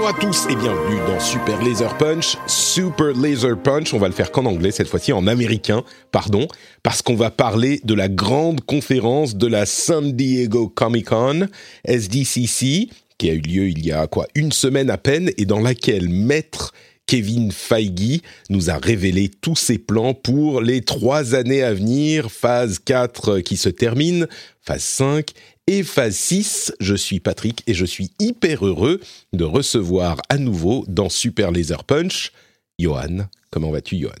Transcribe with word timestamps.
Bonjour 0.00 0.16
à 0.16 0.20
tous 0.20 0.46
et 0.48 0.54
bienvenue 0.54 1.00
dans 1.08 1.18
Super 1.18 1.60
Laser 1.60 1.98
Punch. 1.98 2.36
Super 2.46 3.14
Laser 3.14 3.60
Punch, 3.60 3.92
on 3.92 3.98
va 3.98 4.06
le 4.06 4.14
faire 4.14 4.30
qu'en 4.30 4.44
anglais 4.44 4.70
cette 4.70 4.86
fois-ci, 4.86 5.12
en 5.12 5.26
américain, 5.26 5.82
pardon, 6.12 6.46
parce 6.84 7.02
qu'on 7.02 7.16
va 7.16 7.32
parler 7.32 7.80
de 7.82 7.94
la 7.94 8.08
grande 8.08 8.60
conférence 8.60 9.34
de 9.34 9.48
la 9.48 9.66
San 9.66 10.12
Diego 10.12 10.68
Comic 10.68 11.06
Con, 11.06 11.48
SDCC, 11.84 12.90
qui 13.18 13.28
a 13.28 13.32
eu 13.32 13.40
lieu 13.40 13.70
il 13.70 13.84
y 13.84 13.90
a 13.90 14.06
quoi, 14.06 14.28
une 14.36 14.52
semaine 14.52 14.88
à 14.88 14.98
peine, 14.98 15.32
et 15.36 15.46
dans 15.46 15.58
laquelle 15.58 16.08
Maître 16.08 16.72
Kevin 17.08 17.50
Feige 17.50 18.20
nous 18.50 18.70
a 18.70 18.78
révélé 18.78 19.28
tous 19.28 19.56
ses 19.56 19.78
plans 19.78 20.14
pour 20.14 20.60
les 20.60 20.82
trois 20.82 21.34
années 21.34 21.64
à 21.64 21.74
venir, 21.74 22.30
phase 22.30 22.78
4 22.78 23.40
qui 23.40 23.56
se 23.56 23.68
termine, 23.68 24.28
phase 24.60 24.82
5 24.82 25.32
et 25.68 25.82
phase 25.82 26.16
6. 26.16 26.72
Je 26.80 26.94
suis 26.94 27.20
Patrick 27.20 27.62
et 27.66 27.74
je 27.74 27.84
suis 27.84 28.10
hyper 28.18 28.66
heureux 28.66 29.00
de 29.34 29.44
recevoir 29.44 30.20
à 30.30 30.38
nouveau 30.38 30.84
dans 30.88 31.10
Super 31.10 31.52
Laser 31.52 31.84
Punch 31.84 32.32
Johan. 32.78 33.28
Comment 33.50 33.70
vas-tu 33.70 33.96
Johan? 33.98 34.12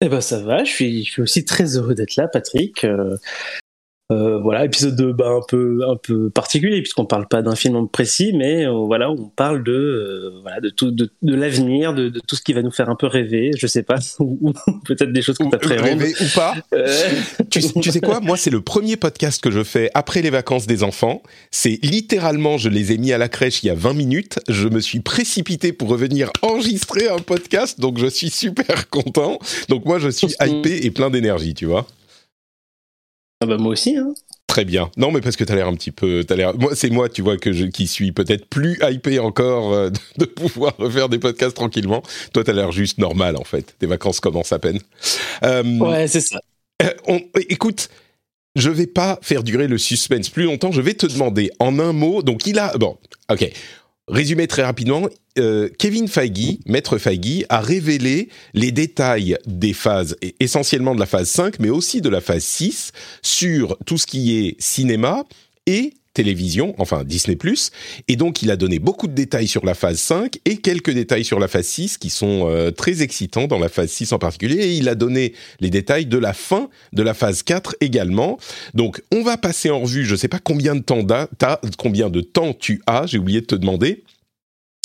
Eh 0.00 0.08
ben 0.08 0.20
ça 0.20 0.40
va, 0.40 0.62
je 0.62 0.70
suis, 0.70 1.12
aussi 1.18 1.44
très 1.44 1.76
heureux 1.76 1.96
d'être 1.96 2.14
là, 2.14 2.28
Patrick. 2.28 2.84
Euh, 2.84 3.16
euh, 4.10 4.38
voilà, 4.40 4.64
épisode 4.64 4.96
de, 4.96 5.12
bah, 5.12 5.28
un 5.28 5.42
peu 5.46 5.80
un 5.86 5.96
peu 5.96 6.30
particulier 6.30 6.80
puisqu'on 6.80 7.04
parle 7.04 7.28
pas 7.28 7.42
d'un 7.42 7.54
film 7.54 7.86
précis, 7.88 8.32
mais 8.34 8.64
euh, 8.64 8.70
voilà, 8.70 9.10
on 9.10 9.28
parle 9.28 9.62
de 9.62 9.72
euh, 9.72 10.40
voilà 10.40 10.60
de 10.60 10.70
tout 10.70 10.90
de, 10.90 11.10
de 11.20 11.34
l'avenir, 11.34 11.92
de, 11.92 12.08
de, 12.08 12.18
tout 12.26 12.34
ce 12.34 12.40
qui 12.40 12.54
va 12.54 12.62
nous 12.62 12.70
faire 12.70 12.88
un 12.88 12.94
peu 12.94 13.06
rêver. 13.06 13.50
Je 13.58 13.66
sais 13.66 13.82
pas, 13.82 13.98
ou, 14.18 14.54
peut-être 14.86 15.12
des 15.12 15.20
choses 15.20 15.36
que 15.36 15.44
t'as 15.50 15.58
très 15.58 15.76
rêvé 15.76 16.14
ou 16.20 16.34
pas. 16.34 16.54
Tu, 17.50 17.60
tu, 17.80 17.90
sais 17.90 18.00
quoi? 18.00 18.20
Moi, 18.20 18.36
c'est 18.36 18.50
le 18.50 18.60
premier 18.60 18.96
podcast 18.96 19.42
que 19.42 19.50
je 19.50 19.62
fais 19.62 19.90
après 19.94 20.22
les 20.22 20.30
vacances 20.30 20.66
des 20.66 20.82
enfants. 20.82 21.22
C'est 21.50 21.78
littéralement, 21.82 22.58
je 22.58 22.68
les 22.68 22.92
ai 22.92 22.98
mis 22.98 23.12
à 23.12 23.18
la 23.18 23.28
crèche 23.28 23.62
il 23.62 23.66
y 23.66 23.70
a 23.70 23.74
20 23.74 23.94
minutes. 23.94 24.38
Je 24.48 24.68
me 24.68 24.80
suis 24.80 25.00
précipité 25.00 25.72
pour 25.72 25.88
revenir 25.88 26.30
enregistrer 26.42 27.08
un 27.08 27.18
podcast, 27.18 27.80
donc 27.80 27.98
je 27.98 28.06
suis 28.06 28.30
super 28.30 28.88
content. 28.90 29.38
Donc 29.68 29.84
moi, 29.84 29.98
je 29.98 30.08
suis 30.08 30.34
hypé 30.40 30.84
et 30.84 30.90
plein 30.90 31.10
d'énergie, 31.10 31.54
tu 31.54 31.66
vois. 31.66 31.86
Ah 33.40 33.46
bah 33.46 33.56
moi 33.56 33.72
aussi, 33.72 33.96
hein. 33.96 34.14
Très 34.48 34.64
bien. 34.64 34.90
Non, 34.96 35.12
mais 35.12 35.20
parce 35.20 35.36
que 35.36 35.44
t'as 35.44 35.54
l'air 35.54 35.68
un 35.68 35.74
petit 35.74 35.92
peu, 35.92 36.24
t'as 36.24 36.34
l'air. 36.34 36.56
Moi, 36.58 36.74
c'est 36.74 36.90
moi, 36.90 37.08
tu 37.08 37.22
vois, 37.22 37.36
que 37.36 37.52
je 37.52 37.66
qui 37.66 37.86
suis 37.86 38.12
peut-être 38.12 38.46
plus 38.46 38.78
hypé 38.82 39.18
encore 39.18 39.72
euh, 39.72 39.90
de, 39.90 40.00
de, 40.18 40.24
pouvoir 40.24 40.74
refaire 40.78 41.08
des 41.08 41.18
podcasts 41.18 41.54
tranquillement. 41.54 42.02
Toi, 42.32 42.44
t'as 42.44 42.54
l'air 42.54 42.72
juste 42.72 42.98
normal 42.98 43.36
en 43.36 43.44
fait. 43.44 43.76
Tes 43.78 43.86
vacances 43.86 44.20
commencent 44.20 44.52
à 44.52 44.58
peine. 44.58 44.80
Euh, 45.44 45.78
ouais, 45.78 46.08
c'est 46.08 46.22
ça. 46.22 46.40
Euh, 46.82 46.90
on, 47.06 47.20
écoute, 47.48 47.90
je 48.56 48.70
vais 48.70 48.86
pas 48.86 49.18
faire 49.22 49.44
durer 49.44 49.68
le 49.68 49.78
suspense 49.78 50.30
plus 50.30 50.44
longtemps. 50.44 50.72
Je 50.72 50.80
vais 50.80 50.94
te 50.94 51.06
demander 51.06 51.50
en 51.60 51.78
un 51.78 51.92
mot. 51.92 52.22
Donc, 52.22 52.46
il 52.46 52.58
a 52.58 52.76
bon, 52.78 52.96
ok. 53.30 53.52
Résumé 54.08 54.46
très 54.46 54.62
rapidement, 54.62 55.06
euh, 55.38 55.68
Kevin 55.78 56.08
Feige, 56.08 56.58
maître 56.66 56.96
Feige, 56.96 57.44
a 57.50 57.60
révélé 57.60 58.28
les 58.54 58.72
détails 58.72 59.36
des 59.46 59.74
phases, 59.74 60.16
essentiellement 60.40 60.94
de 60.94 61.00
la 61.00 61.06
phase 61.06 61.28
5, 61.28 61.58
mais 61.58 61.68
aussi 61.68 62.00
de 62.00 62.08
la 62.08 62.22
phase 62.22 62.42
6, 62.42 62.92
sur 63.22 63.76
tout 63.84 63.98
ce 63.98 64.06
qui 64.06 64.38
est 64.38 64.56
cinéma 64.58 65.24
et 65.66 65.92
télévision, 66.18 66.74
enfin 66.78 67.04
Disney+. 67.04 67.38
Et 68.08 68.16
donc, 68.16 68.42
il 68.42 68.50
a 68.50 68.56
donné 68.56 68.80
beaucoup 68.80 69.06
de 69.06 69.12
détails 69.12 69.46
sur 69.46 69.64
la 69.64 69.74
phase 69.74 70.00
5 70.00 70.40
et 70.46 70.56
quelques 70.56 70.90
détails 70.90 71.24
sur 71.24 71.38
la 71.38 71.46
phase 71.46 71.66
6 71.66 71.96
qui 71.96 72.10
sont 72.10 72.48
euh, 72.50 72.72
très 72.72 73.02
excitants 73.02 73.46
dans 73.46 73.60
la 73.60 73.68
phase 73.68 73.90
6 73.90 74.12
en 74.12 74.18
particulier. 74.18 74.64
Et 74.64 74.72
il 74.72 74.88
a 74.88 74.96
donné 74.96 75.32
les 75.60 75.70
détails 75.70 76.06
de 76.06 76.18
la 76.18 76.32
fin 76.32 76.70
de 76.92 77.04
la 77.04 77.14
phase 77.14 77.44
4 77.44 77.76
également. 77.80 78.36
Donc, 78.74 79.00
on 79.12 79.22
va 79.22 79.36
passer 79.36 79.70
en 79.70 79.78
revue, 79.78 80.04
je 80.04 80.12
ne 80.12 80.16
sais 80.16 80.26
pas 80.26 80.40
combien 80.40 80.74
de 80.74 80.80
temps 80.80 81.06
t'as, 81.38 81.60
combien 81.78 82.10
de 82.10 82.20
temps 82.20 82.52
tu 82.52 82.82
as, 82.88 83.06
j'ai 83.06 83.18
oublié 83.18 83.40
de 83.40 83.46
te 83.46 83.54
demander. 83.54 84.02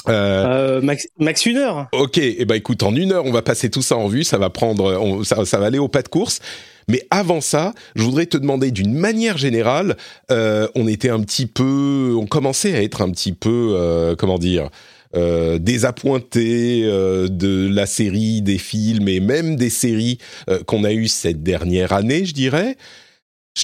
Euh, 0.08 0.46
euh, 0.46 0.82
max, 0.82 1.08
max, 1.18 1.48
une 1.48 1.58
heure. 1.58 1.88
Ok, 1.94 2.20
et 2.20 2.36
eh 2.42 2.46
ben 2.46 2.56
écoute, 2.56 2.84
en 2.84 2.96
une 2.96 3.12
heure, 3.12 3.26
on 3.26 3.32
va 3.32 3.42
passer 3.42 3.72
tout 3.72 3.82
ça 3.82 3.98
en 3.98 4.06
revue. 4.06 4.24
Ça 4.24 4.38
va 4.38 4.52
prendre, 4.52 5.00
on, 5.02 5.24
ça, 5.24 5.46
ça 5.46 5.58
va 5.58 5.66
aller 5.66 5.80
au 5.80 5.88
pas 5.88 6.04
de 6.04 6.10
course. 6.10 6.42
Mais 6.88 7.06
avant 7.10 7.42
ça, 7.42 7.74
je 7.96 8.04
voudrais 8.04 8.26
te 8.26 8.38
demander 8.38 8.72
d'une 8.72 8.94
manière 8.94 9.38
générale, 9.38 9.98
euh, 10.32 10.68
on 10.76 10.88
était 10.88 11.10
un 11.10 11.22
petit 11.22 11.46
peu, 11.46 12.16
on 12.18 12.26
commençait 12.26 12.76
à 12.76 12.84
être 12.84 13.02
un 13.02 13.12
petit 13.12 13.34
peu, 13.34 13.74
euh, 13.76 14.16
comment 14.16 14.40
dire, 14.40 14.70
euh, 15.16 15.60
désappointé 15.60 16.84
de 16.84 17.68
la 17.72 17.86
série, 17.86 18.42
des 18.42 18.58
films 18.58 19.08
et 19.08 19.20
même 19.20 19.56
des 19.56 19.70
séries 19.70 20.18
qu'on 20.66 20.84
a 20.84 20.92
eues 20.92 21.08
cette 21.08 21.44
dernière 21.44 21.94
année, 21.94 22.26
je 22.26 22.34
dirais. 22.34 22.78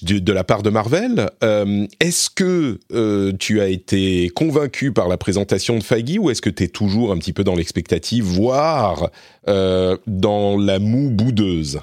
De, 0.04 0.20
de 0.20 0.32
la 0.32 0.44
part 0.44 0.62
de 0.62 0.70
Marvel, 0.70 1.32
est-ce 2.00 2.30
que 2.30 2.78
tu 3.40 3.60
as 3.60 3.68
été 3.68 4.30
convaincu 4.36 4.92
par 4.92 5.08
la 5.08 5.18
présentation 5.18 5.80
de 5.80 5.84
Feige 5.84 6.20
ou 6.20 6.30
est-ce 6.30 6.44
que 6.44 6.52
tu 6.52 6.66
es 6.66 6.68
toujours 6.68 7.12
un 7.12 7.18
petit 7.18 7.34
peu 7.34 7.44
dans 7.44 7.56
l'expectative, 7.56 8.24
voire 8.24 9.10
dans 9.48 10.58
la 10.58 10.78
moue 10.78 11.10
boudeuse? 11.10 11.80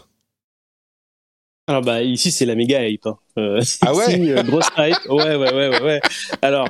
Alors 1.67 1.83
bah 1.83 2.03
ici 2.03 2.31
c'est 2.31 2.47
la 2.47 2.55
méga 2.55 2.87
hype. 2.87 3.07
Hein. 3.07 3.19
Euh, 3.39 3.61
ah 3.83 3.95
ouais. 3.95 4.05
Ici, 4.09 4.33
euh, 4.33 4.43
grosse 4.43 4.69
hype. 4.79 4.99
Ouais 5.09 5.37
ouais 5.37 5.53
ouais 5.53 5.69
ouais. 5.69 5.83
ouais. 5.83 6.01
Alors 6.43 6.69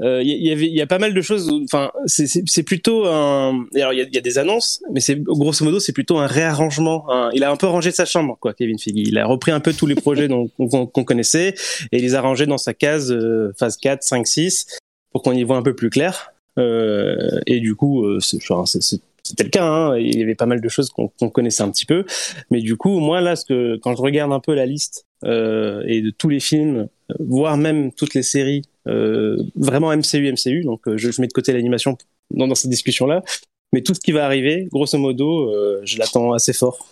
il 0.00 0.08
euh, 0.08 0.22
y, 0.22 0.48
y, 0.48 0.50
avait 0.50 0.66
il 0.66 0.74
y 0.74 0.80
a 0.80 0.86
pas 0.86 0.98
mal 0.98 1.14
de 1.14 1.22
choses. 1.22 1.48
Enfin 1.64 1.92
c'est 2.06 2.26
c'est 2.26 2.62
plutôt 2.64 3.06
un. 3.06 3.66
Alors 3.76 3.92
il 3.92 4.00
y 4.00 4.02
a, 4.02 4.06
y 4.10 4.18
a, 4.18 4.20
des 4.20 4.38
annonces, 4.38 4.82
mais 4.92 4.98
c'est 4.98 5.22
grosso 5.22 5.64
modo 5.64 5.78
c'est 5.78 5.92
plutôt 5.92 6.18
un 6.18 6.26
réarrangement. 6.26 7.06
Hein. 7.08 7.30
Il 7.34 7.44
a 7.44 7.52
un 7.52 7.56
peu 7.56 7.68
rangé 7.68 7.92
sa 7.92 8.04
chambre 8.04 8.36
quoi, 8.40 8.52
Kevin 8.52 8.80
Feige. 8.80 8.94
Il 8.96 9.16
a 9.16 9.26
repris 9.26 9.52
un 9.52 9.60
peu 9.60 9.72
tous 9.72 9.86
les 9.86 9.94
projets 9.94 10.28
qu'on 10.56 10.86
qu 10.86 11.04
connaissait 11.04 11.54
et 11.92 11.98
il 11.98 12.02
les 12.02 12.16
a 12.16 12.20
rangés 12.20 12.46
dans 12.46 12.58
sa 12.58 12.74
case 12.74 13.12
euh, 13.12 13.52
phase 13.56 13.76
4, 13.76 14.02
5, 14.02 14.26
6 14.26 14.66
pour 15.12 15.22
qu'on 15.22 15.32
y 15.32 15.44
voit 15.44 15.56
un 15.56 15.62
peu 15.62 15.76
plus 15.76 15.90
clair. 15.90 16.32
Euh, 16.58 17.40
et 17.46 17.60
du 17.60 17.76
coup 17.76 18.04
c'est 18.20 18.40
c'était 19.22 19.44
le 19.44 19.50
cas. 19.50 19.64
Hein. 19.64 19.98
Il 19.98 20.18
y 20.18 20.22
avait 20.22 20.34
pas 20.34 20.46
mal 20.46 20.60
de 20.60 20.68
choses 20.68 20.90
qu'on 20.90 21.08
qu 21.08 21.28
connaissait 21.30 21.62
un 21.62 21.70
petit 21.70 21.86
peu, 21.86 22.04
mais 22.50 22.60
du 22.60 22.76
coup, 22.76 22.98
moi 23.00 23.20
là, 23.20 23.36
ce 23.36 23.44
que 23.44 23.76
quand 23.76 23.94
je 23.96 24.02
regarde 24.02 24.32
un 24.32 24.40
peu 24.40 24.54
la 24.54 24.66
liste 24.66 25.06
euh, 25.24 25.82
et 25.86 26.00
de 26.00 26.10
tous 26.10 26.28
les 26.28 26.40
films, 26.40 26.88
voire 27.18 27.56
même 27.56 27.92
toutes 27.92 28.14
les 28.14 28.22
séries, 28.22 28.62
euh, 28.88 29.42
vraiment 29.54 29.94
MCU, 29.96 30.32
MCU. 30.32 30.62
Donc, 30.64 30.80
je, 30.96 31.10
je 31.10 31.20
mets 31.20 31.28
de 31.28 31.32
côté 31.32 31.52
l'animation 31.52 31.96
dans, 32.30 32.48
dans 32.48 32.54
cette 32.54 32.70
discussion-là. 32.70 33.22
Mais 33.74 33.80
tout 33.80 33.94
ce 33.94 34.00
qui 34.00 34.12
va 34.12 34.26
arriver, 34.26 34.68
grosso 34.70 34.98
modo, 34.98 35.48
euh, 35.48 35.80
je 35.84 35.98
l'attends 35.98 36.34
assez 36.34 36.52
fort. 36.52 36.90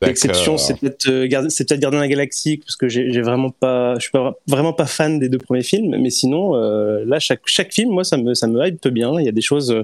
L'exception, 0.00 0.56
c'est 0.56 0.78
peut-être 0.78 1.08
euh, 1.08 1.48
c'est 1.48 1.66
peut-être 1.66 1.80
Gardien 1.80 1.98
de 1.98 2.04
la 2.04 2.08
Galaxie 2.08 2.58
parce 2.58 2.76
que 2.76 2.88
j'ai 2.88 3.20
vraiment 3.20 3.50
pas, 3.50 3.96
je 3.96 4.02
suis 4.02 4.12
pas 4.12 4.36
vraiment 4.46 4.72
pas 4.72 4.86
fan 4.86 5.18
des 5.18 5.28
deux 5.28 5.38
premiers 5.38 5.64
films. 5.64 5.96
Mais 5.98 6.10
sinon, 6.10 6.54
euh, 6.54 7.04
là, 7.04 7.18
chaque 7.18 7.40
chaque 7.46 7.72
film, 7.72 7.90
moi, 7.90 8.04
ça 8.04 8.16
me 8.16 8.34
ça 8.34 8.46
me 8.46 8.64
hype 8.64 8.86
bien. 8.88 9.18
Il 9.18 9.26
y 9.26 9.28
a 9.28 9.32
des 9.32 9.40
choses 9.40 9.74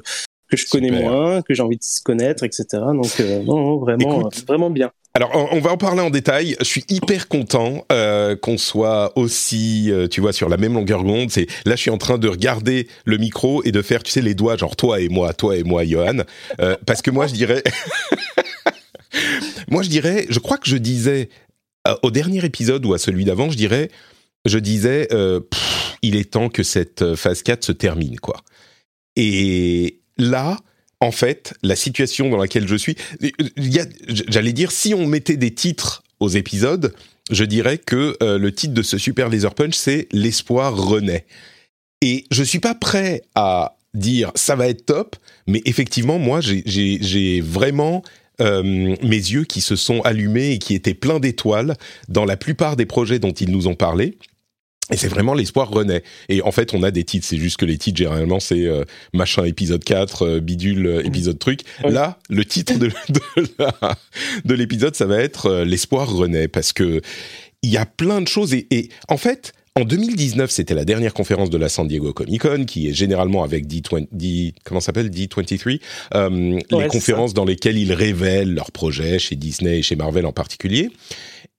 que 0.51 0.57
je 0.57 0.67
connais 0.69 0.91
moins, 0.91 1.43
que 1.43 1.55
j'ai 1.55 1.63
envie 1.63 1.77
de 1.77 2.03
connaître, 2.05 2.45
etc. 2.45 2.65
Donc 2.73 3.21
euh, 3.21 3.43
non, 3.43 3.57
non, 3.57 3.77
vraiment, 3.79 4.21
Écoute, 4.21 4.45
vraiment 4.47 4.71
bien. 4.71 4.91
Alors, 5.15 5.49
on 5.53 5.59
va 5.59 5.73
en 5.73 5.77
parler 5.77 6.01
en 6.01 6.11
détail. 6.11 6.55
Je 6.61 6.65
suis 6.65 6.85
hyper 6.89 7.27
content 7.27 7.85
euh, 7.91 8.37
qu'on 8.37 8.57
soit 8.57 9.13
aussi, 9.19 9.91
euh, 9.91 10.07
tu 10.07 10.21
vois, 10.21 10.33
sur 10.33 10.49
la 10.49 10.57
même 10.57 10.75
longueur 10.75 11.03
d'onde. 11.03 11.31
C'est 11.33 11.47
là, 11.67 11.75
je 11.75 11.81
suis 11.81 11.91
en 11.91 11.99
train 11.99 12.19
de 12.19 12.29
regarder 12.29 12.87
le 13.05 13.17
micro 13.17 13.65
et 13.65 13.73
de 13.73 13.83
faire, 13.83 14.05
tu 14.05 14.13
sais, 14.13 14.21
les 14.21 14.35
doigts, 14.35 14.57
genre 14.57 14.77
toi 14.77 15.01
et 15.01 15.09
moi, 15.09 15.33
toi 15.33 15.57
et 15.57 15.65
moi, 15.65 15.85
Johan, 15.85 16.19
euh, 16.61 16.77
parce 16.87 17.03
que 17.03 17.11
moi, 17.11 17.27
je 17.27 17.35
dirais, 17.35 17.65
moi, 19.69 19.83
je 19.83 19.89
dirais, 19.89 20.27
je 20.29 20.39
crois 20.39 20.57
que 20.57 20.69
je 20.69 20.77
disais 20.77 21.31
euh, 21.89 21.97
au 22.05 22.13
dernier 22.13 22.45
épisode 22.45 22.87
ou 22.87 22.95
à 22.95 22.99
celui 22.99 23.25
d'avant, 23.25 23.51
je 23.51 23.57
dirais, 23.57 23.91
je 24.45 24.59
disais, 24.59 25.09
euh, 25.11 25.41
pff, 25.41 25.97
il 26.03 26.15
est 26.15 26.31
temps 26.31 26.49
que 26.49 26.63
cette 26.63 27.17
phase 27.17 27.43
4 27.43 27.65
se 27.65 27.73
termine, 27.73 28.21
quoi. 28.21 28.37
Et 29.17 29.99
là, 30.19 30.59
en 31.01 31.13
fait, 31.13 31.55
la 31.63 31.77
situation 31.77 32.29
dans 32.29 32.37
laquelle 32.37 32.67
je 32.67 32.77
suis, 32.77 32.97
j'allais 34.07 34.53
dire, 34.53 34.73
si 34.73 34.95
on 34.95 35.07
mettait 35.07 35.37
des 35.37 35.55
titres 35.55 36.03
aux 36.21 36.29
épisodes, 36.29 36.95
je 37.31 37.45
dirais 37.45 37.79
que 37.79 38.17
euh, 38.23 38.39
le 38.39 38.53
titre 38.53 38.75
de 38.75 38.83
ce 38.83 38.99
Super 38.99 39.29
Laser 39.29 39.55
Punch, 39.55 39.75
c'est 39.75 40.09
L'espoir 40.13 40.77
renaît. 40.77 41.27
Et 42.01 42.25
je 42.31 42.43
suis 42.43 42.61
pas 42.61 42.75
prêt 42.75 43.23
à 43.35 43.77
dire 43.95 44.33
ça 44.35 44.57
va 44.57 44.69
être 44.69 44.87
top, 44.87 45.17
mais 45.47 45.63
effectivement, 45.65 46.19
moi, 46.19 46.41
j'ai 46.41 47.41
vraiment 47.41 48.03
euh, 48.41 48.63
mes 49.03 49.17
yeux 49.17 49.45
qui 49.45 49.61
se 49.61 49.77
sont 49.77 50.01
allumés 50.03 50.53
et 50.53 50.59
qui 50.59 50.75
étaient 50.75 50.95
pleins 50.95 51.19
d'étoiles 51.19 51.77
dans 52.09 52.25
la 52.25 52.37
plupart 52.37 52.77
des 52.77 52.87
projets 52.87 53.19
dont 53.19 53.33
ils 53.33 53.51
nous 53.51 53.67
ont 53.67 53.75
parlé. 53.75 54.17
Et 54.91 54.97
c'est 54.97 55.09
vraiment 55.09 55.35
l'espoir 55.35 55.69
renaît. 55.69 56.03
Et 56.29 56.43
en 56.43 56.51
fait, 56.51 56.75
on 56.75 56.83
a 56.83 56.91
des 56.91 57.05
titres. 57.05 57.27
C'est 57.29 57.37
juste 57.37 57.59
que 57.59 57.65
les 57.65 57.79
titres, 57.79 57.99
généralement, 57.99 58.41
c'est 58.41 58.67
euh, 58.67 58.85
machin 59.13 59.45
épisode 59.45 59.85
4, 59.85 60.23
euh, 60.23 60.41
bidule 60.41 60.87
euh, 60.87 61.07
épisode 61.07 61.39
truc. 61.39 61.61
Là, 61.85 62.19
le 62.31 62.45
titre 62.45 62.79
de, 62.79 62.91
de, 64.45 64.55
l'épisode, 64.55 64.95
ça 64.95 65.07
va 65.07 65.21
être 65.21 65.63
l'espoir 65.65 66.11
renaît. 66.11 66.49
Parce 66.49 66.73
que 66.73 67.03
il 67.63 67.71
y 67.71 67.77
a 67.77 67.87
plein 67.87 68.23
de 68.23 68.29
choses. 68.29 68.55
Et, 68.55 68.67
et 68.71 68.89
en 69.09 69.17
fait, 69.17 69.53
en 69.79 69.85
2019, 69.85 70.51
c'était 70.51 70.75
la 70.75 70.85
dernière 70.85 71.15
conférence 71.15 71.51
de 71.51 71.57
la 71.57 71.69
San 71.69 71.87
Diego 71.87 72.13
Comic 72.13 72.43
Con, 72.43 72.65
qui 72.65 72.89
est 72.89 72.93
généralement 72.93 73.45
avec 73.45 73.69
D20, 73.69 74.55
comment 74.65 74.81
s'appelle? 74.81 75.09
D23, 75.09 75.81
euh, 76.15 76.59
les 76.71 76.89
conférences 76.89 77.33
dans 77.33 77.45
lesquelles 77.45 77.79
ils 77.79 77.93
révèlent 77.93 78.53
leurs 78.53 78.73
projets 78.73 79.21
chez 79.21 79.37
Disney 79.37 79.79
et 79.79 79.83
chez 79.83 79.95
Marvel 79.95 80.27
en 80.27 80.33
particulier. 80.33 80.91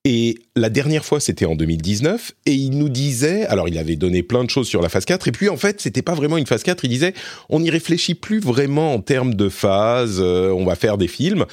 Et 0.04 0.38
la 0.54 0.68
dernière 0.68 1.04
fois, 1.04 1.18
c'était 1.18 1.46
en 1.46 1.54
2019, 1.56 2.32
et 2.44 2.52
il 2.52 2.70
nous 2.70 2.90
disait, 2.90 3.46
alors 3.46 3.68
il 3.68 3.78
avait 3.78 3.96
donné 3.96 4.22
plein 4.22 4.44
de 4.44 4.50
choses 4.50 4.68
sur 4.68 4.82
la 4.82 4.90
phase 4.90 5.06
4, 5.06 5.28
et 5.28 5.32
puis 5.32 5.48
en 5.48 5.56
fait, 5.56 5.80
c'était 5.80 6.02
pas 6.02 6.14
vraiment 6.14 6.36
une 6.36 6.46
phase 6.46 6.62
4, 6.62 6.84
il 6.84 6.88
disait, 6.88 7.14
on 7.48 7.60
n'y 7.60 7.70
réfléchit 7.70 8.14
plus 8.14 8.40
vraiment 8.40 8.92
en 8.92 9.00
termes 9.00 9.34
de 9.34 9.48
phase, 9.48 10.18
euh, 10.20 10.50
on 10.50 10.66
va 10.66 10.74
faire 10.74 10.98
des 10.98 11.08
films. 11.08 11.46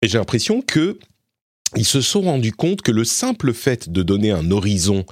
Et 0.00 0.06
j'ai 0.06 0.18
l'impression 0.18 0.62
que 0.62 0.98
ils 1.76 1.84
se 1.84 2.00
sont 2.00 2.22
rendus 2.22 2.52
compte 2.52 2.82
que 2.82 2.92
le 2.92 3.04
simple 3.04 3.52
fait 3.52 3.88
de 3.88 4.04
donner 4.04 4.30
un 4.30 4.52
horizon 4.52 5.04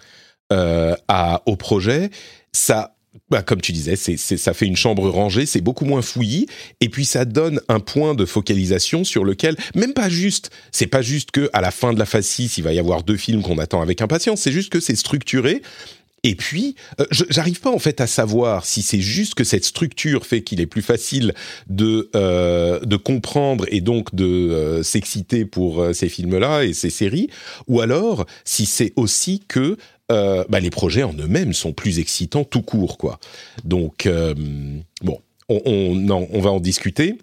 à, 1.09 1.43
au 1.47 1.57
projet, 1.57 2.11
ça 2.53 2.95
bah, 3.31 3.43
comme 3.43 3.61
tu 3.61 3.73
disais, 3.73 3.97
ça 3.97 4.55
fait 4.55 4.67
une 4.67 4.77
chambre 4.77 5.09
rangée, 5.09 5.47
c'est 5.47 5.61
beaucoup 5.61 5.85
moins 5.85 6.03
fouillis, 6.03 6.47
et 6.81 6.89
puis 6.89 7.05
ça 7.05 7.25
donne 7.25 7.61
un 7.69 7.81
point 7.81 8.15
de 8.15 8.25
focalisation 8.25 9.05
sur 9.05 9.25
lequel, 9.25 9.57
même 9.75 9.93
pas 9.93 10.09
juste, 10.09 10.51
c'est 10.71 10.87
pas 10.87 11.03
juste 11.03 11.31
que 11.31 11.49
à 11.53 11.61
la 11.61 11.71
fin 11.71 11.93
de 11.93 11.99
la 11.99 12.07
phase 12.07 12.27
6, 12.27 12.59
il 12.59 12.65
va 12.65 12.73
y 12.73 12.79
avoir 12.79 13.03
deux 13.03 13.17
films 13.17 13.43
qu'on 13.43 13.59
attend 13.59 13.83
avec 13.83 14.01
impatience, 14.01 14.41
c'est 14.41 14.53
juste 14.53 14.71
que 14.71 14.81
c'est 14.81 14.97
structuré. 14.97 15.63
Et 16.25 16.37
puis, 16.37 16.77
euh, 17.01 17.07
j'arrive 17.11 17.61
pas 17.61 17.71
en 17.71 17.81
fait 17.81 18.01
à 18.01 18.07
savoir 18.07 18.65
si 18.65 18.83
c'est 18.83 19.01
juste 19.01 19.35
que 19.35 19.43
cette 19.43 19.65
structure 19.65 20.25
fait 20.25 20.43
qu'il 20.43 20.61
est 20.61 20.67
plus 20.67 20.83
facile 20.83 21.35
de 21.69 22.11
euh, 22.15 22.79
de 22.81 22.97
comprendre 22.97 23.65
et 23.69 23.81
donc 23.81 24.15
de 24.15 24.25
euh, 24.25 24.83
s'exciter 24.85 25.45
pour 25.45 25.85
ces 25.93 26.09
films-là 26.09 26.63
et 26.63 26.75
ces 26.75 26.91
séries, 26.91 27.29
ou 27.67 27.81
alors 27.81 28.27
si 28.45 28.67
c'est 28.67 28.93
aussi 28.97 29.43
que 29.49 29.77
euh, 30.13 30.45
bah, 30.49 30.61
les 30.61 30.71
projets 30.71 31.05
en 31.05 31.15
eux-mêmes 31.15 31.55
sont 31.55 31.73
plus 31.73 31.99
excitants 31.99 32.45
tout 32.45 32.61
court, 32.61 32.99
quoi. 32.99 33.19
Donc, 33.65 34.05
euh, 34.05 34.35
bon, 35.03 35.19
on, 35.49 36.11
on, 36.11 36.41
va 36.41 36.51
en 36.51 36.61
discuter. 36.61 37.17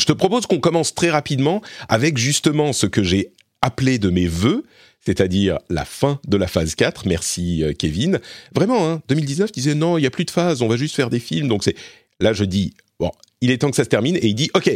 Je 0.00 0.06
te 0.06 0.12
propose 0.12 0.46
qu'on 0.46 0.58
commence 0.58 0.94
très 0.94 1.10
rapidement 1.10 1.62
avec 1.88 2.18
justement 2.18 2.72
ce 2.72 2.86
que 2.86 3.04
j'ai 3.04 3.30
appelé 3.60 3.98
de 3.98 4.10
mes 4.10 4.26
voeux, 4.26 4.64
c'est-à-dire 5.04 5.58
la 5.68 5.84
fin 5.84 6.20
de 6.26 6.36
la 6.36 6.46
phase 6.46 6.74
4. 6.74 7.06
Merci 7.06 7.62
euh, 7.62 7.72
Kevin. 7.72 8.20
Vraiment, 8.54 8.88
hein, 8.88 9.02
2019 9.08 9.52
disait 9.52 9.74
non, 9.74 9.98
il 9.98 10.02
n'y 10.02 10.06
a 10.06 10.10
plus 10.10 10.24
de 10.24 10.30
phase, 10.30 10.62
on 10.62 10.68
va 10.68 10.76
juste 10.76 10.94
faire 10.94 11.10
des 11.10 11.20
films. 11.20 11.48
Donc 11.48 11.64
c'est 11.64 11.76
là 12.20 12.32
je 12.32 12.44
dis 12.44 12.74
bon, 12.98 13.10
il 13.40 13.50
est 13.50 13.58
temps 13.58 13.70
que 13.70 13.76
ça 13.76 13.84
se 13.84 13.88
termine 13.88 14.16
et 14.16 14.26
il 14.26 14.34
dit 14.34 14.50
OK, 14.54 14.70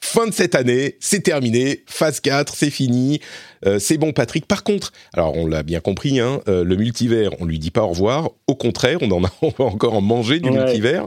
fin 0.00 0.26
de 0.26 0.32
cette 0.32 0.54
année, 0.54 0.96
c'est 1.00 1.20
terminé, 1.22 1.84
phase 1.86 2.20
4, 2.20 2.54
c'est 2.54 2.70
fini, 2.70 3.20
euh, 3.66 3.78
c'est 3.78 3.98
bon 3.98 4.12
Patrick. 4.12 4.46
Par 4.46 4.64
contre, 4.64 4.92
alors 5.12 5.36
on 5.36 5.46
l'a 5.46 5.62
bien 5.62 5.80
compris, 5.80 6.20
hein, 6.20 6.40
euh, 6.48 6.64
le 6.64 6.76
multivers, 6.76 7.30
on 7.40 7.44
lui 7.44 7.58
dit 7.58 7.70
pas 7.70 7.82
au 7.82 7.88
revoir, 7.88 8.30
au 8.46 8.54
contraire, 8.54 8.98
on 9.02 9.10
en 9.10 9.24
a, 9.24 9.32
va 9.58 9.64
encore 9.64 9.94
en 9.94 10.00
manger 10.00 10.40
du 10.40 10.50
multivers. 10.50 11.06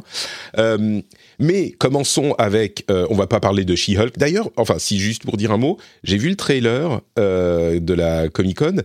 Euh, 0.58 1.02
mais 1.40 1.72
commençons 1.72 2.34
avec, 2.38 2.86
on 2.90 3.16
va 3.16 3.26
pas 3.26 3.40
parler 3.40 3.66
de 3.66 3.76
She-Hulk. 3.76 4.18
D'ailleurs, 4.18 4.50
enfin 4.58 4.76
si 4.78 5.00
juste 5.00 5.24
pour 5.24 5.38
dire 5.38 5.52
un 5.52 5.58
mot, 5.58 5.78
j'ai 6.04 6.18
vu 6.18 6.30
le 6.30 6.36
trailer 6.36 7.02
de 7.18 7.94
la 7.94 8.30
Comic 8.30 8.60
Con. 8.60 8.76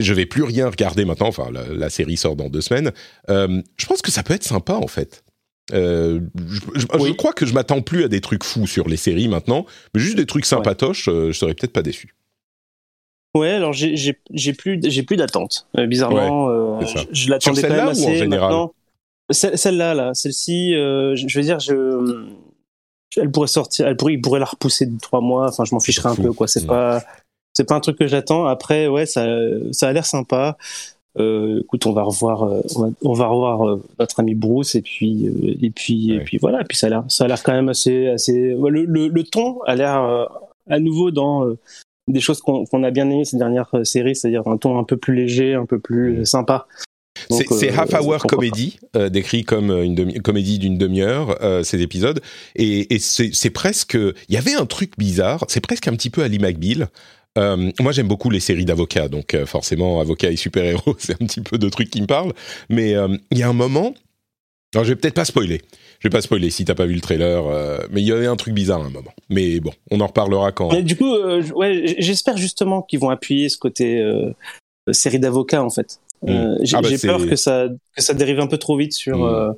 Je 0.00 0.14
vais 0.14 0.26
plus 0.26 0.42
rien 0.42 0.68
regarder 0.68 1.04
maintenant. 1.04 1.28
Enfin, 1.28 1.48
la, 1.52 1.64
la 1.68 1.90
série 1.90 2.16
sort 2.16 2.36
dans 2.36 2.48
deux 2.48 2.62
semaines. 2.62 2.92
je 3.28 3.86
pense 3.86 4.00
que 4.00 4.10
ça 4.10 4.22
peut 4.22 4.32
être 4.32 4.44
sympa 4.44 4.74
en 4.74 4.86
fait. 4.86 5.22
Euh, 5.72 6.20
je, 6.74 7.12
crois 7.12 7.32
que 7.32 7.44
je 7.44 7.52
m'attends 7.52 7.82
plus 7.82 8.04
à 8.04 8.08
des 8.08 8.20
trucs 8.20 8.44
fous 8.44 8.66
sur 8.66 8.88
les 8.88 8.96
séries 8.96 9.28
maintenant, 9.28 9.66
mais 9.94 10.00
juste 10.00 10.16
des 10.16 10.26
trucs 10.26 10.46
sympatoches, 10.46 11.08
euh, 11.08 11.32
je 11.32 11.38
serais 11.38 11.54
peut-être 11.54 11.72
pas 11.72 11.82
déçu. 11.82 12.14
Ouais, 13.34 13.50
alors 13.50 13.72
j'ai 13.72 14.14
plus 14.52 14.80
j'ai 14.84 15.02
plus 15.02 15.16
d'attente. 15.16 15.66
Euh, 15.76 15.86
bizarrement, 15.86 16.80
je, 16.80 16.98
je 17.10 17.30
l'attendais 17.30 17.62
quand 17.62 17.68
même 17.68 17.88
assez. 17.88 18.06
En 18.06 18.14
général 18.14 18.66
celle-là, 19.28 19.92
là, 19.92 20.14
celle-ci, 20.14 20.70
je 20.72 21.36
veux 21.36 21.42
dire, 21.42 21.58
je, 21.58 22.28
elle 23.16 23.30
pourrait 23.30 23.48
sortir, 23.48 23.86
elle 23.86 23.96
pourrait, 23.96 24.14
il 24.14 24.20
pourrait 24.20 24.40
la 24.40 24.46
repousser 24.46 24.86
de 24.86 24.98
trois 25.00 25.20
mois. 25.20 25.48
Enfin, 25.48 25.64
je 25.64 25.74
m'en 25.74 25.80
ficherais 25.80 26.08
un 26.08 26.14
peu, 26.14 26.32
quoi. 26.32 26.46
C'est 26.46 26.66
pas, 26.66 27.02
c'est 27.52 27.64
pas 27.64 27.74
un 27.74 27.80
truc 27.80 27.98
que 27.98 28.06
j'attends. 28.06 28.46
Après, 28.46 28.86
ouais, 28.86 29.06
ça, 29.06 29.26
ça 29.72 29.88
a 29.88 29.92
l'air 29.92 30.06
sympa. 30.06 30.56
Euh, 31.18 31.60
écoute, 31.62 31.86
on 31.86 31.92
va 31.92 32.02
revoir, 32.02 32.42
euh, 32.42 32.60
on, 33.02 33.12
va, 33.14 33.26
revoir 33.26 33.66
euh, 33.66 33.82
notre 33.98 34.20
ami 34.20 34.34
Bruce 34.34 34.74
et 34.74 34.82
puis 34.82 35.26
et 35.60 35.70
puis 35.70 36.12
et 36.12 36.20
puis 36.20 36.38
voilà. 36.38 36.60
Et 36.60 36.64
puis 36.64 36.76
ça 36.76 36.88
a 36.88 36.90
l'air, 36.90 37.04
ça 37.08 37.24
a 37.24 37.28
l'air 37.28 37.42
quand 37.42 37.52
même 37.52 37.68
assez 37.68 38.08
assez. 38.08 38.54
Le, 38.54 38.84
le, 38.84 39.24
ton 39.24 39.60
a 39.62 39.74
l'air 39.74 40.28
à 40.68 40.78
nouveau 40.78 41.10
dans 41.10 41.46
des 42.08 42.20
choses 42.20 42.40
qu'on 42.40 42.82
a 42.82 42.90
bien 42.90 43.08
aimées 43.08 43.24
ces 43.24 43.38
dernières 43.38 43.70
séries, 43.84 44.14
c'est-à-dire 44.14 44.46
un 44.46 44.58
ton 44.58 44.78
un 44.78 44.84
peu 44.84 44.96
plus 44.96 45.14
léger, 45.14 45.54
un 45.54 45.66
peu 45.66 45.78
plus 45.78 46.26
sympa. 46.26 46.66
C'est 47.30 47.70
half 47.70 47.94
hour 47.94 48.18
comédie, 48.24 48.78
décrit 49.10 49.42
comme 49.44 49.70
une 49.70 50.20
comédie 50.20 50.58
d'une 50.58 50.76
demi-heure, 50.76 51.38
ces 51.64 51.80
épisodes, 51.80 52.20
et, 52.54 52.94
et 52.94 52.98
c'est 52.98 53.50
presque, 53.50 53.94
il 53.94 54.34
y 54.34 54.36
avait 54.36 54.54
un 54.54 54.66
truc 54.66 54.92
bizarre, 54.98 55.44
c'est 55.48 55.62
presque 55.62 55.88
un 55.88 55.92
petit 55.92 56.10
peu 56.10 56.22
Ali 56.22 56.38
McBeal, 56.38 56.88
euh, 57.36 57.70
moi, 57.80 57.92
j'aime 57.92 58.08
beaucoup 58.08 58.30
les 58.30 58.40
séries 58.40 58.64
d'avocats, 58.64 59.08
donc 59.08 59.34
euh, 59.34 59.46
forcément, 59.46 60.00
avocats 60.00 60.30
et 60.30 60.36
super-héros, 60.36 60.94
c'est 60.98 61.20
un 61.20 61.26
petit 61.26 61.40
peu 61.40 61.58
de 61.58 61.68
trucs 61.68 61.90
qui 61.90 62.00
me 62.00 62.06
parlent. 62.06 62.32
Mais 62.68 62.94
euh, 62.94 63.16
il 63.30 63.38
y 63.38 63.42
a 63.42 63.48
un 63.48 63.54
moment, 63.54 63.94
alors 64.74 64.84
je 64.84 64.90
vais 64.90 64.96
peut-être 64.96 65.14
pas 65.14 65.24
spoiler, 65.24 65.62
je 66.00 66.08
vais 66.08 66.12
pas 66.12 66.20
spoiler 66.20 66.50
si 66.50 66.64
t'as 66.64 66.74
pas 66.74 66.86
vu 66.86 66.94
le 66.94 67.00
trailer, 67.00 67.42
mais 67.90 68.02
il 68.02 68.06
y 68.06 68.12
avait 68.12 68.26
un 68.26 68.36
truc 68.36 68.54
bizarre 68.54 68.82
à 68.82 68.86
un 68.86 68.90
moment. 68.90 69.12
Mais 69.28 69.60
bon, 69.60 69.72
on 69.90 70.00
en 70.00 70.06
reparlera 70.06 70.52
quand. 70.52 70.72
Mais 70.72 70.82
du 70.82 70.96
coup, 70.96 71.14
ouais, 71.54 71.96
j'espère 71.98 72.36
justement 72.36 72.82
qu'ils 72.82 73.00
vont 73.00 73.10
appuyer 73.10 73.48
ce 73.48 73.58
côté 73.58 74.04
série 74.92 75.18
d'avocats 75.18 75.62
en 75.62 75.70
fait. 75.70 76.00
Hmm. 76.22 76.56
J'ai 76.62 76.76
ah 76.76 76.80
bah 76.80 76.88
peur 77.00 77.26
que 77.26 77.36
ça 77.36 77.68
que 77.94 78.02
ça 78.02 78.14
dérive 78.14 78.40
un 78.40 78.46
peu 78.46 78.58
trop 78.58 78.76
vite 78.76 78.94
sur. 78.94 79.18
Hmm 79.18 79.54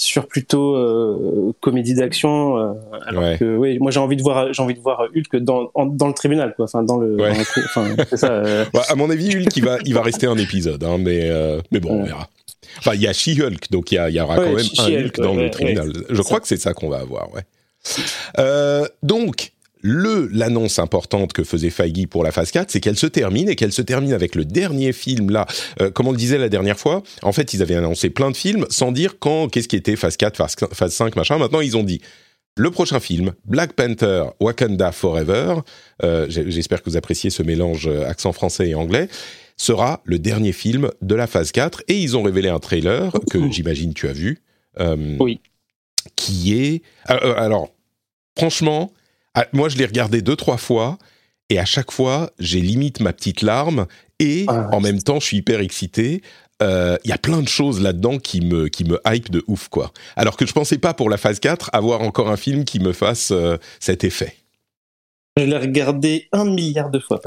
sur 0.00 0.26
plutôt 0.26 0.76
euh, 0.76 1.52
comédie 1.60 1.94
d'action 1.94 2.56
euh, 2.56 2.72
alors 3.06 3.38
que 3.38 3.56
oui 3.56 3.78
moi 3.78 3.90
j'ai 3.90 4.00
envie 4.00 4.16
de 4.16 4.22
voir 4.22 4.50
j'ai 4.50 4.62
envie 4.62 4.74
de 4.74 4.80
voir 4.80 5.08
Hulk 5.14 5.36
dans 5.42 5.70
dans 5.74 6.08
le 6.08 6.14
tribunal 6.14 6.54
quoi 6.56 6.64
enfin 6.64 6.82
dans 6.82 6.98
le, 6.98 7.18
enfin, 7.20 7.86
ça, 8.14 8.32
euh. 8.32 8.64
bah, 8.72 8.82
à 8.88 8.94
mon 8.94 9.10
avis 9.10 9.36
Hulk 9.36 9.54
il 9.54 9.64
va 9.64 9.76
il 9.84 9.92
va 9.92 10.00
rester 10.00 10.26
un 10.26 10.38
épisode 10.38 10.82
hein, 10.84 10.96
mais 10.98 11.30
mais 11.70 11.80
bon 11.80 12.00
on 12.00 12.04
verra. 12.04 12.28
Enfin 12.78 12.92
il 12.94 13.02
y 13.02 13.06
a 13.06 13.12
She-Hulk 13.12 13.70
donc 13.70 13.92
il 13.92 13.96
y, 13.96 13.98
a, 13.98 14.08
il 14.08 14.16
y 14.16 14.20
aura 14.20 14.36
quand 14.36 14.54
même 14.54 14.66
un 14.78 15.04
Hulk 15.04 15.16
dans 15.18 15.34
le 15.34 15.50
tribunal. 15.50 15.92
je 16.08 16.22
crois 16.22 16.40
que 16.40 16.48
c'est 16.48 16.56
ça 16.56 16.72
qu'on 16.72 16.88
va 16.88 17.00
avoir 17.00 17.28
ouais. 17.34 18.88
Donc 19.02 19.52
le 19.82 20.28
l'annonce 20.32 20.78
importante 20.78 21.32
que 21.32 21.44
faisait 21.44 21.70
Feige 21.70 22.06
pour 22.08 22.24
la 22.24 22.32
phase 22.32 22.50
4, 22.50 22.70
c'est 22.70 22.80
qu'elle 22.80 22.96
se 22.96 23.06
termine 23.06 23.48
et 23.48 23.56
qu'elle 23.56 23.72
se 23.72 23.82
termine 23.82 24.12
avec 24.12 24.34
le 24.34 24.44
dernier 24.44 24.92
film 24.92 25.30
là. 25.30 25.46
Euh, 25.80 25.90
comme 25.90 26.08
on 26.08 26.12
le 26.12 26.16
disait 26.16 26.38
la 26.38 26.48
dernière 26.48 26.78
fois, 26.78 27.02
en 27.22 27.32
fait, 27.32 27.54
ils 27.54 27.62
avaient 27.62 27.76
annoncé 27.76 28.10
plein 28.10 28.30
de 28.30 28.36
films 28.36 28.66
sans 28.68 28.92
dire 28.92 29.18
quand, 29.18 29.48
qu'est-ce 29.48 29.68
qui 29.68 29.76
était 29.76 29.96
phase 29.96 30.16
4, 30.16 30.36
phase, 30.72 30.92
5, 30.92 31.16
machin. 31.16 31.38
Maintenant, 31.38 31.60
ils 31.60 31.76
ont 31.76 31.82
dit 31.82 32.00
le 32.56 32.70
prochain 32.70 33.00
film, 33.00 33.32
Black 33.44 33.72
Panther, 33.72 34.24
Wakanda 34.40 34.92
Forever. 34.92 35.56
Euh, 36.02 36.26
j'espère 36.28 36.82
que 36.82 36.90
vous 36.90 36.96
appréciez 36.96 37.30
ce 37.30 37.42
mélange 37.42 37.86
euh, 37.86 38.06
accent 38.06 38.32
français 38.32 38.70
et 38.70 38.74
anglais 38.74 39.08
sera 39.56 40.00
le 40.04 40.18
dernier 40.18 40.52
film 40.52 40.90
de 41.02 41.14
la 41.14 41.26
phase 41.26 41.52
4 41.52 41.82
et 41.88 41.98
ils 41.98 42.16
ont 42.16 42.22
révélé 42.22 42.48
un 42.48 42.58
trailer 42.58 43.12
que 43.30 43.50
j'imagine 43.50 43.92
tu 43.92 44.08
as 44.08 44.12
vu. 44.12 44.42
oui. 44.78 45.40
Qui 46.16 46.54
est 46.54 46.82
alors 47.06 47.68
franchement 48.38 48.90
ah, 49.34 49.46
moi, 49.52 49.68
je 49.68 49.76
l'ai 49.76 49.86
regardé 49.86 50.22
deux, 50.22 50.36
trois 50.36 50.56
fois, 50.56 50.98
et 51.48 51.58
à 51.58 51.64
chaque 51.64 51.92
fois, 51.92 52.30
j'ai 52.38 52.60
limite 52.60 53.00
ma 53.00 53.12
petite 53.12 53.42
larme, 53.42 53.86
et 54.18 54.44
ah, 54.48 54.68
en 54.72 54.80
même 54.80 55.02
temps, 55.02 55.20
je 55.20 55.26
suis 55.26 55.36
hyper 55.38 55.60
excité. 55.60 56.22
Il 56.60 56.66
euh, 56.66 56.96
y 57.04 57.12
a 57.12 57.18
plein 57.18 57.40
de 57.40 57.48
choses 57.48 57.80
là-dedans 57.80 58.18
qui 58.18 58.42
me, 58.42 58.68
qui 58.68 58.84
me 58.84 59.00
hype 59.06 59.30
de 59.30 59.42
ouf, 59.46 59.68
quoi. 59.68 59.92
Alors 60.16 60.36
que 60.36 60.44
je 60.44 60.52
pensais 60.52 60.76
pas 60.76 60.92
pour 60.92 61.08
la 61.08 61.16
phase 61.16 61.40
4 61.40 61.70
avoir 61.72 62.02
encore 62.02 62.28
un 62.28 62.36
film 62.36 62.64
qui 62.64 62.80
me 62.80 62.92
fasse 62.92 63.30
euh, 63.30 63.56
cet 63.78 64.04
effet. 64.04 64.34
Je 65.38 65.44
l'ai 65.44 65.56
regardé 65.56 66.28
un 66.32 66.44
milliard 66.44 66.90
de 66.90 66.98
fois. 66.98 67.20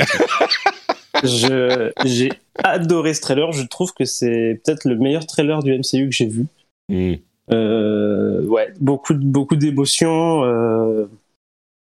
j'ai 1.23 2.29
adoré 2.63 3.15
ce 3.15 3.21
trailer. 3.21 3.51
Je 3.53 3.63
trouve 3.63 3.91
que 3.93 4.05
c'est 4.05 4.61
peut-être 4.63 4.87
le 4.87 4.97
meilleur 4.97 5.25
trailer 5.25 5.63
du 5.63 5.71
MCU 5.71 6.09
que 6.09 6.15
j'ai 6.15 6.27
vu. 6.27 6.45
Hmm. 6.89 7.13
Euh, 7.51 8.45
ouais, 8.45 8.71
beaucoup, 8.79 9.15
beaucoup 9.15 9.55
d'émotions 9.55 10.43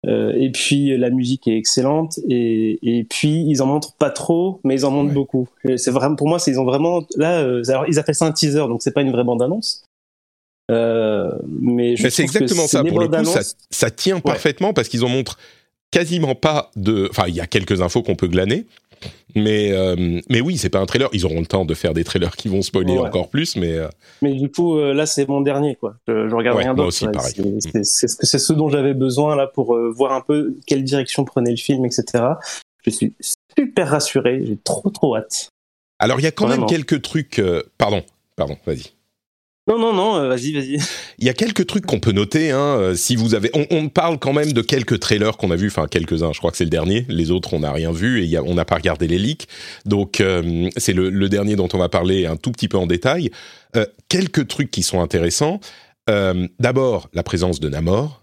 Euh, 0.06 0.32
et 0.36 0.50
puis 0.52 0.96
la 0.96 1.10
musique 1.10 1.48
est 1.48 1.56
excellente 1.56 2.20
et, 2.28 2.78
et 2.82 3.02
puis 3.02 3.44
ils 3.48 3.60
en 3.62 3.66
montrent 3.66 3.94
pas 3.94 4.10
trop 4.10 4.60
mais 4.62 4.76
ils 4.76 4.84
en 4.86 4.92
montrent 4.92 5.08
Ouais. 5.08 5.14
beaucoup 5.14 5.48
c'est 5.76 5.90
vraiment 5.90 6.14
pour 6.14 6.28
moi 6.28 6.38
ils 6.46 6.60
ont 6.60 6.64
vraiment 6.64 7.02
là 7.16 7.40
euh, 7.40 7.64
alors 7.68 7.84
ils 7.88 7.98
appellent 7.98 8.14
ça 8.14 8.26
un 8.26 8.30
teaser 8.30 8.60
donc 8.68 8.80
c'est 8.80 8.92
pas 8.92 9.02
une 9.02 9.10
vraie 9.10 9.24
bande 9.24 9.42
annonce 9.42 9.84
euh, 10.70 11.32
mais 11.48 11.96
je 11.96 12.04
Mais 12.04 12.10
c'est 12.10 12.22
que 12.22 12.28
exactement 12.28 12.66
ça. 12.66 12.84
Pour 12.84 13.00
le 13.00 13.08
coup, 13.08 13.24
ça 13.70 13.90
tient 13.90 14.20
parfaitement 14.20 14.72
parce 14.72 14.88
qu'ils 14.88 15.04
en 15.04 15.08
montrent 15.08 15.38
quasiment 15.90 16.34
pas 16.34 16.70
de. 16.76 17.08
Enfin, 17.10 17.24
il 17.26 17.34
y 17.34 17.40
a 17.40 17.46
quelques 17.46 17.80
infos 17.80 18.02
qu'on 18.02 18.16
peut 18.16 18.28
glaner. 18.28 18.66
Mais, 19.34 19.72
euh, 19.72 20.20
mais 20.30 20.40
oui, 20.40 20.56
c'est 20.56 20.70
pas 20.70 20.78
un 20.78 20.86
trailer. 20.86 21.08
Ils 21.12 21.26
auront 21.26 21.40
le 21.40 21.46
temps 21.46 21.64
de 21.64 21.74
faire 21.74 21.92
des 21.94 22.02
trailers 22.04 22.34
qui 22.36 22.48
vont 22.48 22.62
spoiler 22.62 22.94
Ouais. 22.94 23.06
encore 23.06 23.28
plus. 23.28 23.56
Mais 23.56 23.72
euh, 23.74 23.88
Mais 24.22 24.32
du 24.34 24.50
coup, 24.50 24.78
euh, 24.78 24.94
là, 24.94 25.04
c'est 25.06 25.28
mon 25.28 25.40
dernier, 25.40 25.76
quoi. 25.76 25.94
Je, 26.08 26.28
je 26.28 26.34
regarde 26.34 26.56
Ouais, 26.56 26.64
rien 26.64 26.74
d'autre. 26.74 26.88
aussi, 26.88 27.06
pareil. 27.06 27.34
Mm. 27.38 27.60
C'est- 27.82 28.06
ce 28.08 28.16
que 28.16 28.26
c'est 28.26 28.38
ce 28.38 28.52
dont 28.52 28.68
j'avais 28.68 28.94
besoin 28.94 29.36
là 29.36 29.46
pour 29.46 29.78
voir 29.94 30.12
un 30.12 30.20
peu 30.22 30.56
quelle 30.66 30.82
direction 30.84 31.24
prenait 31.24 31.50
le 31.50 31.56
film, 31.56 31.84
etc. 31.84 32.24
Je 32.84 32.90
suis 32.90 33.14
super 33.56 33.90
rassuré. 33.90 34.42
J'ai 34.46 34.56
trop 34.56 34.88
trop 34.90 35.16
hâte. 35.16 35.50
alors, 35.98 36.20
il 36.20 36.22
y 36.22 36.26
a 36.26 36.30
quand 36.30 36.46
Vraiment. 36.46 36.62
même 36.66 36.70
quelques 36.70 37.02
trucs. 37.02 37.42
pardon, 37.76 38.02
pardon, 38.36 38.56
vas-y. 38.66 38.92
Non, 39.68 39.78
non, 39.78 39.92
non. 39.92 40.16
euh, 40.16 40.28
vas-y, 40.28 40.52
vas-y. 40.52 40.78
Il 41.18 41.26
y 41.26 41.28
a 41.28 41.34
quelques 41.34 41.66
trucs 41.66 41.84
qu'on 41.86 42.00
peut 42.00 42.12
noter. 42.12 42.50
Hein, 42.50 42.58
euh, 42.78 42.94
si 42.94 43.16
vous 43.16 43.34
avez, 43.34 43.50
on, 43.54 43.66
on 43.70 43.88
parle 43.88 44.18
quand 44.18 44.32
même 44.32 44.52
de 44.52 44.62
quelques 44.62 44.98
trailers 44.98 45.36
qu'on 45.36 45.50
a 45.50 45.56
vus, 45.56 45.66
enfin 45.68 45.86
quelques-uns. 45.86 46.32
Je 46.32 46.38
crois 46.38 46.50
que 46.50 46.56
c'est 46.56 46.64
le 46.64 46.70
dernier. 46.70 47.04
Les 47.08 47.30
autres, 47.30 47.52
on 47.54 47.60
n'a 47.60 47.72
rien 47.72 47.92
vu 47.92 48.20
et 48.20 48.24
il 48.24 48.30
y 48.30 48.36
a- 48.36 48.42
on 48.42 48.54
n'a 48.54 48.64
pas 48.64 48.76
regardé 48.76 49.06
les 49.06 49.18
leaks. 49.18 49.46
Donc 49.84 50.20
euh, 50.20 50.68
c'est 50.76 50.92
le, 50.94 51.10
le 51.10 51.28
dernier 51.28 51.54
dont 51.56 51.68
on 51.74 51.78
va 51.78 51.88
parler 51.88 52.24
un 52.26 52.36
tout 52.36 52.50
petit 52.52 52.68
peu 52.68 52.78
en 52.78 52.86
détail. 52.86 53.30
Euh, 53.76 53.84
quelques 54.08 54.48
trucs 54.48 54.70
qui 54.70 54.82
sont 54.82 55.00
intéressants. 55.00 55.60
D'abord, 56.58 57.10
la 57.12 57.22
présence 57.22 57.60
de 57.60 57.68
Namor. 57.68 58.22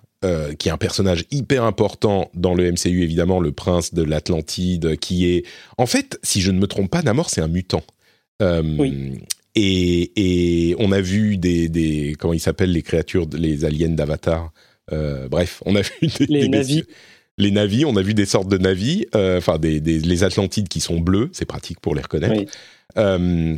qui 0.57 0.69
est 0.69 0.71
un 0.71 0.77
personnage 0.77 1.25
hyper 1.29 1.63
important 1.65 2.31
dans 2.33 2.55
le 2.55 2.71
MCU, 2.71 3.03
évidemment, 3.03 3.39
le 3.39 3.51
prince 3.51 3.93
de 3.93 4.01
l'Atlantide, 4.01 4.97
qui 4.97 5.27
est... 5.31 5.43
En 5.77 5.85
fait, 5.85 6.17
si 6.23 6.41
je 6.41 6.49
ne 6.49 6.57
me 6.59 6.65
trompe 6.65 6.89
pas, 6.89 7.03
Namor, 7.03 7.29
c'est 7.29 7.41
un 7.41 7.47
mutant. 7.47 7.83
Euh, 8.41 8.63
Oui. 8.79 9.19
Et, 9.55 10.11
et 10.69 10.75
on 10.79 10.91
a 10.91 10.99
vu 11.01 11.37
des, 11.37 11.69
des 11.69 12.15
comment 12.19 12.33
ils 12.33 12.39
s'appellent 12.39 12.71
les 12.73 12.81
créatures, 12.81 13.27
les 13.33 13.63
aliens 13.65 13.89
d'Avatar. 13.89 14.51
Euh, 14.91 15.27
bref, 15.29 15.61
on 15.65 15.75
a 15.75 15.81
vu 16.01 16.07
des, 16.07 16.25
Les 16.27 16.41
des 16.41 16.49
navis. 16.49 16.75
messieurs- 16.75 16.87
Les 17.37 17.51
navis, 17.51 17.85
on 17.85 17.95
a 17.95 18.01
vu 18.01 18.13
des 18.13 18.25
sortes 18.25 18.49
de 18.49 18.57
navis, 18.57 19.05
euh, 19.15 19.37
enfin 19.37 19.57
des, 19.57 19.79
des- 19.81 19.99
les 19.99 20.23
Atlantides 20.23 20.67
qui 20.67 20.79
sont 20.81 20.99
bleus, 20.99 21.29
c'est 21.33 21.45
pratique 21.45 21.79
pour 21.79 21.95
les 21.95 22.01
reconnaître. 22.01 22.35
Oui. 22.37 22.45
Euh, 22.97 23.55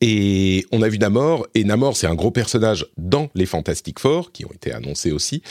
et 0.00 0.64
on 0.70 0.82
a 0.82 0.88
vu 0.88 0.98
Namor, 0.98 1.46
et 1.56 1.64
Namor 1.64 1.96
c'est 1.96 2.06
un 2.06 2.14
gros 2.14 2.30
personnage 2.30 2.86
dans 2.96 3.28
les 3.34 3.46
Fantastic 3.46 3.98
Four, 3.98 4.30
qui 4.32 4.44
ont 4.44 4.52
été 4.52 4.72
annoncés 4.72 5.10
aussi. 5.10 5.42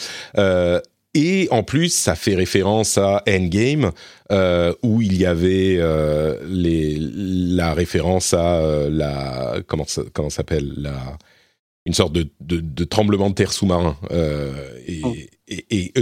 Et 1.17 1.47
en 1.49 1.63
plus, 1.63 1.91
ça 1.91 2.13
fait 2.13 2.35
référence 2.35 2.99
à 2.99 3.23
Endgame, 3.27 3.91
euh, 4.31 4.71
où 4.83 5.01
il 5.01 5.17
y 5.17 5.25
avait 5.25 5.77
euh, 5.79 6.39
les, 6.47 6.95
la 6.99 7.73
référence 7.73 8.35
à 8.35 8.57
euh, 8.57 8.87
la 8.91 9.55
comment 9.65 9.85
ça, 9.87 10.03
comment 10.13 10.29
s'appelle 10.29 10.71
la 10.77 11.17
une 11.87 11.93
sorte 11.93 12.13
de, 12.13 12.27
de, 12.41 12.59
de 12.59 12.83
tremblement 12.83 13.31
de 13.31 13.33
terre 13.35 13.51
sous-marin 13.51 13.97
et, 14.85 15.01
Oh. 15.03 15.15
et, 15.47 15.65
et, 15.71 15.93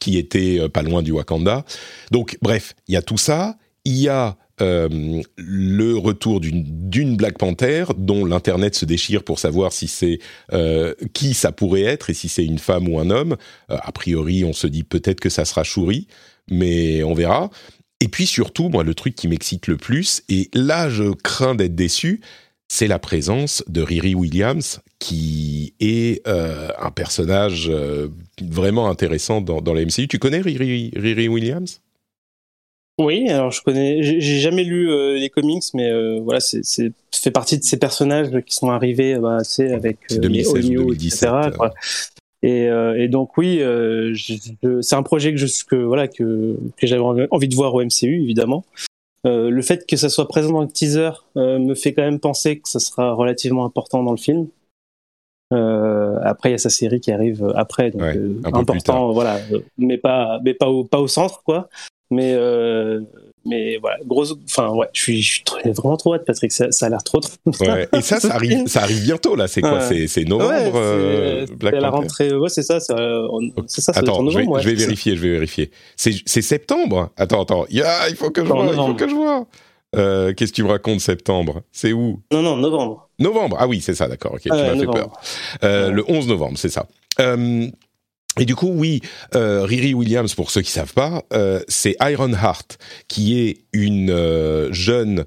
qui 0.00 0.18
était 0.18 0.68
pas 0.70 0.82
loin 0.82 1.02
du 1.02 1.12
Wakanda. 1.12 1.64
Donc 2.10 2.36
bref, 2.42 2.74
il 2.88 2.94
y 2.94 2.96
a 2.96 3.02
tout 3.02 3.18
ça. 3.18 3.56
Il 3.84 3.96
y 3.96 4.08
a 4.08 4.36
euh, 4.62 5.22
le 5.36 5.96
retour 5.96 6.40
d'une 6.40 7.16
Black 7.16 7.36
Panther 7.36 7.84
dont 7.98 8.24
l'internet 8.24 8.74
se 8.74 8.84
déchire 8.84 9.24
pour 9.24 9.38
savoir 9.38 9.72
si 9.72 9.88
c'est 9.88 10.20
euh, 10.52 10.94
qui 11.12 11.34
ça 11.34 11.52
pourrait 11.52 11.82
être 11.82 12.10
et 12.10 12.14
si 12.14 12.28
c'est 12.28 12.44
une 12.44 12.58
femme 12.58 12.88
ou 12.88 13.00
un 13.00 13.10
homme. 13.10 13.36
Euh, 13.70 13.76
a 13.80 13.92
priori, 13.92 14.44
on 14.44 14.52
se 14.52 14.66
dit 14.66 14.84
peut-être 14.84 15.20
que 15.20 15.28
ça 15.28 15.44
sera 15.44 15.64
Shuri, 15.64 16.06
mais 16.50 17.02
on 17.02 17.14
verra. 17.14 17.50
Et 18.00 18.08
puis 18.08 18.26
surtout, 18.26 18.68
moi, 18.68 18.84
le 18.84 18.94
truc 18.94 19.14
qui 19.14 19.28
m'excite 19.28 19.66
le 19.66 19.76
plus, 19.76 20.22
et 20.28 20.48
là, 20.54 20.88
je 20.88 21.12
crains 21.12 21.54
d'être 21.54 21.74
déçu, 21.74 22.20
c'est 22.68 22.86
la 22.86 22.98
présence 22.98 23.62
de 23.68 23.82
Riri 23.82 24.14
Williams, 24.14 24.80
qui 24.98 25.74
est 25.78 26.26
un 26.26 26.90
personnage 26.90 27.70
vraiment 28.40 28.88
intéressant 28.88 29.40
dans, 29.42 29.60
dans 29.60 29.74
la 29.74 29.84
MCU. 29.84 30.08
Tu 30.08 30.18
connais 30.18 30.40
Riri 30.40 31.28
Williams? 31.28 31.81
Oui, 32.98 33.28
alors 33.28 33.50
je 33.50 33.62
connais. 33.62 34.02
J'ai 34.02 34.20
jamais 34.38 34.64
lu 34.64 34.90
euh, 34.90 35.14
les 35.14 35.30
comics, 35.30 35.62
mais 35.74 35.90
euh, 35.90 36.20
voilà, 36.22 36.40
c'est 36.40 36.92
fait 37.14 37.30
partie 37.30 37.58
de 37.58 37.64
ces 37.64 37.78
personnages 37.78 38.30
qui 38.46 38.54
sont 38.54 38.70
arrivés, 38.70 39.16
bah, 39.18 39.38
tu 39.40 39.50
sais, 39.50 39.72
avec 39.72 39.98
euh, 40.12 40.18
2016 40.18 40.52
ou 40.52 40.58
les 40.58 40.68
Oyo, 40.76 40.80
2017, 40.88 41.28
etc., 41.28 41.50
quoi. 41.56 41.72
Et, 42.44 42.68
euh, 42.68 43.00
et 43.00 43.06
donc 43.08 43.36
oui, 43.38 43.58
euh, 43.62 44.14
c'est 44.82 44.96
un 44.96 45.02
projet 45.04 45.30
que 45.30 45.38
je 45.38 45.46
que 45.64 45.76
voilà 45.76 46.08
que 46.08 46.56
que 46.76 46.86
j'avais 46.88 47.00
envie- 47.30 47.48
de 47.48 47.54
voir 47.54 47.72
au 47.74 47.80
MCU 47.80 48.20
évidemment. 48.22 48.64
Euh, 49.24 49.48
le 49.50 49.62
fait 49.62 49.86
que 49.86 49.96
ça 49.96 50.08
soit 50.08 50.26
présent 50.26 50.50
dans 50.50 50.62
le 50.62 50.68
teaser 50.68 51.10
euh, 51.36 51.60
me 51.60 51.76
fait 51.76 51.92
quand 51.94 52.02
même 52.02 52.18
penser 52.18 52.58
que 52.58 52.68
ça 52.68 52.80
sera 52.80 53.12
relativement 53.14 53.64
important 53.64 54.02
dans 54.02 54.10
le 54.10 54.16
film. 54.16 54.48
Euh, 55.52 56.18
après, 56.22 56.48
il 56.48 56.52
y 56.52 56.54
a 56.56 56.58
sa 56.58 56.70
série 56.70 56.98
qui 57.00 57.12
arrive 57.12 57.44
après, 57.54 57.90
donc 57.90 58.02
Ouais, 58.02 58.16
euh, 58.16 58.40
important, 58.44 59.12
voilà, 59.12 59.38
euh, 59.52 59.60
mais 59.78 59.98
pas, 59.98 60.40
mais 60.44 60.54
pas 60.54 60.68
au, 60.68 60.82
pas 60.82 60.98
au 60.98 61.06
centre, 61.08 61.42
quoi. 61.44 61.68
Mais, 62.12 62.34
euh, 62.34 63.00
mais 63.46 63.78
voilà, 63.78 63.96
grosse, 64.06 64.34
enfin 64.44 64.68
ouais, 64.68 64.86
je 64.92 65.00
suis, 65.00 65.22
je 65.22 65.32
suis 65.34 65.42
trop- 65.44 65.56
vraiment 65.64 65.96
trop 65.96 66.14
hâte, 66.14 66.24
Patrick. 66.26 66.52
Ça, 66.52 66.70
ça 66.70 66.86
a 66.86 66.88
l'air 66.90 67.02
trop, 67.02 67.20
trop. 67.20 67.32
Ouais. 67.60 67.88
Et 67.96 68.02
ça, 68.02 68.20
ça 68.20 68.34
arrive, 68.34 68.66
ça 68.68 68.82
arrive 68.82 69.02
bientôt, 69.02 69.34
là. 69.34 69.48
C'est 69.48 69.62
quoi? 69.62 69.78
Ouais. 69.88 70.06
C'est- 70.06 70.24
novembre, 70.28 70.50
Ouais, 70.50 70.70
c'est- 70.70 70.76
euh, 70.76 71.46
Black 71.58 71.74
à 71.74 71.80
la 71.80 71.90
rentrée. 71.90 72.34
Ouais, 72.34 72.48
c'est 72.50 72.62
ça. 72.62 72.78
C'est 72.80 72.92
euh, 72.92 73.26
ça. 73.66 73.92
Attends, 73.96 74.18
en 74.20 74.30
je 74.30 74.36
vais, 74.38 74.44
novembre, 74.44 74.60
je 74.60 74.68
vais 74.68 74.74
vérifier, 74.74 75.16
je 75.16 75.22
vais 75.22 75.30
vérifier. 75.30 75.70
C'est 75.96 76.42
septembre? 76.42 77.10
Attends, 77.16 77.42
attends. 77.42 77.64
Ya, 77.70 78.08
il 78.10 78.16
faut 78.16 78.30
que 78.30 78.42
je 78.44 78.48
vois, 78.48 78.58
il 78.64 78.68
faut 78.68 78.76
novembre. 78.76 78.96
que 78.96 79.08
je 79.08 79.14
vois. 79.14 79.46
Euh, 79.94 80.32
Qu'est-ce 80.34 80.52
que 80.52 80.56
tu 80.56 80.62
me 80.64 80.68
racontes, 80.68 81.00
septembre? 81.00 81.62
C'est 81.72 81.92
où? 81.92 82.20
Non, 82.32 82.42
non, 82.42 82.56
novembre. 82.56 83.08
Novembre 83.18 83.56
Ah 83.58 83.66
oui, 83.66 83.80
c'est 83.80 83.94
ça, 83.94 84.06
d'accord. 84.08 84.34
Ok, 84.34 84.40
tu 84.42 84.48
Ah 84.50 84.56
m'as 84.56 84.68
fait 84.70 84.76
novembre. 84.76 84.92
peur. 84.94 85.10
Euh. 85.64 85.90
Le 85.90 86.04
11 86.08 86.28
novembre, 86.28 86.56
c'est 86.58 86.68
ça. 86.70 86.86
Euh, 87.20 87.66
et 88.38 88.46
du 88.46 88.56
coup, 88.56 88.70
oui, 88.72 89.02
euh, 89.34 89.62
Riri 89.62 89.92
Williams, 89.92 90.34
pour 90.34 90.50
ceux 90.50 90.62
qui 90.62 90.70
savent 90.70 90.94
pas, 90.94 91.22
euh, 91.34 91.60
c'est 91.68 91.96
Iron 92.00 92.32
Heart, 92.32 92.78
qui 93.08 93.38
est 93.40 93.58
une 93.72 94.10
euh, 94.10 94.72
jeune. 94.72 95.24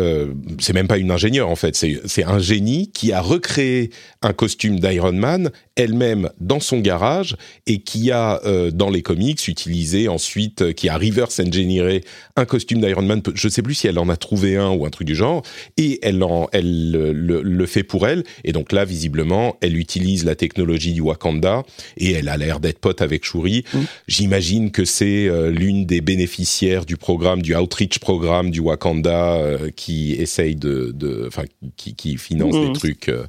Euh, 0.00 0.32
c'est 0.58 0.72
même 0.72 0.88
pas 0.88 0.98
une 0.98 1.10
ingénieure 1.10 1.48
en 1.48 1.56
fait, 1.56 1.76
c'est 1.76 2.24
un 2.24 2.38
génie 2.38 2.90
qui 2.92 3.12
a 3.12 3.20
recréé 3.20 3.90
un 4.22 4.32
costume 4.32 4.80
d'Iron 4.80 5.12
Man 5.12 5.50
elle-même 5.76 6.30
dans 6.40 6.60
son 6.60 6.80
garage 6.80 7.36
et 7.66 7.78
qui 7.78 8.10
a 8.10 8.40
euh, 8.44 8.70
dans 8.70 8.90
les 8.90 9.02
comics 9.02 9.46
utilisé 9.48 10.08
ensuite, 10.08 10.62
euh, 10.62 10.72
qui 10.72 10.88
a 10.88 10.96
reverse 10.96 11.40
engineeré 11.40 12.02
un 12.36 12.44
costume 12.44 12.80
d'Iron 12.80 13.02
Man. 13.02 13.22
Je 13.34 13.48
sais 13.48 13.62
plus 13.62 13.74
si 13.74 13.86
elle 13.86 13.98
en 13.98 14.08
a 14.08 14.16
trouvé 14.16 14.56
un 14.56 14.70
ou 14.70 14.84
un 14.84 14.90
truc 14.90 15.06
du 15.06 15.14
genre 15.14 15.42
et 15.76 15.98
elle 16.02 16.22
en, 16.22 16.48
elle 16.52 16.90
le, 16.92 17.66
fait 17.66 17.82
pour 17.82 18.06
elle. 18.06 18.24
Et 18.44 18.52
donc 18.52 18.72
là, 18.72 18.84
visiblement, 18.84 19.56
elle 19.60 19.76
utilise 19.76 20.24
la 20.24 20.34
technologie 20.34 20.92
du 20.92 21.00
Wakanda 21.00 21.62
et 21.96 22.12
elle 22.12 22.28
a 22.28 22.36
l'air 22.36 22.60
d'être 22.60 22.78
pote 22.78 23.00
avec 23.00 23.24
Shuri. 23.24 23.64
J'imagine 24.08 24.70
que 24.70 24.84
c'est 24.84 25.30
l'une 25.50 25.86
des 25.86 26.00
bénéficiaires 26.00 26.84
du 26.84 26.96
programme, 26.96 27.42
du 27.42 27.54
outreach 27.54 28.00
programme 28.00 28.50
du 28.50 28.60
Wakanda 28.60 29.36
euh, 29.36 29.70
qui 29.90 30.12
essaye 30.12 30.54
de, 30.56 30.92
de, 30.94 31.24
enfin, 31.26 31.44
qui, 31.76 31.94
qui 31.94 32.16
finance 32.16 32.54
Mhm. 32.54 32.66
des 32.72 32.78
trucs 32.78 33.08
euh, 33.08 33.26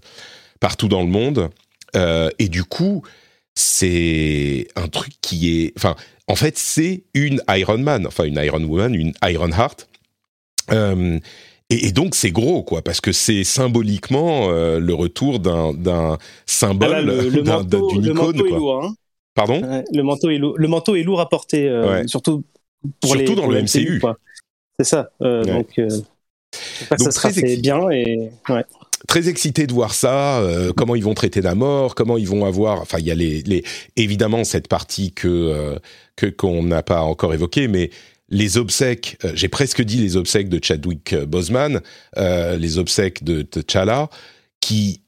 partout 0.59 0.87
dans 0.87 1.01
le 1.01 1.07
monde. 1.09 1.49
Euh, 1.95 2.29
et 2.39 2.49
du 2.49 2.63
coup, 2.63 3.01
c'est 3.55 4.67
un 4.75 4.87
truc 4.87 5.13
qui 5.21 5.61
est, 5.63 5.73
enfin, 5.77 5.95
en 6.27 6.35
fait, 6.35 6.57
c'est 6.57 7.03
une 7.13 7.41
Iron 7.49 7.79
Man, 7.79 8.05
enfin 8.07 8.23
une 8.25 8.37
Iron 8.37 8.63
Woman, 8.63 8.93
une 8.95 9.13
Iron 9.23 9.51
Heart. 9.51 9.87
Euh, 10.71 11.19
et, 11.69 11.87
et 11.87 11.91
donc 11.91 12.15
c'est 12.15 12.31
gros, 12.31 12.63
quoi, 12.63 12.81
parce 12.81 13.01
que 13.01 13.11
c'est 13.11 13.43
symboliquement 13.43 14.49
euh, 14.51 14.79
le 14.79 14.93
retour 14.93 15.39
d'un 15.39 15.73
Ah 15.87 16.17
symbole, 16.45 17.05
manteau, 17.45 17.91
d'une 17.91 18.05
icône, 18.05 18.15
manteau 18.17 18.45
est 18.45 18.49
quoi. 18.49 18.57
lourd. 18.57 18.83
Hein. 18.85 18.93
Pardon? 19.33 19.61
Ouais, 19.63 19.83
le 19.93 20.03
manteau 20.03 20.29
est 20.29 20.37
lourd. 20.37 20.57
Le 20.57 20.67
manteau 20.67 20.95
est 20.95 21.03
lourd 21.03 21.19
à 21.21 21.27
porter, 21.29 21.67
euh, 21.67 21.89
Ouais. 22.01 22.07
surtout 22.07 22.43
pour 22.99 23.11
Surtout 23.11 23.29
les, 23.31 23.35
dans 23.35 23.43
pour 23.43 23.51
le 23.51 23.61
MCU. 23.63 24.01
C'est 24.79 24.85
ça. 24.85 25.11
Ouais. 25.19 25.45
Donc, 25.45 25.79
Donc, 26.89 26.99
ça 26.99 27.11
sera 27.11 27.29
très 27.31 27.41
fait 27.41 27.57
bien 27.57 27.89
et 27.89 28.29
ouais. 28.49 28.65
très 29.07 29.29
excité 29.29 29.67
de 29.67 29.73
voir 29.73 29.93
ça, 29.93 30.39
euh, 30.39 30.73
comment 30.75 30.95
ils 30.95 31.03
vont 31.03 31.13
traiter 31.13 31.41
la 31.41 31.55
mort, 31.55 31.95
comment 31.95 32.17
ils 32.17 32.27
vont 32.27 32.45
avoir, 32.45 32.81
enfin 32.81 32.97
il 32.99 33.05
y 33.05 33.11
a 33.11 33.15
les, 33.15 33.41
les 33.43 33.63
évidemment 33.95 34.43
cette 34.43 34.67
partie 34.67 35.13
que 35.13 35.27
euh, 35.27 35.79
que 36.15 36.25
qu'on 36.25 36.63
n'a 36.63 36.83
pas 36.83 37.01
encore 37.01 37.33
évoquée, 37.33 37.67
mais 37.67 37.89
les 38.29 38.57
obsèques, 38.57 39.17
euh, 39.23 39.31
j'ai 39.33 39.47
presque 39.47 39.81
dit 39.81 39.97
les 39.97 40.17
obsèques 40.17 40.49
de 40.49 40.59
Chadwick 40.63 41.15
Boseman, 41.15 41.81
les 42.17 42.77
obsèques 42.77 43.23
de 43.23 43.41
T'Challa, 43.41 44.09
qui 44.59 45.01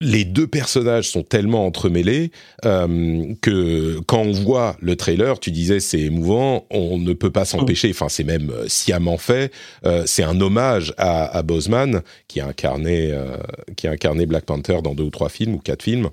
les 0.00 0.24
deux 0.24 0.46
personnages 0.46 1.10
sont 1.10 1.22
tellement 1.22 1.66
entremêlés 1.66 2.30
euh, 2.64 3.34
que 3.42 4.00
quand 4.06 4.22
on 4.22 4.32
voit 4.32 4.76
le 4.80 4.96
trailer, 4.96 5.38
tu 5.38 5.50
disais 5.50 5.78
c'est 5.78 6.00
émouvant, 6.00 6.66
on 6.70 6.98
ne 6.98 7.12
peut 7.12 7.30
pas 7.30 7.44
s'empêcher. 7.44 7.90
Enfin, 7.90 8.08
c'est 8.08 8.24
même 8.24 8.50
euh, 8.50 8.66
sciemment 8.66 9.18
fait. 9.18 9.52
Euh, 9.84 10.04
c'est 10.06 10.22
un 10.22 10.40
hommage 10.40 10.94
à, 10.96 11.26
à 11.36 11.42
Boseman 11.42 12.02
qui 12.28 12.40
a 12.40 12.46
incarné 12.46 13.12
euh, 13.12 13.36
qui 13.76 13.88
a 13.88 13.90
incarné 13.90 14.24
Black 14.24 14.46
Panther 14.46 14.78
dans 14.82 14.94
deux 14.94 15.04
ou 15.04 15.10
trois 15.10 15.28
films 15.28 15.54
ou 15.54 15.58
quatre 15.58 15.82
films. 15.82 16.08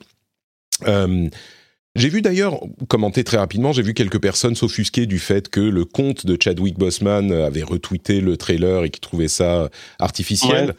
J'ai 1.96 2.10
vu 2.10 2.22
d'ailleurs, 2.22 2.60
commenter 2.90 3.24
très 3.24 3.38
rapidement, 3.38 3.72
j'ai 3.72 3.82
vu 3.82 3.96
quelques 3.96 4.22
personnes 4.22 4.54
s'offusquer 4.54 5.08
du 5.08 5.18
fait 5.18 5.50
que 5.50 5.60
le 5.60 5.84
compte 5.84 6.28
de 6.28 6.38
Chadwick 6.40 6.78
Boseman 6.78 7.32
avait 7.32 7.64
retweeté 7.64 8.22
le 8.22 8.38
trailer 8.38 8.84
et 8.84 8.92
qui 8.92 9.00
trouvait 9.00 9.28
ça 9.28 9.70
artificiel. 9.98 10.76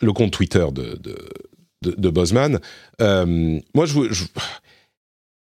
Le 0.00 0.12
compte 0.12 0.32
Twitter 0.32 0.66
de, 0.72 0.98
de, 1.82 1.94
de, 1.96 2.10
Boseman. 2.10 2.60
Euh, 3.00 3.58
moi, 3.74 3.86
je, 3.86 4.00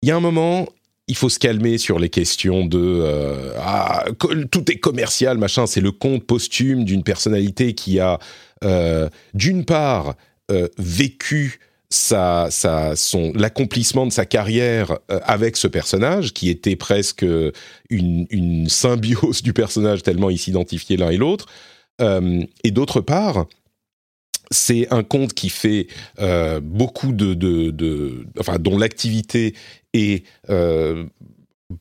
il 0.02 0.08
y 0.08 0.10
a 0.10 0.16
un 0.16 0.20
moment, 0.20 0.68
il 1.06 1.16
faut 1.16 1.28
se 1.28 1.38
calmer 1.38 1.78
sur 1.78 1.98
les 1.98 2.08
questions 2.08 2.66
de 2.66 2.78
euh, 2.78 3.52
ah, 3.58 4.04
tout 4.50 4.70
est 4.70 4.78
commercial, 4.78 5.38
machin. 5.38 5.66
C'est 5.66 5.80
le 5.80 5.92
compte 5.92 6.24
posthume 6.24 6.84
d'une 6.84 7.02
personnalité 7.02 7.74
qui 7.74 8.00
a, 8.00 8.18
euh, 8.64 9.08
d'une 9.34 9.64
part, 9.64 10.14
vécu 10.78 11.60
sa, 11.90 12.46
sa, 12.50 12.96
son 12.96 13.32
l'accomplissement 13.34 14.06
de 14.06 14.10
sa 14.10 14.24
carrière 14.24 14.98
avec 15.08 15.58
ce 15.58 15.68
personnage, 15.68 16.32
qui 16.32 16.48
était 16.48 16.74
presque 16.74 17.22
une, 17.90 18.26
une 18.30 18.66
symbiose 18.70 19.42
du 19.42 19.52
personnage 19.52 20.02
tellement 20.02 20.30
ils 20.30 20.38
s'identifiaient 20.38 20.96
l'un 20.96 21.10
et 21.10 21.18
l'autre. 21.18 21.44
Et 22.00 22.70
d'autre 22.70 23.02
part, 23.02 23.44
c'est 24.50 24.92
un 24.92 25.02
compte 25.02 25.34
qui 25.34 25.48
fait 25.48 25.88
euh, 26.20 26.60
beaucoup 26.60 27.12
de, 27.12 28.26
enfin, 28.38 28.58
dont 28.58 28.78
l'activité 28.78 29.54
est, 29.92 30.24
euh, 30.50 31.04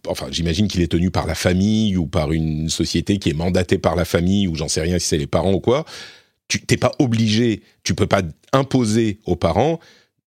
enfin, 0.08 0.28
j'imagine 0.32 0.68
qu'il 0.68 0.82
est 0.82 0.92
tenu 0.92 1.12
par 1.12 1.28
la 1.28 1.36
famille 1.36 1.98
ou 1.98 2.08
par 2.08 2.32
une 2.32 2.70
société 2.70 3.20
qui 3.20 3.30
est 3.30 3.34
mandatée 3.34 3.78
par 3.78 3.96
la 3.96 4.06
famille 4.06 4.48
ou 4.48 4.56
j'en 4.56 4.68
sais 4.68 4.82
rien 4.82 5.00
si 5.00 5.08
c'est 5.08 5.18
les 5.18 5.28
parents 5.28 5.54
ou 5.54 5.60
quoi. 5.60 5.86
Tu 6.48 6.62
t'es 6.62 6.78
pas 6.78 6.92
obligé, 7.00 7.62
tu 7.84 7.94
peux 7.94 8.08
pas 8.08 8.22
imposer 8.54 9.20
aux 9.26 9.36
parents 9.36 9.80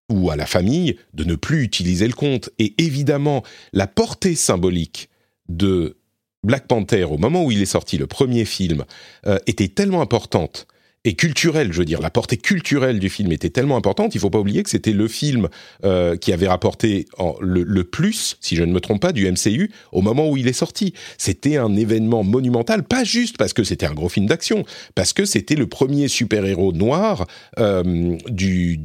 ou 0.10 0.31
à 0.31 0.36
la 0.36 0.46
famille 0.46 0.98
de 1.13 1.24
ne 1.24 1.36
plus 1.36 1.63
utiliser 1.63 2.08
le 2.08 2.13
compte. 2.13 2.50
Et 2.60 2.74
évidemment, 2.77 3.43
la 3.74 3.88
portée 3.88 4.36
symbolique 4.36 5.10
de 5.48 5.98
Black 6.43 6.67
Panther 6.67 7.03
au 7.03 7.17
moment 7.17 7.43
où 7.43 7.51
il 7.51 7.62
est 7.62 7.65
sorti, 7.65 7.98
le 7.98 8.08
premier 8.08 8.46
film, 8.46 8.86
euh, 9.27 9.39
était 9.46 9.67
tellement 9.67 10.01
importante 10.01 10.67
et 11.05 11.13
culturelle, 11.13 11.71
je 11.71 11.79
veux 11.79 11.85
dire, 11.85 12.01
la 12.01 12.09
portée 12.09 12.35
culturelle 12.35 12.99
du 12.99 13.09
film 13.09 13.31
était 13.31 13.49
tellement 13.49 13.77
importante, 13.77 14.15
il 14.15 14.19
faut 14.19 14.29
pas 14.29 14.39
oublier 14.39 14.63
que 14.63 14.69
c'était 14.69 14.91
le 14.91 15.07
film 15.07 15.47
euh, 15.85 16.17
qui 16.17 16.33
avait 16.33 16.47
rapporté 16.47 17.05
le, 17.39 17.83
plus, 17.83 18.37
si 18.41 18.57
je 18.57 18.63
ne 18.63 18.73
me 18.73 18.81
trompe 18.81 19.01
pas, 19.01 19.13
du 19.13 19.29
MCU 19.31 19.71
au 19.93 20.01
moment 20.01 20.29
où 20.29 20.35
il 20.35 20.47
est 20.47 20.53
sorti. 20.53 20.93
C'était 21.17 21.55
un 21.55 21.75
événement 21.77 22.23
monumental, 22.23 22.83
pas 22.83 23.05
juste 23.05 23.37
parce 23.37 23.53
que 23.53 23.63
c'était 23.63 23.85
un 23.85 23.93
gros 23.93 24.09
film 24.09 24.25
d'action, 24.25 24.65
parce 24.93 25.13
que 25.13 25.23
c'était 25.23 25.55
le 25.55 25.67
premier 25.67 26.09
super-héros 26.09 26.73
noir 26.73 27.25
euh, 27.59 28.17
du, 28.27 28.77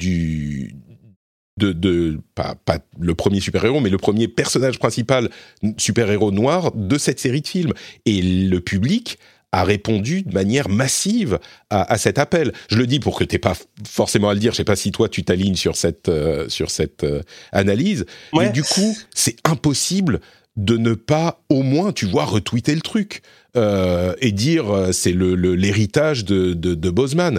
pas 2.35 2.79
le 2.99 3.15
premier 3.15 3.41
super-héros, 3.41 3.81
mais 3.81 3.91
le 3.91 3.99
premier 3.99 4.29
personnage 4.29 4.79
principal 4.79 5.31
super-héros 5.79 6.31
noir 6.31 6.73
de 6.75 6.99
cette 6.99 7.19
série 7.21 7.41
de 7.41 7.47
films. 7.47 7.73
Et 8.07 8.23
le 8.23 8.61
public 8.61 9.19
a 9.55 9.63
répondu 9.63 10.23
de 10.23 10.35
manière 10.35 10.69
massive 10.69 11.39
à, 11.71 11.93
à, 11.93 11.97
cet 11.97 12.19
appel. 12.19 12.53
Je 12.69 12.77
le 12.77 12.89
dis 12.89 12.99
pour 12.99 13.17
que 13.17 13.23
tu 13.23 13.39
pas 13.39 13.57
forcément 13.89 14.29
à 14.29 14.35
le 14.35 14.41
dire. 14.41 14.53
Je 14.53 14.57
sais 14.57 14.65
pas 14.65 14.75
si 14.75 14.91
toi 14.91 15.09
tu 15.09 15.23
t'alignes 15.23 15.55
sur 15.55 15.77
cette 15.77 16.09
euh, 16.09 16.49
sur 16.49 16.71
cette 16.71 17.05
euh, 17.05 17.23
analyse, 17.53 18.05
ouais. 18.33 18.47
mais 18.47 18.53
du 18.53 18.65
coup 18.65 18.97
c'est 19.15 19.37
impossible 19.45 20.21
de 20.57 20.77
ne 20.77 20.95
pas 20.95 21.43
au 21.49 21.63
moins 21.63 21.93
tu 21.93 22.07
vois 22.07 22.25
retweeter 22.25 22.75
le 22.75 22.81
truc 22.81 23.23
euh, 23.57 24.15
et 24.21 24.33
dire 24.33 24.65
c'est 24.93 25.13
le 25.13 25.35
l'héritage 25.35 26.25
de, 26.25 26.53
de, 26.53 26.75
de 26.75 26.91
Boseman. 26.91 27.39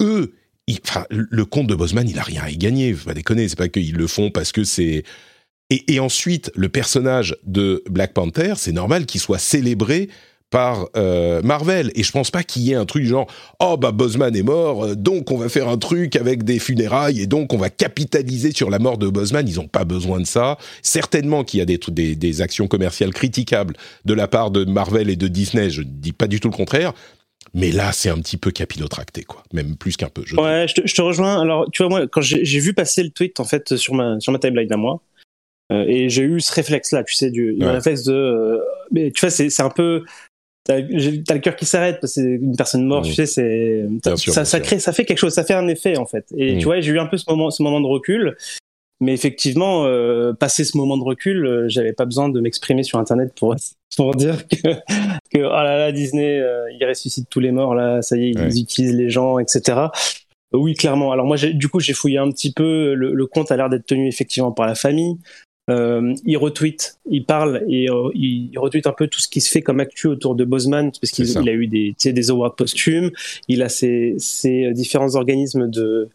Eux, 0.00 0.34
le 1.08 1.44
compte 1.44 1.68
de 1.68 1.74
Boseman, 1.76 2.08
il 2.08 2.18
a 2.18 2.22
rien 2.22 2.42
à 2.42 2.50
y 2.50 2.56
gagner. 2.56 2.92
Faut 2.92 3.06
pas 3.06 3.14
déconner. 3.14 3.48
C'est 3.48 3.58
pas 3.58 3.68
qu'ils 3.68 3.94
le 3.94 4.06
font 4.08 4.30
parce 4.30 4.50
que 4.50 4.64
c'est 4.64 5.04
et, 5.70 5.94
et, 5.94 6.00
ensuite, 6.00 6.50
le 6.54 6.68
personnage 6.68 7.34
de 7.44 7.82
Black 7.88 8.12
Panther, 8.12 8.54
c'est 8.58 8.72
normal 8.72 9.06
qu'il 9.06 9.22
soit 9.22 9.38
célébré 9.38 10.10
par 10.52 10.86
euh, 10.96 11.40
Marvel 11.42 11.90
et 11.96 12.02
je 12.02 12.12
pense 12.12 12.30
pas 12.30 12.44
qu'il 12.44 12.62
y 12.62 12.72
ait 12.72 12.76
un 12.76 12.84
truc 12.84 13.04
genre 13.04 13.26
oh 13.58 13.76
bah 13.78 13.90
Bosman 13.90 14.36
est 14.36 14.42
mort 14.42 14.84
euh, 14.84 14.94
donc 14.94 15.32
on 15.32 15.38
va 15.38 15.48
faire 15.48 15.66
un 15.66 15.78
truc 15.78 16.14
avec 16.14 16.44
des 16.44 16.58
funérailles 16.58 17.22
et 17.22 17.26
donc 17.26 17.54
on 17.54 17.56
va 17.56 17.70
capitaliser 17.70 18.52
sur 18.52 18.68
la 18.68 18.78
mort 18.78 18.98
de 18.98 19.08
Bosman 19.08 19.48
ils 19.48 19.58
ont 19.58 19.66
pas 19.66 19.84
besoin 19.84 20.20
de 20.20 20.26
ça 20.26 20.58
certainement 20.82 21.42
qu'il 21.42 21.58
y 21.58 21.62
a 21.62 21.64
des, 21.64 21.80
des, 21.88 22.14
des 22.14 22.40
actions 22.42 22.68
commerciales 22.68 23.14
critiquables 23.14 23.74
de 24.04 24.14
la 24.14 24.28
part 24.28 24.50
de 24.50 24.64
Marvel 24.64 25.08
et 25.08 25.16
de 25.16 25.26
Disney 25.26 25.70
je 25.70 25.80
dis 25.82 26.12
pas 26.12 26.26
du 26.26 26.38
tout 26.38 26.48
le 26.48 26.56
contraire 26.56 26.92
mais 27.54 27.70
là, 27.70 27.92
c'est 27.92 28.08
un 28.08 28.18
petit 28.18 28.38
peu 28.38 28.50
capillotracté, 28.50 29.24
quoi. 29.24 29.42
Même 29.52 29.76
plus 29.76 29.98
qu'un 29.98 30.08
peu. 30.08 30.22
Je 30.24 30.36
ouais, 30.36 30.66
je 30.68 30.74
te, 30.74 30.86
je 30.86 30.94
te, 30.94 31.02
rejoins. 31.02 31.38
Alors, 31.42 31.68
tu 31.70 31.82
vois, 31.82 31.90
moi, 31.90 32.06
quand 32.06 32.22
j'ai 32.22 32.60
vu 32.60 32.72
passer 32.72 33.02
le 33.02 33.10
tweet, 33.10 33.40
en 33.40 33.44
fait, 33.44 33.76
sur 33.76 33.92
ma, 33.94 34.18
sur 34.20 34.32
ma 34.32 34.38
timeline 34.38 34.72
à 34.72 34.76
moi, 34.78 35.02
euh, 35.72 35.84
et 35.86 36.08
j'ai 36.08 36.22
eu 36.22 36.40
ce 36.40 36.52
réflexe-là, 36.52 37.04
tu 37.04 37.14
sais, 37.14 37.30
du, 37.30 37.52
ouais. 37.52 37.70
réflexe 37.70 38.04
de. 38.04 38.12
Euh, 38.12 38.58
mais 38.90 39.10
tu 39.10 39.20
vois, 39.20 39.30
c'est 39.30 39.60
un 39.60 39.70
peu 39.70 40.04
t'as 40.64 40.78
le 40.80 41.38
cœur 41.40 41.56
qui 41.56 41.66
s'arrête 41.66 41.98
parce 42.00 42.14
que 42.14 42.20
c'est 42.20 42.28
une 42.28 42.56
personne 42.56 42.84
morte, 42.84 43.06
mmh. 43.06 43.08
tu 43.08 43.14
sais, 43.14 43.26
c'est 43.26 43.86
ça, 44.16 44.44
ça 44.44 44.60
crée, 44.60 44.78
ça 44.78 44.92
fait 44.92 45.04
quelque 45.04 45.18
chose, 45.18 45.32
ça 45.32 45.44
fait 45.44 45.54
un 45.54 45.68
effet 45.68 45.96
en 45.96 46.06
fait. 46.06 46.26
Et 46.36 46.54
mmh. 46.54 46.58
tu 46.58 46.64
vois, 46.64 46.80
j'ai 46.80 46.92
eu 46.92 46.98
un 46.98 47.06
peu 47.06 47.16
ce 47.16 47.24
moment, 47.28 47.50
ce 47.50 47.62
moment 47.62 47.80
de 47.80 47.86
recul, 47.86 48.36
mais 49.00 49.12
effectivement, 49.12 49.84
euh, 49.86 50.32
passer 50.32 50.64
ce 50.64 50.76
moment 50.76 50.96
de 50.96 51.02
recul, 51.02 51.44
euh, 51.44 51.68
j'avais 51.68 51.92
pas 51.92 52.04
besoin 52.04 52.28
de 52.28 52.40
m'exprimer 52.40 52.84
sur 52.84 52.98
Internet 52.98 53.32
pour 53.34 53.56
pour 53.96 54.14
dire 54.14 54.46
que 54.46 54.56
que 55.34 55.38
oh 55.38 55.50
là 55.50 55.76
là 55.76 55.92
Disney, 55.92 56.38
euh, 56.38 56.70
il 56.78 56.86
ressuscite 56.86 57.28
tous 57.28 57.40
les 57.40 57.50
morts 57.50 57.74
là, 57.74 58.00
ça 58.00 58.16
y 58.16 58.26
est, 58.26 58.30
ils 58.30 58.38
ouais. 58.38 58.58
utilisent 58.58 58.94
les 58.94 59.10
gens, 59.10 59.38
etc. 59.38 59.88
Oui, 60.52 60.74
clairement. 60.74 61.12
Alors 61.12 61.26
moi, 61.26 61.36
du 61.36 61.68
coup, 61.68 61.80
j'ai 61.80 61.94
fouillé 61.94 62.18
un 62.18 62.30
petit 62.30 62.52
peu. 62.52 62.94
Le, 62.94 63.14
le 63.14 63.26
compte 63.26 63.50
a 63.50 63.56
l'air 63.56 63.70
d'être 63.70 63.86
tenu 63.86 64.06
effectivement 64.06 64.52
par 64.52 64.66
la 64.66 64.74
famille. 64.74 65.16
Euh, 65.70 66.12
il 66.26 66.36
retweet, 66.38 66.98
il 67.08 67.24
parle 67.24 67.62
et 67.68 67.88
euh, 67.88 68.10
il, 68.14 68.50
il, 68.50 68.58
retweet 68.58 68.88
un 68.88 68.92
peu 68.92 69.06
tout 69.06 69.20
ce 69.20 69.28
qui 69.28 69.40
se 69.40 69.48
fait 69.48 69.62
comme 69.62 69.78
actu 69.78 70.08
autour 70.08 70.34
de 70.34 70.44
Boseman 70.44 70.90
parce 71.00 71.12
qu'il 71.12 71.48
a 71.48 71.52
eu 71.52 71.68
des, 71.68 71.94
des 72.04 72.30
awards 72.30 72.56
posthumes, 72.56 73.12
il 73.46 73.62
a 73.62 73.68
ses, 73.68 74.16
ses, 74.18 74.72
différents 74.72 75.14
organismes 75.14 75.70
de, 75.70 76.08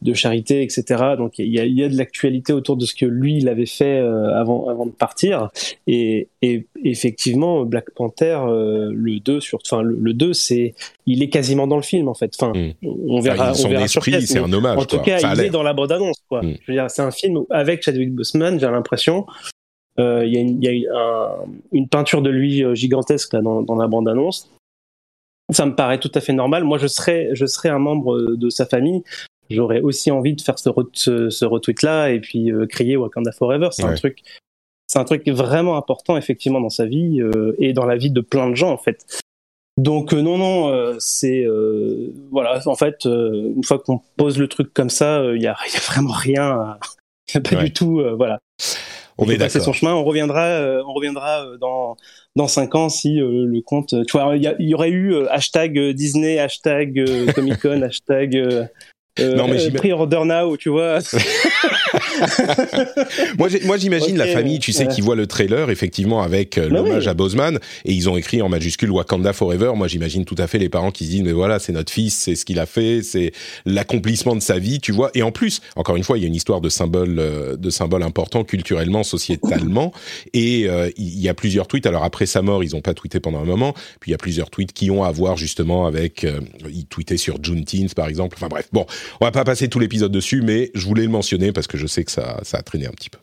de 0.00 0.14
charité, 0.14 0.62
etc. 0.62 0.84
Donc 1.16 1.38
il 1.38 1.52
y 1.52 1.58
a, 1.58 1.64
il 1.64 1.76
y 1.76 1.82
a 1.82 1.88
de 1.88 1.96
l'actualité 1.96 2.52
autour 2.52 2.76
de 2.76 2.86
ce 2.86 2.94
que 2.94 3.04
lui 3.04 3.36
il 3.36 3.48
avait 3.48 3.66
fait 3.66 3.98
euh, 3.98 4.32
avant, 4.38 4.68
avant 4.68 4.86
de 4.86 4.92
partir. 4.92 5.50
Et, 5.86 6.28
et 6.40 6.66
effectivement, 6.84 7.64
Black 7.64 7.90
Panther, 7.90 8.38
euh, 8.46 8.92
le 8.94 9.18
2 9.18 9.40
sur, 9.40 9.58
enfin 9.64 9.82
le, 9.82 9.96
le 9.96 10.14
2, 10.14 10.32
c'est, 10.32 10.74
il 11.06 11.22
est 11.22 11.28
quasiment 11.28 11.66
dans 11.66 11.76
le 11.76 11.82
film 11.82 12.08
en 12.08 12.14
fait. 12.14 12.32
Enfin, 12.40 12.52
mmh. 12.56 12.74
on 13.08 13.20
verra, 13.20 13.50
enfin, 13.50 13.62
on 13.64 13.68
verra 13.68 13.84
esprit, 13.84 14.12
sur 14.12 14.22
c'est 14.22 14.38
un 14.38 14.52
hommage. 14.52 14.78
En 14.78 14.84
tout 14.84 14.96
quoi. 14.96 15.04
cas, 15.04 15.18
ça 15.18 15.32
il 15.34 15.40
est 15.40 15.50
dans 15.50 15.64
la 15.64 15.72
bande 15.72 15.90
annonce. 15.90 16.22
Quoi. 16.28 16.42
Mmh. 16.42 16.56
Je 16.62 16.72
veux 16.72 16.74
dire, 16.74 16.90
c'est 16.90 17.02
un 17.02 17.10
film 17.10 17.42
avec 17.50 17.82
Chadwick 17.82 18.12
Boseman. 18.12 18.60
J'ai 18.60 18.66
l'impression. 18.66 19.26
Euh, 19.98 20.24
il 20.24 20.32
y 20.32 20.36
a, 20.36 20.40
une, 20.40 20.62
y 20.62 20.86
a 20.86 20.96
un, 20.96 21.30
une, 21.72 21.88
peinture 21.88 22.22
de 22.22 22.30
lui 22.30 22.64
gigantesque 22.76 23.32
là, 23.32 23.40
dans, 23.40 23.62
dans 23.62 23.74
la 23.74 23.88
bande 23.88 24.08
annonce. 24.08 24.48
Ça 25.50 25.66
me 25.66 25.74
paraît 25.74 25.98
tout 25.98 26.12
à 26.14 26.20
fait 26.20 26.32
normal. 26.32 26.62
Moi, 26.62 26.78
je 26.78 26.86
serais, 26.86 27.30
je 27.32 27.46
serais 27.46 27.68
un 27.68 27.80
membre 27.80 28.36
de 28.36 28.48
sa 28.48 28.64
famille 28.64 29.02
j'aurais 29.50 29.80
aussi 29.80 30.10
envie 30.10 30.34
de 30.34 30.40
faire 30.40 30.58
ce, 30.58 30.68
re 30.68 30.84
ce, 30.92 31.30
ce 31.30 31.44
retweet 31.44 31.82
là 31.82 32.10
et 32.10 32.20
puis 32.20 32.52
euh, 32.52 32.66
crier 32.66 32.96
Wakanda 32.96 33.32
Forever. 33.32 33.68
C'est 33.72 33.84
ouais. 33.84 33.90
un 33.90 33.94
truc, 33.94 34.22
c'est 34.88 34.98
un 34.98 35.04
truc 35.04 35.28
vraiment 35.28 35.76
important 35.76 36.16
effectivement 36.16 36.60
dans 36.60 36.70
sa 36.70 36.86
vie 36.86 37.20
euh, 37.20 37.54
et 37.58 37.72
dans 37.72 37.84
la 37.84 37.96
vie 37.96 38.10
de 38.10 38.20
plein 38.20 38.48
de 38.48 38.54
gens 38.54 38.70
en 38.70 38.78
fait. 38.78 39.20
Donc 39.76 40.12
euh, 40.12 40.22
non 40.22 40.38
non, 40.38 40.68
euh, 40.72 40.96
c'est 40.98 41.46
voilà 42.30 42.60
en 42.66 42.74
fait 42.74 43.04
une 43.04 43.62
fois 43.64 43.78
qu'on 43.78 44.00
pose 44.16 44.38
le 44.38 44.48
truc 44.48 44.72
comme 44.74 44.90
ça, 44.90 45.22
il 45.34 45.42
y 45.42 45.46
a, 45.46 45.56
y, 45.72 45.76
a, 45.76 45.80
vraiment 45.86 46.12
rien, 46.12 46.76
a 47.34 47.40
pas 47.40 47.56
ouais. 47.56 47.64
du 47.64 47.72
tout 47.72 48.02
voilà. 48.16 48.38
On 49.20 49.28
est 49.28 49.36
d'accord. 49.36 49.60
son 49.60 49.72
chemin. 49.72 49.94
On 49.94 50.04
reviendra, 50.04 50.80
on 50.86 50.92
reviendra 50.92 51.44
dans 51.60 51.96
dans 52.36 52.46
cinq 52.46 52.76
ans 52.76 52.88
si 52.88 53.16
le 53.16 53.60
compte. 53.62 53.94
Tu 54.06 54.12
vois, 54.16 54.36
il 54.36 54.42
y, 54.42 54.68
y, 54.68 54.74
aurait 54.74 54.90
eu 54.90 55.26
hashtag 55.26 55.76
Disney, 55.90 56.38
hashtag 56.38 57.04
Comic 57.34 57.60
Con, 57.60 57.82
hashtag 57.82 58.68
non, 59.18 59.48
mais 59.48 59.70
prix 59.70 59.92
order 59.92 60.22
now, 60.24 60.56
tu 60.56 60.70
vois. 60.70 60.98
moi, 63.38 63.48
moi, 63.64 63.76
j'imagine 63.76 64.20
okay, 64.20 64.26
la 64.26 64.32
famille, 64.32 64.58
tu 64.58 64.72
sais, 64.72 64.86
ouais. 64.86 64.94
qui 64.94 65.00
voit 65.00 65.16
le 65.16 65.26
trailer, 65.26 65.70
effectivement, 65.70 66.22
avec 66.22 66.58
euh, 66.58 66.68
bah 66.68 66.76
l'hommage 66.76 67.04
oui. 67.04 67.08
à 67.08 67.14
Boseman, 67.14 67.58
et 67.84 67.92
ils 67.92 68.08
ont 68.08 68.16
écrit 68.16 68.42
en 68.42 68.48
majuscule 68.48 68.90
Wakanda 68.90 69.32
Forever. 69.32 69.72
Moi, 69.76 69.88
j'imagine 69.88 70.24
tout 70.24 70.36
à 70.38 70.46
fait 70.46 70.58
les 70.58 70.68
parents 70.68 70.90
qui 70.90 71.04
se 71.04 71.10
disent, 71.10 71.22
mais 71.22 71.32
voilà, 71.32 71.58
c'est 71.58 71.72
notre 71.72 71.92
fils, 71.92 72.14
c'est 72.14 72.34
ce 72.34 72.44
qu'il 72.44 72.58
a 72.58 72.66
fait, 72.66 73.02
c'est 73.02 73.32
l'accomplissement 73.66 74.36
de 74.36 74.40
sa 74.40 74.58
vie, 74.58 74.80
tu 74.80 74.92
vois. 74.92 75.10
Et 75.14 75.22
en 75.22 75.32
plus, 75.32 75.60
encore 75.76 75.96
une 75.96 76.04
fois, 76.04 76.18
il 76.18 76.22
y 76.22 76.24
a 76.24 76.28
une 76.28 76.34
histoire 76.34 76.60
de 76.60 76.68
symbole, 76.68 77.18
euh, 77.18 77.56
de 77.56 77.70
symbole 77.70 78.02
important 78.02 78.44
culturellement, 78.44 79.02
sociétalement, 79.02 79.92
et 80.32 80.68
euh, 80.68 80.90
il 80.96 81.20
y 81.20 81.28
a 81.28 81.34
plusieurs 81.34 81.66
tweets. 81.66 81.86
Alors 81.86 82.04
après 82.04 82.26
sa 82.26 82.42
mort, 82.42 82.64
ils 82.64 82.72
n'ont 82.72 82.80
pas 82.80 82.94
tweeté 82.94 83.20
pendant 83.20 83.40
un 83.40 83.44
moment, 83.44 83.74
puis 84.00 84.10
il 84.10 84.12
y 84.12 84.14
a 84.14 84.18
plusieurs 84.18 84.50
tweets 84.50 84.72
qui 84.72 84.90
ont 84.90 85.04
à 85.04 85.10
voir 85.10 85.36
justement 85.36 85.86
avec, 85.86 86.24
euh, 86.24 86.40
ils 86.70 86.86
tweetaient 86.86 87.16
sur 87.16 87.42
Juneteenth, 87.42 87.94
par 87.94 88.08
exemple. 88.08 88.36
Enfin 88.38 88.48
bref, 88.48 88.68
bon, 88.72 88.86
on 89.20 89.24
va 89.24 89.30
pas 89.30 89.44
passer 89.44 89.68
tout 89.68 89.78
l'épisode 89.78 90.12
dessus, 90.12 90.42
mais 90.42 90.70
je 90.74 90.86
voulais 90.86 91.04
le 91.04 91.08
mentionner 91.08 91.52
parce 91.52 91.66
que 91.66 91.78
je 91.78 91.86
sais 91.86 92.04
que 92.04 92.07
ça, 92.10 92.38
ça 92.42 92.58
a 92.58 92.62
traîné 92.62 92.86
un 92.86 92.90
petit 92.92 93.10
peu. 93.10 93.18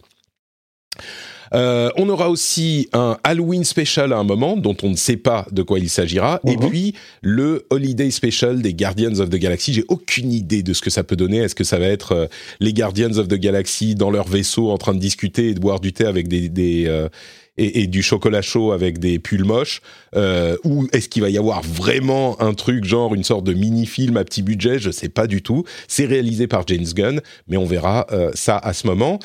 Euh, 1.53 1.89
on 1.95 2.09
aura 2.09 2.29
aussi 2.29 2.89
un 2.91 3.17
Halloween 3.23 3.63
special 3.63 4.11
à 4.13 4.17
un 4.17 4.23
moment 4.23 4.57
dont 4.57 4.75
on 4.81 4.89
ne 4.89 4.95
sait 4.95 5.15
pas 5.15 5.45
de 5.51 5.61
quoi 5.61 5.77
il 5.77 5.89
s'agira, 5.89 6.39
et 6.47 6.57
Mhm. 6.57 6.69
puis 6.69 6.95
le 7.21 7.65
Holiday 7.69 8.09
special 8.09 8.61
des 8.61 8.73
Guardians 8.73 9.19
of 9.19 9.29
the 9.29 9.35
Galaxy. 9.35 9.71
J'ai 9.73 9.85
aucune 9.87 10.31
idée 10.33 10.63
de 10.63 10.73
ce 10.73 10.81
que 10.81 10.89
ça 10.89 11.03
peut 11.03 11.15
donner. 11.15 11.37
Est-ce 11.37 11.55
que 11.55 11.63
ça 11.63 11.77
va 11.77 11.85
être 11.85 12.11
euh, 12.13 12.25
les 12.59 12.73
Guardians 12.73 13.15
of 13.17 13.27
the 13.27 13.35
Galaxy 13.35 13.93
dans 13.95 14.09
leur 14.09 14.27
vaisseau 14.27 14.71
en 14.71 14.77
train 14.77 14.93
de 14.95 14.99
discuter 14.99 15.49
et 15.49 15.53
de 15.53 15.59
boire 15.59 15.79
du 15.79 15.93
thé 15.93 16.05
avec 16.05 16.27
des, 16.27 16.49
des 16.49 16.85
euh, 16.87 17.09
et, 17.57 17.87
du 17.87 18.01
chocolat 18.01 18.41
chaud 18.41 18.71
avec 18.71 18.99
des 18.99 19.19
pulls 19.19 19.45
moches 19.45 19.81
euh, 20.15 20.57
ou 20.63 20.87
est-ce 20.91 21.07
qu'il 21.07 21.21
va 21.21 21.29
y 21.29 21.37
avoir 21.37 21.61
vraiment 21.61 22.39
un 22.41 22.53
truc 22.53 22.83
genre 22.83 23.15
une 23.15 23.23
sorte 23.23 23.43
de 23.45 23.53
mini-film 23.53 24.17
à 24.17 24.23
petit 24.23 24.41
budget? 24.41 24.79
Je 24.79 24.91
sais 24.91 25.09
pas 25.09 25.27
du 25.27 25.41
tout. 25.41 25.63
C'est 25.87 26.05
réalisé 26.05 26.47
par 26.47 26.67
James 26.67 26.85
Gunn, 26.85 27.21
mais 27.47 27.57
on 27.57 27.65
verra 27.65 28.07
euh, 28.11 28.31
ça 28.33 28.57
à 28.57 28.73
ce 28.73 28.87
moment. 28.87 29.19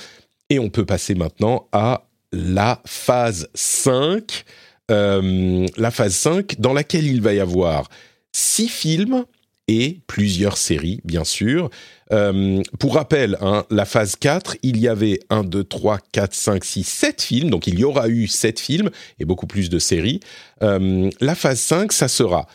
Et 0.49 0.59
on 0.59 0.69
peut 0.69 0.85
passer 0.85 1.15
maintenant 1.15 1.69
à 1.73 2.05
la 2.33 2.81
phase 2.87 3.49
5. 3.55 4.45
Euh, 4.91 5.67
la 5.77 5.91
phase 5.91 6.15
5 6.15 6.61
dans 6.61 6.73
laquelle 6.73 7.07
il 7.07 7.21
va 7.23 7.33
y 7.35 7.41
avoir 7.41 7.89
six 8.33 8.69
films 8.69 9.25
et 9.73 10.01
plusieurs 10.09 10.57
séries, 10.57 11.01
bien 11.05 11.23
sûr. 11.23 11.71
Euh, 12.13 12.61
pour 12.81 12.95
rappel, 12.97 13.39
hein, 13.41 13.65
la 13.71 13.85
phase 13.85 14.17
4, 14.17 14.57
il 14.65 14.79
y 14.79 14.89
avait 14.89 15.21
1, 15.31 15.45
2, 15.45 15.63
3, 15.63 15.99
4, 16.11 16.35
5, 16.35 16.65
6, 16.65 16.83
7 16.85 17.23
films, 17.23 17.51
donc 17.51 17.69
il 17.69 17.79
y 17.79 17.85
aura 17.85 18.09
eu 18.09 18.27
7 18.27 18.59
films 18.59 18.91
et 19.21 19.25
beaucoup 19.25 19.47
plus 19.47 19.71
de 19.71 19.79
séries. 19.79 20.19
Euh, 20.63 21.09
la 21.21 21.37
phase 21.37 21.61
5, 21.61 21.93
ça 21.93 22.09
sera 22.09 22.47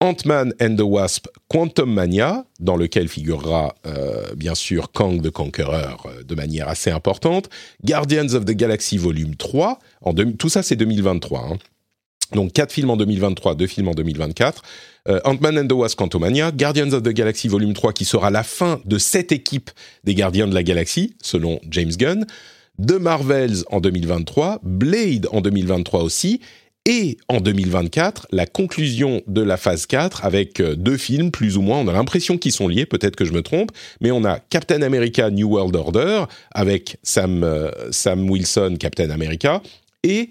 Ant-Man 0.00 0.54
and 0.60 0.76
the 0.76 0.80
Wasp 0.82 1.26
Quantum 1.48 1.92
Mania, 1.92 2.44
dans 2.60 2.76
lequel 2.76 3.08
figurera 3.08 3.74
euh, 3.86 4.34
bien 4.34 4.54
sûr 4.54 4.90
Kang 4.90 5.20
the 5.22 5.30
Conqueror 5.30 6.06
euh, 6.06 6.22
de 6.22 6.34
manière 6.34 6.68
assez 6.68 6.90
importante, 6.90 7.50
Guardians 7.84 8.32
of 8.34 8.44
the 8.46 8.52
Galaxy 8.52 8.96
Volume 8.96 9.36
3, 9.36 9.78
en 10.00 10.12
deux- 10.14 10.32
tout 10.32 10.48
ça 10.48 10.62
c'est 10.62 10.76
2023. 10.76 11.40
hein. 11.52 11.58
Donc 12.34 12.52
4 12.52 12.72
films 12.72 12.90
en 12.90 12.96
2023, 12.96 13.54
2 13.54 13.66
films 13.66 13.88
en 13.88 13.94
2024. 13.94 14.62
Euh, 15.08 15.20
Ant-Man 15.24 15.58
and 15.58 15.68
the 15.68 15.72
Wasp 15.72 15.98
Quantumania, 15.98 16.50
Guardians 16.50 16.92
of 16.92 17.02
the 17.02 17.10
Galaxy 17.10 17.48
Volume 17.48 17.74
3 17.74 17.92
qui 17.92 18.04
sera 18.04 18.30
la 18.30 18.42
fin 18.42 18.80
de 18.84 18.98
cette 18.98 19.32
équipe 19.32 19.70
des 20.04 20.14
Gardiens 20.14 20.46
de 20.46 20.54
la 20.54 20.62
Galaxie, 20.62 21.14
selon 21.22 21.60
James 21.70 21.92
Gunn, 21.92 22.26
The 22.84 22.92
Marvels 22.92 23.64
en 23.70 23.80
2023, 23.80 24.60
Blade 24.62 25.28
en 25.30 25.40
2023 25.40 26.02
aussi, 26.02 26.40
et 26.86 27.16
en 27.28 27.40
2024, 27.40 28.28
la 28.30 28.46
conclusion 28.46 29.22
de 29.26 29.40
la 29.40 29.56
phase 29.56 29.86
4 29.86 30.24
avec 30.24 30.60
euh, 30.60 30.74
deux 30.74 30.98
films 30.98 31.30
plus 31.30 31.56
ou 31.56 31.62
moins, 31.62 31.78
on 31.78 31.88
a 31.88 31.92
l'impression 31.92 32.36
qu'ils 32.36 32.52
sont 32.52 32.68
liés, 32.68 32.84
peut-être 32.84 33.16
que 33.16 33.24
je 33.24 33.32
me 33.32 33.40
trompe, 33.40 33.72
mais 34.02 34.10
on 34.10 34.24
a 34.24 34.38
Captain 34.38 34.82
America 34.82 35.30
New 35.30 35.48
World 35.48 35.76
Order 35.76 36.24
avec 36.52 36.98
Sam, 37.02 37.42
euh, 37.42 37.70
Sam 37.90 38.28
Wilson, 38.28 38.76
Captain 38.78 39.08
America, 39.10 39.62
et 40.02 40.28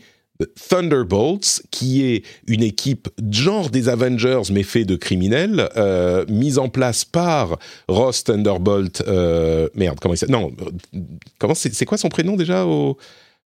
Thunderbolts, 0.70 1.62
qui 1.72 2.04
est 2.04 2.24
une 2.48 2.64
équipe 2.64 3.08
genre 3.32 3.70
des 3.70 3.88
Avengers 3.90 4.42
mais 4.52 4.64
fait 4.64 4.84
de 4.86 4.96
criminels, 4.96 5.70
euh, 5.78 6.26
mise 6.28 6.58
en 6.58 6.70
place 6.70 7.06
par 7.06 7.58
Ross 7.88 8.24
Thunderbolt. 8.24 9.04
euh, 9.08 9.70
merde, 9.76 10.00
comment 10.02 10.14
il 10.16 10.18
s'appelle? 10.18 10.36
Non, 10.36 10.52
euh, 10.62 11.00
comment 11.38 11.56
c'est 11.56 11.86
quoi 11.86 11.98
son 11.98 12.10
prénom 12.10 12.36
déjà 12.36 12.66
au, 12.66 12.98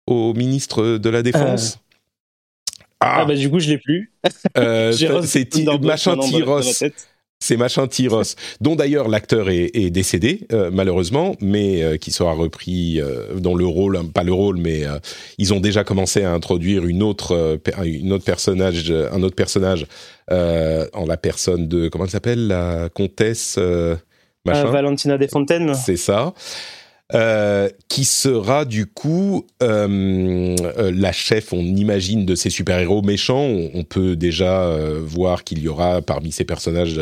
au 0.07 0.33
ministre 0.33 0.97
de 0.97 1.09
la 1.09 1.21
Défense? 1.21 1.79
Ah, 2.99 3.25
bah 3.25 3.35
du 3.35 3.49
coup, 3.49 3.59
je 3.59 3.69
l'ai 3.69 3.77
plus. 3.79 4.11
euh, 4.57 4.91
c'est 5.23 5.49
machin 5.81 6.15
dans 7.41 7.57
la 7.57 7.57
Tyros. 7.57 7.57
tête. 7.57 7.57
C'est 7.57 7.57
machin 7.57 7.87
Tyros, 7.87 8.35
dont 8.61 8.75
d'ailleurs 8.75 9.07
l'acteur 9.07 9.49
est, 9.49 9.71
est 9.73 9.89
décédé 9.89 10.47
euh, 10.53 10.69
malheureusement, 10.71 11.35
mais 11.41 11.83
euh, 11.83 11.97
qui 11.97 12.11
sera 12.11 12.33
repris 12.33 13.01
euh, 13.01 13.35
dans 13.39 13.55
le 13.55 13.65
rôle, 13.65 13.97
hein, 13.97 14.05
pas 14.13 14.23
le 14.23 14.33
rôle, 14.33 14.57
mais 14.57 14.85
euh, 14.85 14.99
ils 15.37 15.53
ont 15.53 15.59
déjà 15.59 15.83
commencé 15.83 16.23
à 16.23 16.31
introduire 16.31 16.85
une 16.85 17.03
autre, 17.03 17.33
euh, 17.35 17.57
une 17.83 18.13
autre 18.13 18.25
personnage, 18.25 18.91
euh, 18.91 19.09
un 19.11 19.23
autre 19.23 19.35
personnage 19.35 19.85
euh, 20.31 20.87
en 20.93 21.05
la 21.05 21.17
personne 21.17 21.67
de 21.67 21.89
comment 21.89 22.05
elle 22.05 22.11
s'appelle 22.11 22.47
la 22.47 22.89
comtesse 22.89 23.57
machin. 24.45 24.71
Valentina 24.71 25.17
Desfontaines. 25.17 25.73
C'est 25.75 25.97
ça. 25.97 26.33
Euh, 27.13 27.67
qui 27.89 28.05
sera 28.05 28.63
du 28.63 28.85
coup 28.85 29.45
euh, 29.61 30.55
euh, 30.77 30.93
la 30.95 31.11
chef, 31.11 31.51
on 31.51 31.59
imagine, 31.59 32.25
de 32.25 32.35
ces 32.35 32.49
super-héros 32.49 33.01
méchants. 33.01 33.45
On, 33.73 33.83
peut 33.83 34.15
déjà 34.15 34.77
voir 35.01 35.43
qu'il 35.43 35.59
y 35.59 35.67
aura 35.67 36.01
parmi 36.01 36.31
ces 36.31 36.45
personnages 36.45 37.01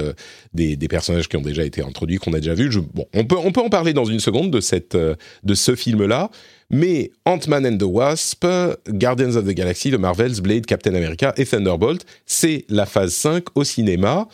des, 0.53 0.77
personnages 0.87 1.27
qui 1.29 1.37
ont 1.37 1.41
déjà 1.41 1.63
été 1.63 1.83
introduits, 1.83 2.17
qu'on 2.17 2.33
a 2.33 2.39
déjà 2.39 2.55
vus. 2.55 2.71
Bon, 2.93 3.05
on 3.13 3.25
peut, 3.25 3.35
on 3.37 3.51
peut 3.51 3.61
en 3.61 3.69
parler 3.69 3.93
dans 3.93 4.05
une 4.05 4.19
seconde 4.19 4.49
de, 4.49 4.61
cette, 4.61 4.97
de 4.97 5.53
ce 5.53 5.75
film-là. 5.75 6.31
Mais 6.71 7.11
Ant-Man 7.25 7.67
and 7.67 7.77
the 7.77 7.83
Wasp, 7.83 8.45
Guardians 8.87 9.35
of 9.35 9.45
the 9.45 9.53
Galaxy, 9.53 9.91
The 9.91 9.99
Marvels, 9.99 10.41
Blade, 10.41 10.65
Captain 10.65 10.95
America 10.95 11.33
et 11.37 11.45
Thunderbolt, 11.45 12.03
c'est 12.25 12.65
la 12.69 12.87
phase 12.87 13.13
5 13.13 13.43
au 13.55 13.63
cinéma. 13.63 14.27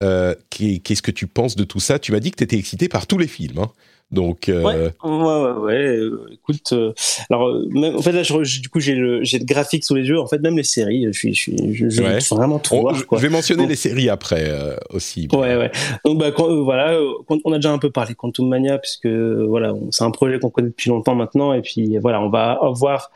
Qu'est- 0.00 0.78
Qu'est-ce 0.82 1.02
que 1.02 1.10
tu 1.12 1.28
penses 1.28 1.54
de 1.54 1.64
tout 1.64 1.80
ça? 1.80 2.00
Tu 2.00 2.10
m'as 2.10 2.20
dit 2.20 2.32
que 2.32 2.36
tu 2.36 2.44
étais 2.44 2.56
excité 2.56 2.88
par 2.88 3.06
tous 3.06 3.18
les 3.18 3.28
films. 3.28 3.58
hein. 3.58 3.70
Donc, 4.12 4.48
euh, 4.48 4.62
Ouais, 4.64 4.92
ouais, 5.04 5.10
ouais, 5.10 5.52
ouais. 5.60 5.96
euh, 5.98 6.26
écoute, 6.32 6.72
euh, 6.72 6.92
alors, 7.30 7.54
même, 7.70 7.94
en 7.96 8.02
fait, 8.02 8.10
là, 8.12 8.22
je, 8.24 8.42
je- 8.42 8.60
du 8.60 8.68
coup, 8.68 8.80
j'ai 8.80 8.94
le, 8.96 9.22
j'ai 9.22 9.38
le 9.38 9.44
graphique 9.44 9.84
sous 9.84 9.94
les 9.94 10.02
yeux. 10.08 10.18
En 10.18 10.26
fait, 10.26 10.38
même 10.40 10.56
les 10.56 10.64
séries, 10.64 11.04
je 11.06 11.12
suis, 11.12 11.32
je 11.34 11.40
suis, 11.40 11.74
je, 11.74 11.88
je 11.88 12.02
Ouais. 12.02 12.18
veux 12.18 12.36
vraiment 12.36 12.60
on- 12.72 12.80
voir, 12.80 12.94
je, 12.96 13.04
quoi. 13.04 13.18
je 13.18 13.22
vais 13.22 13.28
mentionner 13.32 13.66
les 13.66 13.76
séries 13.76 14.08
après 14.08 14.46
euh, 14.48 14.74
aussi. 14.92 15.28
Ouais, 15.32 15.56
ouais. 15.56 15.70
Donc, 16.04 16.18
bah, 16.18 16.32
quand- 16.32 16.52
voilà, 16.64 16.98
quand- 17.28 17.38
on 17.44 17.52
a 17.52 17.56
déjà 17.56 17.70
un 17.70 17.78
peu 17.78 17.90
parlé 17.90 18.14
Quantum 18.14 18.48
Mania, 18.48 18.78
puisque 18.78 19.06
voilà, 19.06 19.74
c'est 19.90 20.02
un 20.04 20.10
projet 20.10 20.40
qu'on 20.40 20.50
connaît 20.50 20.68
depuis 20.70 20.90
longtemps 20.90 21.14
maintenant, 21.14 21.52
et 21.52 21.62
puis 21.62 21.96
voilà, 21.98 22.20
on 22.20 22.30
va 22.30 22.58
avoir 22.62 23.10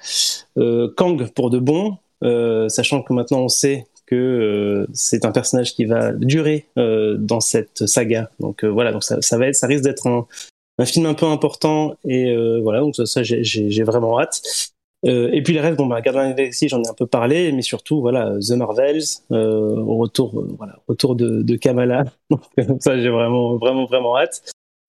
Kang 0.56 1.28
pour 1.34 1.50
de 1.50 1.58
bon, 1.58 1.96
sachant 2.68 3.02
que 3.02 3.12
maintenant 3.12 3.40
on 3.40 3.48
sait 3.48 3.86
que 4.06 4.14
euh, 4.14 4.86
c'est 4.92 5.24
un 5.24 5.32
personnage 5.32 5.74
qui 5.74 5.86
va 5.86 6.12
durer 6.12 6.66
euh, 6.78 7.16
dans 7.18 7.40
cette 7.40 7.86
saga. 7.86 8.30
Donc 8.38 8.62
euh, 8.62 8.68
voilà, 8.68 8.92
donc 8.92 9.02
ça, 9.02 9.16
ça 9.22 9.38
va 9.38 9.46
être, 9.48 9.54
ça 9.54 9.66
risque 9.66 9.82
d'être 9.82 10.06
un, 10.06 10.26
un 10.78 10.84
film 10.84 11.06
un 11.06 11.14
peu 11.14 11.26
important, 11.26 11.94
et 12.04 12.30
euh, 12.30 12.60
voilà, 12.62 12.80
donc 12.80 12.96
ça, 12.96 13.06
ça, 13.06 13.22
j'ai- 13.22 13.42
vraiment 13.84 14.18
hâte. 14.20 14.42
Euh, 15.06 15.28
et 15.32 15.42
puis 15.42 15.52
les 15.52 15.60
rêves, 15.60 15.76
bon, 15.76 15.86
bah, 15.86 16.00
the 16.00 16.04
Galaxy, 16.04 16.68
j'en 16.68 16.82
ai 16.82 16.88
un 16.88 16.94
peu 16.94 17.06
parlé, 17.06 17.52
mais 17.52 17.60
surtout, 17.62 18.00
voilà, 18.00 18.32
The 18.40 18.52
Marvels, 18.52 19.02
euh, 19.32 19.76
au 19.76 19.96
retour, 19.98 20.40
euh, 20.40 20.48
voilà, 20.56 20.78
retour 20.88 21.14
de, 21.14 21.42
de 21.42 21.56
Kamala. 21.56 22.04
Donc, 22.30 22.40
euh, 22.58 22.64
ça, 22.80 22.98
j'ai 22.98 23.10
vraiment, 23.10 23.56
vraiment, 23.56 23.84
vraiment 23.84 24.16
hâte. 24.16 24.42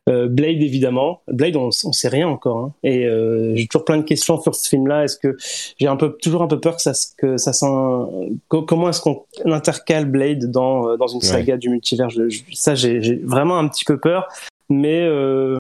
Euh, 0.08 0.28
Blade, 0.28 0.62
évidemment. 0.62 1.22
Blade, 1.28 1.56
on, 1.58 1.66
on 1.84 1.92
sait 1.92 2.08
rien 2.10 2.28
encore. 2.30 2.58
Hein. 2.60 2.74
Et 2.84 3.06
euh, 3.08 3.56
j'ai 3.56 3.66
toujours 3.68 3.84
plein 3.86 3.98
de 3.98 4.04
questions 4.04 4.40
sur 4.40 4.54
ce 4.56 4.70
film-là. 4.70 5.04
Est-ce 5.04 5.18
que 5.18 5.36
j'ai 5.80 5.88
un 5.88 5.96
peu, 5.98 6.16
toujours 6.22 6.44
un 6.44 6.48
peu 6.48 6.60
peur 6.62 6.76
que 6.76 6.82
ça, 6.84 6.94
se- 6.94 7.08
que 7.18 7.38
ça 7.38 7.54
s'en- 7.54 8.10
co- 8.48 8.62
comment 8.62 8.88
est-ce 8.90 9.02
qu'on 9.02 9.24
intercale 9.46 10.06
Blade 10.06 10.50
dans, 10.52 10.96
dans 10.96 11.08
une 11.08 11.18
Ouais. 11.22 11.26
saga 11.26 11.58
du 11.58 11.70
multivers? 11.70 12.10
Je- 12.12 12.30
je- 12.30 12.44
Ça, 12.54 12.76
j'ai 12.76 13.02
j'ai 13.02 13.16
vraiment 13.16 13.58
un 13.58 13.68
petit 13.68 13.84
peu 13.84 14.00
peur. 14.00 14.28
Mais 14.70 15.02
euh, 15.02 15.58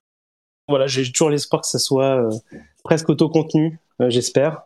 voilà, 0.67 0.87
j'ai 0.87 1.09
toujours 1.11 1.29
l'espoir 1.29 1.61
que 1.61 1.67
ça 1.67 1.79
soit 1.79 2.17
euh, 2.23 2.29
presque 2.83 3.09
auto-contenu, 3.09 3.79
euh, 4.01 4.09
j'espère. 4.09 4.61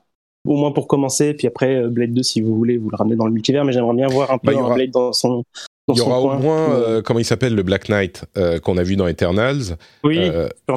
Au 0.45 0.55
moins 0.55 0.71
pour 0.71 0.87
commencer, 0.87 1.33
puis 1.33 1.47
après 1.47 1.75
euh, 1.75 1.89
Blade 1.89 2.13
2, 2.13 2.23
si 2.23 2.41
vous 2.41 2.55
voulez, 2.55 2.77
vous 2.77 2.89
le 2.89 2.95
ramenez 2.95 3.15
dans 3.17 3.25
le 3.25 3.31
multivers, 3.33 3.65
mais 3.65 3.73
j'aimerais 3.73 3.95
bien 3.95 4.07
voir 4.07 4.31
un 4.31 4.37
peu 4.37 4.53
Bah, 4.53 4.59
un 4.59 4.63
aura- 4.63 4.75
Blade 4.75 4.91
dans 4.91 5.11
son. 5.13 5.43
Dans 5.87 5.93
Il 5.95 5.97
y 5.97 5.99
son 6.01 6.11
aura 6.11 6.21
au 6.21 6.39
moins, 6.39 6.69
Euh, 6.71 7.01
comment 7.01 7.19
il 7.19 7.25
s'appelle, 7.25 7.55
le 7.55 7.63
Black 7.63 7.89
Knight 7.89 8.23
qu'on 8.63 8.77
a 8.77 8.83
vu 8.83 8.95
dans 8.95 9.07
Eternals. 9.07 9.75
oui, 10.03 10.17
il 10.17 10.23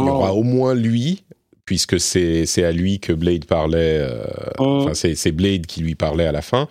y 0.07 0.09
aura 0.09 0.35
au 0.35 0.43
moins 0.43 0.75
lui, 0.75 1.25
puisque 1.65 2.01
c'est 2.01 2.45
c'est 2.47 2.65
à 2.65 2.73
lui 2.73 2.99
que 3.01 3.13
Blade 3.13 3.45
parlait. 3.45 3.99
euh, 4.01 4.25
Mm. 4.59 4.65
Enfin, 4.65 4.95
c'est 4.95 5.33
Blade 5.33 5.67
qui 5.67 5.81
lui 5.81 5.95
parlait 5.95 6.27
à 6.27 6.33
la 6.33 6.43
fin. 6.43 6.69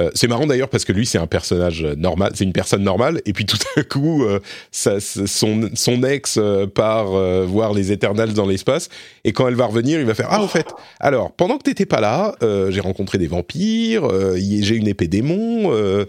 Euh, 0.00 0.10
c'est 0.14 0.28
marrant 0.28 0.46
d'ailleurs 0.46 0.68
parce 0.68 0.84
que 0.84 0.92
lui, 0.92 1.06
c'est 1.06 1.18
un 1.18 1.26
personnage 1.26 1.82
normal, 1.84 2.32
c'est 2.34 2.44
une 2.44 2.52
personne 2.52 2.82
normale, 2.82 3.20
et 3.26 3.32
puis 3.32 3.44
tout 3.46 3.58
à 3.76 3.82
coup, 3.82 4.24
euh, 4.24 4.38
ça- 4.70 5.00
son, 5.00 5.70
son 5.74 6.02
ex 6.02 6.38
euh, 6.38 6.66
part 6.66 7.14
euh, 7.14 7.44
voir 7.46 7.72
les 7.74 7.92
Eternals 7.92 8.32
dans 8.32 8.46
l'espace, 8.46 8.88
et 9.24 9.32
quand 9.32 9.48
elle 9.48 9.54
va 9.54 9.66
revenir, 9.66 9.98
il 10.00 10.06
va 10.06 10.14
faire 10.14 10.28
Ah, 10.30 10.42
au 10.42 10.46
fait, 10.48 10.66
alors, 11.00 11.32
pendant 11.32 11.58
que 11.58 11.64
t'étais 11.64 11.86
pas 11.86 12.00
là, 12.00 12.34
euh, 12.42 12.70
j'ai 12.70 12.80
rencontré 12.80 13.18
des 13.18 13.26
vampires, 13.26 14.04
euh, 14.04 14.36
j'ai 14.38 14.76
une 14.76 14.88
épée 14.88 15.08
démon, 15.08 15.72
euh, 15.72 16.04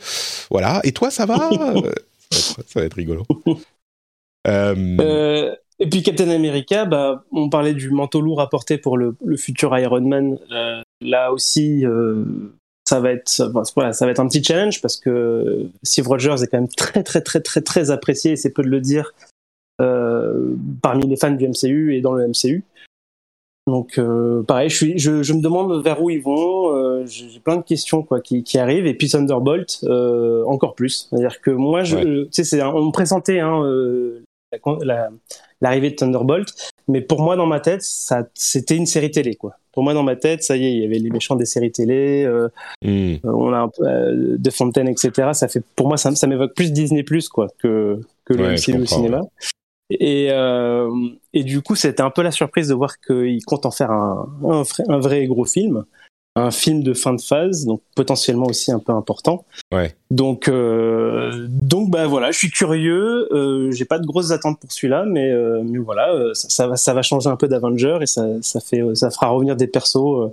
voilà, 0.49 0.79
et 0.83 0.91
toi, 0.91 1.09
ça 1.11 1.25
va 1.25 1.49
ça, 2.31 2.55
va 2.75 2.83
être, 2.85 2.95
rigolo. 2.95 3.25
Euh, 4.45 5.55
et 5.83 5.89
puis 5.89 6.01
Captain 6.03 6.29
America, 6.29 6.85
bah, 6.85 7.23
on 7.31 7.49
parlait 7.49 7.73
du 7.73 7.89
manteau 7.91 8.21
lourd 8.21 8.41
apporté 8.41 8.77
pour 8.77 8.97
le, 8.97 9.15
le 9.23 9.37
futur 9.37 9.77
Iron 9.77 10.01
Man. 10.01 10.37
Euh, 10.51 10.81
là 11.01 11.31
aussi, 11.33 11.85
euh, 11.85 12.23
ça 12.87 12.99
va 12.99 13.11
être, 13.11 13.51
voilà, 13.75 13.93
ça 13.93 14.05
va 14.05 14.11
être 14.11 14.19
un 14.19 14.27
petit 14.27 14.43
challenge 14.43 14.81
parce 14.81 14.97
que 14.97 15.67
Steve 15.83 16.07
Rogers 16.07 16.35
est 16.41 16.47
quand 16.47 16.59
même 16.59 16.67
très 16.69 17.03
très 17.03 17.21
très 17.21 17.41
très 17.41 17.61
très 17.61 17.91
apprécié, 17.91 18.35
c'est 18.35 18.51
peu 18.51 18.63
de 18.63 18.69
le 18.69 18.81
dire, 18.81 19.13
euh, 19.81 20.55
parmi 20.81 21.07
les 21.07 21.15
fans 21.15 21.31
du 21.31 21.47
MCU 21.47 21.95
et 21.95 22.01
dans 22.01 22.13
le 22.13 22.27
MCU. 22.27 22.63
Donc 23.67 23.97
pareil, 24.45 24.69
je, 24.69 24.75
suis, 24.75 24.99
je, 24.99 25.23
je 25.23 25.33
me 25.33 25.41
demande 25.41 25.81
vers 25.83 26.01
où 26.03 26.09
ils 26.09 26.21
vont. 26.21 27.05
J'ai 27.05 27.39
plein 27.39 27.55
de 27.55 27.61
questions 27.61 28.03
quoi 28.03 28.19
qui, 28.19 28.43
qui 28.43 28.57
arrivent. 28.57 28.85
Et 28.87 28.93
puis 28.93 29.07
Thunderbolt, 29.07 29.85
encore 30.45 30.75
plus. 30.75 31.07
C'est-à-dire 31.09 31.39
que 31.39 31.49
moi, 31.51 31.85
je, 31.85 31.95
Ouais. 31.95 32.03
tu 32.03 32.27
sais, 32.31 32.43
c'est 32.43 32.59
un- 32.61 32.73
on 32.73 32.87
me 32.87 32.91
présentait 32.91 33.39
hein, 33.39 33.61
l'arrivée 35.61 35.91
de 35.91 35.95
Thunderbolt, 35.95 36.49
mais 36.87 37.01
pour 37.01 37.21
moi 37.21 37.35
dans 37.35 37.45
ma 37.45 37.59
tête, 37.59 37.81
ça, 37.81 38.27
c'était 38.33 38.75
une 38.75 38.85
série 38.85 39.11
télé 39.11 39.35
quoi. 39.35 39.53
pour 39.71 39.83
moi 39.83 39.93
dans 39.93 40.03
ma 40.03 40.15
tête, 40.15 40.43
ça 40.43 40.55
y 40.57 40.65
est, 40.65 40.71
il 40.73 40.81
y 40.81 40.85
avait 40.85 40.99
les 40.99 41.09
méchants 41.09 41.35
des 41.35 41.45
séries 41.45 41.71
télé, 41.71 42.23
euh, 42.25 42.49
Hmm. 42.83 43.15
on 43.23 43.53
a 43.53 43.57
un 43.59 43.69
peu 43.69 43.83
euh, 43.87 44.35
de 44.37 44.49
Fontaine, 44.49 44.87
etc. 44.89 45.29
Ça 45.33 45.47
fait, 45.47 45.63
pour 45.75 45.87
moi, 45.87 45.97
ça, 45.97 46.13
ça 46.15 46.27
m'évoque 46.27 46.53
plus 46.53 46.71
Disney 46.71 47.03
Plus 47.03 47.29
quoi 47.29 47.47
que 47.59 47.99
que 48.25 48.33
le 48.33 48.43
Ouais, 48.43 48.53
MCU 48.55 48.81
au 48.81 48.85
cinéma. 48.85 49.21
Et 49.89 50.27
euh, 50.31 50.89
et 51.33 51.43
du 51.43 51.61
coup, 51.61 51.75
c'était 51.75 52.01
un 52.01 52.09
peu 52.09 52.21
la 52.23 52.31
surprise 52.31 52.67
de 52.69 52.73
voir 52.73 52.99
qu'il 52.99 53.43
compte 53.45 53.65
en 53.65 53.71
faire 53.71 53.91
un 53.91 54.27
un 54.89 54.99
vrai 54.99 55.25
gros 55.27 55.45
film, 55.45 55.83
un 56.35 56.49
film 56.49 56.81
de 56.81 56.93
fin 56.95 57.13
de 57.13 57.21
phase, 57.21 57.65
donc 57.65 57.81
potentiellement 57.95 58.47
aussi 58.47 58.71
un 58.71 58.79
peu 58.79 58.91
important. 58.91 59.45
Ouais. 59.71 59.95
Donc, 60.09 60.47
euh, 60.47 61.47
donc 61.49 61.91
bah 61.91 62.07
voilà, 62.07 62.31
je 62.31 62.37
suis 62.39 62.49
curieux. 62.49 63.27
Euh, 63.31 63.71
J'ai 63.71 63.85
pas 63.85 63.99
de 63.99 64.05
grosses 64.05 64.31
attentes 64.31 64.59
pour 64.59 64.71
celui-là, 64.71 65.05
mais, 65.05 65.29
euh, 65.29 65.61
mais 65.63 65.77
voilà, 65.77 66.11
euh, 66.13 66.33
ça, 66.33 66.49
ça 66.49 66.67
va, 66.67 66.75
ça 66.75 66.93
va 66.93 67.03
changer 67.03 67.29
un 67.29 67.35
peu 67.35 67.47
d'Avenger 67.47 67.99
et 68.01 68.07
ça, 68.07 68.25
ça 68.41 68.59
fait, 68.59 68.81
ça 68.95 69.11
fera 69.11 69.27
revenir 69.27 69.55
des 69.55 69.67
persos 69.67 70.31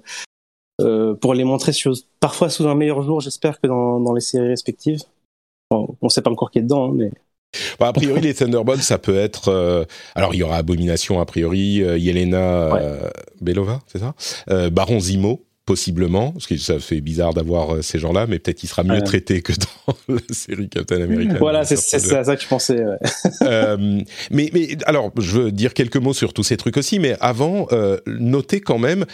pour 1.20 1.34
les 1.34 1.44
montrer 1.44 1.72
sur, 1.72 1.92
parfois 2.20 2.48
sous 2.48 2.66
un 2.66 2.74
meilleur 2.74 3.02
jour, 3.02 3.20
j'espère 3.20 3.60
que 3.60 3.66
dans, 3.66 4.00
dans 4.00 4.14
les 4.14 4.22
séries 4.22 4.48
respectives. 4.48 5.00
Bon, 5.70 5.94
on 6.00 6.08
sait 6.08 6.22
pas 6.22 6.30
encore 6.30 6.50
qui 6.50 6.60
est 6.60 6.62
dedans, 6.62 6.88
hein, 6.88 6.92
mais 6.94 7.10
Bah, 7.78 7.88
a 7.88 7.92
priori, 7.92 8.22
les 8.22 8.32
Thunderbolts, 8.32 8.80
ça 8.80 8.96
peut 8.96 9.18
être. 9.18 9.48
euh, 9.48 9.84
alors, 10.14 10.34
il 10.34 10.38
y 10.38 10.42
aura 10.42 10.56
Abomination 10.56 11.20
a 11.20 11.26
priori, 11.26 11.82
euh, 11.82 11.98
Yelena 11.98 12.74
euh, 12.76 13.10
Belova, 13.40 13.80
c'est 13.86 13.98
ça? 13.98 14.14
Baron 14.70 15.00
Zimo, 15.00 15.42
possiblement, 15.70 16.32
parce 16.32 16.48
que 16.48 16.56
ça 16.56 16.80
fait 16.80 17.00
bizarre 17.00 17.32
d'avoir 17.32 17.76
euh, 17.76 17.80
ces 17.80 18.00
gens-là, 18.00 18.26
mais 18.26 18.40
peut-être 18.40 18.64
il 18.64 18.66
sera 18.66 18.82
mieux 18.82 19.02
traité 19.02 19.40
que 19.40 19.52
dans 19.52 19.94
la 20.14 20.34
série 20.34 20.68
Captain 20.68 21.00
America. 21.00 21.36
voilà, 21.38 21.64
c'est 21.64 21.76
c'est 21.76 22.00
ça, 22.00 22.24
ça 22.24 22.34
que 22.34 22.42
je 22.42 22.48
pensais. 22.48 22.84
ouais. 22.84 22.98
Euh, 23.42 24.00
mais, 24.30 24.50
mais 24.52 24.76
alors, 24.86 25.12
je 25.16 25.38
veux 25.38 25.52
dire 25.52 25.72
quelques 25.72 25.96
mots 25.96 26.12
sur 26.12 26.32
tous 26.32 26.42
ces 26.42 26.56
trucs 26.56 26.76
aussi, 26.76 26.98
mais 26.98 27.16
avant, 27.20 27.68
euh, 27.72 27.98
notez 28.06 28.60
quand 28.60 28.78
même. 28.78 29.06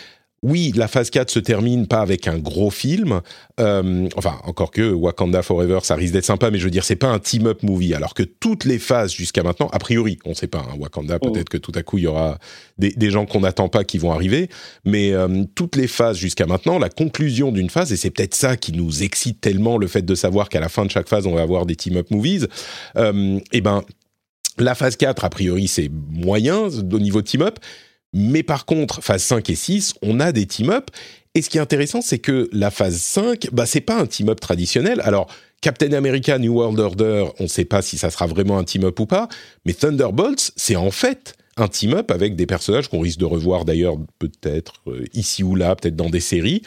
Oui, 0.42 0.72
la 0.76 0.86
phase 0.86 1.08
4 1.10 1.30
se 1.30 1.38
termine 1.38 1.86
pas 1.86 2.00
avec 2.00 2.28
un 2.28 2.38
gros 2.38 2.70
film. 2.70 3.20
Euh, 3.58 4.08
enfin, 4.16 4.38
encore 4.44 4.70
que 4.70 4.92
Wakanda 4.92 5.42
Forever, 5.42 5.78
ça 5.82 5.96
risque 5.96 6.12
d'être 6.12 6.26
sympa, 6.26 6.50
mais 6.50 6.58
je 6.58 6.64
veux 6.64 6.70
dire, 6.70 6.84
c'est 6.84 6.94
pas 6.94 7.08
un 7.08 7.18
team-up 7.18 7.62
movie. 7.62 7.94
Alors 7.94 8.12
que 8.12 8.22
toutes 8.22 8.64
les 8.64 8.78
phases 8.78 9.12
jusqu'à 9.12 9.42
maintenant, 9.42 9.68
a 9.72 9.78
priori, 9.78 10.18
on 10.26 10.34
sait 10.34 10.46
pas, 10.46 10.58
hein, 10.58 10.76
Wakanda, 10.78 11.18
peut-être 11.18 11.48
que 11.48 11.56
tout 11.56 11.72
à 11.74 11.82
coup, 11.82 11.96
il 11.98 12.04
y 12.04 12.06
aura 12.06 12.38
des, 12.76 12.90
des 12.90 13.10
gens 13.10 13.24
qu'on 13.24 13.40
n'attend 13.40 13.68
pas 13.70 13.82
qui 13.84 13.96
vont 13.96 14.12
arriver. 14.12 14.50
Mais 14.84 15.12
euh, 15.12 15.44
toutes 15.54 15.74
les 15.74 15.88
phases 15.88 16.18
jusqu'à 16.18 16.46
maintenant, 16.46 16.78
la 16.78 16.90
conclusion 16.90 17.50
d'une 17.50 17.70
phase, 17.70 17.90
et 17.92 17.96
c'est 17.96 18.10
peut-être 18.10 18.34
ça 18.34 18.58
qui 18.58 18.72
nous 18.72 19.02
excite 19.02 19.40
tellement, 19.40 19.78
le 19.78 19.86
fait 19.86 20.02
de 20.02 20.14
savoir 20.14 20.50
qu'à 20.50 20.60
la 20.60 20.68
fin 20.68 20.84
de 20.84 20.90
chaque 20.90 21.08
phase, 21.08 21.26
on 21.26 21.34
va 21.34 21.42
avoir 21.42 21.64
des 21.64 21.76
team-up 21.76 22.10
movies, 22.10 22.46
euh, 22.96 23.40
et 23.52 23.62
ben, 23.62 23.82
la 24.58 24.74
phase 24.74 24.96
4, 24.96 25.24
a 25.24 25.30
priori, 25.30 25.66
c'est 25.66 25.90
moyen 25.90 26.68
au 26.68 26.98
niveau 26.98 27.22
team-up. 27.22 27.58
Mais 28.18 28.42
par 28.42 28.64
contre, 28.64 29.02
phase 29.02 29.22
5 29.24 29.50
et 29.50 29.54
6, 29.54 29.94
on 30.00 30.20
a 30.20 30.32
des 30.32 30.46
team-up. 30.46 30.90
Et 31.34 31.42
ce 31.42 31.50
qui 31.50 31.58
est 31.58 31.60
intéressant, 31.60 32.00
c'est 32.00 32.18
que 32.18 32.48
la 32.50 32.70
phase 32.70 32.96
5, 32.96 33.48
bah, 33.52 33.66
c'est 33.66 33.82
pas 33.82 34.00
un 34.00 34.06
team-up 34.06 34.40
traditionnel. 34.40 35.02
Alors, 35.04 35.26
Captain 35.60 35.92
America 35.92 36.38
New 36.38 36.54
World 36.54 36.80
Order, 36.80 37.26
on 37.38 37.42
ne 37.42 37.48
sait 37.48 37.66
pas 37.66 37.82
si 37.82 37.98
ça 37.98 38.08
sera 38.08 38.26
vraiment 38.26 38.56
un 38.56 38.64
team-up 38.64 38.98
ou 39.00 39.04
pas. 39.04 39.28
Mais 39.66 39.74
Thunderbolts, 39.74 40.50
c'est 40.56 40.76
en 40.76 40.90
fait 40.90 41.36
un 41.58 41.68
team-up 41.68 42.10
avec 42.10 42.36
des 42.36 42.46
personnages 42.46 42.88
qu'on 42.88 43.00
risque 43.00 43.18
de 43.18 43.26
revoir 43.26 43.66
d'ailleurs 43.66 43.98
peut-être 44.18 44.80
euh, 44.86 45.04
ici 45.12 45.42
ou 45.42 45.54
là, 45.54 45.76
peut-être 45.76 45.96
dans 45.96 46.08
des 46.08 46.20
séries. 46.20 46.62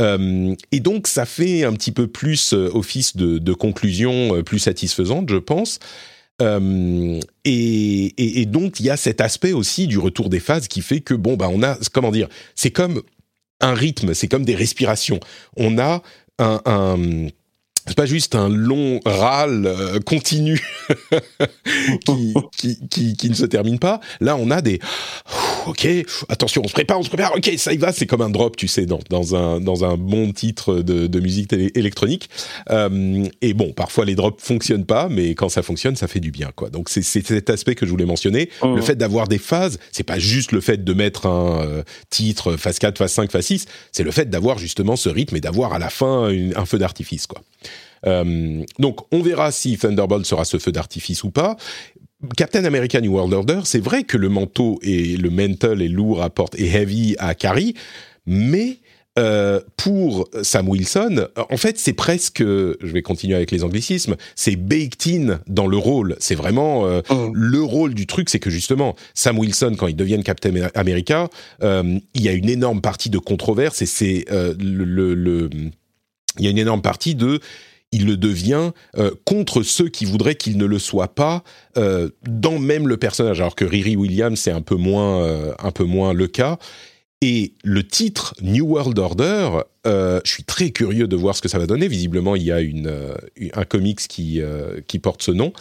Euh, 0.00 0.54
et 0.72 0.80
donc, 0.80 1.06
ça 1.06 1.26
fait 1.26 1.64
un 1.64 1.74
petit 1.74 1.92
peu 1.92 2.06
plus 2.06 2.54
euh, 2.54 2.70
office 2.72 3.14
de, 3.14 3.36
de 3.36 3.52
conclusion 3.52 4.42
plus 4.42 4.58
satisfaisante, 4.58 5.28
je 5.28 5.36
pense. 5.36 5.80
Euh, 6.42 7.20
et, 7.44 8.44
donc 8.46 8.80
il 8.80 8.86
y 8.86 8.90
a 8.90 8.96
cet 8.96 9.20
aspect 9.20 9.52
aussi 9.52 9.86
du 9.86 9.98
retour 9.98 10.28
des 10.28 10.40
phases 10.40 10.66
qui 10.66 10.82
fait 10.82 11.00
que 11.00 11.14
bon 11.14 11.36
bah 11.36 11.48
on 11.48 11.62
a 11.62 11.78
comment 11.92 12.10
dire 12.10 12.28
c'est 12.56 12.72
comme 12.72 13.02
un 13.60 13.74
rythme 13.74 14.14
c'est 14.14 14.28
comme 14.28 14.44
des 14.44 14.56
respirations. 14.56 15.20
On 15.56 15.78
a 15.78 16.02
un 16.38 17.28
c'est 17.86 17.96
pas 17.96 18.06
juste 18.06 18.34
un 18.34 18.48
long 18.48 19.00
râle 19.04 19.66
euh, 19.66 20.00
continu 20.00 20.60
qui, 22.06 22.34
qui, 22.56 22.78
qui, 22.88 23.16
qui 23.16 23.30
ne 23.30 23.34
se 23.34 23.44
termine 23.44 23.78
pas. 23.78 24.00
Là, 24.20 24.36
on 24.36 24.50
a 24.50 24.60
des 24.60 24.78
ok, 25.66 25.88
attention, 26.28 26.62
on 26.64 26.68
se 26.68 26.72
prépare, 26.72 26.98
on 26.98 27.02
se 27.02 27.08
prépare. 27.08 27.34
Ok, 27.36 27.50
ça 27.56 27.72
y 27.72 27.76
va, 27.76 27.92
c'est 27.92 28.06
comme 28.06 28.20
un 28.22 28.30
drop, 28.30 28.56
tu 28.56 28.68
sais, 28.68 28.86
dans, 28.86 29.00
dans 29.10 29.34
un 29.34 29.60
dans 29.60 29.84
un 29.84 29.96
bon 29.96 30.32
titre 30.32 30.76
de, 30.82 31.06
de 31.06 31.20
musique 31.20 31.52
électronique. 31.52 32.28
Euh, 32.70 33.24
et 33.42 33.54
bon, 33.54 33.72
parfois 33.72 34.04
les 34.04 34.14
drops 34.14 34.42
fonctionnent 34.42 34.84
pas, 34.86 35.08
mais 35.08 35.34
quand 35.34 35.48
ça 35.48 35.62
fonctionne, 35.62 35.96
ça 35.96 36.06
fait 36.08 36.20
du 36.20 36.30
bien, 36.30 36.50
quoi. 36.54 36.70
Donc 36.70 36.88
c'est 36.88 37.02
cet 37.02 37.50
aspect 37.50 37.74
que 37.74 37.86
je 37.86 37.90
voulais 37.90 38.04
mentionner. 38.06 38.50
Mhm. 38.62 38.76
Le 38.76 38.82
fait 38.82 38.96
d'avoir 38.96 39.28
des 39.28 39.38
phases, 39.38 39.78
c'est 39.92 40.02
pas 40.04 40.18
juste 40.18 40.52
le 40.52 40.60
fait 40.60 40.84
de 40.84 40.92
mettre 40.94 41.26
un 41.26 41.60
euh, 41.62 41.82
titre 42.10 42.56
phase 42.56 42.78
4, 42.78 42.98
phase 42.98 43.12
5, 43.12 43.30
phase 43.30 43.46
6, 43.46 43.66
c'est 43.92 44.02
le 44.02 44.10
fait 44.10 44.28
d'avoir 44.28 44.58
justement 44.58 44.96
ce 44.96 45.08
rythme 45.08 45.36
et 45.36 45.40
d'avoir 45.40 45.72
à 45.72 45.78
la 45.78 45.90
fin 45.90 46.28
une- 46.28 46.54
un 46.56 46.66
feu 46.66 46.78
d'artifice, 46.78 47.26
quoi. 47.26 47.40
Euh, 48.06 48.62
donc, 48.78 49.00
on 49.12 49.20
verra 49.22 49.50
si 49.52 49.76
Thunderbolt 49.78 50.24
sera 50.26 50.44
ce 50.44 50.58
feu 50.58 50.72
d'artifice 50.72 51.24
ou 51.24 51.30
pas. 51.30 51.56
Captain 52.36 52.64
America 52.64 53.00
New 53.00 53.12
World 53.12 53.34
Order, 53.34 53.60
c'est 53.64 53.82
vrai 53.82 54.04
que 54.04 54.16
le 54.16 54.28
manteau 54.30 54.78
et 54.82 55.16
le 55.16 55.28
mantle 55.30 55.82
est 55.82 55.88
lourd 55.88 56.22
à 56.22 56.30
porte 56.30 56.54
et 56.58 56.66
heavy 56.68 57.16
à 57.18 57.34
Carrie, 57.34 57.74
mais 58.26 58.78
euh, 59.18 59.60
pour 59.76 60.28
Sam 60.42 60.68
Wilson, 60.68 61.28
en 61.36 61.56
fait, 61.56 61.78
c'est 61.78 61.92
presque, 61.92 62.40
je 62.42 62.76
vais 62.92 63.02
continuer 63.02 63.34
avec 63.36 63.50
les 63.52 63.62
anglicismes, 63.62 64.16
c'est 64.34 64.56
baked 64.56 65.06
in 65.06 65.38
dans 65.46 65.66
le 65.66 65.76
rôle. 65.76 66.16
C'est 66.18 66.34
vraiment 66.34 66.86
euh, 66.86 67.00
Mhm. 67.10 67.30
le 67.34 67.62
rôle 67.62 67.94
du 67.94 68.06
truc, 68.06 68.28
c'est 68.30 68.40
que 68.40 68.50
justement, 68.50 68.96
Sam 69.12 69.38
Wilson, 69.38 69.74
quand 69.78 69.86
il 69.86 69.94
devient 69.96 70.20
Captain 70.24 70.52
America, 70.74 71.28
euh, 71.62 71.98
il 72.14 72.22
y 72.22 72.28
a 72.28 72.32
une 72.32 72.48
énorme 72.48 72.80
partie 72.80 73.10
de 73.10 73.18
controverse 73.18 73.82
et 73.82 73.86
c'est 73.86 74.24
le, 74.30 74.84
le- 74.84 75.14
le- 75.14 75.50
il 76.38 76.44
y 76.44 76.48
a 76.48 76.50
une 76.50 76.58
énorme 76.58 76.82
partie 76.82 77.14
de 77.14 77.38
il 77.94 78.06
le 78.06 78.16
devient 78.16 78.72
euh, 78.98 79.12
contre 79.24 79.62
ceux 79.62 79.88
qui 79.88 80.04
voudraient 80.04 80.34
qu'il 80.34 80.58
ne 80.58 80.64
le 80.64 80.80
soit 80.80 81.14
pas 81.14 81.44
euh, 81.78 82.10
dans 82.28 82.58
même 82.58 82.88
le 82.88 82.96
personnage. 82.96 83.40
Alors 83.40 83.54
que 83.54 83.64
Riri 83.64 83.96
Williams 83.96 84.38
c'est 84.38 84.50
un 84.50 84.62
peu 84.62 84.74
moins 84.74 85.22
euh, 85.22 85.54
un 85.60 85.70
peu 85.70 85.84
moins 85.84 86.12
le 86.12 86.26
cas. 86.26 86.58
Et 87.22 87.54
le 87.62 87.86
titre 87.86 88.34
New 88.42 88.66
World 88.66 88.98
Order 88.98 89.60
je 89.86 90.20
suis 90.24 90.44
très 90.44 90.70
curieux 90.70 91.06
de 91.06 91.16
voir 91.16 91.36
ce 91.36 91.42
que 91.42 91.48
ça 91.48 91.58
va 91.58 91.66
donner. 91.66 91.88
Visiblement 91.88 92.36
il 92.36 92.42
y 92.42 92.52
a 92.52 92.60
une 92.60 92.90
un 93.54 93.64
comics 93.64 94.08
qui 94.08 94.42
qui 94.88 94.98
porte 94.98 95.22
ce 95.22 95.30
nom 95.30 95.52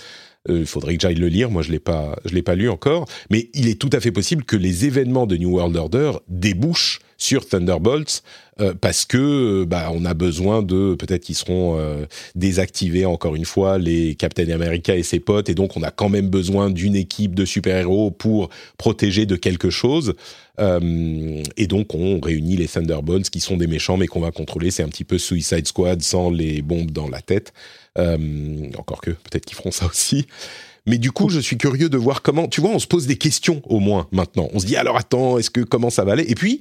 Euh, 0.49 0.59
il 0.59 0.65
faudrait 0.65 0.95
que 0.95 1.01
j'aille 1.01 1.15
le 1.15 1.27
lire. 1.27 1.49
Moi, 1.49 1.61
je 1.61 1.71
l'ai 1.71 1.79
pas, 1.79 2.17
je 2.25 2.33
l'ai 2.33 2.41
pas 2.41 2.55
lu 2.55 2.69
encore. 2.69 3.07
Mais 3.29 3.49
il 3.53 3.67
est 3.67 3.79
tout 3.79 3.89
à 3.93 3.99
fait 3.99 4.11
possible 4.11 4.43
que 4.43 4.55
les 4.55 4.85
événements 4.85 5.25
de 5.25 5.37
New 5.37 5.51
World 5.51 5.75
Order 5.75 6.11
débouchent 6.27 6.99
sur 7.23 7.47
Thunderbolts 7.47 8.21
euh, 8.59 8.73
parce 8.79 9.05
que 9.05 9.61
euh, 9.61 9.65
bah 9.65 9.89
on 9.93 10.03
a 10.03 10.13
besoin 10.13 10.61
de 10.61 10.95
peut-être 10.95 11.23
qu'ils 11.23 11.35
seront 11.35 11.77
euh, 11.79 12.05
désactivés 12.35 13.05
encore 13.05 13.35
une 13.35 13.45
fois 13.45 13.77
les 13.77 14.15
Captain 14.15 14.49
America 14.49 14.95
et 14.95 15.03
ses 15.03 15.19
potes 15.19 15.49
et 15.49 15.55
donc 15.55 15.77
on 15.77 15.83
a 15.83 15.91
quand 15.91 16.09
même 16.09 16.29
besoin 16.29 16.69
d'une 16.69 16.95
équipe 16.95 17.33
de 17.33 17.45
super-héros 17.45 18.11
pour 18.11 18.49
protéger 18.77 19.25
de 19.25 19.37
quelque 19.37 19.69
chose. 19.69 20.15
Euh, 20.59 21.41
et 21.57 21.65
donc 21.65 21.95
on 21.95 22.19
réunit 22.19 22.57
les 22.57 22.67
Thunderbolts 22.67 23.29
qui 23.29 23.39
sont 23.39 23.57
des 23.57 23.67
méchants 23.67 23.97
mais 23.97 24.07
qu'on 24.07 24.21
va 24.21 24.31
contrôler. 24.31 24.69
C'est 24.69 24.83
un 24.83 24.89
petit 24.89 25.05
peu 25.05 25.17
Suicide 25.17 25.67
Squad 25.67 26.01
sans 26.01 26.29
les 26.29 26.61
bombes 26.61 26.91
dans 26.91 27.09
la 27.09 27.21
tête. 27.21 27.53
Euh, 27.99 28.71
encore 28.77 29.01
que 29.01 29.11
peut-être 29.11 29.45
qu'ils 29.45 29.57
feront 29.57 29.71
ça 29.71 29.85
aussi. 29.85 30.27
Mais 30.85 30.97
du 30.97 31.11
coup, 31.11 31.29
je 31.29 31.39
suis 31.39 31.57
curieux 31.57 31.89
de 31.89 31.97
voir 31.97 32.21
comment. 32.21 32.47
Tu 32.47 32.59
vois, 32.61 32.71
on 32.71 32.79
se 32.79 32.87
pose 32.87 33.07
des 33.07 33.17
questions 33.17 33.61
au 33.65 33.79
moins 33.79 34.07
maintenant. 34.11 34.49
On 34.53 34.59
se 34.59 34.65
dit 34.65 34.75
alors 34.75 34.97
attends, 34.97 35.37
est-ce 35.37 35.49
que 35.49 35.61
comment 35.61 35.89
ça 35.89 36.03
va 36.03 36.13
aller? 36.13 36.25
Et 36.27 36.35
puis 36.35 36.59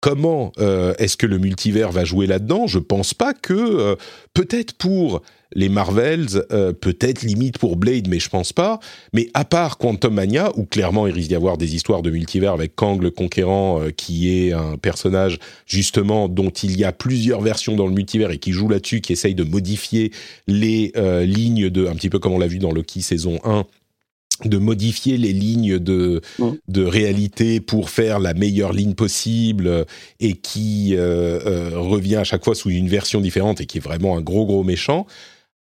comment 0.00 0.52
euh, 0.58 0.94
est-ce 0.98 1.16
que 1.16 1.26
le 1.26 1.38
multivers 1.38 1.90
va 1.90 2.04
jouer 2.04 2.26
là-dedans? 2.26 2.66
Je 2.66 2.78
pense 2.78 3.14
pas 3.14 3.34
que 3.34 3.54
euh, 3.54 3.96
peut-être 4.34 4.74
pour 4.74 5.22
les 5.54 5.68
Marvels, 5.68 6.44
euh, 6.52 6.72
peut-être 6.72 7.22
limite 7.22 7.58
pour 7.58 7.76
Blade, 7.76 8.08
mais 8.08 8.18
je 8.18 8.28
pense 8.28 8.52
pas. 8.52 8.80
Mais 9.12 9.28
à 9.34 9.44
part 9.44 9.78
Quantum 9.78 10.14
Mania, 10.14 10.52
où 10.56 10.64
clairement 10.64 11.06
il 11.06 11.14
risque 11.14 11.28
d'y 11.28 11.34
avoir 11.34 11.56
des 11.56 11.74
histoires 11.74 12.02
de 12.02 12.10
multivers 12.10 12.52
avec 12.52 12.74
Kang 12.74 13.02
le 13.02 13.10
Conquérant, 13.10 13.80
euh, 13.80 13.90
qui 13.90 14.30
est 14.30 14.52
un 14.52 14.76
personnage 14.76 15.38
justement 15.66 16.28
dont 16.28 16.50
il 16.50 16.78
y 16.78 16.84
a 16.84 16.92
plusieurs 16.92 17.40
versions 17.40 17.76
dans 17.76 17.86
le 17.86 17.94
multivers 17.94 18.30
et 18.30 18.38
qui 18.38 18.52
joue 18.52 18.68
là-dessus, 18.68 19.00
qui 19.00 19.12
essaye 19.12 19.34
de 19.34 19.44
modifier 19.44 20.12
les 20.46 20.92
euh, 20.96 21.24
lignes 21.24 21.70
de, 21.70 21.86
un 21.86 21.94
petit 21.94 22.10
peu 22.10 22.18
comme 22.18 22.32
on 22.32 22.38
l'a 22.38 22.46
vu 22.46 22.58
dans 22.58 22.72
Loki 22.72 23.00
saison 23.00 23.38
1, 23.44 23.64
de 24.44 24.58
modifier 24.58 25.16
les 25.16 25.32
lignes 25.32 25.78
de, 25.78 26.20
de 26.68 26.84
réalité 26.84 27.60
pour 27.60 27.90
faire 27.90 28.20
la 28.20 28.34
meilleure 28.34 28.72
ligne 28.72 28.94
possible 28.94 29.84
et 30.20 30.34
qui 30.34 30.96
revient 30.96 32.16
à 32.16 32.24
chaque 32.24 32.44
fois 32.44 32.54
sous 32.54 32.70
une 32.70 32.86
version 32.86 33.20
différente 33.20 33.60
et 33.60 33.66
qui 33.66 33.78
est 33.78 33.80
vraiment 33.80 34.16
un 34.16 34.20
gros 34.20 34.46
gros 34.46 34.62
méchant. 34.62 35.06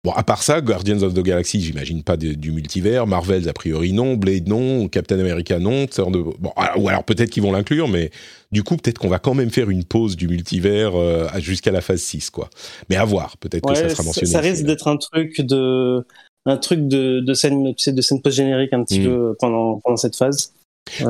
Bon, 0.05 0.11
à 0.11 0.23
part 0.23 0.43
ça, 0.43 0.61
Guardians 0.61 1.01
of 1.01 1.13
the 1.13 1.21
Galaxy, 1.21 1.59
j'imagine 1.59 2.03
pas 2.03 2.15
de- 2.15 2.33
du 2.33 2.51
multivers. 2.51 3.07
Marvels, 3.07 3.49
a 3.49 3.53
priori 3.53 3.91
non. 3.91 4.13
Blade, 4.13 4.47
non. 4.47 4.87
Captain 4.87 5.19
America, 5.19 5.59
non. 5.59 5.85
De... 5.85 6.23
Bon, 6.39 6.51
alors- 6.55 6.79
ou 6.81 6.87
alors 6.89 7.03
peut-être 7.03 7.29
qu'ils 7.31 7.43
vont 7.43 7.51
l'inclure, 7.51 7.87
mais 7.87 8.11
du 8.51 8.63
coup, 8.63 8.77
peut-être 8.77 8.99
qu'on 8.99 9.09
va 9.09 9.19
quand 9.19 9.33
même 9.33 9.49
faire 9.49 9.69
une 9.69 9.83
pause 9.83 10.15
du 10.15 10.27
multivers 10.27 10.95
euh, 10.95 11.27
jusqu'à 11.39 11.71
la 11.71 11.81
phase 11.81 12.01
6, 12.01 12.29
quoi. 12.29 12.49
Mais 12.89 12.95
à 12.95 13.03
voir, 13.03 13.35
peut-être 13.37 13.67
que 13.67 13.75
ça 13.75 13.89
sera 13.89 14.03
mentionné. 14.03 14.31
ça 14.31 14.39
risque 14.39 14.63
d'être 14.63 14.87
un 14.87 14.97
truc 14.97 15.41
de 15.41 16.05
un 16.45 16.57
truc 16.57 16.87
de, 16.87 17.21
de 17.21 17.33
scène 17.33 17.63
de 17.73 18.01
scène 18.01 18.21
post 18.21 18.35
générique 18.37 18.71
un 18.73 18.83
petit 18.83 18.99
Mm. 18.99 19.05
peu 19.05 19.35
pendant 19.39 19.79
pendant 19.83 19.97
cette 19.97 20.15
phase. 20.15 20.53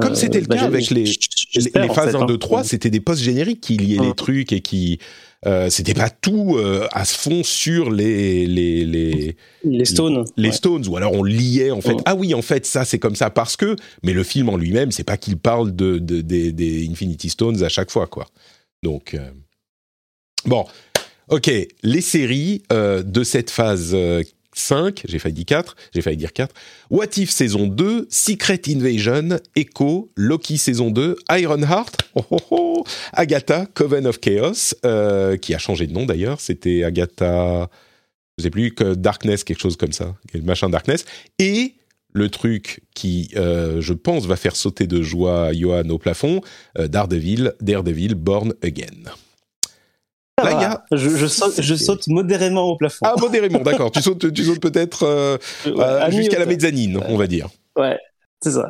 Comme 0.02 0.16
c'était 0.16 0.40
le 0.40 0.46
bah, 0.48 0.56
cas 0.56 0.62
j'ai- 0.62 0.68
avec 0.68 0.90
les- 0.90 1.04
les 1.60 1.88
phases 1.90 2.12
fait, 2.12 2.18
1, 2.18 2.26
2, 2.26 2.34
hein. 2.34 2.38
3, 2.40 2.64
c'était 2.64 2.90
des 2.90 3.00
postes 3.00 3.22
génériques 3.24 3.62
qui 3.62 3.78
liaient 3.78 4.02
les 4.02 4.10
Mm. 4.10 4.16
trucs 4.16 4.54
et 4.54 4.62
qui. 4.62 5.00
Euh, 5.46 5.70
c'était 5.70 5.94
pas 5.94 6.10
tout 6.10 6.56
euh, 6.58 6.88
à 6.92 7.06
fond 7.06 7.44
sur 7.44 7.92
les, 7.92 8.48
les, 8.48 8.84
les, 8.84 9.36
Les 9.64 9.86
Stones. 9.86 10.26
les 10.38 10.50
ouais. 10.50 10.56
Stones, 10.56 10.88
ou 10.88 10.98
alors 10.98 11.14
on 11.14 11.24
liait 11.24 11.70
en 11.70 11.82
fait. 11.82 11.98
Ah 12.06 12.16
oui, 12.16 12.34
en 12.34 12.42
fait, 12.42 12.66
ça 12.66 12.84
c'est 12.84 12.98
comme 13.00 13.16
ça 13.16 13.30
parce 13.30 13.56
que. 13.56 13.76
Mais 14.02 14.14
le 14.14 14.24
film 14.24 14.50
en 14.50 14.58
lui-même, 14.58 14.92
c'est 14.92 15.04
pas 15.04 15.18
qu'il 15.18 15.38
parle 15.38 15.76
de, 15.76 16.00
de- 16.00 16.22
des- 16.22 16.52
des 16.52 16.88
Infinity 16.90 17.30
Stones 17.30 17.62
à 17.64 17.70
chaque 17.70 17.92
fois, 17.92 18.08
quoi. 18.08 18.26
Donc. 18.82 19.14
euh, 19.14 19.30
Bon. 20.46 20.66
Ok, 21.30 21.50
les 21.82 22.02
séries 22.02 22.62
euh, 22.72 23.02
de 23.02 23.24
cette 23.24 23.50
phase 23.50 23.96
5, 24.56 25.04
j'ai 25.08 25.20
failli 25.20 25.36
dire 25.36 25.46
4, 25.46 25.76
j'ai 25.94 26.02
failli 26.02 26.18
dire 26.18 26.34
4. 26.34 26.54
What 26.90 27.06
If 27.18 27.30
saison 27.30 27.68
2, 27.68 28.08
Secret 28.10 28.62
Invasion, 28.68 29.38
Echo, 29.56 30.10
Loki 30.16 30.58
saison 30.58 30.92
2, 30.92 31.18
Ironheart, 31.32 31.98
Agatha, 33.14 33.66
Coven 33.68 34.08
of 34.08 34.20
Chaos, 34.20 34.74
euh, 34.86 35.38
qui 35.38 35.54
a 35.54 35.58
changé 35.58 35.88
de 35.88 35.94
nom 35.94 36.06
d'ailleurs, 36.06 36.42
c'était 36.42 36.84
Agatha, 36.84 37.70
je 38.38 38.44
sais 38.44 38.50
plus, 38.50 38.74
que 38.74 38.96
Darkness, 38.96 39.44
quelque 39.44 39.62
chose 39.62 39.78
comme 39.78 39.92
ça, 39.92 40.16
machin 40.44 40.70
Darkness, 40.70 41.06
et 41.40 41.76
le 42.14 42.30
truc 42.30 42.80
qui, 42.96 43.30
euh, 43.36 43.82
je 43.82 43.94
pense, 43.94 44.26
va 44.26 44.38
faire 44.38 44.56
sauter 44.56 44.88
de 44.88 45.02
joie 45.02 45.52
Johan 45.52 45.90
au 45.90 45.98
plafond, 45.98 46.40
euh, 46.80 46.88
Daredevil, 46.88 47.54
Daredevil, 47.60 48.16
Born 48.16 48.54
Again. 48.64 49.12
Là, 50.44 50.44
va. 50.44 50.52
il 50.52 50.62
y 50.62 50.66
a- 50.66 50.84
je, 50.92 51.10
je 51.10 51.26
saute, 51.28 51.62
je 51.62 51.76
saute 51.76 52.08
modérément 52.08 52.64
au 52.70 52.76
plafond. 52.76 53.06
Ah, 53.06 53.14
modérément, 53.18 53.60
d'accord. 53.60 53.92
Tu 53.92 54.02
sautes, 54.02 54.34
tu 54.34 54.44
sautes 54.44 54.60
peut-être 54.60 55.04
euh, 55.04 55.38
Ouais, 55.66 55.72
euh, 55.80 56.02
à 56.02 56.10
jusqu'à 56.10 56.40
la 56.40 56.46
mezzanine, 56.46 57.00
on 57.08 57.16
va 57.18 57.28
dire. 57.28 57.48
Ouais, 57.78 57.98
c'est 58.42 58.52
ça. 58.52 58.70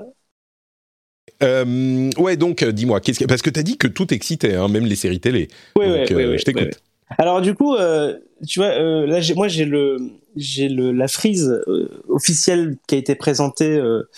Euh, 1.43 2.09
ouais, 2.17 2.37
donc, 2.37 2.61
euh, 2.63 2.71
dis-moi, 2.71 3.01
qu'est-ce 3.01 3.19
que, 3.19 3.25
parce 3.25 3.41
que 3.41 3.49
t'as 3.49 3.63
dit 3.63 3.77
que 3.77 3.87
tout 3.87 4.13
excitait, 4.13 4.55
hein, 4.55 4.67
même 4.67 4.85
les 4.85 4.95
séries 4.95 5.19
télé. 5.19 5.47
Ouais, 5.75 5.87
donc, 5.87 5.95
ouais, 5.95 6.11
euh, 6.13 6.15
ouais, 6.15 6.25
ouais, 6.27 6.37
je 6.37 6.45
t'écoute. 6.45 6.61
ouais, 6.63 6.67
ouais. 6.69 7.15
Alors 7.17 7.41
du 7.41 7.53
coup, 7.53 7.75
euh, 7.75 8.17
tu 8.47 8.59
vois, 8.59 8.69
euh, 8.69 9.05
là, 9.05 9.19
moi 9.35 9.47
j'ai 9.47 9.65
le, 9.65 9.97
j'ai 10.35 10.69
le 10.69 10.91
la 10.91 11.07
frise 11.07 11.47
euh, 11.67 11.89
officielle 12.09 12.77
qui 12.87 12.95
a 12.95 12.97
été 12.97 13.15
présentée 13.15 13.69
euh, 13.69 14.09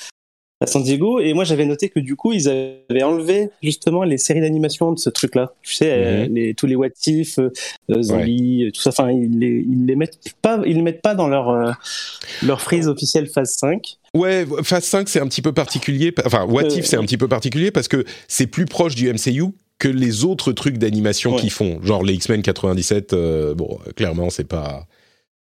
à 0.59 0.65
San 0.65 0.81
Diego, 0.81 1.19
et 1.19 1.33
moi 1.33 1.43
j'avais 1.43 1.65
noté 1.65 1.89
que 1.89 1.99
du 1.99 2.15
coup 2.15 2.33
ils 2.33 2.49
avaient 2.49 3.03
enlevé 3.03 3.49
justement 3.61 4.03
les 4.03 4.17
séries 4.17 4.41
d'animation 4.41 4.91
de 4.91 4.97
ce 4.97 5.09
truc-là. 5.11 5.53
Tu 5.61 5.73
sais, 5.73 5.91
euh, 5.91 6.25
Mhm. 6.27 6.33
les, 6.33 6.53
tous 6.55 6.65
les 6.65 6.75
what 6.75 6.87
if, 7.05 7.37
euh, 7.37 7.51
euh, 7.91 8.01
zombies, 8.01 8.65
euh, 8.65 8.71
tout 8.71 8.81
ça. 8.81 8.89
Enfin, 8.89 9.11
ils 9.11 9.37
les, 9.37 9.63
ils 9.69 9.85
les 9.85 9.95
mettent 9.95 10.17
pas, 10.41 10.59
ils 10.65 10.75
les 10.75 10.81
mettent 10.81 11.03
pas 11.03 11.13
dans 11.13 11.27
leur 11.27 11.49
euh, 11.49 11.71
leur 12.43 12.59
frise 12.61 12.87
officielle 12.87 13.27
phase 13.27 13.51
5. 13.55 13.97
Ouais, 14.15 14.45
phase 14.63 14.85
5, 14.85 15.07
c'est 15.09 15.19
un 15.19 15.27
petit 15.27 15.43
peu 15.43 15.53
particulier. 15.53 16.11
Enfin, 16.25 16.45
What 16.45 16.63
Euh, 16.63 16.69
If, 16.77 16.85
c'est 16.85 16.97
un 16.97 17.03
petit 17.03 17.17
peu 17.17 17.27
particulier 17.27 17.69
parce 17.69 17.87
que 17.87 18.03
c'est 18.27 18.47
plus 18.47 18.65
proche 18.65 18.95
du 18.95 19.07
MCU 19.13 19.43
que 19.77 19.87
les 19.87 20.25
autres 20.25 20.53
trucs 20.53 20.79
d'animation 20.79 21.35
Ouais. 21.35 21.39
qu'ils 21.41 21.51
font. 21.51 21.79
Genre 21.83 22.01
les 22.03 22.13
X-Men 22.15 22.41
97, 22.41 23.13
euh, 23.13 23.53
bon, 23.53 23.77
clairement, 23.95 24.31
c'est 24.31 24.47
pas, 24.47 24.87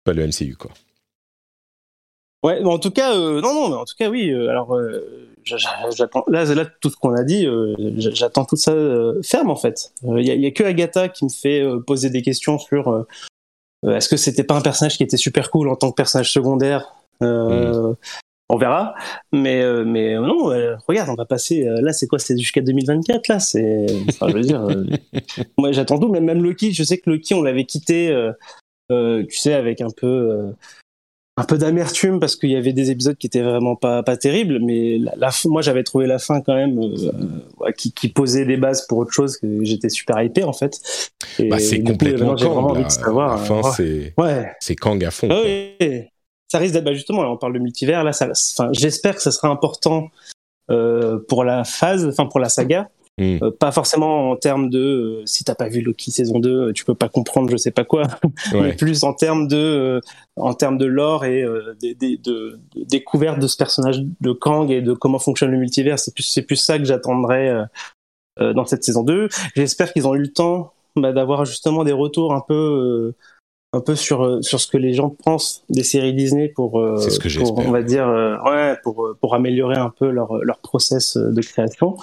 pas 0.02 0.12
le 0.12 0.26
MCU, 0.26 0.56
quoi. 0.58 0.72
Ouais, 2.44 2.60
mais 2.60 2.68
en 2.68 2.78
tout 2.78 2.90
cas, 2.90 3.16
euh, 3.16 3.40
non, 3.40 3.54
non, 3.54 3.68
mais 3.70 3.74
en 3.76 3.84
tout 3.86 3.94
cas, 3.98 4.10
oui. 4.10 4.30
euh, 4.30 4.48
alors, 4.50 4.74
euh, 4.76 5.32
j'a- 5.44 5.56
j'a- 5.56 5.90
j'attends. 5.96 6.24
Là, 6.28 6.44
là, 6.44 6.66
tout 6.80 6.90
ce 6.90 6.96
qu'on 6.96 7.14
a 7.14 7.24
dit, 7.24 7.48
j'a- 7.96 8.10
j'attends 8.10 8.44
tout 8.44 8.56
ça 8.56 8.74
ferme 9.22 9.50
en 9.50 9.56
fait. 9.56 9.92
Il 10.04 10.26
y, 10.26 10.30
a, 10.30 10.34
y 10.34 10.46
a 10.46 10.50
que 10.50 10.62
Agatha 10.62 11.08
qui 11.08 11.24
me 11.24 11.30
fait 11.30 11.64
poser 11.86 12.10
des 12.10 12.20
questions 12.22 12.58
sur 12.58 13.06
est-ce 13.86 14.08
que 14.10 14.16
c'était 14.18 14.44
pas 14.44 14.56
un 14.56 14.60
personnage 14.60 14.96
qui 14.98 15.02
était 15.02 15.16
super 15.16 15.50
cool 15.50 15.68
en 15.68 15.76
tant 15.76 15.90
que 15.90 15.96
personnage 15.96 16.32
secondaire? 16.32 16.94
Euh, 17.22 17.94
On 18.50 18.58
verra, 18.58 18.94
mais 19.32 19.64
mais 19.84 20.14
non, 20.16 20.50
regarde, 20.86 21.08
on 21.08 21.14
va 21.14 21.24
passer. 21.24 21.64
là, 21.64 21.94
c'est 21.94 22.06
quoi 22.06 22.18
C'est 22.18 22.36
jusqu'à 22.36 22.60
2024. 22.60 23.28
Là, 23.28 23.40
c'est. 23.40 23.86
Enfin, 24.10 24.28
je 24.28 24.34
veux 24.34 24.42
dire, 24.42 24.62
moi, 25.58 25.72
j'attends 25.72 25.98
tout. 25.98 26.08
Même 26.08 26.24
même 26.24 26.42
Loki, 26.42 26.72
je 26.74 26.82
sais 26.84 26.98
que 26.98 27.08
Loki, 27.08 27.32
on 27.32 27.42
l'avait 27.42 27.64
quitté. 27.64 28.14
tu 28.90 29.26
sais, 29.38 29.54
avec 29.54 29.80
un 29.80 29.88
peu. 29.90 30.52
Un 31.36 31.42
peu 31.44 31.58
d'amertume 31.58 32.20
parce 32.20 32.36
qu'il 32.36 32.50
y 32.50 32.56
avait 32.56 32.72
des 32.72 32.90
épisodes 32.92 33.16
qui 33.16 33.26
étaient 33.26 33.42
vraiment 33.42 33.74
pas 33.74 34.04
pas 34.04 34.16
terribles 34.16 34.60
mais 34.60 34.98
la, 34.98 35.14
la 35.16 35.30
moi 35.46 35.62
j'avais 35.62 35.82
trouvé 35.82 36.06
la 36.06 36.20
fin 36.20 36.40
quand 36.40 36.54
même 36.54 36.78
euh, 36.78 37.10
ouais, 37.58 37.72
qui, 37.72 37.92
qui 37.92 38.08
posait 38.08 38.44
des 38.44 38.56
bases 38.56 38.86
pour 38.86 38.98
autre 38.98 39.10
chose 39.12 39.36
que 39.38 39.64
j'étais 39.64 39.88
super 39.88 40.22
hypé 40.22 40.44
en 40.44 40.52
fait 40.52 40.78
Bah, 41.50 41.58
c'est 41.58 41.80
coup, 41.80 41.90
complètement 41.92 42.34
vraiment 42.36 42.54
Kang. 42.62 42.70
envie 42.70 42.82
là. 42.82 42.86
de 42.86 42.92
savoir 42.92 43.30
La 43.36 43.42
fin, 43.42 43.58
euh, 43.58 43.70
c'est, 43.76 44.14
ouais 44.16 44.52
c'est 44.60 44.76
Kang 44.76 45.04
à 45.04 45.10
fond. 45.10 45.26
ah 45.30 45.40
oui 45.44 46.04
ça 46.46 46.58
risque 46.58 46.74
d'être 46.74 46.84
bah, 46.84 46.92
justement 46.94 47.24
là, 47.24 47.30
on 47.30 47.36
parle 47.36 47.54
de 47.54 47.58
multivers 47.58 48.04
là 48.04 48.12
ça 48.12 48.28
enfin 48.56 48.68
j'espère 48.72 49.16
que 49.16 49.22
ça 49.22 49.32
sera 49.32 49.48
important 49.48 50.10
euh, 50.70 51.18
pour 51.28 51.42
la 51.42 51.64
phase 51.64 52.06
enfin 52.06 52.26
pour 52.26 52.38
la 52.38 52.48
saga 52.48 52.88
Mm. 53.16 53.38
Euh, 53.44 53.50
pas 53.52 53.70
forcément 53.70 54.32
en 54.32 54.36
termes 54.36 54.70
de 54.70 54.80
euh, 55.20 55.22
si 55.24 55.44
t'as 55.44 55.54
pas 55.54 55.68
vu 55.68 55.82
Loki 55.82 56.10
saison 56.10 56.40
2 56.40 56.50
euh, 56.50 56.72
tu 56.72 56.84
peux 56.84 56.96
pas 56.96 57.08
comprendre 57.08 57.48
je 57.48 57.56
sais 57.56 57.70
pas 57.70 57.84
quoi 57.84 58.08
mais 58.52 58.72
plus 58.74 59.04
en 59.04 59.12
termes 59.14 59.46
de 59.46 59.56
euh, 59.56 60.00
en 60.34 60.52
termes 60.52 60.78
de 60.78 60.84
lore 60.86 61.24
et 61.24 61.44
des- 61.80 61.94
des- 61.94 62.16
de, 62.16 62.58
de 62.74 62.82
découverte 62.82 63.38
de 63.38 63.46
ce 63.46 63.56
personnage 63.56 64.02
de 64.20 64.32
Kang 64.32 64.68
et 64.72 64.82
de 64.82 64.94
comment 64.94 65.20
fonctionne 65.20 65.52
le 65.52 65.58
multivers 65.58 65.96
c'est 66.00 66.12
plus 66.12 66.24
c'est 66.24 66.42
plus 66.42 66.56
ça 66.56 66.76
que 66.76 66.84
j'attendrais 66.86 67.52
dans 68.40 68.64
cette 68.64 68.82
saison 68.82 69.04
2 69.04 69.28
j'espère 69.54 69.92
qu'ils 69.92 70.08
ont 70.08 70.14
eu 70.16 70.22
le 70.22 70.32
temps 70.32 70.72
bah, 70.96 71.12
d'avoir 71.12 71.44
justement 71.44 71.84
des 71.84 71.92
retours 71.92 72.34
un 72.34 72.40
peu 72.40 73.12
un 73.72 73.80
peu 73.80 73.94
sur 73.94 74.42
sur 74.42 74.58
ce 74.60 74.66
que 74.66 74.76
les 74.76 74.92
gens 74.92 75.10
pensent 75.10 75.62
des 75.68 75.84
séries 75.84 76.14
Disney 76.14 76.48
pour 76.48 76.80
euh, 76.80 76.96
C'est 76.96 77.10
ce 77.10 77.18
que 77.20 77.22
pour, 77.24 77.30
j'espère. 77.30 77.68
on 77.68 77.70
va 77.70 77.82
dire 77.84 78.08
euh, 78.08 78.36
ouais 78.44 78.76
pour 78.82 79.10
pour 79.20 79.36
améliorer 79.36 79.76
un 79.76 79.90
peu 79.90 80.10
leur 80.10 80.34
leur 80.42 80.58
process 80.58 81.16
de 81.16 81.40
création 81.42 81.96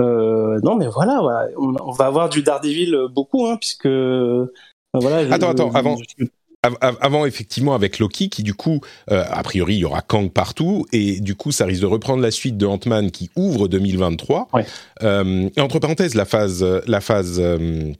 euh, 0.00 0.58
non 0.62 0.76
mais 0.76 0.86
voilà, 0.86 1.20
voilà. 1.20 1.46
On, 1.56 1.74
on 1.84 1.92
va 1.92 2.06
avoir 2.06 2.28
du 2.28 2.42
Daredevil 2.42 2.94
euh, 2.94 3.08
beaucoup 3.08 3.46
hein, 3.46 3.56
puisque 3.60 3.86
euh, 3.86 4.46
voilà 4.94 5.26
je- 5.26 5.32
Attends, 5.32 5.50
attends, 5.50 5.70
je- 5.72 5.78
avant. 5.78 5.96
je- 6.18 6.24
Av- 6.64 6.76
av- 6.80 6.98
Avant, 7.00 7.24
effectivement, 7.24 7.72
avec 7.76 8.00
Loki, 8.00 8.28
qui 8.28 8.42
du 8.42 8.52
coup, 8.52 8.80
euh, 9.12 9.22
a 9.30 9.44
priori, 9.44 9.74
il 9.76 9.78
y 9.78 9.84
aura 9.84 10.00
Kang 10.02 10.28
partout, 10.28 10.86
et 10.92 11.20
du 11.20 11.36
coup, 11.36 11.52
ça 11.52 11.64
risque 11.66 11.82
de 11.82 11.86
reprendre 11.86 12.20
la 12.20 12.32
suite 12.32 12.56
de 12.56 12.66
Ant-Man 12.66 13.12
qui 13.12 13.30
ouvre 13.36 13.68
2023. 13.68 14.48
Ouais. 14.52 14.66
Euh, 15.04 15.48
et 15.56 15.60
entre 15.60 15.78
parenthèses, 15.78 16.16
la 16.16 16.24
phase, 16.24 16.64
la 16.88 17.00
phase, 17.00 17.38
euh, 17.38 17.92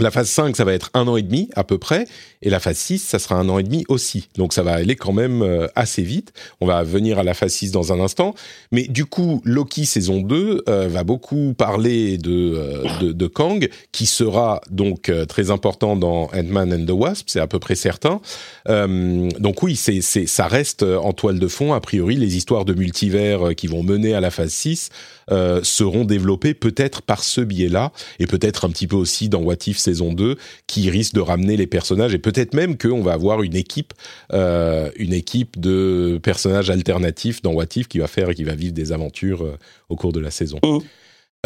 la 0.00 0.10
phase 0.10 0.28
5, 0.28 0.56
ça 0.56 0.64
va 0.64 0.72
être 0.72 0.90
un 0.94 1.06
an 1.06 1.16
et 1.16 1.22
demi 1.22 1.48
à 1.54 1.62
peu 1.62 1.78
près, 1.78 2.06
et 2.42 2.50
la 2.50 2.58
phase 2.58 2.78
6, 2.78 2.98
ça 2.98 3.18
sera 3.18 3.36
un 3.36 3.48
an 3.48 3.58
et 3.58 3.62
demi 3.62 3.84
aussi. 3.88 4.28
Donc 4.36 4.52
ça 4.52 4.62
va 4.62 4.72
aller 4.72 4.96
quand 4.96 5.12
même 5.12 5.42
euh, 5.42 5.68
assez 5.76 6.02
vite. 6.02 6.32
On 6.60 6.66
va 6.66 6.82
venir 6.82 7.18
à 7.18 7.22
la 7.22 7.32
phase 7.32 7.52
6 7.52 7.70
dans 7.70 7.92
un 7.92 8.00
instant. 8.00 8.34
Mais 8.72 8.88
du 8.88 9.06
coup, 9.06 9.40
Loki 9.44 9.86
saison 9.86 10.20
2 10.20 10.64
euh, 10.68 10.88
va 10.88 11.04
beaucoup 11.04 11.54
parler 11.56 12.18
de, 12.18 12.54
euh, 12.56 12.98
de, 13.00 13.12
de 13.12 13.26
Kang, 13.26 13.68
qui 13.92 14.06
sera 14.06 14.60
donc 14.70 15.08
euh, 15.08 15.24
très 15.26 15.50
important 15.50 15.96
dans 15.96 16.24
Ant-Man 16.34 16.72
and 16.72 16.86
the 16.86 16.90
Wasp, 16.90 17.28
c'est 17.28 17.40
à 17.40 17.46
peu 17.46 17.58
près 17.58 17.76
certain. 17.76 18.20
Euh, 18.68 19.28
donc 19.38 19.62
oui, 19.62 19.76
c'est, 19.76 20.00
c'est, 20.00 20.26
ça 20.26 20.48
reste 20.48 20.82
en 20.82 21.12
toile 21.12 21.38
de 21.38 21.48
fond. 21.48 21.72
A 21.72 21.80
priori, 21.80 22.16
les 22.16 22.36
histoires 22.36 22.64
de 22.64 22.74
multivers 22.74 23.48
euh, 23.48 23.52
qui 23.52 23.68
vont 23.68 23.82
mener 23.82 24.14
à 24.14 24.20
la 24.20 24.30
phase 24.30 24.52
6 24.52 24.90
euh, 25.30 25.62
seront 25.62 26.04
développées 26.04 26.54
peut-être 26.54 27.02
par 27.02 27.22
ce 27.22 27.40
biais-là, 27.40 27.92
et 28.18 28.26
peut-être 28.26 28.64
un 28.64 28.70
petit 28.70 28.86
peu 28.86 28.96
aussi 28.96 29.28
dans 29.28 29.40
What 29.40 29.56
If 29.66 29.78
saison 29.78 30.12
2, 30.12 30.36
qui 30.66 30.90
risque 30.90 31.14
de 31.14 31.20
ramener 31.20 31.56
les 31.56 31.66
personnages, 31.66 32.14
et 32.14 32.18
peut-être 32.18 32.54
même 32.54 32.76
qu'on 32.76 33.02
va 33.02 33.12
avoir 33.12 33.42
une 33.42 33.56
équipe, 33.56 33.94
euh, 34.32 34.90
une 34.96 35.12
équipe 35.12 35.58
de 35.58 36.18
personnages 36.22 36.70
alternatifs 36.70 37.42
dans 37.42 37.52
What 37.52 37.66
If 37.76 37.88
qui 37.88 37.98
va 37.98 38.06
faire 38.06 38.30
et 38.30 38.34
qui 38.34 38.44
va 38.44 38.54
vivre 38.54 38.74
des 38.74 38.92
aventures 38.92 39.42
euh, 39.42 39.58
au 39.88 39.96
cours 39.96 40.12
de 40.12 40.20
la 40.20 40.30
saison. 40.30 40.58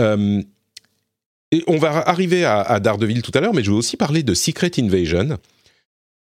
Euh, 0.01 0.43
et 1.51 1.65
on 1.67 1.79
va 1.79 1.97
arriver 2.09 2.45
à, 2.45 2.61
à 2.61 2.79
Daredevil 2.79 3.23
tout 3.23 3.33
à 3.35 3.41
l'heure, 3.41 3.55
mais 3.55 3.65
je 3.65 3.71
veux 3.71 3.77
aussi 3.77 3.97
parler 3.97 4.23
de 4.23 4.35
Secret 4.35 4.71
Invasion, 4.79 5.39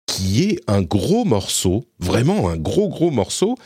qui 0.05 0.43
est 0.43 0.59
un 0.67 0.81
gros 0.81 1.25
morceau, 1.25 1.85
vraiment 1.99 2.49
un 2.49 2.57
gros 2.57 2.89
gros 2.89 3.11
morceau, 3.11 3.57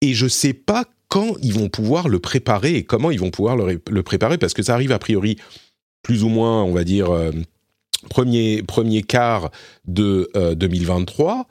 et 0.00 0.14
je 0.14 0.28
sais 0.28 0.52
pas 0.52 0.84
quand 1.08 1.36
ils 1.42 1.54
vont 1.54 1.68
pouvoir 1.68 2.08
le 2.08 2.18
préparer 2.18 2.76
et 2.76 2.84
comment 2.84 3.10
ils 3.10 3.20
vont 3.20 3.30
pouvoir 3.30 3.56
le, 3.56 3.62
ré- 3.64 3.78
le 3.90 4.02
préparer, 4.02 4.38
parce 4.38 4.54
que 4.54 4.62
ça 4.62 4.74
arrive 4.74 4.92
a 4.92 4.98
priori 4.98 5.36
plus 6.02 6.22
ou 6.22 6.28
moins, 6.28 6.62
on 6.62 6.72
va 6.72 6.84
dire, 6.84 7.10
euh, 7.10 7.32
premier, 8.08 8.62
premier 8.62 9.02
quart 9.02 9.50
de 9.86 10.30
euh, 10.36 10.54
2023. 10.54 11.46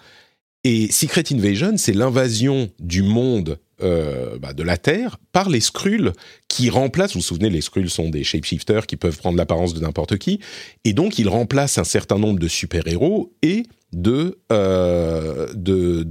Et 0.64 0.92
Secret 0.92 1.24
Invasion, 1.32 1.74
c'est 1.78 1.94
l'invasion 1.94 2.70
du 2.80 3.02
monde 3.04 3.60
euh, 3.84 4.38
bah, 4.40 4.54
de 4.54 4.64
la 4.64 4.78
Terre 4.78 5.18
par 5.32 5.50
les 5.50 5.60
Skrulls 5.60 6.12
qui 6.48 6.70
remplacent, 6.70 7.14
vous 7.14 7.20
vous 7.20 7.26
souvenez, 7.26 7.50
les 7.50 7.62
Skrulls 7.62 7.90
sont 7.90 8.10
des 8.10 8.24
shapeshifters 8.24 8.88
qui 8.88 8.96
peuvent 8.98 9.18
prendre 9.18 9.38
l'apparence 9.38 9.74
de 9.74 9.80
n'importe 9.80 10.18
qui, 10.18 10.40
et 10.84 10.94
donc 10.94 11.20
ils 11.20 11.30
remplacent 11.30 11.78
un 11.78 11.84
certain 11.84 12.18
nombre 12.18 12.40
de 12.40 12.48
super-héros 12.48 13.34
et 13.44 13.64
de, 13.94 14.38
euh, 14.52 15.48
de, 15.54 16.04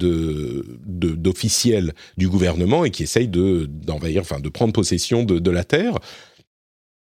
d'officiels 0.83 1.94
du 2.17 2.29
gouvernement 2.29 2.85
et 2.85 2.90
qui 2.90 3.03
essayent 3.03 3.29
de, 3.29 3.67
d'envahir, 3.69 4.23
enfin 4.23 4.40
de 4.40 4.48
prendre 4.48 4.73
possession 4.73 5.25
de, 5.25 5.50
la 5.50 5.65
Terre. 5.65 5.98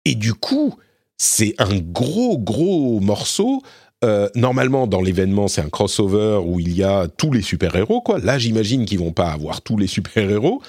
Et 0.05 0.15
du 0.15 0.35
coup, 0.35 0.75
c'est 1.17 1.55
un 1.59 1.79
gros, 1.79 2.39
gros 2.39 3.01
morceau. 3.01 3.63
Euh, 4.05 4.29
normalement, 4.35 4.87
dans 4.87 5.01
l'événement, 5.01 5.49
c'est 5.49 5.63
un 5.63 5.71
crossover 5.71 6.41
où 6.45 6.61
il 6.61 6.77
y 6.77 6.83
a 6.83 7.09
tous 7.09 7.33
les 7.33 7.43
super-héros, 7.43 8.03
quoi. 8.03 8.19
Là, 8.19 8.39
j'imagine 8.39 8.85
qu'ils 8.85 8.99
vont 8.99 9.13
pas 9.13 9.31
avoir 9.31 9.63
tous 9.63 9.79
les 9.79 9.87
super-héros. 9.87 10.61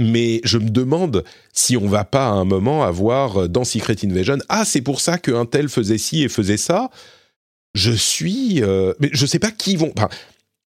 mais 0.00 0.40
je 0.44 0.58
me 0.58 0.70
demande 0.70 1.24
si 1.52 1.76
on 1.76 1.88
va 1.88 2.04
pas 2.04 2.28
à 2.28 2.30
un 2.30 2.44
moment 2.44 2.84
avoir 2.84 3.42
euh, 3.42 3.48
dans 3.48 3.64
Secret 3.64 3.96
Invasion 4.04 4.38
ah 4.48 4.64
c'est 4.64 4.80
pour 4.80 5.00
ça 5.00 5.18
qu'un 5.18 5.44
tel 5.44 5.68
faisait 5.68 5.98
ci 5.98 6.22
et 6.22 6.28
faisait 6.28 6.56
ça. 6.56 6.88
Je 7.74 7.92
suis, 7.92 8.62
euh, 8.62 8.92
mais 9.00 9.10
je 9.12 9.26
sais 9.26 9.38
pas 9.38 9.50
qui 9.50 9.76
vont. 9.76 9.92
Enfin, 9.96 10.08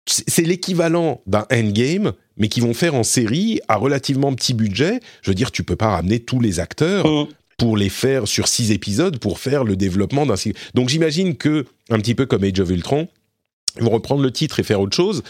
c'est 0.05 0.43
l'équivalent 0.43 1.21
d'un 1.27 1.45
endgame, 1.51 2.13
mais 2.37 2.47
qui 2.47 2.61
vont 2.61 2.73
faire 2.73 2.95
en 2.95 3.03
série 3.03 3.59
à 3.67 3.75
relativement 3.75 4.33
petit 4.33 4.53
budget. 4.53 4.99
Je 5.21 5.31
veux 5.31 5.35
dire, 5.35 5.51
tu 5.51 5.63
peux 5.63 5.75
pas 5.75 5.89
ramener 5.89 6.19
tous 6.19 6.39
les 6.39 6.59
acteurs 6.59 7.05
Mm. 7.05 7.27
pour 7.57 7.75
les 7.77 7.89
faire 7.89 8.27
sur 8.27 8.47
six 8.47 8.71
épisodes 8.71 9.17
pour 9.19 9.39
faire 9.39 9.63
le 9.63 9.75
développement 9.75 10.25
d'un. 10.25 10.53
Donc 10.75 10.89
j'imagine 10.89 11.35
que 11.35 11.65
un 11.89 11.97
petit 11.97 12.15
peu 12.15 12.25
comme 12.25 12.43
Age 12.43 12.59
of 12.59 12.69
Ultron, 12.69 13.07
ils 13.77 13.83
vont 13.83 13.89
reprendre 13.89 14.21
le 14.21 14.31
titre 14.31 14.59
et 14.59 14.63
faire 14.63 14.79
autre 14.79 14.95
chose. 14.95 15.23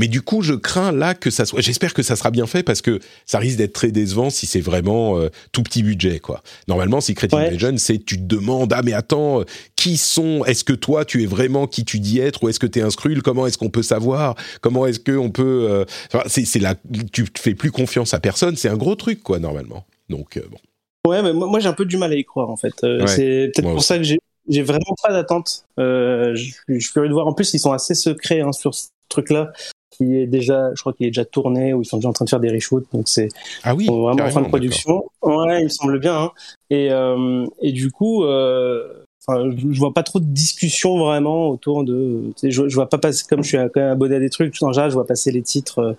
Mais 0.00 0.08
du 0.08 0.22
coup, 0.22 0.40
je 0.40 0.54
crains 0.54 0.92
là 0.92 1.12
que 1.12 1.28
ça 1.28 1.44
soit. 1.44 1.60
J'espère 1.60 1.92
que 1.92 2.02
ça 2.02 2.16
sera 2.16 2.30
bien 2.30 2.46
fait 2.46 2.62
parce 2.62 2.80
que 2.80 3.00
ça 3.26 3.38
risque 3.38 3.58
d'être 3.58 3.74
très 3.74 3.92
décevant 3.92 4.30
si 4.30 4.46
c'est 4.46 4.62
vraiment 4.62 5.18
euh, 5.18 5.28
tout 5.52 5.62
petit 5.62 5.82
budget, 5.82 6.20
quoi. 6.20 6.42
Normalement, 6.68 7.02
Secret 7.02 7.28
Ouais. 7.34 7.48
Invasion, 7.48 7.76
c'est 7.76 7.98
tu 8.02 8.16
te 8.16 8.22
demandes 8.22 8.72
ah 8.72 8.80
mais 8.82 8.94
attends, 8.94 9.40
euh, 9.40 9.44
qui 9.76 9.98
sont 9.98 10.42
Est-ce 10.46 10.64
que 10.64 10.72
toi 10.72 11.04
tu 11.04 11.22
es 11.22 11.26
vraiment 11.26 11.66
qui 11.66 11.84
tu 11.84 12.00
dis 12.00 12.18
être 12.18 12.42
ou 12.42 12.48
est-ce 12.48 12.58
que 12.58 12.66
tu 12.66 12.78
es 12.78 12.82
un 12.82 12.88
Skrull 12.88 13.20
Comment 13.20 13.46
est-ce 13.46 13.58
qu'on 13.58 13.68
peut 13.68 13.82
savoir? 13.82 14.36
Comment 14.62 14.86
est-ce 14.86 15.00
que 15.00 15.12
on 15.12 15.30
peut 15.30 15.66
euh, 15.70 15.84
enfin, 16.12 16.24
C'est 16.28 16.60
là, 16.60 16.76
tu 17.12 17.26
fais 17.38 17.54
plus 17.54 17.70
confiance 17.70 18.14
à 18.14 18.20
personne. 18.20 18.56
C'est 18.56 18.70
un 18.70 18.78
gros 18.78 18.94
truc, 18.94 19.22
quoi, 19.22 19.38
normalement. 19.38 19.84
Donc 20.08 20.38
euh, 20.38 20.42
bon. 20.50 21.10
Ouais, 21.10 21.22
mais 21.22 21.34
moi, 21.34 21.46
moi, 21.46 21.60
j'ai 21.60 21.68
un 21.68 21.74
peu 21.74 21.84
du 21.84 21.98
mal 21.98 22.10
à 22.10 22.16
y 22.16 22.24
croire 22.24 22.48
en 22.48 22.56
fait. 22.56 22.72
Ouais, 22.82 23.06
c'est 23.06 23.50
peut-être 23.54 23.66
pour 23.66 23.76
aussi. 23.76 23.86
ça 23.86 23.98
que 23.98 24.04
j'ai 24.04 24.18
j'ai 24.48 24.62
vraiment 24.62 24.94
pas 25.02 25.12
d'attente. 25.12 25.64
Euh, 25.78 26.34
je, 26.34 26.52
je 26.68 26.78
suis 26.78 26.92
curieux 26.92 27.08
de 27.08 27.14
voir. 27.14 27.26
En 27.26 27.34
plus, 27.34 27.52
ils 27.54 27.58
sont 27.58 27.72
assez 27.72 27.94
secrets 27.94 28.40
hein, 28.40 28.52
sur 28.52 28.74
ce 28.74 28.88
truc-là, 29.08 29.52
qui 30.00 30.16
est 30.16 30.26
déjà, 30.26 30.70
je 30.74 30.80
crois 30.80 30.92
qu'il 30.94 31.06
est 31.06 31.10
déjà 31.10 31.24
tourné 31.24 31.74
ou 31.74 31.82
ils 31.82 31.84
sont 31.84 31.98
déjà 31.98 32.08
en 32.08 32.12
train 32.12 32.24
de 32.24 32.30
faire 32.30 32.40
des 32.40 32.50
reshoots. 32.50 32.86
Donc 32.92 33.08
c'est 33.08 33.28
Ah 33.62 33.74
oui, 33.74 33.86
vraiment 33.86 34.24
en 34.24 34.30
fin 34.30 34.40
de 34.42 34.48
production. 34.48 35.04
Ouais, 35.22 35.60
il 35.60 35.64
me 35.64 35.68
semble 35.68 35.98
bien. 36.00 36.16
hein. 36.16 36.30
Et 36.70 36.90
euh, 36.90 37.46
et 37.60 37.72
du 37.72 37.90
coup. 37.90 38.24
Euh, 38.24 39.04
je 39.28 39.78
vois 39.78 39.92
pas 39.92 40.02
trop 40.02 40.18
de 40.18 40.24
discussion 40.24 40.98
vraiment 40.98 41.50
autour 41.50 41.84
de. 41.84 42.32
Je, 42.42 42.68
je 42.68 42.74
vois 42.74 42.88
pas 42.88 42.98
passer 42.98 43.22
comme 43.28 43.44
je 43.44 43.48
suis 43.48 43.58
quand 43.58 43.80
même 43.80 43.92
abonné 43.92 44.16
à 44.16 44.18
des 44.18 44.30
trucs. 44.30 44.60
En 44.62 44.72
général, 44.72 44.90
je 44.90 44.94
vois 44.94 45.06
passer 45.06 45.30
les 45.30 45.42
titres 45.42 45.78
euh, 45.78 45.92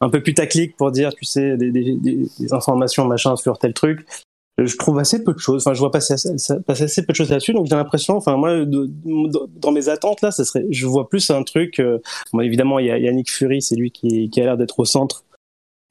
un 0.00 0.10
peu 0.10 0.22
putaclic 0.22 0.76
pour 0.76 0.92
dire, 0.92 1.12
tu 1.14 1.24
sais, 1.24 1.56
des, 1.56 1.72
des, 1.72 1.94
des, 1.96 2.28
des 2.38 2.52
informations 2.52 3.04
machin 3.06 3.34
sur 3.36 3.58
tel 3.58 3.72
truc. 3.72 4.06
Je 4.58 4.76
trouve 4.76 4.98
assez 4.98 5.22
peu 5.22 5.32
de 5.34 5.38
choses. 5.38 5.62
Enfin, 5.64 5.72
je 5.74 5.78
vois 5.78 5.92
passer 5.92 6.14
assez, 6.14 6.30
passer 6.66 6.82
assez 6.84 7.02
peu 7.06 7.12
de 7.12 7.16
choses 7.16 7.30
là-dessus. 7.30 7.52
Donc 7.52 7.66
j'ai 7.66 7.76
l'impression, 7.76 8.16
enfin 8.16 8.36
moi, 8.36 8.64
de- 8.64 8.90
de- 9.04 9.48
dans 9.60 9.70
mes 9.70 9.88
attentes 9.88 10.20
là, 10.20 10.32
ça 10.32 10.44
serait, 10.44 10.66
je 10.70 10.86
vois 10.86 11.08
plus 11.08 11.30
un 11.30 11.44
truc. 11.44 11.78
euh, 11.78 11.98
bon, 12.32 12.40
évidemment, 12.40 12.78
il 12.80 12.86
y 12.86 12.90
a 12.90 12.98
Yannick 12.98 13.30
Fury, 13.30 13.62
c'est 13.62 13.76
lui 13.76 13.92
qui, 13.92 14.30
qui 14.30 14.40
a 14.40 14.44
l'air 14.44 14.56
d'être 14.56 14.80
au 14.80 14.84
centre 14.84 15.24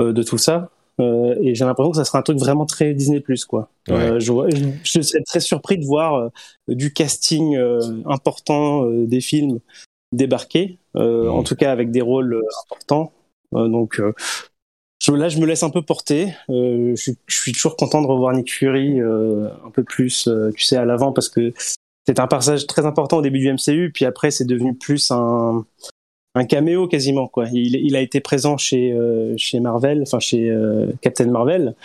euh, 0.02 0.12
de 0.12 0.22
tout 0.22 0.38
ça. 0.38 0.70
Euh, 1.00 1.36
et 1.42 1.54
j'ai 1.56 1.64
l'impression 1.64 1.92
que 1.92 1.98
ça 1.98 2.04
sera 2.06 2.20
un 2.20 2.24
truc 2.24 2.40
vraiment 2.40 2.66
très 2.66 2.94
Disney 2.94 3.20
Plus 3.20 3.46
quoi. 3.46 3.70
Ouais. 3.88 3.96
Euh, 3.96 4.20
je, 4.20 4.32
vois- 4.32 4.50
je, 4.50 4.66
je 4.84 5.02
serais 5.02 5.22
très 5.24 5.40
surpris 5.40 5.78
de 5.78 5.86
voir 5.86 6.16
euh, 6.16 6.30
du 6.68 6.92
casting 6.92 7.56
euh, 7.56 7.80
important 8.06 8.84
des 8.90 9.22
films 9.22 9.60
débarquer, 10.12 10.80
en 10.96 11.44
tout 11.44 11.56
cas 11.56 11.72
avec 11.72 11.92
des 11.92 12.02
rôles 12.02 12.42
importants. 12.66 13.12
Donc 13.54 14.02
là, 15.16 15.30
je 15.30 15.40
me 15.40 15.46
laisse 15.46 15.64
un 15.64 15.70
peu 15.70 15.82
porter. 15.82 16.34
Euh, 16.50 16.96
je, 16.96 17.14
suis- 17.30 17.52
toujours 17.54 17.76
content 17.76 18.02
de 18.02 18.08
revoir 18.08 18.34
Nick 18.34 18.52
Fury 18.52 19.00
euh, 19.00 19.50
un 19.66 19.72
peu 19.72 19.84
plus, 19.84 20.28
euh, 20.28 20.52
tu 20.56 20.64
sais, 20.64 20.76
à 20.78 20.86
l'avant 20.86 21.12
parce 21.14 21.30
que 21.30 21.54
c'est 22.06 22.20
un 22.20 22.28
passage 22.28 22.68
très 22.68 22.86
important 22.86 23.18
au 23.18 23.22
début 23.22 23.40
du 23.40 23.52
MCU, 23.52 23.92
puis 23.94 24.06
après 24.06 24.32
c'est 24.32 24.46
devenu 24.46 24.74
plus 24.76 25.12
un 25.12 25.66
un 26.36 26.46
caméo 26.46 26.88
quasiment 26.88 27.28
quoi. 27.28 27.48
Il, 27.52 27.76
il 27.76 27.96
a 27.96 28.02
été 28.02 28.22
présent 28.22 28.58
chez 28.58 28.96
chez 29.38 29.60
Marvel, 29.60 30.04
enfin 30.04 30.20
chez 30.20 30.56
Captain 31.02 31.26
Marvel, 31.28 31.76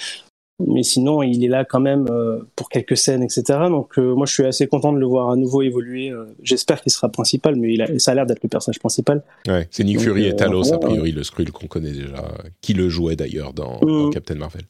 mais 0.58 0.82
sinon 0.82 1.22
il 1.22 1.44
est 1.44 1.48
là 1.48 1.64
quand 1.64 1.80
même 1.80 2.06
euh, 2.10 2.40
pour 2.56 2.68
quelques 2.68 2.96
scènes, 2.96 3.22
etc. 3.22 3.42
Donc 3.68 3.98
euh, 3.98 4.14
moi 4.14 4.26
je 4.26 4.32
suis 4.32 4.44
assez 4.44 4.66
content 4.66 4.92
de 4.92 4.98
le 4.98 5.06
voir 5.06 5.30
à 5.30 5.36
nouveau 5.36 5.62
évoluer. 5.62 6.10
Euh, 6.10 6.26
J'espère 6.42 6.80
qu'il 6.82 6.92
sera 6.92 7.08
principal, 7.08 7.56
mais 7.56 7.74
il 7.74 7.82
a, 7.82 7.98
ça 7.98 8.12
a 8.12 8.14
l'air 8.14 8.26
d'être 8.26 8.42
le 8.42 8.48
personnage 8.48 8.78
principal. 8.78 9.22
Ouais, 9.48 9.68
c'est 9.70 9.84
Nick 9.84 10.00
Fury 10.00 10.26
et 10.26 10.36
Talos, 10.36 10.72
a 10.72 10.78
priori, 10.78 11.12
le 11.12 11.22
Skrull 11.24 11.50
qu'on 11.50 11.66
connaît 11.66 11.92
déjà, 11.92 12.24
qui 12.60 12.74
le 12.74 12.88
jouait 12.88 13.16
d'ailleurs 13.16 13.52
dans, 13.52 13.78
Mm. 13.82 13.86
dans 14.04 14.10
Captain 14.10 14.34
Marvel. 14.34 14.62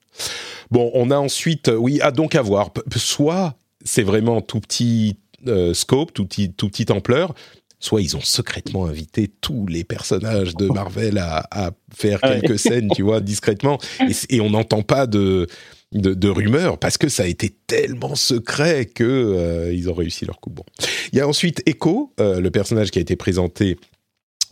Bon, 0.70 0.90
on 0.94 1.10
a 1.10 1.16
ensuite, 1.16 1.70
oui, 1.76 1.98
ah, 2.02 2.10
donc 2.10 2.34
à 2.34 2.42
voir. 2.42 2.70
Soit 2.96 3.54
c'est 3.84 4.02
vraiment 4.02 4.40
tout 4.40 4.60
petit 4.60 5.16
euh, 5.48 5.74
scope, 5.74 6.12
tout 6.12 6.24
petit, 6.24 6.52
tout 6.52 6.68
petite 6.68 6.90
ampleur, 6.90 7.34
soit 7.82 8.00
ils 8.00 8.16
ont 8.16 8.20
secrètement 8.20 8.86
invité 8.86 9.28
tous 9.40 9.66
les 9.66 9.82
personnages 9.84 10.54
de 10.54 10.66
Marvel 10.72 11.18
à, 11.18 11.46
à 11.50 11.72
faire 11.92 12.20
Ah 12.22 12.30
ouais. 12.30 12.40
quelques 12.40 12.58
scènes, 12.58 12.88
tu 12.94 13.02
vois, 13.02 13.20
discrètement, 13.20 13.78
et, 14.30 14.40
on 14.40 14.50
n'entend 14.50 14.82
pas 14.82 15.06
de, 15.06 15.48
de, 15.90 16.14
de 16.14 16.28
rumeurs 16.28 16.78
parce 16.78 16.96
que 16.96 17.08
ça 17.08 17.24
a 17.24 17.26
été 17.26 17.50
tellement 17.66 18.14
secret 18.14 18.86
que 18.86 19.04
euh, 19.04 19.74
ils 19.74 19.90
ont 19.90 19.94
réussi 19.94 20.24
leur 20.24 20.40
coup. 20.40 20.50
Bon, 20.50 20.64
il 21.12 21.18
y 21.18 21.20
a 21.20 21.26
ensuite 21.26 21.60
Echo, 21.66 22.14
euh, 22.20 22.40
le 22.40 22.50
personnage 22.52 22.92
qui 22.92 23.00
a 23.00 23.02
été 23.02 23.16
présenté 23.16 23.76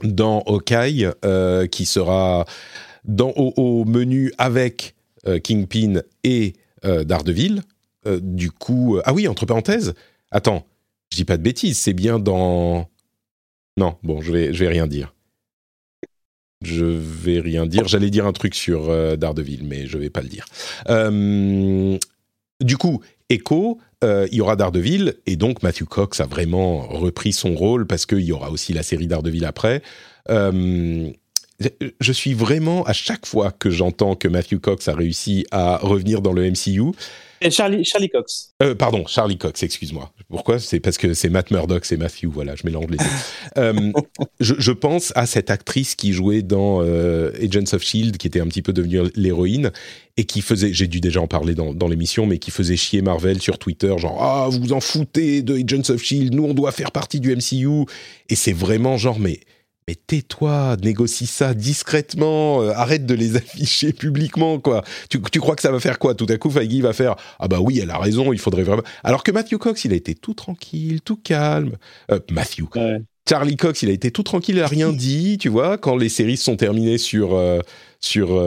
dans 0.03 0.41
Hawkeye, 0.47 1.09
euh, 1.25 1.69
qui 1.69 1.87
sera 1.87 2.45
dans, 3.05 3.31
au, 3.37 3.53
au 3.57 3.85
menu 3.85 4.33
avec 4.39 4.95
Kingpin 5.45 6.01
et 6.25 6.55
Daredevil. 6.83 7.63
Du 8.23 8.51
coup, 8.51 8.99
ah 9.05 9.13
oui, 9.13 9.29
entre 9.29 9.45
parenthèses, 9.45 9.93
attends, 10.31 10.65
je 11.13 11.19
dis 11.19 11.25
pas 11.27 11.37
de 11.37 11.43
bêtises, 11.43 11.79
c'est 11.79 11.93
bien 11.93 12.19
dans. 12.19 12.89
Non, 13.81 13.97
bon, 14.03 14.21
je 14.21 14.31
vais, 14.31 14.53
je 14.53 14.63
vais 14.63 14.69
rien 14.69 14.87
dire. 14.87 15.15
Je 16.63 16.85
vais 16.85 17.41
rien 17.41 17.65
dire. 17.65 17.89
J'allais 17.89 18.11
dire 18.11 18.27
un 18.27 18.35
truc 18.35 18.55
sur 18.55 18.91
euh, 18.91 19.17
Daredevil, 19.17 19.63
mais 19.65 19.87
je 19.87 19.97
vais 19.97 20.11
pas 20.11 20.21
le 20.21 20.29
dire. 20.29 20.45
Euh, 20.91 21.97
du 22.61 22.77
coup, 22.77 23.01
Echo, 23.31 23.79
euh, 24.05 24.29
il 24.31 24.37
y 24.37 24.43
aura 24.43 24.57
Daredevil, 24.57 25.15
et 25.25 25.37
donc 25.37 25.63
Matthew 25.63 25.85
Cox 25.85 26.21
a 26.21 26.27
vraiment 26.27 26.81
repris 26.89 27.33
son 27.33 27.55
rôle 27.55 27.87
parce 27.87 28.05
qu'il 28.05 28.21
y 28.21 28.33
aura 28.33 28.51
aussi 28.51 28.75
la 28.75 28.83
série 28.83 29.07
Daredevil 29.07 29.47
après. 29.47 29.81
Je 30.29 31.13
suis 32.13 32.35
vraiment, 32.35 32.85
à 32.85 32.93
chaque 32.93 33.25
fois 33.25 33.51
que 33.51 33.71
j'entends 33.71 34.15
que 34.15 34.29
Matthew 34.29 34.59
Cox 34.59 34.89
a 34.89 34.95
réussi 34.95 35.47
à 35.53 35.79
revenir 35.79 36.21
dans 36.21 36.35
le 36.35 36.51
MCU, 36.51 36.93
Charlie, 37.49 37.85
Charlie 37.85 38.11
Cox. 38.11 38.53
euh, 38.63 38.75
pardon, 38.75 39.07
Charlie 39.07 39.39
Cox, 39.39 39.63
excuse-moi. 39.63 40.13
Pourquoi? 40.29 40.59
C'est 40.59 40.79
parce 40.79 40.99
que 40.99 41.15
c'est 41.15 41.31
Matt 41.31 41.51
Murdock, 41.51 41.85
c'est 41.87 41.97
Matthew, 41.97 42.27
voilà, 42.27 42.55
je 42.55 42.63
mélange 42.65 42.87
les 42.91 42.99
deux. 42.99 43.05
Euh, 43.57 43.91
je, 44.39 44.55
je 44.59 44.71
pense 44.71 45.13
à 45.17 45.27
cette 45.27 45.51
actrice 45.51 45.97
qui 45.97 46.13
jouait 46.13 46.43
dans 46.43 46.83
euh, 46.83 47.33
Agents 47.43 47.75
of 47.75 47.83
Shield, 47.83 48.17
qui 48.17 48.29
était 48.29 48.41
un 48.41 48.47
petit 48.47 48.63
peu 48.63 48.73
devenue 48.73 49.01
l'héroïne 49.17 49.73
et 50.17 50.25
qui 50.25 50.41
faisait, 50.41 50.73
j'ai 50.73 50.87
dû 50.87 51.01
déjà 51.01 51.21
en 51.21 51.27
parler 51.27 51.55
dans, 51.57 51.75
dans 51.75 51.89
l'émission, 51.89 52.27
mais 52.27 52.39
qui 52.39 52.51
faisait 52.53 52.77
chier 52.77 53.03
Marvel 53.03 53.41
sur 53.41 53.59
Twitter, 53.59 53.93
genre 53.99 54.23
ah 54.23 54.49
vous 54.49 54.61
vous 54.61 54.73
en 54.73 54.81
foutez 54.81 55.43
de 55.43 55.55
Agents 55.57 55.93
of 55.93 56.01
Shield, 56.03 56.33
nous 56.35 56.45
on 56.45 56.55
doit 56.55 56.71
faire 56.73 56.93
partie 56.93 57.19
du 57.19 57.35
MCU 57.35 57.87
et 58.29 58.37
c'est 58.37 58.53
vraiment 58.53 58.97
genre 58.97 59.19
mais 59.19 59.41
mais 59.91 59.97
tais-toi, 59.97 60.77
négocie 60.85 61.27
ça 61.27 61.53
discrètement, 61.53 62.63
euh, 62.63 62.71
arrête 62.71 63.07
de 63.07 63.15
les 63.15 63.37
afficher 63.37 63.93
publiquement, 63.93 64.61
quoi. 64.61 64.85
Tu, 65.09 65.21
tu 65.33 65.41
crois 65.41 65.57
que 65.57 65.63
ça 65.63 65.73
va 65.73 65.81
faire 65.81 65.99
quoi? 65.99 66.15
Tout 66.15 66.27
à 66.29 66.37
coup, 66.37 66.49
Feige 66.49 66.81
va 66.81 66.93
faire 66.93 67.17
Ah 67.41 67.49
bah 67.49 67.59
oui, 67.61 67.81
elle 67.81 67.91
a 67.91 67.99
raison, 67.99 68.33
il 68.33 68.39
faudrait 68.39 68.63
vraiment. 68.63 68.85
Alors 69.03 69.25
que 69.25 69.33
Matthew 69.33 69.57
Cox, 69.57 69.85
il 69.85 69.93
a 69.93 69.97
été 69.97 70.15
tout 70.15 70.35
tranquille, 70.35 71.01
tout 71.01 71.17
calme. 71.17 71.77
Euh, 72.13 72.21
Matthew. 72.31 72.67
Ouais. 72.77 73.03
Charlie 73.29 73.57
Cox, 73.57 73.83
il 73.83 73.89
a 73.89 73.93
été 73.93 74.13
tout 74.13 74.23
tranquille, 74.23 74.57
il 74.59 74.63
a 74.63 74.69
rien 74.69 74.93
dit, 74.93 75.39
tu 75.39 75.49
vois, 75.49 75.77
quand 75.77 75.97
les 75.97 76.09
séries 76.09 76.37
sont 76.37 76.55
terminées 76.55 76.99
sur, 76.99 77.35
euh, 77.35 77.59
sur, 78.01 78.41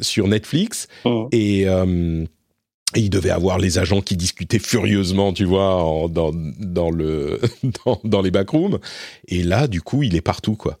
sur 0.00 0.28
Netflix. 0.28 0.86
Mm. 1.04 1.24
Et, 1.32 1.66
il 2.96 3.10
devait 3.10 3.30
avoir 3.30 3.58
les 3.58 3.78
agents 3.78 4.00
qui 4.00 4.16
discutaient 4.16 4.58
furieusement, 4.58 5.32
tu 5.34 5.44
vois, 5.44 6.06
dans, 6.10 6.32
dans, 6.58 6.90
le, 6.90 7.38
dans, 7.84 8.00
dans 8.02 8.22
les 8.22 8.30
backrooms. 8.30 8.78
Et 9.28 9.42
là, 9.42 9.66
du 9.68 9.82
coup, 9.82 10.02
il 10.02 10.16
est 10.16 10.22
partout, 10.22 10.56
quoi. 10.56 10.78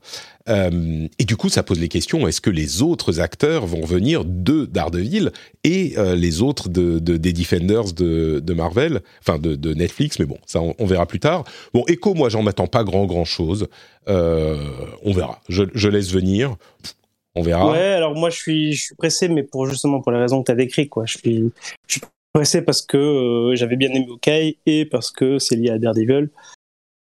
Euh, 0.48 1.06
et 1.18 1.24
du 1.26 1.36
coup, 1.36 1.50
ça 1.50 1.62
pose 1.62 1.78
les 1.78 1.88
questions. 1.88 2.26
Est-ce 2.26 2.40
que 2.40 2.48
les 2.48 2.80
autres 2.80 3.20
acteurs 3.20 3.66
vont 3.66 3.84
venir 3.84 4.24
de 4.24 4.64
Daredevil 4.64 5.32
et 5.64 5.98
euh, 5.98 6.14
les 6.16 6.40
autres 6.40 6.70
de, 6.70 6.98
de- 6.98 7.18
des 7.18 7.34
Defenders 7.34 7.92
de, 7.92 8.40
de 8.42 8.54
Marvel, 8.54 9.02
enfin 9.20 9.38
de, 9.38 9.54
de 9.54 9.74
Netflix, 9.74 10.18
mais 10.18 10.24
bon, 10.24 10.38
ça 10.46 10.62
on, 10.62 10.74
on 10.78 10.86
verra 10.86 11.04
plus 11.04 11.20
tard. 11.20 11.44
Bon, 11.74 11.84
Echo, 11.88 12.14
moi, 12.14 12.30
j'en 12.30 12.46
attends 12.46 12.66
pas 12.68 12.84
grand 12.84 13.04
grand 13.04 13.26
chose. 13.26 13.68
Euh, 14.08 14.56
on 15.04 15.12
verra. 15.12 15.42
Je, 15.50 15.64
je 15.74 15.88
laisse 15.90 16.10
venir. 16.10 16.56
On 17.34 17.42
verra. 17.42 17.70
Ouais, 17.70 17.78
alors 17.78 18.14
moi 18.14 18.30
je 18.30 18.36
suis, 18.36 18.72
je 18.72 18.82
suis 18.84 18.94
pressé, 18.94 19.28
mais 19.28 19.42
pour 19.42 19.66
justement 19.66 20.00
pour 20.00 20.12
les 20.12 20.18
raisons 20.18 20.40
que 20.40 20.46
tu 20.46 20.52
as 20.52 20.56
décrites, 20.56 20.90
quoi. 20.90 21.04
Je 21.06 21.18
suis, 21.18 21.52
je 21.86 21.92
suis 21.92 22.02
pressé 22.32 22.62
parce 22.62 22.82
que 22.82 22.96
euh, 22.96 23.54
j'avais 23.56 23.76
bien 23.76 23.90
aimé 23.90 24.06
Hawkeye 24.10 24.58
et 24.66 24.86
parce 24.86 25.10
que 25.10 25.38
c'est 25.38 25.56
lié 25.56 25.70
à 25.70 25.78
Daredevil. 25.78 26.30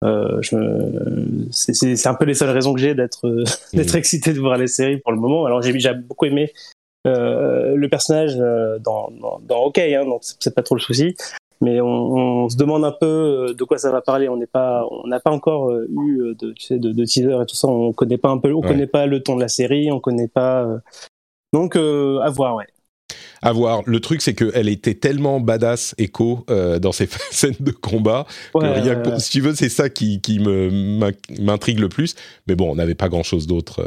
Euh, 0.03 0.41
c'est, 1.51 2.07
un 2.07 2.15
peu 2.15 2.25
les 2.25 2.35
seules 2.35 2.51
raisons 2.51 2.73
que 2.73 2.81
j'ai 2.81 2.95
d'être, 2.95 3.27
Mhm. 3.75 3.97
excité 3.97 4.33
de 4.33 4.41
voir 4.41 4.57
les 4.57 4.67
séries 4.67 4.99
pour 4.99 5.13
le 5.13 5.19
moment. 5.19 5.45
Alors 5.47 5.63
j'ai, 5.63 5.79
j'ai 5.79 5.95
beaucoup 5.95 6.25
aimé 6.27 6.53
euh, 7.07 7.75
le 7.75 7.89
personnage 7.89 8.37
dans, 8.37 9.11
dans, 9.11 9.41
dans 9.41 9.65
Hawkeye, 9.65 9.95
hein, 9.95 10.05
donc 10.05 10.23
c'est 10.23 10.55
pas 10.55 10.63
trop 10.63 10.75
le 10.75 10.81
souci. 10.81 11.17
Mais 11.63 11.81
on, 11.81 11.87
on 12.45 12.49
se 12.49 12.57
demande 12.57 12.85
un 12.85 12.93
peu 12.99 13.07
euh, 13.51 13.55
de 13.55 13.65
quoi 13.65 13.77
ça 13.79 13.91
va 13.93 14.01
parler. 14.01 14.29
On 14.29 14.37
n'est 14.37 14.47
pas, 14.47 14.87
on 14.91 15.07
n'a 15.07 15.21
pas 15.21 15.31
encore 15.31 15.71
euh, 15.71 15.87
eu 16.05 16.21
euh, 16.23 16.35
de, 16.35 16.53
tu 16.53 16.65
sais, 16.67 16.79
de, 16.79 16.93
de 16.93 17.05
teaser 17.05 17.39
et 17.43 17.47
tout 17.47 17.55
ça. 17.57 17.69
On 17.69 17.93
connaît 17.93 18.19
pas 18.19 18.31
un 18.31 18.39
peu, 18.39 18.53
on 18.53 18.61
Ouais. 18.61 18.69
connaît 18.69 18.87
pas 18.87 19.07
le 19.07 19.23
ton 19.23 19.37
de 19.37 19.41
la 19.43 19.49
série, 19.49 19.91
on 19.93 20.01
connaît 20.01 20.29
pas. 20.29 20.65
euh, 20.65 20.79
Donc, 21.53 21.77
à 21.77 22.31
voir, 22.31 22.57
ouais 22.57 22.67
à 23.43 23.53
voir. 23.53 23.81
Le 23.87 24.01
truc, 24.01 24.21
c'est 24.21 24.35
qu'elle 24.35 24.69
était 24.69 24.95
tellement 24.95 25.41
badass 25.41 25.95
Echo 25.99 26.45
euh, 26.51 26.79
dans 26.79 26.93
ses 26.93 27.07
scènes 27.31 27.55
de 27.59 27.71
combat 27.73 28.27
que 28.53 28.59
rien 28.59 28.97
que 28.97 29.19
si 29.19 29.31
tu 29.31 29.41
veux, 29.41 29.55
c'est 29.55 29.71
ça 29.71 29.89
qui, 29.89 30.21
qui 30.21 30.39
me 30.39 30.71
m'intrigue 31.41 31.79
le 31.81 31.89
plus. 31.89 32.15
Mais 32.47 32.55
bon, 32.55 32.71
on 32.71 32.75
n'avait 32.75 32.95
pas 32.95 33.09
grand 33.09 33.23
chose 33.23 33.47
d'autre 33.47 33.81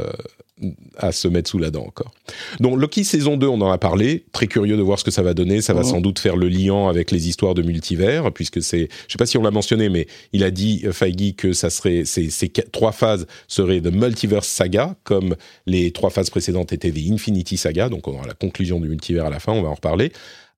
à 0.96 1.10
se 1.10 1.26
mettre 1.26 1.50
sous 1.50 1.58
la 1.58 1.70
dent 1.70 1.84
encore. 1.84 2.12
Donc 2.60 2.78
Loki 2.78 3.04
saison 3.04 3.36
2, 3.36 3.46
on 3.46 3.60
en 3.60 3.70
a 3.70 3.78
parlé. 3.78 4.24
Très 4.32 4.46
curieux 4.46 4.76
de 4.76 4.82
voir 4.82 4.98
ce 4.98 5.04
que 5.04 5.10
ça 5.10 5.22
va 5.22 5.34
donner. 5.34 5.60
Ça 5.60 5.74
va 5.74 5.80
mhm. 5.80 5.86
sans 5.86 6.00
doute 6.00 6.18
faire 6.18 6.36
le 6.36 6.48
lien 6.48 6.88
avec 6.88 7.10
les 7.10 7.28
histoires 7.28 7.54
de 7.54 7.62
multivers, 7.62 8.32
puisque 8.32 8.62
c'est, 8.62 8.88
je 9.08 9.12
sais 9.12 9.18
pas 9.18 9.26
si 9.26 9.36
on 9.36 9.42
l'a 9.42 9.50
mentionné, 9.50 9.88
mais 9.88 10.06
il 10.32 10.44
a 10.44 10.50
dit 10.50 10.82
euh, 10.84 10.92
Feige 10.92 11.34
que 11.36 11.52
ça 11.52 11.70
serait 11.70 12.04
ces, 12.04 12.30
ces 12.30 12.48
trois 12.48 12.92
phases 12.92 13.26
seraient 13.48 13.80
de 13.80 13.90
multiverse 13.90 14.48
saga, 14.48 14.94
comme 15.02 15.34
les 15.66 15.90
trois 15.90 16.10
phases 16.10 16.30
précédentes 16.30 16.72
étaient 16.72 16.92
des 16.92 17.10
Infinity 17.10 17.56
Saga. 17.56 17.88
Donc 17.88 18.06
on 18.06 18.12
aura 18.12 18.26
la 18.26 18.34
conclusion 18.34 18.78
du 18.80 18.88
multivers 18.88 19.26
à 19.26 19.30
la 19.30 19.40
fin. 19.40 19.52
On 19.52 19.62
va 19.62 19.70
en 19.70 19.74
reparler. 19.74 20.12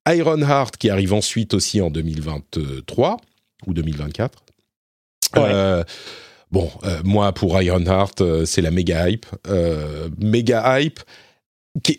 Ironheart 0.07 0.77
qui 0.77 0.89
arrive 0.89 1.13
ensuite 1.13 1.53
aussi 1.53 1.81
en 1.81 1.89
2023 1.89 3.17
ou 3.65 3.73
2024. 3.73 4.43
Ouais. 5.35 5.41
Euh, 5.45 5.83
Bon, 6.51 6.69
euh, 6.85 7.01
moi 7.03 7.33
pour 7.33 7.61
Ironheart, 7.61 8.21
euh, 8.21 8.45
c'est 8.45 8.61
la 8.61 8.71
méga 8.71 9.09
hype, 9.09 9.25
euh, 9.49 10.09
méga 10.17 10.79
hype. 10.79 10.99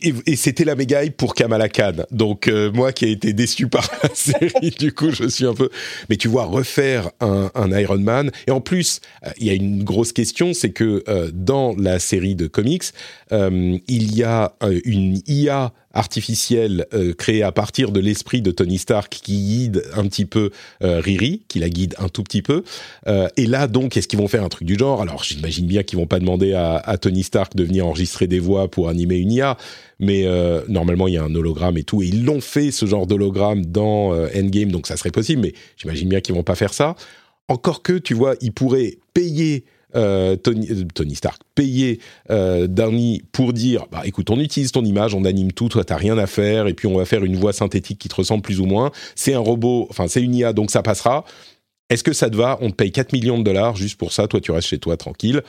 et 0.01 0.35
c'était 0.37 0.65
la 0.65 0.75
méga 0.75 1.05
hype 1.05 1.17
pour 1.17 1.35
Kamala 1.35 1.69
Khan. 1.69 2.05
Donc 2.11 2.51
moi 2.75 2.93
qui 2.93 3.05
ai 3.05 3.11
été 3.13 3.33
déçu 3.33 3.69
par 3.69 3.89
la 4.03 4.09
série, 4.13 4.71
du 4.71 4.93
coup 4.93 5.11
je 5.11 5.29
suis 5.29 5.45
un 5.45 5.55
peu. 5.55 5.69
Mais 6.09 6.17
tu 6.17 6.29
vois 6.29 6.47
refaire 6.47 7.11
un, 7.21 7.51
un 7.55 7.79
Iron 7.79 7.99
Man 7.99 8.31
et 8.47 8.51
en 8.51 8.61
plus 8.61 9.01
il 9.39 9.47
y 9.47 9.51
a 9.51 9.55
une 9.55 9.85
grosse 9.85 10.13
question, 10.13 10.53
c'est 10.53 10.73
que 10.73 11.05
dans 11.33 11.77
la 11.77 12.01
série 12.01 12.35
de 12.35 12.49
comics 12.49 12.87
il 13.31 14.17
y 14.17 14.25
a 14.25 14.55
une 14.85 15.21
IA 15.29 15.73
artificielle 15.95 16.87
euh, 16.93 17.15
créée 17.15 17.43
à 17.43 17.53
partir 17.53 17.91
de 17.93 18.01
l'esprit 18.01 18.43
de 18.43 18.51
Tony 18.51 18.79
Stark 18.79 19.21
qui 19.23 19.37
guide 19.37 19.85
un 19.95 20.05
petit 20.07 20.27
peu 20.27 20.51
euh, 20.83 21.01
Riri, 21.01 21.43
qui 21.49 21.59
la 21.59 21.69
guide 21.69 21.95
un 21.99 22.09
tout 22.09 22.23
petit 22.23 22.43
peu. 22.43 22.63
Euh, 23.07 23.29
et 23.37 23.47
là, 23.47 23.67
donc, 23.67 23.97
est-ce 23.97 24.07
qu'ils 24.07 24.19
vont 24.19 24.29
faire 24.29 24.45
un 24.45 24.49
truc 24.49 24.67
du 24.67 24.77
genre? 24.79 25.01
Alors, 25.01 25.25
j'imagine 25.25 25.67
bien 25.67 25.83
qu'ils 25.83 25.99
vont 25.99 26.07
pas 26.07 26.21
demander 26.21 26.53
à, 26.53 26.77
à, 26.77 26.99
Tony 26.99 27.23
Stark 27.23 27.57
de 27.57 27.65
venir 27.65 27.87
enregistrer 27.87 28.27
des 28.27 28.39
voix 28.39 28.71
pour 28.71 28.89
animer 28.89 29.17
une 29.17 29.33
IA, 29.33 29.57
mais 29.99 30.27
normalement, 30.69 31.09
il 31.09 31.15
y 31.15 31.17
a 31.17 31.25
un 31.25 31.35
hologramme 31.35 31.77
et 31.77 31.83
tout. 31.83 32.03
Et 32.03 32.07
ils 32.07 32.25
l'ont 32.25 32.41
fait, 32.41 32.71
ce 32.71 32.87
genre 32.87 33.07
d'hologramme, 33.07 33.67
dans 33.67 34.13
Endgame, 34.35 34.71
donc 34.71 34.87
ça 34.87 34.97
serait 34.97 35.11
possible, 35.11 35.43
mais 35.43 35.55
j'imagine 35.77 36.09
bien 36.09 36.21
qu'ils 36.21 36.35
vont 36.35 36.43
pas 36.43 36.55
faire 36.55 36.73
ça. 36.73 36.95
Encore 37.49 37.83
que, 37.83 37.95
tu 37.95 38.15
vois, 38.15 38.35
ils 38.41 38.53
pourraient 38.53 38.99
payer 39.15 39.65
euh, 39.95 40.37
Tony, 40.37 40.69
euh, 40.71 40.85
Tony, 40.95 41.15
Stark 41.15 41.41
payer 41.55 42.01
euh, 42.31 42.67
Downey 42.67 43.23
pour 43.33 43.55
dire 43.55 43.87
bah 43.91 44.03
écoute 44.05 44.29
on 44.29 44.39
utilise 44.39 44.71
ton 44.71 44.85
image 44.85 45.15
on 45.15 45.25
anime 45.25 45.53
tout 45.53 45.71
toi 45.71 45.83
t'as 45.83 45.97
rien 45.97 46.19
à 46.19 46.27
faire 46.27 46.67
et 46.67 46.75
puis 46.75 46.87
on 46.87 46.99
va 46.99 47.07
faire 47.07 47.25
une 47.25 47.37
voix 47.37 47.55
synthétique 47.55 47.99
qui 47.99 48.09
te 48.09 48.15
ressemble 48.15 48.43
plus 48.43 48.61
ou 48.61 48.67
moins. 48.67 48.91
C'est 49.15 49.35
un 49.35 49.39
robot 49.39 49.87
enfin 49.91 50.07
c'est 50.07 50.23
une 50.23 50.35
IA 50.35 50.53
donc 50.53 50.71
ça 50.71 50.83
passera. 50.83 51.25
Est-ce 51.89 52.05
que 52.05 52.13
ça 52.13 52.29
te 52.29 52.37
va? 52.37 52.59
On 52.61 52.71
te 52.71 52.75
paye 52.75 52.93
4 52.93 53.15
millions 53.15 53.39
de 53.39 53.45
dollars 53.45 53.77
juste 53.77 53.97
pour 53.97 54.13
ça. 54.13 54.29
Toi 54.29 54.41
tu 54.41 54.51
restes 54.51 54.69
chez 54.69 54.79
toi 54.79 54.97
tranquille. 54.97 55.43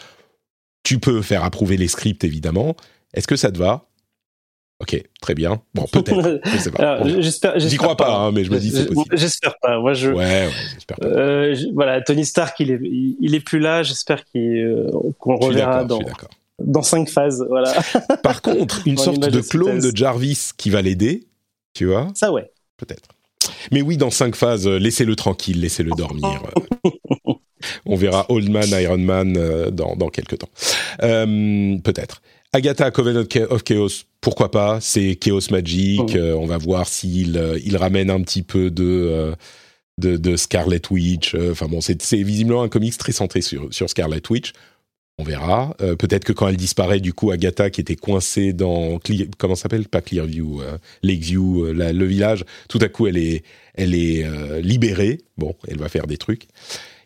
Tu 0.84 1.00
peux 1.00 1.22
faire 1.22 1.44
approuver 1.44 1.76
les 1.76 1.90
scripts 1.90 2.24
évidemment. 2.24 2.76
Est-ce 3.14 3.28
que 3.28 3.36
ça 3.36 3.52
te 3.52 3.58
va? 3.58 3.89
Ok, 4.82 5.04
très 5.22 5.36
bien. 5.36 5.62
Bon, 5.74 5.86
peut-être. 5.92 6.42
je 6.46 6.58
sais 6.58 6.72
pas. 6.72 7.04
J'espère. 7.20 7.60
J'y 7.60 7.76
crois 7.78 7.98
pas, 7.98 8.16
hein, 8.16 8.32
mais 8.32 8.46
je 8.46 8.52
me 8.52 8.60
dis 8.60 8.72
c'est 8.72 8.86
possible. 8.86 9.18
J'espère 9.18 9.56
pas. 9.62 9.80
Moi, 9.80 9.94
je. 9.94 10.10
Ouais, 10.10 10.16
ouais 10.26 10.50
j'espère 10.74 10.98
pas. 10.98 11.08
Euh, 11.08 11.56
voilà, 11.74 12.02
Tony 12.02 12.26
Stark, 12.26 12.60
il 12.60 12.72
est, 12.72 12.80
il 12.82 13.36
est 13.36 13.42
plus 13.42 13.60
là. 13.60 13.84
J'espère 13.84 14.24
euh, 14.36 14.90
qu'on 15.20 15.36
reverra 15.36 15.84
dans 15.84 16.00
dans 16.60 16.82
cinq 16.82 17.10
phases. 17.10 17.46
Voilà. 17.50 17.74
Par 18.24 18.42
contre, 18.42 18.82
une 18.86 18.98
sorte 18.98 19.20
de 19.20 19.42
clone 19.42 19.80
de 19.80 19.96
Jarvis 19.96 20.52
qui 20.58 20.70
va 20.70 20.82
l'aider, 20.82 21.28
tu 21.74 21.86
vois? 21.86 22.08
Ça, 22.16 22.32
ouais. 22.32 22.52
Peut-être. 22.78 23.10
Mais 23.72 23.82
oui, 23.82 23.98
dans 23.98 24.12
cinq 24.12 24.36
phases, 24.36 24.68
euh, 24.68 24.78
laissez-le 24.78 25.16
tranquille, 25.16 25.60
laissez-le 25.62 25.92
dormir. 25.92 26.42
On 27.86 27.96
verra 27.96 28.26
Old 28.30 28.50
Man, 28.50 28.70
Iron 28.72 28.98
Man 28.98 29.36
euh, 29.38 29.70
dans, 29.70 29.96
dans 29.96 30.10
quelques 30.10 30.38
temps. 30.38 30.50
Euh, 31.04 31.78
Peut-être. 31.84 32.22
Agatha 32.52 32.90
Covenant 32.90 33.26
of 33.50 33.64
Chaos, 33.64 34.06
pourquoi 34.22 34.50
pas? 34.50 34.80
C'est 34.82 35.16
Chaos 35.16 35.52
Magic. 35.52 36.02
Oh. 36.02 36.16
Euh, 36.16 36.34
on 36.34 36.48
va 36.48 36.58
voir 36.58 36.88
s'il 36.88 37.38
euh, 37.38 37.60
il 37.64 37.78
ramène 37.78 38.10
un 38.10 38.22
petit 38.22 38.42
peu 38.42 38.72
de 38.72 38.84
euh, 38.84 39.36
de, 40.00 40.18
de, 40.18 40.36
Scarlet 40.36 40.82
Witch. 40.90 41.36
Enfin 41.36 41.68
bon, 41.68 41.82
c'est 41.82 42.02
visiblement 42.16 42.64
un 42.64 42.70
comics 42.70 42.98
très 42.98 43.12
centré 43.12 43.42
sur, 43.42 43.72
sur 43.72 43.90
Scarlet 43.90 44.22
Witch. 44.30 44.54
On 45.20 45.24
verra. 45.24 45.76
Peut-être 45.78 46.24
que 46.24 46.32
quand 46.32 46.48
elle 46.48 46.56
disparaît, 46.56 47.02
du 47.02 47.12
coup, 47.12 47.30
Agatha 47.32 47.70
qui 47.70 47.82
était 47.82 47.98
coincée 47.98 48.54
dans 48.54 49.02
comment 49.38 49.56
s'appelle? 49.56 49.90
Pas 49.90 50.00
Clearview, 50.00 50.62
Lakeview, 51.04 51.74
le 51.74 52.06
village. 52.06 52.46
Tout 52.70 52.80
à 52.82 52.88
coup, 52.88 53.06
elle 53.06 53.18
est 53.18 53.44
elle 53.76 53.94
est 53.94 54.26
libérée. 54.62 55.18
Bon, 55.38 55.56
elle 55.68 55.78
va 55.78 55.90
faire 55.90 56.08
des 56.08 56.16
trucs. 56.16 56.48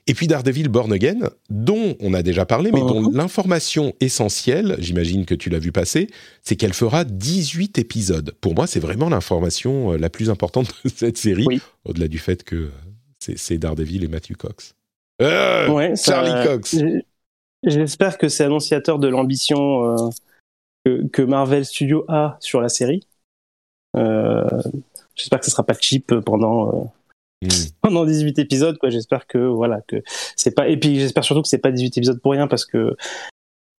Et 0.05 0.13
puis 0.13 0.27
Daredevil 0.27 0.67
Born 0.67 0.91
Again, 0.91 1.29
dont 1.49 1.95
on 2.01 2.13
a 2.13 2.23
déjà 2.23 2.45
parlé, 2.45 2.71
mais 2.71 2.81
dont 2.81 3.03
uh-huh. 3.03 3.15
l'information 3.15 3.93
essentielle, 4.01 4.75
j'imagine 4.79 5.25
que 5.25 5.33
tu 5.33 5.49
l'as 5.49 5.59
vu 5.59 5.71
passer, 5.71 6.09
c'est 6.41 6.57
qu'elle 6.57 6.73
fera 6.73 7.05
18 7.05 7.79
épisodes. 7.79 8.35
Pour 8.41 8.53
moi, 8.53 8.67
c'est 8.67 8.81
vraiment 8.81 9.07
l'information 9.07 9.93
euh, 9.93 9.97
la 9.97 10.09
plus 10.09 10.29
importante 10.29 10.73
de 10.83 10.89
cette 10.89 11.17
série, 11.17 11.47
au-delà 11.85 12.09
du 12.09 12.19
fait 12.19 12.43
que 12.43 12.69
c'est 13.19 13.57
Daredevil 13.57 14.03
et 14.03 14.09
Matthew 14.09 14.35
Cox. 14.35 14.75
Euh, 15.21 15.95
Charlie 15.95 16.45
Cox. 16.45 16.75
J'espère 17.65 18.17
que 18.17 18.27
c'est 18.27 18.43
annonciateur 18.43 18.99
de 18.99 19.07
l'ambition 19.07 19.95
euh, 20.85 21.07
que, 21.13 21.21
Marvel 21.21 21.63
Studios 21.63 22.03
a 22.09 22.35
sur 22.41 22.59
la 22.59 22.67
série. 22.67 23.07
J'espère 23.95 25.39
que 25.39 25.45
ce 25.45 25.51
sera 25.51 25.63
pas 25.63 25.75
cheap 25.79 26.13
pendant. 26.19 26.91
Pendant 27.81 28.05
18 28.05 28.39
épisodes 28.39 28.77
quoi 28.77 28.89
j'espère 28.89 29.27
que 29.27 29.37
voilà 29.37 29.81
que 29.87 29.97
c'est 30.35 30.51
pas 30.51 30.67
et 30.67 30.77
puis 30.77 30.99
j'espère 30.99 31.23
surtout 31.23 31.41
que 31.41 31.47
c'est 31.47 31.57
pas 31.57 31.71
18 31.71 31.97
épisodes 31.97 32.21
pour 32.21 32.31
rien 32.31 32.47
parce 32.47 32.65
que 32.65 32.95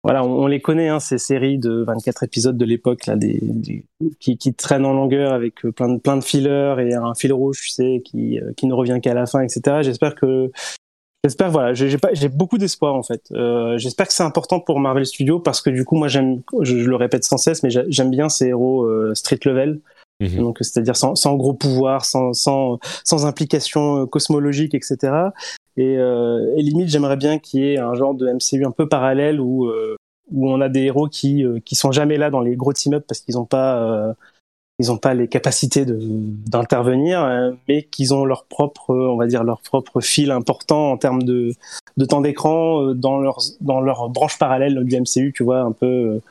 voilà 0.04 0.24
on, 0.24 0.48
les 0.48 0.60
connaît 0.60 0.90
hein, 0.90 1.00
ces 1.00 1.18
séries 1.18 1.58
de 1.58 1.84
24 1.88 2.24
épisodes 2.24 2.58
de 2.58 2.66
l'époque 2.66 3.06
là 3.06 3.16
des, 3.16 3.86
qui, 4.20 4.38
qui, 4.38 4.54
traînent 4.54 4.86
en 4.86 4.94
longueur 4.94 5.32
avec 5.32 5.62
plein 5.76 5.90
de 5.90 6.00
plein 6.00 6.18
de 6.18 6.24
fillers 6.24 6.76
et 6.80 6.94
un 6.94 7.16
fil 7.16 7.32
rouge 7.32 7.60
tu 7.62 7.70
sais 7.70 8.02
qui 8.04 8.40
euh, 8.40 8.52
qui 8.58 8.68
ne 8.68 8.74
revient 8.74 9.00
qu'à 9.02 9.14
la 9.14 9.26
fin 9.26 9.42
etc 9.42 9.78
j'espère 9.82 10.16
que 10.16 10.52
J'espère, 11.26 11.52
voilà, 11.52 11.74
j'ai 11.74 12.28
beaucoup 12.28 12.58
d'espoir 12.58 12.96
en 12.96 13.02
fait. 13.04 13.22
Euh, 13.32 13.78
j'espère 13.78 14.08
que 14.08 14.14
c'est 14.14 14.24
important 14.24 14.60
pour 14.60 14.82
Marvel 14.82 15.06
Studios 15.06 15.40
parce 15.40 15.62
que 15.62 15.70
du 15.70 15.86
coup, 15.86 15.96
moi, 15.96 16.10
j'aime, 16.10 16.42
je, 16.60 16.76
le 16.76 16.96
répète 16.98 17.24
sans 17.24 17.38
cesse, 17.38 17.64
mais 17.64 17.70
j'aime 17.70 18.10
bien 18.10 18.28
ces 18.28 18.48
héros 18.48 18.84
euh, 18.84 19.16
street 19.16 19.40
level. 19.46 19.80
Mhm. 20.24 20.38
Donc, 20.38 20.58
c'est-à-dire 20.62 20.96
sans, 20.96 21.16
sans, 21.16 21.36
gros 21.36 21.54
pouvoir, 21.54 22.06
sans, 22.06 22.34
sans, 22.34 22.80
sans 23.04 23.26
implication 23.26 24.04
euh, 24.04 24.06
cosmologique, 24.06 24.74
etc. 24.74 25.32
Et, 25.78 25.98
euh, 25.98 26.56
et 26.56 26.62
limite, 26.62 26.90
j'aimerais 26.90 27.18
bien 27.18 27.40
qu'il 27.40 27.62
y 27.62 27.74
ait 27.74 27.78
un 27.78 27.94
genre 27.96 28.14
de 28.14 28.28
MCU 28.28 28.66
un 28.66 28.72
peu 28.72 28.88
parallèle 28.88 29.40
où, 29.40 29.66
euh, 29.66 29.96
où 30.32 30.50
on 30.50 30.62
a 30.62 30.70
des 30.70 30.82
héros 30.82 31.08
qui, 31.08 31.44
euh, 31.44 31.60
qui 31.66 31.76
sont 31.76 31.92
jamais 31.92 32.18
là 32.18 32.30
dans 32.30 32.42
les 32.42 32.56
gros 32.56 32.74
team-up 32.74 33.06
parce 33.08 33.22
qu'ils 33.22 33.36
n'ont 33.36 33.46
pas, 33.46 34.16
ils 34.80 34.92
ont 34.92 34.98
pas 34.98 35.14
les 35.14 35.28
capacités 35.28 35.86
d'intervenir, 35.88 37.54
mais 37.68 37.84
qu'ils 37.84 38.14
ont 38.14 38.26
leur 38.26 38.46
propre, 38.46 38.94
on 38.96 39.18
va 39.18 39.28
dire, 39.28 39.44
leur 39.44 39.62
propre 39.62 40.02
fil 40.02 40.32
important 40.32 40.92
en 40.92 40.98
termes 40.98 41.24
de, 41.24 41.54
de 41.98 42.06
temps 42.06 42.22
d'écran 42.22 42.94
dans 42.94 43.20
leur, 43.20 43.40
dans 43.62 43.82
leur 43.82 44.10
branche 44.10 44.38
parallèle 44.38 44.84
du 44.84 44.96
MCU, 44.96 45.34
tu 45.36 45.44
vois, 45.44 45.62
un 45.62 45.72
peu 45.72 46.22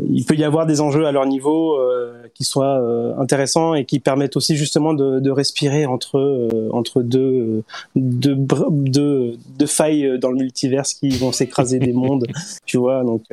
il 0.00 0.24
peut 0.24 0.34
y 0.34 0.44
avoir 0.44 0.66
des 0.66 0.80
enjeux 0.80 1.06
à 1.06 1.12
leur 1.12 1.26
niveau 1.26 1.74
euh, 1.74 2.26
qui 2.34 2.44
soient 2.44 2.80
euh, 2.80 3.14
intéressants 3.18 3.74
et 3.74 3.84
qui 3.84 4.00
permettent 4.00 4.36
aussi 4.36 4.56
justement 4.56 4.94
de, 4.94 5.20
de 5.20 5.30
respirer 5.30 5.84
entre 5.84 6.18
euh, 6.18 6.70
entre 6.72 7.02
deux, 7.02 7.62
deux, 7.94 8.36
deux, 8.70 9.36
deux 9.58 9.66
failles 9.66 10.18
dans 10.18 10.30
le 10.30 10.38
multiverse 10.38 10.94
qui 10.94 11.10
vont 11.10 11.32
s'écraser 11.32 11.78
des 11.78 11.92
mondes, 11.92 12.26
tu 12.64 12.78
vois. 12.78 13.04
Donc 13.04 13.24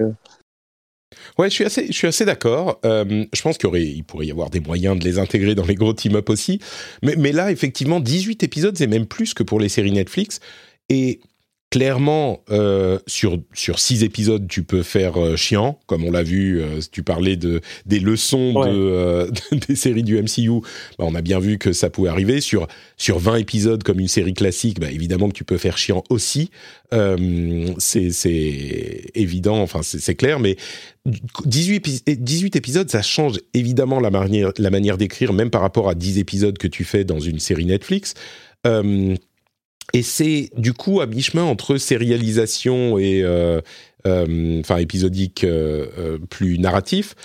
Ouais, 1.37 1.49
je 1.49 1.55
suis 1.55 1.63
assez, 1.63 1.87
je 1.87 1.93
suis 1.93 2.07
assez 2.07 2.25
d'accord. 2.25 2.79
je 2.83 3.41
pense 3.41 3.57
qu'il 3.57 3.73
il 3.75 4.03
pourrait 4.03 4.27
y 4.27 4.31
avoir 4.31 4.49
des 4.49 4.59
moyens 4.59 4.99
de 4.99 5.03
les 5.03 5.17
intégrer 5.17 5.55
dans 5.55 5.65
les 5.65 5.75
gros 5.75 5.93
team-up 5.93 6.29
aussi. 6.29 6.59
Mais, 7.01 7.15
mais 7.17 7.31
là, 7.31 7.51
effectivement, 7.51 7.99
18 7.99 8.43
épisodes, 8.43 8.77
c'est 8.77 8.87
même 8.87 9.05
plus 9.05 9.33
que 9.33 9.43
pour 9.43 9.59
les 9.59 9.69
séries 9.69 9.91
Netflix. 9.91 10.39
Et 10.89 11.21
clairement, 11.69 12.41
euh, 12.49 12.99
sur 13.05 13.37
sur 13.53 13.79
six 13.79 14.03
épisodes, 14.03 14.47
tu 14.47 14.63
peux 14.63 14.81
faire 14.83 15.17
euh, 15.17 15.35
chiant, 15.35 15.79
comme 15.85 16.03
on 16.03 16.11
l'a 16.11 16.23
vu. 16.23 16.61
Euh, 16.61 16.79
tu 16.91 17.03
parlais 17.03 17.35
de 17.35 17.61
des 17.85 17.99
leçons 17.99 18.53
de, 18.63 18.69
euh, 18.69 19.31
des 19.67 19.75
séries 19.75 20.03
du 20.03 20.21
MCU. 20.21 20.61
Bah, 20.97 21.05
on 21.07 21.15
a 21.15 21.21
bien 21.21 21.39
vu 21.39 21.57
que 21.57 21.71
ça 21.71 21.89
pouvait 21.89 22.09
arriver 22.09 22.41
sur 22.41 22.67
sur 22.97 23.19
20 23.19 23.35
épisodes 23.35 23.83
comme 23.83 23.99
une 23.99 24.07
série 24.07 24.33
classique. 24.33 24.79
Bah, 24.79 24.91
évidemment 24.91 25.29
que 25.29 25.35
tu 25.35 25.43
peux 25.43 25.57
faire 25.57 25.77
chiant 25.77 26.03
aussi. 26.09 26.49
c'est 26.91 28.11
c'est 28.11 29.11
évident. 29.13 29.61
Enfin, 29.61 29.81
c'est 29.83 30.15
clair. 30.15 30.39
Mais 30.39 30.55
18, 31.45 32.19
18 32.19 32.55
épisodes, 32.55 32.89
ça 32.89 33.01
change 33.01 33.39
évidemment 33.53 33.99
la 33.99 34.09
manière 34.09 34.51
la 34.57 34.69
manière 34.71 34.97
d'écrire, 34.97 35.33
même 35.33 35.51
par 35.51 35.61
rapport 35.61 35.87
à 35.87 35.95
10 35.95 36.17
épisodes 36.17 36.57
que 36.57 36.67
tu 36.67 36.83
fais 36.83 37.03
dans 37.03 37.19
une 37.19 37.39
série 37.39 37.65
Netflix. 37.65 38.15
Euh, 38.67 39.15
et 39.93 40.03
c'est 40.03 40.49
du 40.57 40.73
coup 40.73 41.01
à 41.01 41.05
mi-chemin 41.05 41.43
entre 41.43 41.77
sérialisation 41.77 42.97
et 42.97 43.21
euh, 43.23 43.61
euh, 44.07 44.59
enfin 44.59 44.77
épisodique 44.77 45.43
euh, 45.43 46.17
plus 46.29 46.59
narratif. 46.59 47.15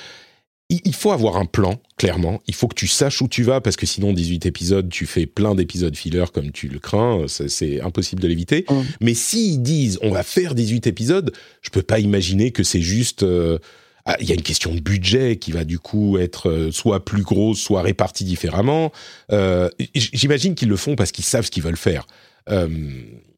il 0.71 0.95
faut 0.95 1.13
avoir 1.13 1.37
un 1.37 1.45
plan, 1.45 1.81
clairement. 1.99 2.41
Il 2.49 2.55
faut 2.55 2.67
que 2.69 2.75
tu 2.75 2.89
saches 2.89 3.23
où 3.23 3.29
tu 3.29 3.43
vas, 3.43 3.61
parce 3.61 3.77
que 3.77 3.87
sinon, 3.87 4.13
18 4.13 4.47
épisodes, 4.47 4.89
tu 4.89 5.07
fais 5.07 5.27
plein 5.27 5.55
d'épisodes 5.55 5.95
filler 5.95 6.25
comme 6.33 6.51
tu 6.51 6.69
le 6.69 6.79
crains. 6.79 7.27
C'est 7.29 7.81
impossible 7.81 8.23
de 8.23 8.29
l'éviter. 8.29 8.65
Mm. 8.69 8.81
Mais 9.01 9.15
s'ils 9.15 9.63
disent, 9.63 9.99
on 10.03 10.11
va 10.11 10.23
faire 10.23 10.55
18 10.55 10.87
épisodes, 10.87 11.33
je 11.63 11.71
peux 11.71 11.83
pas 11.83 12.01
imaginer 12.01 12.51
que 12.51 12.63
c'est 12.63 12.83
juste... 12.83 13.23
euh, 13.23 13.59
ah, 14.07 14.17
Il 14.21 14.29
y 14.29 14.33
a 14.33 14.35
une 14.35 14.43
question 14.43 14.75
de 14.75 14.81
budget 14.81 15.37
qui 15.37 15.53
va 15.53 15.65
du 15.65 15.79
coup 15.79 16.19
être 16.19 16.71
soit 16.73 17.05
plus 17.05 17.23
grosse, 17.23 17.61
soit 17.61 17.83
répartie 17.83 18.25
différemment. 18.25 18.91
Euh, 19.33 19.69
J'imagine 19.95 20.55
qu'ils 20.55 20.69
le 20.69 20.77
font 20.77 20.97
parce 20.97 21.13
qu'ils 21.13 21.25
savent 21.25 21.47
ce 21.47 21.51
qu'ils 21.51 21.63
veulent 21.63 21.77
faire. 21.77 22.07
Euh, 22.51 22.69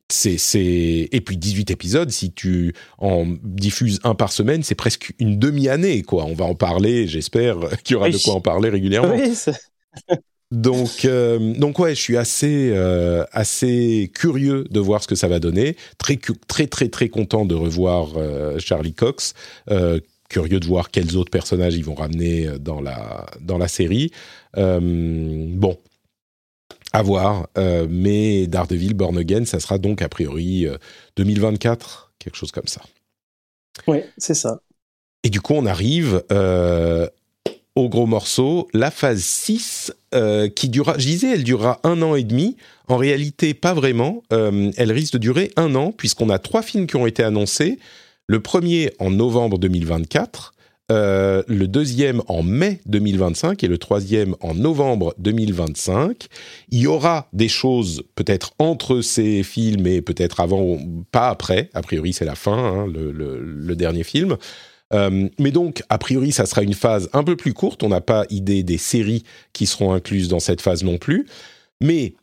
c'est, 0.09 0.39
c'est... 0.39 1.09
Et 1.11 1.21
puis 1.21 1.37
18 1.37 1.71
épisodes, 1.73 2.11
si 2.11 2.33
tu 2.33 2.75
en 2.99 3.27
diffuses 3.43 3.99
un 4.05 4.15
par 4.15 4.31
semaine, 4.33 4.63
c'est 4.63 4.75
presque 4.77 5.13
une 5.19 5.39
demi-année, 5.39 6.03
quoi. 6.03 6.25
On 6.27 6.35
va 6.35 6.45
en 6.45 6.55
parler, 6.55 7.09
j'espère 7.09 7.57
qu'il 7.85 7.95
y 7.95 7.97
aura 7.97 8.07
Oui. 8.07 8.13
de 8.13 8.19
quoi 8.19 8.35
en 8.35 8.41
parler 8.41 8.69
régulièrement. 8.71 9.15
Oui, 9.17 9.35
c'est- 9.35 9.59
Donc, 10.53 11.05
euh, 11.05 11.55
donc 11.55 11.81
ouais, 11.81 11.97
je 11.97 12.01
suis 12.01 12.17
assez, 12.17 12.71
euh, 12.73 13.25
assez 13.33 14.13
curieux 14.15 14.65
de 14.71 14.79
voir 14.79 15.03
ce 15.03 15.09
que 15.09 15.17
ça 15.17 15.27
va 15.27 15.41
donner. 15.41 15.75
Très, 15.99 16.21
très, 16.47 16.69
très, 16.69 16.89
très 16.89 17.09
content 17.09 17.45
de 17.45 17.57
revoir 17.57 18.13
euh, 18.17 18.59
Charlie 18.61 18.95
Cox. 18.95 19.35
Curieux 20.29 20.59
de 20.61 20.67
voir 20.67 20.91
quels 20.91 21.17
autres 21.17 21.31
personnages 21.31 21.75
ils 21.77 21.85
vont 21.85 21.95
ramener 21.95 22.49
dans 22.61 22.81
la, 22.81 23.27
dans 23.41 23.59
la 23.59 23.69
série. 23.69 24.11
Bon, 24.57 25.79
à 26.97 27.03
voir. 27.03 27.49
Euh, 27.59 27.87
mais 27.91 28.47
Daredevil 28.47 28.95
Born 28.95 29.19
Again, 29.19 29.45
ça 29.45 29.61
sera 29.61 29.77
donc 29.77 30.01
a 30.01 30.09
priori 30.09 30.67
euh, 30.67 30.79
2024, 31.17 32.13
quelque 32.19 32.37
chose 32.37 32.53
comme 32.53 32.67
ça. 32.67 32.81
oui, 33.87 33.99
c'est 34.17 34.35
ça. 34.35 34.61
Et 35.23 35.29
du 35.29 35.41
coup, 35.41 35.55
on 35.55 35.67
arrive 35.67 36.23
euh, 36.33 37.07
au 37.75 37.91
gros 37.91 38.07
morceau, 38.07 38.69
la 38.73 38.91
phase 38.91 39.21
6, 39.21 39.93
euh, 40.15 40.49
qui 40.49 40.71
durera, 40.71 40.97
je 40.97 41.07
disais, 41.07 41.33
elle 41.35 41.45
durera 41.45 41.81
un 41.85 42.01
an 42.01 42.15
et 42.15 42.25
demi. 42.25 42.57
En 42.89 42.97
réalité, 42.97 43.53
pas 43.53 43.75
vraiment. 43.75 44.23
Euh, 44.33 44.71
elle 44.79 44.93
risque 44.93 45.13
de 45.15 45.19
durer 45.19 45.51
un 45.57 45.75
an, 45.75 45.93
puisqu'on 45.93 46.31
a 46.31 46.39
trois 46.39 46.63
films 46.63 46.87
qui 46.87 46.97
ont 46.97 47.07
été 47.07 47.23
annoncés. 47.23 47.79
Le 48.27 48.41
premier 48.41 48.93
en 48.99 49.11
novembre 49.11 49.59
2024, 49.59 50.55
euh, 50.93 51.43
le 51.49 51.66
deuxième 51.66 52.22
en 52.28 52.43
mai 52.43 52.80
2025 52.87 53.64
et 53.64 53.68
le 53.68 53.78
troisième 53.78 54.37
en 54.41 54.55
novembre 54.55 55.14
2025. 55.18 56.26
Il 56.70 56.80
y 56.80 56.87
aura 56.87 57.28
des 57.32 57.49
choses 57.49 58.05
peut-être 58.14 58.53
entre 58.59 59.01
ces 59.01 59.43
films 59.43 59.87
et 59.87 60.03
peut-être 60.03 60.41
avant, 60.41 60.78
pas 61.11 61.28
après. 61.28 61.70
A 61.74 61.82
priori, 61.82 62.12
c'est 62.12 62.24
la 62.24 62.37
fin, 62.37 62.57
hein, 62.57 62.87
le 62.87 63.74
dernier 63.74 64.05
film. 64.05 64.37
Euh, 64.93 65.28
mais 65.39 65.51
donc, 65.51 65.82
a 65.89 65.99
priori, 65.99 66.32
ça 66.32 66.47
sera 66.47 66.62
une 66.62 66.74
phase 66.74 67.09
un 67.12 67.24
peu 67.24 67.37
plus 67.37 67.53
courte. 67.53 67.82
On 67.82 67.89
n'a 67.89 68.01
pas 68.01 68.24
idée 68.30 68.62
des 68.62 68.78
séries 68.78 69.24
qui 69.53 69.66
seront 69.66 69.93
incluses 69.93 70.28
dans 70.28 70.41
cette 70.41 70.61
phase 70.61 70.84
non 70.84 70.99
plus. 70.99 71.26
Mais 71.80 72.14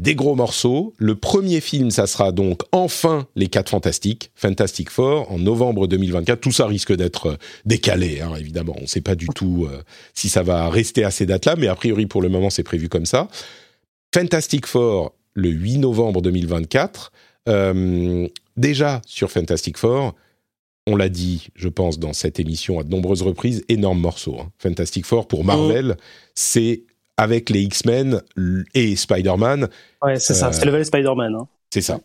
des 0.00 0.14
gros 0.14 0.34
morceaux. 0.34 0.92
Le 0.98 1.14
premier 1.14 1.60
film, 1.60 1.90
ça 1.90 2.06
sera 2.06 2.32
donc 2.32 2.62
enfin 2.72 3.26
Les 3.36 3.46
Quatre 3.48 3.70
Fantastiques, 3.70 4.30
Fantastic 4.34 4.90
Four, 4.90 5.30
en 5.30 5.38
novembre 5.38 5.86
2024. 5.86 6.40
Tout 6.40 6.52
ça 6.52 6.66
risque 6.66 6.94
d'être 6.94 7.26
euh, 7.26 7.36
décalé, 7.64 8.20
hein, 8.20 8.34
évidemment. 8.38 8.74
On 8.78 8.82
ne 8.82 8.86
sait 8.86 9.00
pas 9.00 9.14
du 9.14 9.28
tout 9.28 9.66
euh, 9.70 9.82
si 10.14 10.28
ça 10.28 10.42
va 10.42 10.68
rester 10.68 11.04
à 11.04 11.10
ces 11.10 11.26
dates-là, 11.26 11.56
mais 11.56 11.68
a 11.68 11.74
priori, 11.74 12.06
pour 12.06 12.22
le 12.22 12.28
moment, 12.28 12.50
c'est 12.50 12.62
prévu 12.64 12.88
comme 12.88 13.06
ça. 13.06 13.28
Fantastic 14.14 14.66
Four, 14.66 15.14
le 15.34 15.50
8 15.50 15.78
novembre 15.78 16.22
2024. 16.22 17.12
Euh, 17.48 18.28
déjà, 18.56 19.00
sur 19.06 19.30
Fantastic 19.30 19.76
Four, 19.78 20.14
on 20.86 20.96
l'a 20.96 21.08
dit, 21.08 21.48
je 21.54 21.68
pense, 21.68 21.98
dans 21.98 22.12
cette 22.12 22.38
émission 22.40 22.78
à 22.78 22.84
de 22.84 22.90
nombreuses 22.90 23.22
reprises, 23.22 23.64
énorme 23.68 24.00
morceau. 24.00 24.36
hein. 24.40 24.50
Fantastic 24.58 25.06
Four, 25.06 25.28
pour 25.28 25.44
Marvel, 25.44 25.96
c'est 26.34 26.82
avec 27.16 27.50
les 27.50 27.62
X-Men 27.62 28.20
et 28.74 28.96
Spider-Man, 28.96 29.68
Ouais, 30.02 30.18
c'est 30.18 30.34
ça. 30.34 30.48
Euh, 30.48 30.52
C'est 30.52 30.64
le 30.64 30.72
Val 30.72 30.84
Spider-Man. 30.84 31.34
hein. 31.34 31.46
c'est 31.72 31.80
ça. 31.80 32.00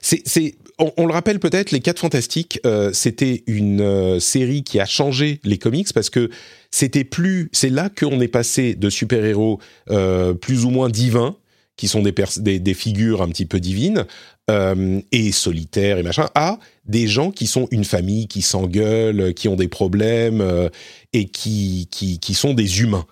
C'est, 0.00 0.22
c'est, 0.24 0.54
on, 0.78 0.92
on 0.96 1.06
le 1.06 1.12
rappelle 1.12 1.40
peut-être, 1.40 1.72
les 1.72 1.80
Quatre 1.80 1.98
Fantastiques, 1.98 2.60
euh, 2.64 2.92
c'était 2.92 3.42
une 3.46 3.80
euh, 3.80 4.20
série 4.20 4.62
qui 4.62 4.80
a 4.80 4.86
changé 4.86 5.40
les 5.44 5.58
comics 5.58 5.92
parce 5.92 6.08
que 6.10 6.30
c'était 6.70 7.04
plus, 7.04 7.50
c'est 7.52 7.68
là 7.68 7.90
qu'on 7.90 8.20
est 8.20 8.28
passé 8.28 8.74
de 8.74 8.88
super-héros 8.88 9.58
euh, 9.90 10.34
plus 10.34 10.64
ou 10.64 10.70
moins 10.70 10.88
divins, 10.88 11.36
qui 11.76 11.88
sont 11.88 12.02
des, 12.02 12.12
pers- 12.12 12.38
des, 12.38 12.58
des 12.60 12.74
figures 12.74 13.22
un 13.22 13.28
petit 13.28 13.46
peu 13.46 13.60
divines 13.60 14.04
euh, 14.50 15.00
et 15.12 15.32
solitaires 15.32 15.98
et 15.98 16.02
machin, 16.02 16.28
à 16.34 16.58
des 16.86 17.06
gens 17.06 17.30
qui 17.30 17.46
sont 17.46 17.68
une 17.70 17.84
famille, 17.84 18.26
qui 18.28 18.42
s'engueulent, 18.42 19.34
qui 19.34 19.48
ont 19.48 19.56
des 19.56 19.68
problèmes 19.68 20.40
euh, 20.40 20.68
et 21.12 21.26
qui, 21.28 21.88
qui, 21.90 22.18
qui 22.20 22.34
sont 22.34 22.54
des 22.54 22.80
humains. 22.80 23.06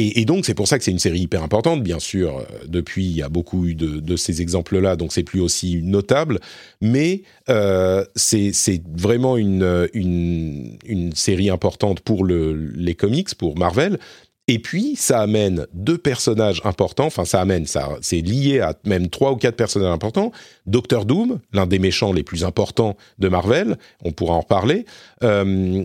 Et, 0.00 0.24
donc, 0.24 0.46
c'est 0.46 0.54
pour 0.54 0.68
ça 0.68 0.78
que 0.78 0.84
c'est 0.84 0.92
une 0.92 1.00
série 1.00 1.18
hyper 1.18 1.42
importante. 1.42 1.82
Bien 1.82 1.98
sûr, 1.98 2.38
euh, 2.38 2.42
depuis, 2.68 3.04
il 3.04 3.16
y 3.16 3.22
a 3.22 3.28
beaucoup 3.28 3.66
eu 3.66 3.74
de, 3.74 4.16
ces 4.16 4.40
exemples-là, 4.40 4.94
donc 4.94 5.12
c'est 5.12 5.24
plus 5.24 5.40
aussi 5.40 5.82
notable. 5.82 6.38
Mais 6.80 7.22
euh, 7.48 8.04
c'est 8.14 8.52
vraiment 8.96 9.36
une, 9.36 10.78
série 11.16 11.50
importante 11.50 11.98
pour 11.98 12.24
le, 12.24 12.54
les 12.54 12.94
comics, 12.94 13.34
pour 13.34 13.58
Marvel. 13.58 13.98
Et 14.46 14.60
puis, 14.60 14.94
ça 14.94 15.20
amène 15.20 15.66
deux 15.74 15.98
personnages 15.98 16.62
importants. 16.64 17.06
Enfin, 17.06 17.24
ça 17.24 17.40
amène, 17.40 17.66
ça, 17.66 17.88
c'est 18.00 18.20
lié 18.20 18.60
à 18.60 18.74
même 18.84 19.08
trois 19.08 19.32
ou 19.32 19.36
quatre 19.36 19.56
personnages 19.56 19.92
importants. 19.92 20.30
Doctor 20.66 21.06
Doom, 21.06 21.40
l'un 21.52 21.66
des 21.66 21.80
méchants 21.80 22.12
les 22.12 22.22
plus 22.22 22.44
importants 22.44 22.96
de 23.18 23.28
Marvel. 23.28 23.76
On 24.04 24.12
pourra 24.12 24.34
en 24.34 24.40
reparler. 24.42 24.86
Euh, 25.24 25.84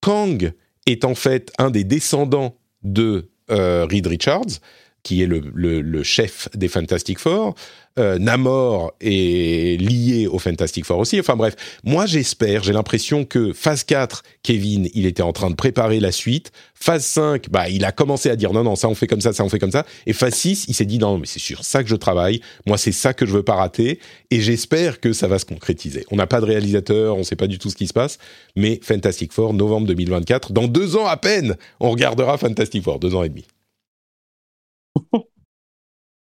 Kang 0.00 0.52
est 0.86 1.04
en 1.04 1.16
fait 1.16 1.50
un 1.58 1.70
des 1.70 1.82
descendants 1.82 2.54
de 2.84 3.28
Reed 3.48 4.06
Richards, 4.06 4.60
qui 5.08 5.22
est 5.22 5.26
le, 5.26 6.02
chef 6.02 6.50
des 6.54 6.68
Fantastic 6.68 7.18
Four. 7.18 7.54
Euh, 7.98 8.18
Namor 8.18 8.92
est 9.00 9.80
lié 9.80 10.26
au 10.26 10.38
Fantastic 10.38 10.84
Four 10.84 10.98
aussi. 10.98 11.18
Enfin 11.18 11.34
bref, 11.34 11.56
moi 11.82 12.04
j'espère, 12.04 12.62
j'ai 12.62 12.74
l'impression 12.74 13.24
que 13.24 13.54
phase 13.54 13.84
4, 13.84 14.22
Kevin, 14.42 14.90
il 14.92 15.06
était 15.06 15.22
en 15.22 15.32
train 15.32 15.48
de 15.48 15.54
préparer 15.54 15.98
la 15.98 16.12
suite. 16.12 16.52
Phase 16.74 17.06
5, 17.06 17.48
bah, 17.48 17.70
il 17.70 17.86
a 17.86 17.90
commencé 17.90 18.28
à 18.28 18.36
dire 18.36 18.52
non, 18.52 18.64
non, 18.64 18.76
ça 18.76 18.86
on 18.86 18.94
fait 18.94 19.06
comme 19.06 19.22
ça, 19.22 19.32
ça 19.32 19.42
on 19.44 19.48
fait 19.48 19.58
comme 19.58 19.72
ça. 19.72 19.86
Et 20.04 20.12
phase 20.12 20.34
6, 20.34 20.66
il 20.68 20.74
s'est 20.74 20.84
dit 20.84 20.98
non, 20.98 21.16
mais 21.16 21.26
c'est 21.26 21.38
sur 21.38 21.64
ça 21.64 21.82
que 21.82 21.88
je 21.88 21.96
travaille. 21.96 22.42
Moi, 22.66 22.76
c'est 22.76 22.92
ça 22.92 23.14
que 23.14 23.24
je 23.24 23.32
veux 23.32 23.42
pas 23.42 23.54
rater. 23.54 24.00
Et 24.30 24.42
j'espère 24.42 25.00
que 25.00 25.14
ça 25.14 25.26
va 25.26 25.38
se 25.38 25.46
concrétiser. 25.46 26.04
On 26.10 26.16
n'a 26.16 26.26
pas 26.26 26.42
de 26.42 26.46
réalisateur, 26.46 27.16
on 27.16 27.22
sait 27.22 27.34
pas 27.34 27.46
du 27.46 27.58
tout 27.58 27.70
ce 27.70 27.76
qui 27.76 27.86
se 27.86 27.94
passe. 27.94 28.18
Mais 28.56 28.78
Fantastic 28.82 29.32
Four, 29.32 29.54
novembre 29.54 29.86
2024, 29.86 30.52
dans 30.52 30.68
deux 30.68 30.96
ans 30.96 31.06
à 31.06 31.16
peine, 31.16 31.56
on 31.80 31.90
regardera 31.90 32.36
Fantastic 32.36 32.84
Four, 32.84 32.98
deux 32.98 33.14
ans 33.14 33.22
et 33.22 33.30
demi. 33.30 33.46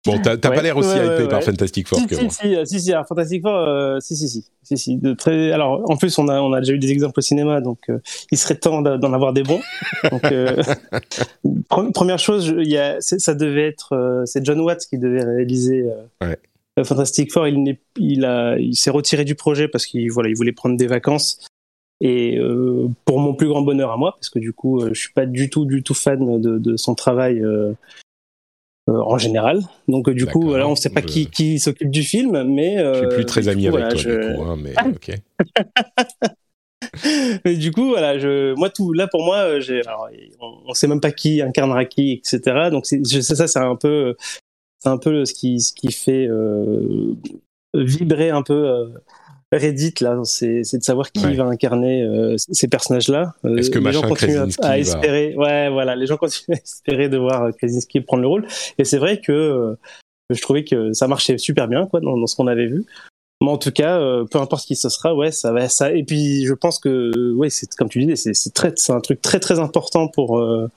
Bon, 0.05 0.19
t'as 0.21 0.31
Ouais. 0.33 0.37
pas 0.37 0.61
l'air 0.61 0.75
aussi 0.75 0.89
Ouais, 0.89 1.05
hypé 1.05 1.23
ouais, 1.23 1.29
par. 1.29 1.41
Fantastic 1.43 1.87
Four 1.87 1.97
Si, 1.99 2.07
que 2.07 2.15
si, 2.15 2.21
moi. 2.23 2.29
si, 2.33 2.55
euh, 2.55 2.65
si, 2.65 2.79
si, 2.81 2.91
alors, 2.91 3.07
Fantastic 3.07 3.41
Four, 3.41 3.55
euh, 3.55 3.99
si, 4.01 4.17
si, 4.17 4.27
si, 4.27 4.45
si, 4.61 4.77
si, 4.77 4.97
de 4.97 5.13
très. 5.13 5.53
Alors, 5.53 5.89
en 5.89 5.95
plus, 5.95 6.17
on 6.19 6.27
a, 6.27 6.41
on 6.41 6.51
a 6.51 6.59
déjà 6.59 6.73
eu 6.73 6.77
des 6.77 6.91
exemples 6.91 7.19
au 7.19 7.21
cinéma, 7.21 7.61
donc 7.61 7.79
euh, 7.89 7.99
il 8.29 8.37
serait 8.37 8.55
temps 8.57 8.81
d'en 8.81 9.13
avoir 9.13 9.31
des 9.31 9.43
bons. 9.43 9.61
Donc, 10.11 10.25
euh, 10.25 10.61
pre- 11.69 11.93
première 11.93 12.19
chose, 12.19 12.47
je- 12.47 12.55
il 12.59 12.67
y 12.69 12.77
a, 12.77 12.99
c'est- 12.99 13.19
ça 13.19 13.33
devait 13.33 13.65
être, 13.65 14.23
c'est 14.25 14.43
John 14.45 14.59
Watts 14.59 14.85
qui 14.89 14.97
devait 14.97 15.23
réaliser 15.23 15.85
Fantastic 16.83 17.31
Four. 17.31 17.47
Il 17.47 17.63
n'est, 17.63 17.79
il 17.97 18.25
a, 18.25 18.57
il 18.59 18.75
s'est 18.75 18.89
retiré 18.91 19.23
du 19.23 19.35
projet 19.35 19.69
parce 19.69 19.85
qu'il, 19.85 20.11
voilà, 20.11 20.27
il 20.27 20.35
voulait 20.35 20.51
prendre 20.51 20.75
des 20.75 20.87
vacances. 20.87 21.39
Et 22.01 22.37
pour 23.05 23.19
mon 23.21 23.33
plus 23.35 23.47
grand 23.47 23.61
bonheur 23.61 23.91
à 23.91 23.95
moi, 23.95 24.11
parce 24.19 24.27
que 24.29 24.39
du 24.39 24.51
coup, 24.51 24.85
je 24.91 24.99
suis 24.99 25.13
pas 25.13 25.25
du 25.25 25.49
tout, 25.49 25.63
du 25.63 25.81
tout 25.81 25.93
fan 25.93 26.41
de, 26.41 26.57
de 26.57 26.75
son 26.75 26.93
travail. 26.93 27.41
Euh, 28.89 28.93
euh, 28.93 29.01
en 29.01 29.17
général. 29.17 29.61
Donc 29.87 30.09
euh, 30.09 30.13
du 30.13 30.25
coup, 30.25 30.41
voilà, 30.41 30.67
on 30.67 30.71
ne 30.71 30.75
sait 30.75 30.89
pas 30.89 31.01
Je- 31.01 31.05
qui, 31.07 31.27
qui 31.27 31.59
s'occupe 31.59 31.89
du 31.89 32.03
film, 32.03 32.43
mais 32.43 32.77
Je 32.77 32.93
suis 32.95 33.05
euh, 33.05 33.09
plus 33.09 33.25
très 33.25 33.47
ami 33.47 33.63
coup, 33.67 33.75
avec 33.75 33.85
voilà, 33.87 33.89
toi, 33.89 34.01
je- 34.01 34.09
du 34.29 34.35
coup, 34.35 34.43
hein, 34.43 34.57
mais 34.59 34.73
ok. 34.95 35.11
mais 37.45 37.55
du 37.55 37.71
coup, 37.71 37.87
voilà, 37.89 38.19
je, 38.19 38.53
moi 38.55 38.69
tout 38.69 38.93
là 38.93 39.07
pour 39.07 39.23
moi, 39.23 39.37
euh, 39.37 39.61
alors, 39.87 40.09
on, 40.39 40.53
on 40.67 40.73
sait 40.73 40.87
même 40.87 41.01
pas 41.01 41.11
qui 41.11 41.41
incarnera 41.41 41.85
qui, 41.85 42.13
etc. 42.13 42.69
Donc 42.71 42.85
c'est, 42.85 43.01
je 43.09 43.21
sais 43.21 43.35
ça, 43.35 43.47
c'est 43.47 43.59
un 43.59 43.75
peu, 43.75 44.15
c'est 44.79 44.89
un 44.89 44.97
peu 44.97 45.25
ce 45.25 45.33
qui, 45.33 45.59
ce 45.61 45.73
qui 45.73 45.91
fait 45.91 46.27
euh, 46.27 47.13
vibrer 47.73 48.29
un 48.29 48.43
peu 48.43 48.53
euh, 48.69 48.89
Reddit 49.57 49.93
là, 50.01 50.19
c'est, 50.23 50.61
de 50.61 50.83
savoir 50.83 51.11
qui 51.11 51.25
Ouais. 51.25 51.33
va 51.35 51.45
incarner 51.45 52.01
euh, 52.03 52.35
ces 52.37 52.67
personnages-là. 52.67 53.33
Euh, 53.45 53.57
Est-ce 53.57 53.69
que 53.69 53.79
les 53.79 53.91
gens 53.91 54.01
continuent 54.01 54.31
à, 54.37 54.47
Krasinski 54.47 54.61
à 54.65 54.69
va- 54.69 54.77
espérer, 54.79 55.35
ouais, 55.35 55.69
voilà, 55.69 55.95
les 55.95 56.05
gens 56.07 56.17
continuent 56.17 56.55
à 56.55 56.59
espérer 56.61 57.09
de 57.09 57.17
voir 57.17 57.43
euh, 57.43 57.51
Krasinski 57.51 58.01
prendre 58.01 58.21
le 58.21 58.27
rôle. 58.27 58.47
Et 58.77 58.83
c'est 58.85 58.97
vrai 58.97 59.19
que 59.21 59.31
euh, 59.31 59.75
je 60.29 60.41
trouvais 60.41 60.63
que 60.63 60.93
ça 60.93 61.07
marchait 61.07 61.37
super 61.37 61.67
bien, 61.67 61.85
quoi, 61.87 61.99
dans, 61.99 62.17
dans 62.17 62.27
ce 62.27 62.35
qu'on 62.35 62.47
avait 62.47 62.67
vu. 62.67 62.85
Mais 63.41 63.49
en 63.49 63.57
tout 63.57 63.71
cas, 63.71 63.99
euh, 63.99 64.23
peu 64.23 64.39
importe 64.39 64.65
qui 64.65 64.75
ce 64.77 64.87
sera, 64.87 65.13
ouais, 65.13 65.31
ça 65.31 65.51
va, 65.51 65.67
ça. 65.67 65.91
Et 65.91 66.03
puis, 66.03 66.45
je 66.45 66.53
pense 66.53 66.79
que, 66.79 67.33
ouais, 67.33 67.49
c'est 67.49 67.69
comme 67.75 67.89
tu 67.89 67.99
disais, 68.05 68.33
c'est 68.33 68.53
très, 68.53 68.71
c'est 68.77 68.93
un 68.93 69.01
truc 69.01 69.21
très 69.21 69.39
très 69.41 69.59
important 69.59 70.07
pour 70.07 70.39
euh, 70.39 70.69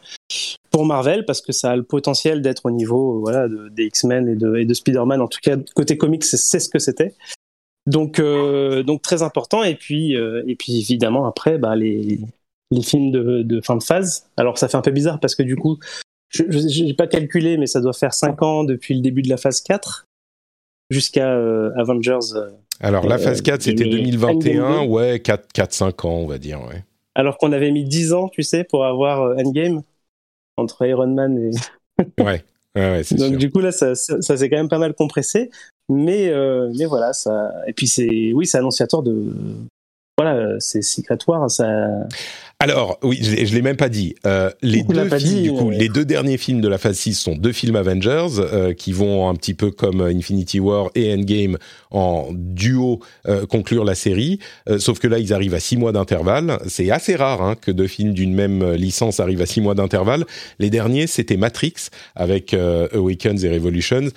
pour 0.73 0.85
Marvel 0.85 1.25
parce 1.27 1.41
que 1.41 1.53
ça 1.53 1.71
a 1.71 1.77
le 1.77 1.85
potentiel 1.85 2.43
d'être 2.43 2.67
au 2.67 2.71
niveau, 2.73 3.21
voilà, 3.21 3.47
de, 3.47 3.69
des 3.69 3.85
X-Men 3.85 4.29
et 4.29 4.35
de, 4.35 4.57
et 4.57 4.65
de 4.65 4.75
Spider-Man. 4.75 5.21
En 5.21 5.29
tout 5.29 5.39
cas, 5.43 5.57
côté 5.77 5.97
comics, 5.97 6.25
c'est 6.25 6.59
ce 6.59 6.69
que 6.69 6.81
c'était. 6.81 7.15
Donc, 7.87 8.19
euh, 8.19 8.83
donc 8.83 9.03
très 9.03 9.23
important. 9.23 9.63
Et 9.63 9.77
puis, 9.77 10.17
euh, 10.17 10.43
et 10.47 10.57
puis 10.57 10.79
évidemment 10.79 11.27
après, 11.27 11.59
bah 11.59 11.77
les 11.77 12.21
les 12.73 12.83
films 12.83 13.13
de, 13.13 13.43
de, 13.43 13.61
fin 13.61 13.77
de 13.77 13.83
phase. 13.83 14.27
Alors 14.37 14.59
ça 14.59 14.67
fait 14.67 14.77
un 14.77 14.83
peu 14.83 14.91
bizarre 14.91 15.21
parce 15.21 15.37
que 15.37 15.45
du 15.45 15.55
coup, 15.55 15.79
je 16.31 16.83
n'ai 16.83 16.95
pas 16.95 17.07
calculé, 17.07 17.59
mais 17.59 17.67
ça 17.67 17.81
doit 17.81 17.93
faire 17.93 18.13
5 18.13 18.43
ans 18.43 18.65
depuis 18.65 18.95
le 18.95 19.01
début 19.03 19.23
de 19.23 19.29
la 19.29 19.37
phase 19.37 19.61
4 19.61 20.07
jusqu'à 20.91 21.31
euh, 21.31 21.71
Avengers. 21.77 22.19
Alors 22.81 23.07
la 23.07 23.19
phase 23.19 23.41
4, 23.41 23.63
c'était 23.63 23.89
2021, 23.89 24.85
ouais, 24.87 25.19
4-5 25.19 26.07
ans, 26.09 26.17
on 26.17 26.27
va 26.27 26.39
dire, 26.39 26.61
ouais. 26.63 26.83
Alors 27.15 27.39
qu'on 27.39 27.53
avait 27.53 27.71
mis 27.71 27.85
10 27.85 28.13
ans, 28.15 28.29
tu 28.29 28.43
sais, 28.43 28.65
pour 28.65 28.85
avoir 28.85 29.39
Endgame 29.39 29.83
entre 30.57 30.85
Iron 30.87 31.07
Man 31.07 31.39
et. 31.39 31.51
ouais. 32.21 32.43
Ouais, 32.75 32.91
ouais, 32.91 33.03
Donc 33.17 33.37
du 33.37 33.51
coup 33.51 33.61
là, 33.61 33.73
ça, 33.73 33.95
ça, 33.95 34.21
ça 34.21 34.37
s'est 34.37 34.51
quand 34.51 34.57
même 34.57 34.69
pas 34.69 34.79
mal 34.79 34.93
compressé, 34.93 35.51
mais 35.89 36.29
euh, 36.29 36.71
mais 36.77 36.85
voilà, 36.85 37.13
ça. 37.13 37.53
Et 37.67 37.73
puis 37.73 37.87
c'est, 37.87 38.33
oui, 38.35 38.47
c'est 38.47 38.59
annonciateur 38.59 39.03
de, 39.03 39.33
voilà, 40.19 40.57
c'est 40.61 40.81
secrétoire, 40.81 41.51
ça. 41.51 41.67
Alors, 42.59 42.99
oui, 43.03 43.19
je, 43.21 43.33
ne 43.33 43.55
l'ai 43.55 43.61
même 43.61 43.77
pas 43.77 43.91
dit. 43.91 44.15
Euh, 44.25 44.51
les 44.63 44.83
deux 44.83 45.11
films, 45.19 45.43
du 45.43 45.53
coup, 45.53 45.69
les 45.69 45.91
deux 45.91 46.07
derniers 46.07 46.39
films 46.39 46.63
de 46.63 46.69
la 46.69 46.79
phase 46.79 46.97
6 46.97 47.15
sont 47.15 47.37
deux 47.37 47.53
films 47.53 47.77
Avengers 47.77 48.39
euh, 48.39 48.73
qui 48.73 48.93
vont 48.93 49.29
un 49.29 49.35
petit 49.35 49.53
peu 49.53 49.71
comme 49.71 50.01
Infinity 50.01 50.59
War 50.59 50.89
et 50.95 51.13
Endgame 51.13 51.59
en 51.91 52.29
duo 52.33 53.01
euh, 53.29 53.45
conclure 53.45 53.85
la 53.85 53.95
série. 53.95 54.39
Euh, 54.71 54.79
sauf 54.79 55.01
que 55.01 55.07
là, 55.07 55.19
ils 55.19 55.35
arrivent 55.35 55.53
à 55.53 55.61
six 55.61 55.77
mois 55.77 55.93
d'intervalle. 55.93 56.59
C'est 56.67 56.91
assez 56.91 57.15
rare 57.15 57.43
hein, 57.43 57.55
que 57.55 57.71
deux 57.71 57.87
films 57.87 58.15
d'une 58.15 58.33
même 58.33 58.73
licence 58.73 59.21
arrivent 59.21 59.43
à 59.43 59.47
six 59.47 59.61
mois 59.61 59.75
d'intervalle. 59.75 60.25
Les 60.59 60.71
derniers, 60.71 61.07
c'était 61.09 61.37
Matrix 61.37 61.75
avec 62.15 62.55
Awakens 62.55 63.45
et 63.45 63.51
Revolutions. 63.51 64.09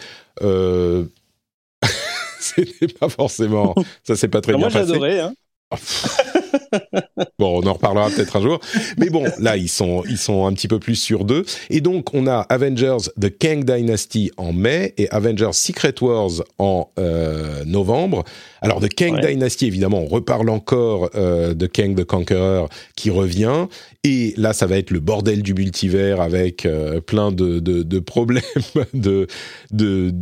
c'était 2.42 2.88
pas 2.88 3.10
forcément, 3.10 3.76
ça 4.04 4.16
s'est 4.16 4.28
pas 4.30 4.42
très 4.42 4.54
bien 4.54 4.60
moi, 4.60 4.70
passé. 4.70 4.98
Moi, 4.98 5.10
j'adorais. 5.10 5.20
Hein. 5.20 5.34
bon, 7.40 7.62
on 7.62 7.68
en 7.68 7.74
reparlera 7.74 8.10
peut-être 8.10 8.36
un 8.36 8.42
jour. 8.42 8.60
Mais 8.98 9.10
bon, 9.10 9.26
là, 9.40 9.58
ils 9.58 9.70
sont, 9.70 10.04
ils 10.10 10.18
sont 10.18 10.46
un 10.46 10.54
petit 10.54 10.68
peu 10.68 10.80
plus 10.80 10.96
sur 10.96 11.26
deux. 11.26 11.46
Et 11.70 11.82
donc, 11.82 12.14
on 12.14 12.28
a 12.28 12.40
Avengers 12.50 13.10
The 13.20 13.36
Kang 13.38 13.64
Dynasty 13.64 14.32
en 14.38 14.54
mai 14.54 14.94
et 14.98 15.10
Avengers 15.10 15.54
Secret 15.54 15.96
Wars 16.02 16.44
en 16.58 16.90
euh, 17.00 17.64
novembre. 17.66 18.24
Alors, 18.62 18.80
The 18.82 18.90
Kang 18.90 19.20
Dynasty, 19.26 19.68
évidemment, 19.68 20.00
on 20.00 20.08
reparle 20.08 20.50
encore 20.50 21.10
euh, 21.16 21.54
de 21.54 21.68
Kang 21.68 21.96
the 21.96 22.04
Conqueror 22.04 22.70
qui 22.96 23.10
revient. 23.10 23.68
Et 24.04 24.34
là, 24.38 24.54
ça 24.54 24.66
va 24.66 24.78
être 24.78 24.92
le 24.92 25.00
bordel 25.00 25.42
du 25.42 25.54
multivers 25.54 26.22
avec 26.22 26.66
euh, 26.66 27.02
plein 27.02 27.32
de, 27.32 27.60
de, 27.60 27.84
de, 27.84 28.00
problèmes 28.00 28.42
de, 28.94 29.28
de, 29.72 30.14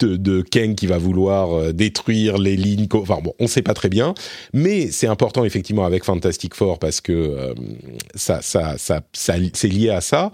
de, 0.00 0.16
de 0.16 0.42
Kang 0.42 0.74
qui 0.74 0.86
va 0.86 0.98
vouloir 0.98 1.72
détruire 1.72 2.38
les 2.38 2.56
lignes. 2.56 2.86
Enfin 2.92 3.20
bon, 3.22 3.34
on 3.38 3.44
ne 3.44 3.48
sait 3.48 3.62
pas 3.62 3.74
très 3.74 3.88
bien. 3.88 4.14
Mais 4.52 4.90
c'est 4.90 5.06
important, 5.06 5.44
effectivement, 5.44 5.84
avec 5.92 6.04
Fantastic 6.04 6.54
Four 6.54 6.78
parce 6.78 7.00
que 7.00 7.12
euh, 7.12 7.54
ça, 8.14 8.42
ça, 8.42 8.76
ça, 8.78 9.02
ça 9.12 9.34
c'est 9.52 9.68
lié 9.68 9.90
à 9.90 10.00
ça. 10.00 10.32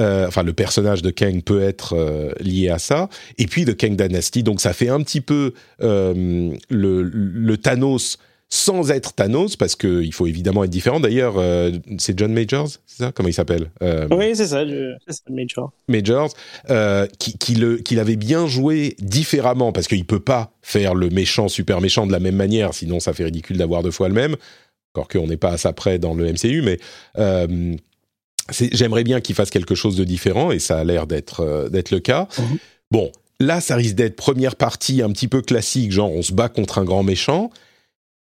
Euh, 0.00 0.26
enfin, 0.26 0.42
le 0.42 0.52
personnage 0.52 1.02
de 1.02 1.10
Kang 1.10 1.42
peut 1.42 1.62
être 1.62 1.94
euh, 1.94 2.32
lié 2.40 2.70
à 2.70 2.78
ça. 2.78 3.08
Et 3.38 3.46
puis 3.46 3.64
de 3.64 3.72
Kang 3.72 3.94
Dynasty, 3.94 4.42
donc 4.42 4.60
ça 4.60 4.72
fait 4.72 4.88
un 4.88 5.02
petit 5.02 5.20
peu 5.20 5.52
euh, 5.82 6.50
le, 6.70 7.02
le, 7.02 7.56
Thanos 7.58 8.18
sans 8.48 8.90
être 8.90 9.14
Thanos, 9.14 9.56
parce 9.56 9.76
qu'il 9.76 10.12
faut 10.12 10.26
évidemment 10.26 10.64
être 10.64 10.70
différent. 10.70 11.00
D'ailleurs, 11.00 11.42
c'est 11.96 12.18
John 12.18 12.34
Majors, 12.34 12.68
c'est 12.84 13.04
ça? 13.04 13.10
Comment 13.12 13.30
il 13.30 13.32
s'appelle? 13.32 13.70
Oui, 14.10 14.36
c'est 14.36 14.48
ça, 14.48 14.62
Majors. 15.30 15.72
Majors, 15.88 16.34
qui, 17.18 17.38
qui, 17.38 17.82
qui 17.82 17.94
l'avait 17.94 18.16
bien 18.16 18.46
joué 18.46 18.94
différemment, 18.98 19.72
parce 19.72 19.88
qu'il 19.88 20.04
peut 20.04 20.20
pas 20.20 20.52
faire 20.60 20.94
le 20.94 21.08
méchant, 21.08 21.48
super 21.48 21.80
méchant 21.80 22.06
de 22.06 22.12
la 22.12 22.20
même 22.20 22.36
manière, 22.36 22.74
sinon 22.74 23.00
ça 23.00 23.14
fait 23.14 23.24
ridicule 23.24 23.56
d'avoir 23.56 23.82
deux 23.82 23.90
fois 23.90 24.08
le 24.08 24.14
même. 24.14 24.36
Encore 24.94 25.08
qu'on 25.08 25.26
n'est 25.26 25.36
pas 25.36 25.52
à 25.52 25.56
ça 25.56 25.72
près 25.72 25.98
dans 25.98 26.14
le 26.14 26.30
MCU, 26.32 26.62
mais 26.62 26.78
J'aimerais 28.50 29.04
bien 29.04 29.20
qu'il 29.20 29.34
fasse 29.34 29.50
quelque 29.50 29.74
chose 29.74 29.96
de 29.96 30.04
différent 30.04 30.50
et 30.50 30.58
ça 30.58 30.78
a 30.78 30.84
l'air 30.84 31.06
d'être 31.06 31.40
euh, 31.40 31.68
le 31.70 31.98
cas. 31.98 32.28
Mhm. 32.38 32.58
Bon, 32.90 33.12
là, 33.40 33.60
ça 33.60 33.76
risque 33.76 33.94
d'être 33.94 34.16
première 34.16 34.56
partie 34.56 35.02
un 35.02 35.10
petit 35.10 35.28
peu 35.28 35.42
classique, 35.42 35.92
genre 35.92 36.12
on 36.12 36.22
se 36.22 36.32
bat 36.32 36.48
contre 36.48 36.78
un 36.78 36.84
grand 36.84 37.02
méchant. 37.02 37.50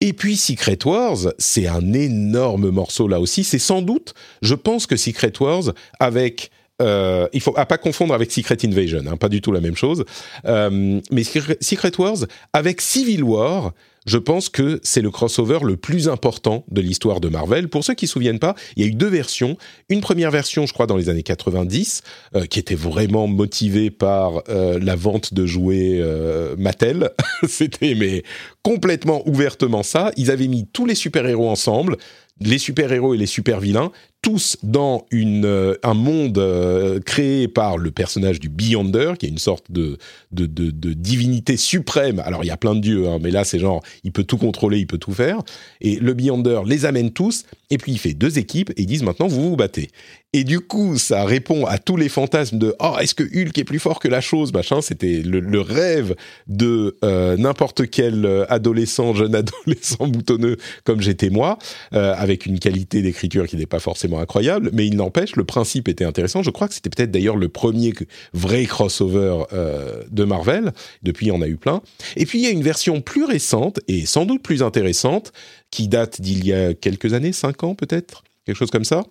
Et 0.01 0.14
puis 0.14 0.38
Secret 0.38 0.80
Wars, 0.86 1.34
c'est 1.38 1.68
un 1.68 1.93
énorme 1.93 2.70
morceau 2.70 3.07
là 3.07 3.20
aussi. 3.20 3.43
C'est 3.43 3.60
sans 3.60 3.82
doute, 3.82 4.14
je 4.41 4.55
pense 4.55 4.88
que 4.88 4.95
Secret 4.95 5.34
Wars 5.39 5.74
avec 5.99 6.51
euh, 6.82 7.28
il 7.34 7.41
faut 7.41 7.53
à 7.57 7.66
pas 7.66 7.78
confondre 7.78 8.14
avec 8.14 8.32
Secret 8.32 8.57
Invasion, 8.64 9.03
hein, 9.05 9.18
pas 9.18 9.28
du 9.28 9.41
tout 9.41 9.51
la 9.51 9.60
même 9.60 9.76
chose. 9.76 10.05
Euh, 10.45 11.01
mais 11.12 11.24
Secret 11.24 11.91
Wars 11.99 12.18
avec 12.53 12.80
Civil 12.80 13.24
War, 13.24 13.74
je 14.10 14.18
pense 14.18 14.49
que 14.49 14.80
c'est 14.82 15.01
le 15.01 15.12
crossover 15.12 15.60
le 15.64 15.78
plus 15.78 16.10
important 16.10 16.66
de 16.72 16.82
l'histoire 16.82 17.20
de 17.20 17.30
Marvel. 17.30 17.70
Pour 17.70 17.84
ceux 17.84 17.93
qui 17.93 18.05
ne 18.05 18.07
se 18.07 18.14
souviennent 18.14 18.39
pas, 18.39 18.55
il 18.76 18.84
y 18.84 18.86
a 18.88 18.89
eu 18.89 18.95
deux 18.95 19.07
versions. 19.07 19.55
Une 19.88 20.01
première 20.01 20.32
version, 20.32 20.66
je 20.66 20.74
crois, 20.74 20.88
dans 20.88 20.97
les 20.97 21.10
années 21.10 21.22
90, 21.22 22.01
euh, 22.36 22.45
qui 22.47 22.57
était 22.57 22.74
vraiment 22.74 23.28
motivée 23.28 23.91
par 23.91 24.41
euh, 24.49 24.80
la 24.82 24.95
vente 24.95 25.36
de 25.36 25.45
jouets 25.45 25.99
euh, 26.01 26.55
Mattel. 26.57 27.12
C'était 27.47 27.93
mais 27.93 28.24
complètement 28.64 29.22
ouvertement 29.30 29.84
ça. 29.84 30.12
Ils 30.18 30.32
avaient 30.32 30.47
mis 30.47 30.66
tous 30.66 30.88
les 30.88 30.95
super-héros 30.95 31.47
ensemble, 31.47 31.95
les 32.41 32.57
super-héros 32.57 33.14
et 33.14 33.18
les 33.18 33.28
super-vilains, 33.28 33.91
tous 34.22 34.58
dans 34.64 35.06
euh, 35.14 35.76
un 35.84 35.94
monde 35.94 36.38
euh, 36.38 37.00
créé 37.00 37.48
par 37.48 37.78
le 37.78 37.92
personnage 37.92 38.40
du 38.40 38.50
Beyonder, 38.50 39.14
qui 39.18 39.26
est 39.26 39.30
une 39.30 39.38
sorte 39.38 39.72
de, 39.72 39.98
divinité 40.32 41.56
suprême. 41.56 42.22
Alors 42.26 42.44
il 42.44 42.48
y 42.48 42.52
a 42.52 42.58
plein 42.58 42.76
de 42.76 42.82
dieux, 42.82 43.08
hein, 43.08 43.20
mais 43.22 43.32
là 43.32 43.44
c'est 43.44 43.60
genre, 43.60 43.82
il 44.04 44.12
peut 44.12 44.24
tout 44.24 44.38
contrôler, 44.38 44.80
il 44.80 44.88
peut 44.88 44.98
tout 44.98 45.14
faire. 45.14 45.40
Et 45.80 45.96
le 45.96 46.14
Beyonder 46.14 46.62
les 46.66 46.86
amène 46.86 47.12
tous, 47.12 47.46
et 47.70 47.78
puis 47.78 47.94
il 47.94 47.98
fait 47.98 48.14
deux 48.14 48.40
équipes, 48.40 48.72
et 48.72 48.82
ils 48.82 48.88
disent 48.88 49.04
maintenant 49.04 49.28
vous 49.28 49.52
vous 49.52 49.56
battez. 49.56 49.90
Et 50.32 50.44
du 50.44 50.60
coup, 50.60 51.00
ça 51.00 51.26
répond 51.26 51.66
à 51.66 51.80
tous 51.80 51.98
les 51.98 52.08
fantasmes 52.08 52.60
de 52.60 52.76
oh 52.80 52.96
est-ce 53.02 53.16
que 53.16 53.24
Hulk 53.24 53.58
est 53.58 53.64
plus 53.64 53.80
fort 53.80 54.00
que 54.00 54.08
la 54.08 54.22
chose 54.22 54.54
machin. 54.54 54.80
C'était 54.80 55.24
le, 55.24 55.40
le, 55.40 55.60
rêve 55.60 56.16
de 56.46 56.98
euh, 57.04 57.36
n'importe 57.36 57.90
quel 57.90 58.46
adolescent, 58.48 59.16
jeune 59.16 59.34
adolescent 59.34 60.08
boutonneux 60.08 60.58
comme 60.84 61.02
j'étais 61.02 61.32
moi, 61.32 61.58
avec 61.92 62.46
une 62.46 62.60
qualité 62.60 63.02
d'écriture 63.02 63.48
qui 63.48 63.56
n'est 63.56 63.66
pas 63.66 63.80
forcément 63.80 64.09
incroyable, 64.18 64.70
mais 64.74 64.88
il 64.88 64.95
n'empêche, 64.95 65.36
le 65.36 65.43
principe 65.43 65.88
était 65.88 66.05
intéressant. 66.05 66.43
Je 66.43 66.49
crois 66.49 66.68
que 66.68 66.74
c'était 66.74 66.89
peut-être 66.89 67.12
d'ailleurs 67.12 67.36
le 67.36 67.49
premier 67.49 67.93
vrai 68.34 68.66
crossover 68.66 69.43
euh, 69.53 70.03
de 70.10 70.24
Marvel. 70.24 70.72
Depuis, 71.03 71.28
il 71.28 71.30
y 71.30 71.32
en 71.32 71.41
a 71.41 71.47
eu 71.47 71.57
plein. 71.57 71.82
Et 72.16 72.26
puis, 72.26 72.39
il 72.39 72.43
y 72.43 72.47
a 72.47 72.51
une 72.51 72.64
version 72.64 73.01
plus 73.01 73.26
récente 73.26 73.80
et 73.88 74.05
sans 74.05 74.26
doute 74.26 74.41
plus 74.41 74.64
intéressante 74.64 75.32
qui 75.72 75.88
date 75.88 76.22
d'il 76.22 76.45
y 76.45 76.53
a 76.53 76.74
quelques 76.74 77.14
années, 77.14 77.34
cinq 77.34 77.64
ans 77.64 77.76
peut-être, 77.76 78.24
quelque 78.45 78.57
chose 78.57 78.72
comme 78.72 78.86
ça, 78.86 79.03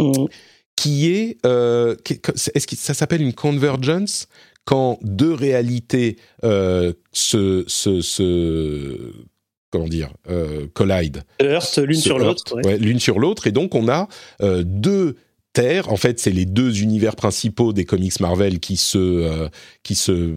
mmh. 0.00 0.24
qui 0.76 1.08
est, 1.08 1.38
euh, 1.46 1.94
est-ce 2.54 2.66
que 2.66 2.76
ça 2.76 2.94
s'appelle 2.94 3.22
une 3.22 3.34
convergence 3.34 4.28
quand 4.64 4.98
deux 5.02 5.32
réalités 5.32 6.16
euh, 6.44 6.92
se, 7.12 7.64
se, 7.66 8.00
se 8.00 9.12
comment 9.72 9.88
dire, 9.88 10.12
euh, 10.30 10.66
collide. 10.74 11.24
Heurte 11.40 11.78
l'une 11.78 11.98
sur 11.98 12.18
l'autre. 12.18 12.54
Ouais. 12.62 12.78
l'une 12.78 13.00
sur 13.00 13.18
l'autre. 13.18 13.46
Et 13.48 13.52
donc, 13.52 13.74
on 13.74 13.88
a 13.88 14.06
euh, 14.42 14.62
deux 14.64 15.16
terres. 15.52 15.90
En 15.90 15.96
fait, 15.96 16.20
c'est 16.20 16.30
les 16.30 16.44
deux 16.44 16.82
univers 16.82 17.16
principaux 17.16 17.72
des 17.72 17.84
comics 17.84 18.20
Marvel 18.20 18.60
qui 18.60 18.76
se, 18.76 18.98
euh, 18.98 19.48
qui 19.82 19.94
se 19.94 20.36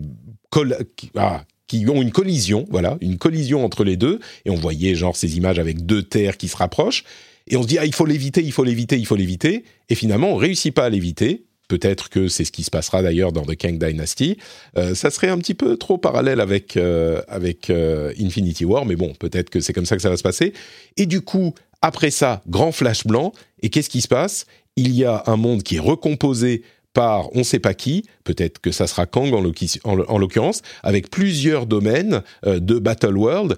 qui, 0.95 1.11
ah, 1.17 1.43
qui 1.67 1.85
ont 1.89 2.01
une 2.01 2.11
collision, 2.11 2.65
voilà, 2.69 2.97
une 3.01 3.17
collision 3.17 3.65
entre 3.65 3.83
les 3.83 3.97
deux. 3.97 4.19
Et 4.45 4.49
on 4.49 4.55
voyait 4.55 4.95
genre 4.95 5.17
ces 5.17 5.35
images 5.35 5.59
avec 5.59 5.85
deux 5.85 6.01
terres 6.01 6.37
qui 6.37 6.47
se 6.47 6.55
rapprochent. 6.55 7.03
Et 7.47 7.57
on 7.57 7.63
se 7.63 7.67
dit, 7.67 7.77
ah, 7.77 7.85
il 7.85 7.93
faut 7.93 8.05
l'éviter, 8.05 8.41
il 8.41 8.53
faut 8.53 8.63
l'éviter, 8.63 8.97
il 8.97 9.05
faut 9.05 9.17
l'éviter. 9.17 9.65
Et 9.89 9.95
finalement, 9.95 10.29
on 10.29 10.37
réussit 10.37 10.73
pas 10.73 10.85
à 10.85 10.89
l'éviter. 10.89 11.45
Peut-être 11.67 12.09
que 12.09 12.27
c'est 12.27 12.45
ce 12.45 12.51
qui 12.51 12.63
se 12.63 12.69
passera 12.69 13.01
d'ailleurs 13.01 13.31
dans 13.31 13.43
The 13.43 13.55
Kang 13.55 13.83
Dynasty. 13.83 14.37
Euh, 14.77 14.93
ça 14.93 15.09
serait 15.09 15.29
un 15.29 15.37
petit 15.39 15.55
peu 15.55 15.77
trop 15.77 15.97
parallèle 15.97 16.39
avec 16.39 16.77
euh, 16.77 17.21
avec 17.27 17.69
euh, 17.69 18.13
Infinity 18.19 18.65
War, 18.65 18.85
mais 18.85 18.95
bon, 18.95 19.13
peut-être 19.13 19.49
que 19.49 19.59
c'est 19.59 19.73
comme 19.73 19.85
ça 19.85 19.95
que 19.95 20.01
ça 20.01 20.09
va 20.09 20.17
se 20.17 20.23
passer. 20.23 20.53
Et 20.97 21.05
du 21.05 21.21
coup, 21.21 21.55
après 21.81 22.11
ça, 22.11 22.41
grand 22.47 22.71
flash 22.71 23.05
blanc. 23.05 23.33
Et 23.61 23.69
qu'est-ce 23.69 23.89
qui 23.89 24.01
se 24.01 24.07
passe? 24.07 24.45
Il 24.75 24.91
y 24.91 25.05
a 25.05 25.23
un 25.25 25.37
monde 25.37 25.63
qui 25.63 25.77
est 25.77 25.79
recomposé 25.79 26.63
par 26.93 27.35
on 27.35 27.39
ne 27.39 27.43
sait 27.43 27.59
pas 27.59 27.73
qui, 27.73 28.05
peut-être 28.23 28.59
que 28.59 28.71
ça 28.71 28.87
sera 28.87 29.05
Kang 29.05 29.33
en 29.33 30.17
l'occurrence, 30.17 30.61
avec 30.83 31.09
plusieurs 31.09 31.65
domaines 31.65 32.21
de 32.45 32.79
Battle 32.79 33.17
World. 33.17 33.57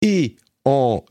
Et 0.00 0.36
en 0.68 1.04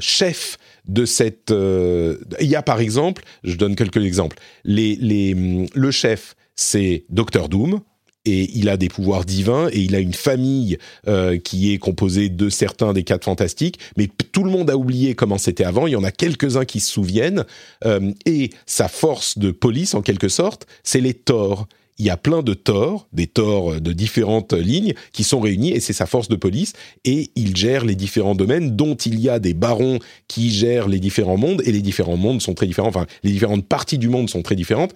chef 0.00 0.58
de 0.86 1.04
cette. 1.04 1.50
Euh, 1.50 2.18
il 2.40 2.48
y 2.48 2.56
a 2.56 2.62
par 2.62 2.80
exemple, 2.80 3.22
je 3.44 3.56
donne 3.56 3.76
quelques 3.76 4.04
exemples. 4.04 4.38
Les, 4.64 4.96
les, 4.96 5.68
le 5.74 5.90
chef, 5.90 6.34
c'est 6.54 7.04
Docteur 7.08 7.48
Doom. 7.48 7.80
Et 8.24 8.56
il 8.56 8.68
a 8.68 8.76
des 8.76 8.86
pouvoirs 8.86 9.24
divins 9.24 9.68
et 9.72 9.80
il 9.80 9.96
a 9.96 9.98
une 9.98 10.14
famille 10.14 10.78
euh, 11.08 11.38
qui 11.38 11.72
est 11.72 11.78
composée 11.78 12.28
de 12.28 12.50
certains 12.50 12.92
des 12.92 13.02
quatre 13.02 13.24
fantastiques, 13.24 13.80
mais 13.96 14.08
tout 14.30 14.44
le 14.44 14.50
monde 14.52 14.70
a 14.70 14.76
oublié 14.76 15.16
comment 15.16 15.38
c'était 15.38 15.64
avant. 15.64 15.88
Il 15.88 15.90
y 15.90 15.96
en 15.96 16.04
a 16.04 16.12
quelques-uns 16.12 16.64
qui 16.64 16.78
se 16.78 16.92
souviennent. 16.92 17.44
Euh, 17.84 18.12
et 18.24 18.50
sa 18.64 18.86
force 18.86 19.38
de 19.38 19.50
police, 19.50 19.94
en 19.94 20.02
quelque 20.02 20.28
sorte, 20.28 20.68
c'est 20.84 21.00
les 21.00 21.14
torts 21.14 21.66
il 21.98 22.06
y 22.06 22.10
a 22.10 22.16
plein 22.16 22.42
de 22.42 22.54
Thor, 22.54 23.06
des 23.12 23.26
Thor 23.26 23.80
de 23.80 23.92
différentes 23.92 24.52
lignes 24.54 24.94
qui 25.12 25.24
sont 25.24 25.40
réunis 25.40 25.72
et 25.72 25.80
c'est 25.80 25.92
sa 25.92 26.06
force 26.06 26.28
de 26.28 26.36
police 26.36 26.72
et 27.04 27.30
il 27.36 27.56
gère 27.56 27.84
les 27.84 27.94
différents 27.94 28.34
domaines 28.34 28.74
dont 28.76 28.94
il 28.94 29.20
y 29.20 29.28
a 29.28 29.38
des 29.38 29.54
barons 29.54 29.98
qui 30.26 30.50
gèrent 30.50 30.88
les 30.88 31.00
différents 31.00 31.36
mondes 31.36 31.62
et 31.64 31.72
les 31.72 31.82
différents 31.82 32.16
mondes 32.16 32.40
sont 32.40 32.54
très 32.54 32.66
différents. 32.66 32.88
Enfin, 32.88 33.06
les 33.22 33.30
différentes 33.30 33.66
parties 33.66 33.98
du 33.98 34.08
monde 34.08 34.30
sont 34.30 34.42
très 34.42 34.56
différentes. 34.56 34.94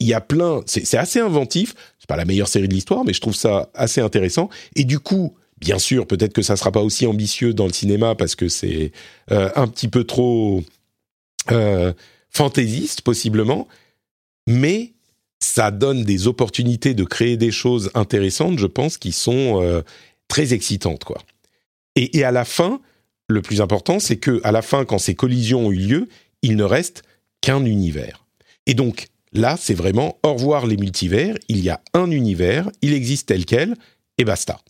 Il 0.00 0.06
y 0.06 0.14
a 0.14 0.20
plein, 0.20 0.62
c'est 0.66 0.96
assez 0.96 1.20
inventif. 1.20 1.74
C'est 1.98 2.08
pas 2.08 2.16
la 2.16 2.24
meilleure 2.24 2.48
série 2.48 2.68
de 2.68 2.74
l'histoire, 2.74 3.04
mais 3.04 3.12
je 3.12 3.20
trouve 3.20 3.34
ça 3.34 3.68
assez 3.74 4.00
intéressant. 4.00 4.48
Et 4.74 4.84
du 4.84 4.98
coup, 4.98 5.34
bien 5.60 5.78
sûr, 5.78 6.06
peut-être 6.06 6.32
que 6.32 6.42
ça 6.42 6.56
sera 6.56 6.72
pas 6.72 6.82
aussi 6.82 7.06
ambitieux 7.06 7.52
dans 7.52 7.66
le 7.66 7.72
cinéma 7.72 8.14
parce 8.14 8.34
que 8.34 8.48
c'est 8.48 8.92
euh, 9.30 9.50
un 9.56 9.68
petit 9.68 9.88
peu 9.88 10.04
trop 10.04 10.62
euh, 11.50 11.92
fantaisiste 12.30 13.02
possiblement, 13.02 13.68
mais 14.46 14.92
ça 15.40 15.70
donne 15.70 16.04
des 16.04 16.26
opportunités 16.26 16.94
de 16.94 17.04
créer 17.04 17.36
des 17.36 17.50
choses 17.50 17.90
intéressantes, 17.94 18.58
je 18.58 18.66
pense, 18.66 18.98
qui 18.98 19.12
sont 19.12 19.62
euh, 19.62 19.82
très 20.28 20.52
excitantes, 20.52 21.04
quoi. 21.04 21.18
Et, 21.96 22.18
et, 22.18 22.24
à 22.24 22.30
la 22.30 22.44
fin, 22.44 22.80
le 23.28 23.42
plus 23.42 23.60
important, 23.60 23.98
c'est 23.98 24.16
que 24.16 24.40
à 24.44 24.52
la 24.52 24.62
fin, 24.62 24.84
quand 24.84 24.98
ces 24.98 25.14
collisions 25.14 25.66
ont 25.66 25.72
eu 25.72 25.76
lieu, 25.76 26.08
il 26.42 26.56
ne 26.56 26.64
reste 26.64 27.02
qu'un 27.40 27.64
univers. 27.64 28.24
Et 28.66 28.74
donc 28.74 29.08
là, 29.32 29.56
c'est 29.58 29.74
vraiment 29.74 30.18
au 30.22 30.34
revoir 30.34 30.66
les 30.66 30.76
multivers. 30.76 31.36
Il 31.48 31.60
y 31.60 31.70
a 31.70 31.80
un 31.94 32.10
univers, 32.10 32.70
il 32.82 32.92
existe 32.92 33.28
tel 33.28 33.44
quel, 33.44 33.76
et 34.18 34.24
basta. 34.24 34.60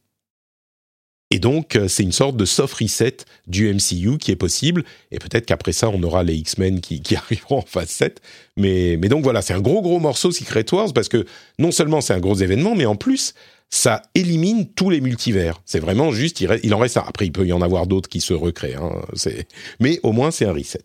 Et 1.33 1.39
donc, 1.39 1.77
euh, 1.77 1.87
c'est 1.87 2.03
une 2.03 2.13
sorte 2.13 2.37
de 2.37 2.45
soft 2.45 2.75
reset 2.75 3.19
du 3.47 3.73
MCU 3.73 4.19
qui 4.19 4.33
est 4.33 4.37
possible. 4.37 4.85
Et 5.13 5.19
peut-être 5.19 5.47
qu'après 5.47 5.73
ça, 5.73 5.89
on 5.89 6.03
aura 6.03 6.25
les 6.25 6.35
X-Men 6.35 6.81
qui, 6.81 7.01
qui, 7.03 7.17
arriveront 7.17 7.59
en 7.59 7.65
phase 7.67 7.91
7. 7.91 8.21
Mais, 8.57 8.97
mais 9.01 9.09
donc 9.09 9.23
voilà, 9.23 9.41
c'est 9.41 9.55
un 9.55 9.61
gros, 9.61 9.81
gros 9.81 10.01
morceau 10.01 10.33
Secret 10.33 10.67
Wars 10.73 10.93
parce 10.93 11.09
que 11.09 11.25
non 11.59 11.71
seulement 11.71 12.01
c'est 12.01 12.15
un 12.15 12.21
gros 12.21 12.35
événement, 12.35 12.75
mais 12.75 12.87
en 12.87 12.97
plus, 12.97 13.35
ça 13.71 14.03
élimine 14.17 14.69
tous 14.69 14.91
les 14.91 15.01
multivers. 15.01 15.63
C'est 15.65 15.79
vraiment 15.79 16.11
juste, 16.11 16.41
il, 16.41 16.75
en 16.75 16.79
reste 16.79 16.97
un. 16.97 17.05
Après, 17.07 17.27
il 17.27 17.33
peut 17.33 17.47
y 17.47 17.53
en 17.53 17.63
avoir 17.63 17.87
d'autres 17.87 18.09
qui 18.09 18.21
se 18.21 18.35
recréent. 18.35 18.83
Hein, 18.83 19.31
mais 19.79 20.01
au 20.03 20.13
moins, 20.13 20.33
c'est 20.33 20.47
un 20.47 20.53
reset. 20.53 20.83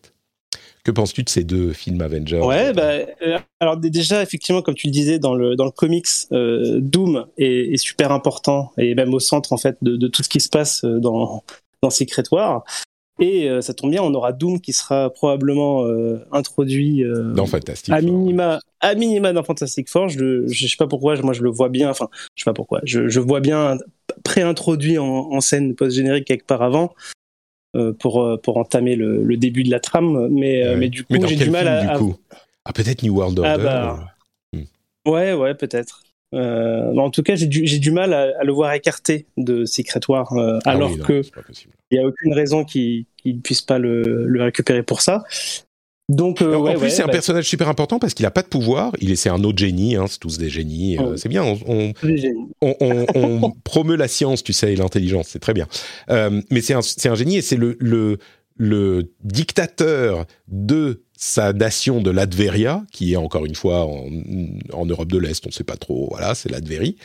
Que 0.85 0.91
penses-tu 0.91 1.23
de 1.23 1.29
ces 1.29 1.43
deux 1.43 1.73
films 1.73 1.99
Avengers 2.01 2.41
Ouais, 2.41 2.71
bah, 2.71 2.91
euh, 3.23 3.39
alors 3.59 3.75
déjà, 3.75 4.21
effectivement, 4.21 4.61
comme 4.61 4.75
tu 4.75 4.85
le 4.85 4.91
disais, 4.91 5.17
dans 5.17 5.33
le, 5.33 5.55
dans 5.55 5.65
le 5.65 5.71
comics, 5.71 6.07
euh, 6.31 6.79
Doom 6.79 7.25
est, 7.37 7.73
est, 7.73 7.77
super 7.77 8.11
important 8.11 8.71
et 8.77 8.93
même 8.93 9.13
au 9.13 9.19
centre, 9.19 9.51
en 9.51 9.57
fait, 9.57 9.77
de, 9.81 9.95
de 9.97 10.07
tout 10.07 10.21
ce 10.21 10.29
qui 10.29 10.39
se 10.39 10.47
passe 10.47 10.85
euh, 10.85 10.99
dans, 10.99 11.43
dans 11.81 11.89
Secret 11.89 12.23
War. 12.31 12.63
Et 13.19 13.49
euh, 13.49 13.61
ça 13.61 13.73
tombe 13.73 13.91
bien, 13.91 14.03
on 14.03 14.13
aura 14.13 14.33
Doom 14.33 14.59
qui 14.59 14.73
sera 14.73 15.09
probablement 15.09 15.85
euh, 15.85 16.19
introduit 16.33 17.03
euh, 17.03 17.33
dans 17.33 17.45
Fantastic 17.45 17.93
à 17.93 18.01
minima, 18.01 18.59
à 18.81 18.93
minima 18.93 19.31
dans 19.31 19.43
Fantastic 19.43 19.89
Four. 19.89 20.09
Je, 20.09 20.45
je 20.47 20.67
sais 20.67 20.75
pas 20.77 20.87
pourquoi, 20.87 21.15
moi 21.21 21.33
je 21.33 21.41
le 21.41 21.49
vois 21.49 21.69
bien. 21.69 21.89
Enfin, 21.89 22.09
je 22.35 22.43
sais 22.43 22.49
pas 22.49 22.53
pourquoi. 22.53 22.81
Je, 22.83 23.07
je 23.07 23.19
vois 23.21 23.39
bien 23.39 23.77
pré-introduit 24.23 24.97
en, 24.97 25.05
en, 25.05 25.39
scène 25.39 25.75
post-générique 25.75 26.25
quelque 26.25 26.45
part 26.45 26.61
avant. 26.61 26.93
Euh, 27.75 27.91
pour 27.91 28.23
euh, 28.23 28.37
pour 28.37 28.55
entamer 28.55 28.95
le, 28.95 29.21
le, 29.21 29.35
début 29.35 29.63
de 29.63 29.69
la 29.69 29.81
trame, 29.81 30.29
mais 30.29 30.65
ouais. 30.65 30.77
mais 30.77 30.87
du 30.87 31.03
coup 31.03 31.13
j'ai 31.27 31.35
du 31.35 31.49
mal 31.49 31.65
film, 31.65 31.89
à, 31.89 31.93
du 31.93 31.99
coup? 31.99 32.15
Ah 32.63 32.71
peut-être 32.71 33.03
New 33.03 33.13
World 33.13 33.37
Order. 33.37 33.51
Ah 33.53 33.57
bah, 33.57 34.13
hmm. 34.53 35.11
Ouais 35.11 35.33
ouais 35.33 35.55
peut-être. 35.55 36.01
Euh, 36.33 36.95
en 36.95 37.09
tout 37.09 37.21
cas, 37.21 37.35
j'ai 37.35 37.47
du, 37.47 37.63
du, 37.63 37.91
mal 37.91 38.13
à, 38.13 38.31
à, 38.39 38.43
le 38.43 38.51
voir 38.51 38.73
écarté 38.73 39.25
de 39.37 39.65
Secret 39.65 39.99
War, 40.07 40.33
euh, 40.33 40.59
ah 40.65 40.71
alors 40.71 40.91
oui, 40.91 40.97
non, 40.97 41.05
que 41.05 41.21
il 41.91 41.97
n'y 41.97 42.03
a 42.03 42.07
aucune 42.07 42.33
raison 42.33 42.65
qu'il 42.65 43.05
ne 43.25 43.39
puisse 43.39 43.61
pas 43.61 43.77
le, 43.77 44.25
le, 44.25 44.43
récupérer 44.43 44.83
pour 44.83 45.01
ça. 45.01 45.23
Donc, 46.07 46.41
euh, 46.41 46.53
en 46.53 46.63
plus, 46.73 46.81
ouais, 46.81 46.89
c'est 46.89 47.01
un 47.01 47.07
bah, 47.07 47.13
personnage 47.13 47.45
super 47.45 47.67
important 47.67 47.97
parce 47.97 48.13
qu'il 48.13 48.25
n'a 48.25 48.31
pas 48.31 48.43
de 48.43 48.47
pouvoir. 48.47 48.91
Il 49.01 49.11
est, 49.11 49.15
c'est 49.15 49.29
un 49.29 49.43
autre 49.43 49.57
génie. 49.57 49.95
Hein, 49.95 50.05
c'est 50.07 50.19
tous 50.19 50.37
des 50.37 50.49
génies. 50.49 50.97
Oh. 50.99 51.17
c'est 51.17 51.29
bien. 51.29 51.43
On, 51.43 51.57
on, 51.67 51.93
on, 52.61 53.05
on 53.15 53.51
promeut 53.63 53.95
la 53.95 54.07
science, 54.07 54.43
tu 54.43 54.53
sais, 54.53 54.73
et 54.73 54.75
l'intelligence. 54.75 55.29
C'est 55.29 55.39
très 55.39 55.53
bien. 55.53 55.67
Euh, 56.11 56.41
mais 56.51 56.61
c'est 56.61 56.73
un, 56.73 56.81
c'est 56.81 57.09
un 57.09 57.15
génie 57.15 57.37
et 57.37 57.41
c'est 57.41 57.55
le, 57.57 57.75
le, 57.79 58.19
le 58.55 59.11
dictateur 59.23 60.25
de 60.47 61.01
sa 61.17 61.53
nation 61.53 62.01
de 62.01 62.11
l'Adveria, 62.11 62.83
qui 62.91 63.13
est 63.13 63.17
encore 63.17 63.45
une 63.45 63.55
fois 63.55 63.85
en, 63.85 64.07
en 64.73 64.85
Europe 64.85 65.11
de 65.11 65.17
l'Est, 65.17 65.45
on 65.45 65.49
ne 65.49 65.53
sait 65.53 65.63
pas 65.63 65.77
trop, 65.77 66.09
voilà, 66.11 66.35
c'est 66.35 66.51
l'Adverie. 66.51 66.97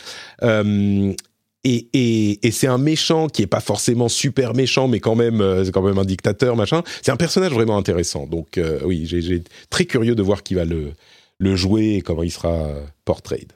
Euh, 1.66 1.68
et, 1.68 1.88
et, 1.92 2.46
et 2.46 2.50
c'est 2.50 2.66
un 2.66 2.78
méchant 2.78 3.28
qui 3.28 3.42
est 3.42 3.46
pas 3.46 3.60
forcément 3.60 4.08
super 4.08 4.54
méchant, 4.54 4.88
mais 4.88 5.00
quand 5.00 5.14
même, 5.14 5.40
euh, 5.40 5.64
c'est 5.64 5.72
quand 5.72 5.82
même 5.82 5.98
un 5.98 6.04
dictateur, 6.04 6.56
machin. 6.56 6.82
C'est 7.02 7.12
un 7.12 7.16
personnage 7.16 7.52
vraiment 7.52 7.76
intéressant. 7.76 8.26
Donc 8.26 8.58
euh, 8.58 8.80
oui, 8.84 9.04
j'ai 9.06 9.42
très 9.68 9.84
curieux 9.84 10.14
de 10.14 10.22
voir 10.22 10.42
qui 10.42 10.54
va 10.54 10.64
le, 10.64 10.92
le 11.38 11.56
jouer 11.56 11.96
et 11.96 12.00
comment 12.02 12.22
il 12.22 12.30
sera 12.30 12.70
portrayed. 13.04 13.52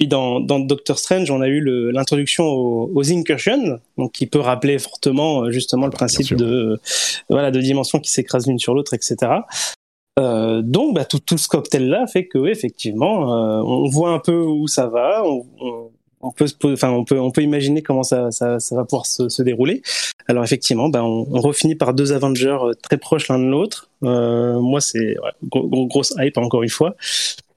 Puis 0.00 0.08
dans, 0.08 0.40
dans 0.40 0.60
Doctor 0.60 0.98
Strange, 0.98 1.30
on 1.30 1.40
a 1.40 1.48
eu 1.48 1.60
l'introduction 1.92 2.44
aux, 2.44 2.90
aux, 2.94 3.12
incursions, 3.12 3.78
donc 3.98 4.12
qui 4.12 4.26
peut 4.26 4.38
rappeler 4.38 4.78
fortement 4.78 5.42
euh, 5.44 5.50
justement 5.50 5.86
ah 5.86 5.88
bah, 5.88 5.92
le 5.92 5.96
principe 5.96 6.36
de 6.36 6.80
voilà 7.28 7.50
de 7.50 7.60
dimensions 7.60 7.98
qui 7.98 8.10
s'écrasent 8.10 8.46
l'une 8.46 8.58
sur 8.58 8.74
l'autre, 8.74 8.94
etc. 8.94 9.16
Euh, 10.18 10.62
donc 10.62 10.94
bah, 10.94 11.04
tout, 11.04 11.18
tout 11.18 11.38
ce 11.38 11.48
cocktail 11.48 11.88
là 11.88 12.06
fait 12.06 12.26
que 12.26 12.38
oui, 12.38 12.50
effectivement, 12.50 13.34
euh, 13.34 13.62
on 13.62 13.88
voit 13.90 14.12
un 14.12 14.20
peu 14.20 14.40
où 14.40 14.68
ça 14.68 14.86
va. 14.86 15.22
On, 15.24 15.44
on, 15.60 15.89
on 16.20 16.32
peut, 16.32 16.46
enfin, 16.64 16.90
on 16.90 17.04
peut, 17.04 17.18
on 17.18 17.30
peut 17.30 17.42
imaginer 17.42 17.82
comment 17.82 18.02
ça, 18.02 18.30
ça, 18.30 18.60
ça 18.60 18.76
va 18.76 18.84
pouvoir 18.84 19.06
se, 19.06 19.28
se, 19.28 19.42
dérouler. 19.42 19.82
Alors 20.28 20.44
effectivement, 20.44 20.88
ben, 20.88 21.02
on, 21.02 21.26
on 21.30 21.40
refinit 21.40 21.74
par 21.74 21.94
deux 21.94 22.12
Avengers 22.12 22.58
très 22.82 22.98
proches 22.98 23.28
l'un 23.28 23.38
de 23.38 23.46
l'autre. 23.46 23.88
Euh, 24.04 24.60
moi, 24.60 24.80
c'est 24.80 25.18
ouais, 25.18 25.30
gros, 25.44 25.86
grosse 25.86 26.14
hype 26.18 26.36
encore 26.36 26.62
une 26.62 26.68
fois. 26.68 26.94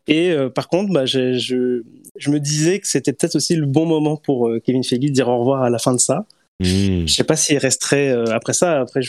Et 0.07 0.31
euh, 0.31 0.49
par 0.49 0.67
contre, 0.67 0.91
bah, 0.91 1.05
je, 1.05 1.37
je, 1.37 1.83
je, 2.17 2.31
me 2.31 2.39
disais 2.39 2.79
que 2.79 2.87
c'était 2.87 3.13
peut-être 3.13 3.35
aussi 3.35 3.55
le 3.55 3.65
bon 3.65 3.85
moment 3.85 4.17
pour 4.17 4.49
euh, 4.49 4.59
Kevin 4.59 4.83
Feige 4.83 4.99
de 4.99 5.07
dire 5.07 5.29
au 5.29 5.39
revoir 5.39 5.63
à 5.63 5.69
la 5.69 5.79
fin 5.79 5.93
de 5.93 5.99
ça. 5.99 6.25
Mmh. 6.59 7.07
Je 7.07 7.13
sais 7.13 7.23
pas 7.23 7.35
s'il 7.35 7.57
resterait 7.57 8.09
euh, 8.09 8.25
après 8.33 8.53
ça. 8.53 8.81
Après, 8.81 9.01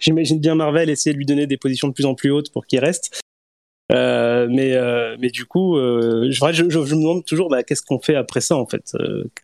j'imagine 0.00 0.40
bien 0.40 0.54
Marvel 0.54 0.90
essayer 0.90 1.12
de 1.12 1.18
lui 1.18 1.26
donner 1.26 1.46
des 1.46 1.56
positions 1.56 1.88
de 1.88 1.92
plus 1.92 2.06
en 2.06 2.14
plus 2.14 2.30
hautes 2.30 2.50
pour 2.52 2.66
qu'il 2.66 2.80
reste. 2.80 3.20
Euh, 3.92 4.48
mais 4.50 4.72
euh, 4.74 5.16
mais 5.20 5.28
du 5.28 5.44
coup, 5.44 5.76
euh, 5.76 6.28
je, 6.30 6.52
je, 6.52 6.70
je, 6.70 6.94
me 6.94 7.00
demande 7.00 7.24
toujours 7.24 7.50
bah, 7.50 7.62
qu'est-ce 7.62 7.82
qu'on 7.82 8.00
fait 8.00 8.14
après 8.14 8.40
ça 8.40 8.56
en 8.56 8.66
fait. 8.66 8.92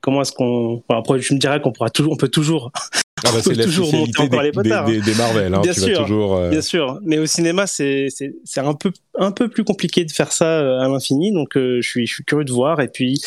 Comment 0.01 0.23
est-ce 0.23 0.33
qu'on 0.33 0.83
enfin, 0.89 0.99
après 0.99 1.21
je 1.21 1.35
me 1.35 1.39
dirais 1.39 1.61
qu'on 1.61 1.73
pourra 1.73 1.91
toujours, 1.91 2.15
on 2.15 2.17
peut 2.17 2.29
toujours, 2.29 2.73
ah 2.75 2.81
bah, 3.25 3.31
c'est 3.43 3.63
toujours 3.63 3.93
monter 3.93 4.23
encore 4.23 4.41
des, 4.41 4.47
les 4.47 4.53
potards. 4.53 4.87
Des, 4.87 5.01
des, 5.01 5.13
des 5.13 5.15
Marvel, 5.15 5.53
hein, 5.53 5.61
bien 5.61 5.75
tu 5.75 5.81
sûr, 5.81 5.99
vas 5.99 6.05
toujours. 6.05 6.49
Bien 6.49 6.63
sûr, 6.63 6.99
mais 7.05 7.19
au 7.19 7.27
cinéma 7.27 7.67
c'est 7.67 8.09
un 8.57 8.75
peu 8.75 8.93
un 9.19 9.31
peu 9.31 9.49
plus 9.49 9.65
compliqué 9.65 10.07
de 10.07 10.13
faire 10.13 10.33
ça 10.33 10.81
à 10.81 10.89
l'infini. 10.89 11.33
Donc 11.33 11.51
je 11.57 11.83
suis 11.83 12.07
je 12.07 12.15
suis 12.15 12.25
curieux 12.25 12.45
de 12.45 12.53
voir 12.53 12.81
et 12.81 12.89
puis. 12.89 13.21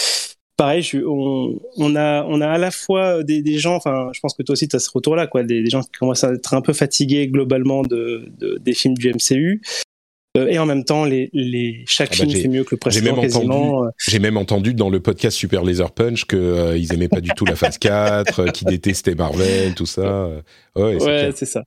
Pareil, 0.56 0.84
je, 0.84 1.00
on, 1.00 1.60
on, 1.78 1.96
a, 1.96 2.24
on 2.26 2.40
a 2.40 2.48
à 2.48 2.60
la 2.60 2.70
fois 2.70 3.24
des, 3.24 3.42
des 3.42 3.58
gens, 3.58 3.76
enfin, 3.76 4.10
je 4.14 4.20
pense 4.20 4.36
que 4.36 4.44
toi 4.44 4.54
aussi 4.54 4.68
tu 4.68 4.76
as 4.76 4.80
ce 4.80 4.92
retour-là, 4.94 5.26
quoi, 5.26 5.42
des, 5.42 5.64
des, 5.64 5.70
gens 5.72 5.82
qui 5.82 5.90
commencent 5.98 6.24
à 6.24 6.32
être 6.32 6.54
un 6.54 6.62
peu 6.62 6.74
fatigués 6.74 7.28
globalement 7.28 7.82
de, 7.82 8.30
de 8.38 8.60
des 8.62 8.74
films 8.76 8.94
du 8.94 9.12
MCU, 9.12 9.64
et 10.36 10.58
en 10.58 10.66
même 10.66 10.84
temps, 10.84 11.06
les, 11.06 11.30
les, 11.34 11.84
chaque 11.86 12.10
ah 12.14 12.24
bah 12.24 12.30
film 12.30 12.42
fait 12.42 12.48
mieux 12.48 12.64
que 12.64 12.72
le 12.72 12.78
précédent. 12.78 13.06
J'ai 13.06 13.12
même, 13.12 13.48
entendu, 13.48 13.92
j'ai 14.08 14.20
même 14.20 14.38
entendu 14.38 14.74
dans 14.74 14.90
le 14.90 15.00
podcast 15.00 15.38
Super 15.38 15.64
Laser 15.64 15.92
Punch 15.92 16.26
que 16.26 16.36
euh, 16.36 16.78
ils 16.78 16.94
aimaient 16.94 17.08
pas 17.08 17.22
du 17.22 17.30
tout 17.36 17.46
la 17.46 17.56
phase 17.56 17.78
4, 17.78 18.40
euh, 18.40 18.48
qu'ils 18.48 18.68
détestaient 18.68 19.16
Marvel, 19.16 19.76
tout 19.76 19.86
ça. 19.86 20.30
Ouais, 20.76 20.98
c'est 21.36 21.46
ça. 21.46 21.64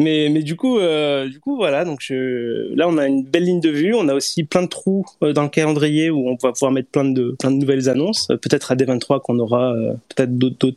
Mais, 0.00 0.28
mais 0.28 0.42
du 0.42 0.56
coup, 0.56 0.78
euh, 0.78 1.28
du 1.28 1.38
coup, 1.38 1.56
voilà. 1.56 1.84
Donc 1.84 2.00
je... 2.00 2.74
là, 2.74 2.88
on 2.88 2.98
a 2.98 3.06
une 3.06 3.22
belle 3.22 3.44
ligne 3.44 3.60
de 3.60 3.70
vue. 3.70 3.94
On 3.94 4.08
a 4.08 4.14
aussi 4.14 4.42
plein 4.44 4.62
de 4.62 4.68
trous 4.68 5.04
dans 5.20 5.44
le 5.44 5.48
calendrier 5.48 6.10
où 6.10 6.28
on 6.28 6.36
va 6.42 6.52
pouvoir 6.52 6.72
mettre 6.72 6.90
plein 6.90 7.04
de 7.04 7.36
plein 7.38 7.52
de 7.52 7.56
nouvelles 7.56 7.88
annonces. 7.88 8.26
Peut-être 8.26 8.72
à 8.72 8.76
D23 8.76 9.20
qu'on 9.20 9.38
aura 9.38 9.72
euh, 9.72 9.94
peut-être 10.14 10.36
d'autres 10.36 10.76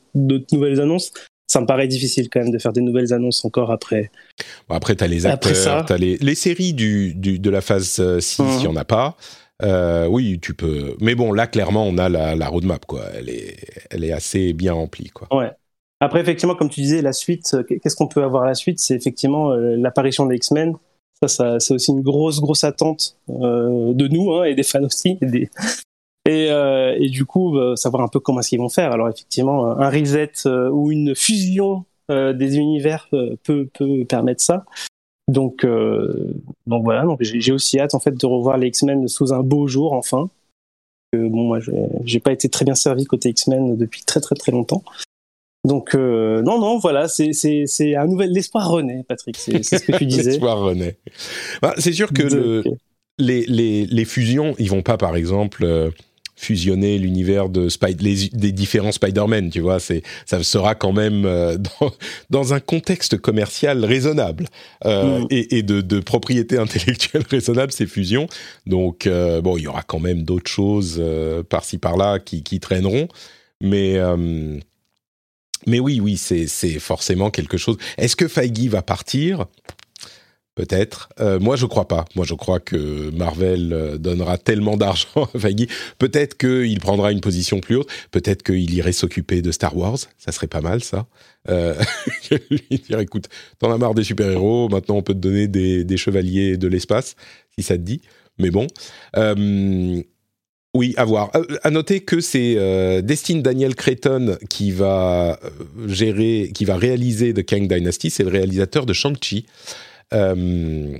nouvelles 0.51 0.81
annonces 0.81 1.11
ça 1.47 1.61
me 1.61 1.65
paraît 1.65 1.87
difficile 1.87 2.29
quand 2.29 2.41
même 2.41 2.51
de 2.51 2.59
faire 2.59 2.73
des 2.73 2.81
nouvelles 2.81 3.13
annonces 3.13 3.43
encore 3.45 3.71
après. 3.71 4.11
Bon, 4.67 4.75
après, 4.75 4.95
tu 4.95 5.03
as 5.03 5.07
les 5.07 5.25
acteurs, 5.25 5.85
tu 5.85 5.93
as 5.93 5.97
les, 5.97 6.17
les 6.17 6.35
séries 6.35 6.73
du, 6.73 7.13
du, 7.15 7.39
de 7.39 7.49
la 7.49 7.61
phase 7.61 8.19
6, 8.19 8.39
il 8.39 8.57
n'y 8.59 8.67
en 8.67 8.75
a 8.75 8.85
pas. 8.85 9.15
Euh, 9.63 10.05
oui, 10.07 10.39
tu 10.41 10.53
peux. 10.53 10.95
Mais 10.99 11.15
bon, 11.15 11.31
là, 11.31 11.47
clairement, 11.47 11.85
on 11.85 11.97
a 11.97 12.09
la, 12.09 12.35
la 12.35 12.47
roadmap, 12.47 12.85
quoi. 12.85 13.03
Elle 13.17 13.29
est, 13.29 13.57
elle 13.89 14.03
est 14.03 14.11
assez 14.11 14.53
bien 14.53 14.73
remplie, 14.73 15.09
quoi. 15.09 15.27
Ouais. 15.35 15.51
Après, 15.99 16.21
effectivement, 16.21 16.55
comme 16.55 16.69
tu 16.69 16.81
disais, 16.81 17.01
la 17.01 17.13
suite, 17.13 17.55
qu'est-ce 17.67 17.95
qu'on 17.95 18.07
peut 18.07 18.23
avoir 18.23 18.43
à 18.43 18.47
la 18.47 18.53
suite? 18.53 18.79
C'est 18.79 18.95
effectivement 18.95 19.51
euh, 19.51 19.75
l'apparition 19.77 20.27
des 20.27 20.35
X-Men. 20.35 20.75
Ça, 21.21 21.27
ça 21.27 21.59
c'est 21.59 21.73
aussi 21.73 21.91
une 21.91 22.03
grosse, 22.03 22.39
grosse 22.39 22.63
attente 22.63 23.17
euh, 23.29 23.93
de 23.93 24.07
nous 24.07 24.33
hein, 24.33 24.43
et 24.43 24.53
des 24.53 24.61
fans 24.61 24.83
aussi, 24.83 25.17
et 25.21 25.25
des, 25.25 25.49
et, 26.27 26.51
euh, 26.51 26.95
et, 26.99 27.09
du 27.09 27.25
coup 27.25 27.57
euh, 27.57 27.75
savoir 27.75 28.03
un 28.03 28.09
peu 28.09 28.19
comment 28.19 28.41
est-ce 28.41 28.49
qu'ils 28.49 28.59
vont 28.59 28.69
faire. 28.69 28.91
Alors 28.91 29.07
effectivement, 29.09 29.65
un 29.79 29.89
reset 29.89 30.33
euh, 30.45 30.69
ou 30.69 30.91
une 30.91 31.15
fusion 31.15 31.85
euh, 32.11 32.33
des 32.33 32.57
univers 32.57 33.09
peut, 33.43 33.67
peut 33.73 34.05
permettre 34.05 34.41
ça. 34.41 34.65
Donc, 35.29 35.65
donc 36.67 36.83
voilà. 36.83 37.03
Donc 37.03 37.19
j'ai 37.21 37.51
aussi 37.51 37.79
hâte 37.79 37.93
en 37.93 37.99
fait 37.99 38.11
de 38.11 38.25
revoir 38.25 38.57
les 38.57 38.67
X-Men 38.67 39.07
sous 39.07 39.33
un 39.33 39.41
beau 39.41 39.67
jour 39.67 39.93
enfin. 39.93 40.29
bon, 41.13 41.43
moi, 41.43 41.59
j'ai 42.05 42.19
pas 42.19 42.31
été 42.31 42.47
très 42.47 42.63
bien 42.63 42.75
servi 42.75 43.05
côté 43.05 43.29
X-Men 43.29 43.75
depuis 43.75 44.03
très 44.03 44.21
très 44.21 44.35
très 44.35 44.51
longtemps. 44.51 44.83
Donc 45.65 45.95
euh, 45.95 46.41
non 46.43 46.59
non 46.59 46.77
voilà 46.77 47.09
c'est 47.09 47.95
un 47.95 48.05
nouvel 48.05 48.31
l'espoir 48.31 48.69
renaît 48.69 49.03
Patrick 49.05 49.35
c'est 49.35 49.61
ce 49.63 49.83
que 49.83 49.97
tu 49.97 50.05
disais 50.05 50.31
l'espoir 50.31 50.59
renaît 50.59 50.95
bah, 51.61 51.73
c'est 51.77 51.91
sûr 51.91 52.13
que 52.13 52.21
le 52.21 52.63
les, 53.17 53.45
les, 53.45 53.85
les 53.85 54.05
fusions, 54.05 54.55
ils 54.59 54.69
vont 54.69 54.81
pas, 54.81 54.97
par 54.97 55.15
exemple, 55.15 55.63
euh, 55.63 55.89
fusionner 56.37 56.97
l'univers 56.99 57.49
de 57.49 57.67
les- 57.99 58.29
des 58.29 58.51
différents 58.53 58.91
Spider-Man, 58.93 59.49
tu 59.49 59.59
vois. 59.59 59.79
C'est, 59.79 60.03
ça 60.25 60.41
sera 60.43 60.75
quand 60.75 60.93
même 60.93 61.25
euh, 61.25 61.57
dans, 61.81 61.91
dans 62.29 62.53
un 62.53 62.59
contexte 62.61 63.17
commercial 63.17 63.83
raisonnable 63.83 64.45
euh, 64.85 65.19
Mm. 65.21 65.27
et, 65.31 65.57
et 65.57 65.63
de, 65.63 65.81
de 65.81 65.99
propriété 65.99 66.57
intellectuelle 66.57 67.23
raisonnable, 67.29 67.71
ces 67.71 67.87
fusions. 67.87 68.27
Donc, 68.65 69.07
euh, 69.07 69.41
bon, 69.41 69.57
il 69.57 69.63
y 69.63 69.67
aura 69.67 69.81
quand 69.83 69.99
même 69.99 70.23
d'autres 70.23 70.49
choses 70.49 71.03
par-ci 71.49 71.77
par-là 71.79 72.19
qui, 72.19 72.43
qui 72.43 72.59
traîneront, 72.59 73.07
mais. 73.61 73.97
mais 75.65 75.79
oui, 75.79 75.99
oui, 75.99 76.17
c'est 76.17 76.47
c'est 76.47 76.79
forcément 76.79 77.29
quelque 77.31 77.57
chose. 77.57 77.77
Est-ce 77.97 78.15
que 78.15 78.27
Feige 78.27 78.67
va 78.69 78.81
partir? 78.81 79.45
Peut-être. 80.57 81.09
Euh, 81.19 81.39
moi, 81.39 81.55
je 81.55 81.67
crois 81.67 81.87
pas. 81.87 82.05
Moi, 82.15 82.25
je 82.25 82.33
crois 82.33 82.59
que 82.59 83.11
Marvel 83.11 83.73
euh, 83.73 83.99
donnera 83.99 84.39
tellement 84.39 84.75
d'argent 84.75 85.29
à 85.35 85.37
Feige. 85.37 85.67
Peut-être 85.99 86.35
qu'il 86.35 86.79
prendra 86.79 87.11
une 87.11 87.21
position 87.21 87.59
plus 87.59 87.75
haute. 87.75 87.87
Peut-être 88.09 88.41
qu'il 88.41 88.73
irait 88.73 88.91
s'occuper 88.91 89.43
de 89.43 89.51
Star 89.51 89.77
Wars. 89.77 89.99
Ça 90.17 90.31
serait 90.31 90.47
pas 90.47 90.61
mal, 90.61 90.83
ça. 90.83 91.05
Euh, 91.47 91.75
lui 92.49 92.79
dire, 92.79 92.99
écoute, 92.99 93.29
t'en 93.59 93.71
as 93.71 93.77
marre 93.77 93.93
des 93.93 94.03
super-héros. 94.03 94.67
Maintenant, 94.69 94.95
on 94.95 95.03
peut 95.03 95.13
te 95.13 95.19
donner 95.19 95.47
des, 95.47 95.97
chevaliers 95.97 96.57
de 96.57 96.67
l'espace, 96.67 97.15
si 97.55 97.63
ça 97.63 97.75
te 97.75 97.83
dit. 97.83 98.01
Mais 98.39 98.49
bon. 98.49 98.65
Euh, 99.15 100.01
oui, 100.73 100.95
à 100.97 101.05
voir. 101.05 101.31
À 101.61 101.69
noter 101.69 101.99
que 101.99 102.19
c'est 102.19 102.55
euh, 102.57 103.03
Daniel 103.03 103.75
Creighton 103.75 104.39
qui 104.49 104.71
va 104.71 105.39
gérer, 105.85 106.49
qui 106.51 106.65
va 106.65 106.77
réaliser 106.77 107.31
The 107.31 107.45
Kang 107.45 107.67
Dynasty. 107.67 108.09
C'est 108.09 108.23
le 108.23 108.29
réalisateur 108.31 108.87
de 108.87 108.93
Shang-Chi. 108.93 109.45
Euh, 110.13 110.97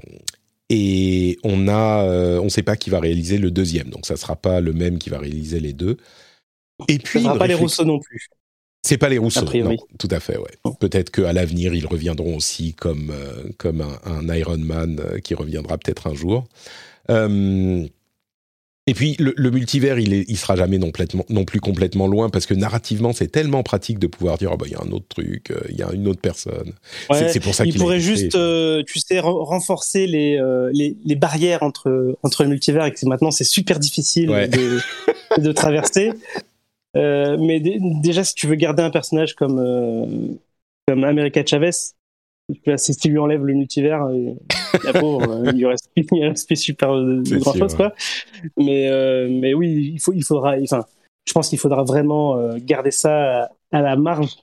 et 0.70 1.38
on 1.44 1.68
a, 1.68 2.04
euh, 2.04 2.40
on 2.42 2.50
sait 2.50 2.64
pas 2.64 2.76
qui 2.76 2.90
va 2.90 3.00
réaliser 3.00 3.38
le 3.38 3.52
deuxième, 3.52 3.90
donc 3.90 4.06
ça 4.06 4.18
sera 4.18 4.36
pas 4.36 4.60
le 4.60 4.74
même 4.74 4.98
qui 4.98 5.10
va 5.10 5.20
réaliser 5.20 5.60
les 5.60 5.74
deux. 5.74 5.98
Et 6.88 7.00
puis, 7.00 7.22
sera 7.22 7.34
une 7.34 7.40
pas 7.40 7.48
les 7.48 7.54
Rousseau 7.54 7.86
non 7.86 8.00
plus. 8.00 8.28
c'est 8.86 8.98
pas 8.98 9.10
les 9.10 9.18
Rousseau, 9.18 9.46
non, 9.46 9.76
tout 9.98 10.10
à 10.12 10.20
fait, 10.20 10.38
ouais. 10.38 10.52
Peut-être 10.80 11.10
qu'à 11.10 11.32
l'avenir, 11.34 11.74
ils 11.74 11.88
reviendront 11.88 12.36
aussi 12.36 12.74
comme, 12.74 13.12
euh, 13.12 13.50
comme 13.58 13.82
un, 13.82 14.00
un 14.06 14.36
Iron 14.36 14.58
Man 14.58 15.02
qui 15.24 15.34
reviendra 15.36 15.78
peut-être 15.78 16.08
un 16.08 16.14
jour. 16.14 16.48
Euh, 17.10 17.88
et 18.88 18.94
puis, 18.94 19.16
le, 19.20 19.34
le 19.36 19.52
multivers, 19.52 20.00
il, 20.00 20.14
est, 20.14 20.26
il 20.30 20.38
sera 20.38 20.56
jamais 20.56 20.78
non, 20.80 20.92
plus 21.46 21.60
complètement 21.60 22.08
loin 22.08 22.30
parce 22.30 22.46
que 22.46 22.54
narrativement, 22.54 23.12
c'est 23.14 23.28
tellement 23.28 23.62
pratique 23.62 24.00
de 24.00 24.08
pouvoir 24.08 24.38
dire, 24.38 24.52
oh, 24.54 24.58
bah, 24.58 24.66
il 24.68 24.72
y 24.72 24.76
a 24.76 24.82
un 24.82 24.92
autre 24.92 25.08
truc, 25.10 25.52
euh, 25.52 25.60
il 25.70 25.76
y 25.78 25.84
a 25.84 25.92
une 25.94 26.08
autre 26.08 26.22
personne. 26.22 26.72
C'est- 27.10 27.14
Ouais, 27.14 27.30
c'est 27.30 27.40
pour 27.42 27.54
ça 27.54 27.66
il 27.66 27.72
qu'il 27.74 27.82
a 27.82 27.84
pourrait 27.84 28.00
juste, 28.00 28.36
euh, 28.36 28.84
tu 28.88 29.00
sais, 29.00 29.20
ren- 29.20 29.44
renforcer 29.44 30.08
les, 30.08 30.38
euh, 30.38 30.70
les, 30.74 30.96
les 31.06 31.16
barrières 31.16 31.64
entre, 31.64 32.18
entre 32.24 32.44
le 32.44 32.50
multivers 32.50 32.86
et 32.86 32.92
que 32.94 33.06
maintenant 33.06 33.32
c'est 33.32 33.44
super 33.44 33.80
difficile 33.80 34.30
Ouais. 34.30 34.48
de, 34.48 34.80
de 35.38 35.52
traverser. 35.52 36.12
Euh, 36.96 37.38
mais 37.40 37.60
dé- 37.60 37.78
déjà, 38.02 38.24
si 38.24 38.34
tu 38.36 38.48
veux 38.48 38.56
garder 38.56 38.82
un 38.84 38.90
personnage 38.90 39.36
comme, 39.36 40.38
comme 40.88 41.04
America 41.04 41.46
Chavez, 41.46 41.72
si 42.78 42.96
tu 42.96 43.10
lui 43.10 43.18
enlèves 43.20 43.44
le 43.46 43.54
multivers, 43.54 44.04
euh, 44.06 44.34
la 44.84 44.94
pauvre, 44.94 45.32
euh, 45.48 45.52
il 45.56 45.66
reste, 45.66 45.90
il 45.96 46.26
reste 46.26 46.56
super 46.56 46.94
euh, 46.94 47.22
grand 47.40 47.54
chose, 47.54 47.76
quoi. 47.76 47.94
Mais, 48.58 48.88
euh, 48.90 49.28
mais 49.30 49.54
oui, 49.54 49.92
il, 49.96 50.00
faut, 50.00 50.14
il 50.14 50.24
faudra, 50.24 50.56
enfin, 50.62 50.86
je 51.28 51.34
pense 51.34 51.50
qu'il 51.50 51.60
faudra 51.60 51.84
vraiment 51.84 52.38
garder 52.60 52.92
ça 52.92 53.44
à, 53.44 53.50
à 53.72 53.82
la 53.82 53.96
marge. 53.96 54.36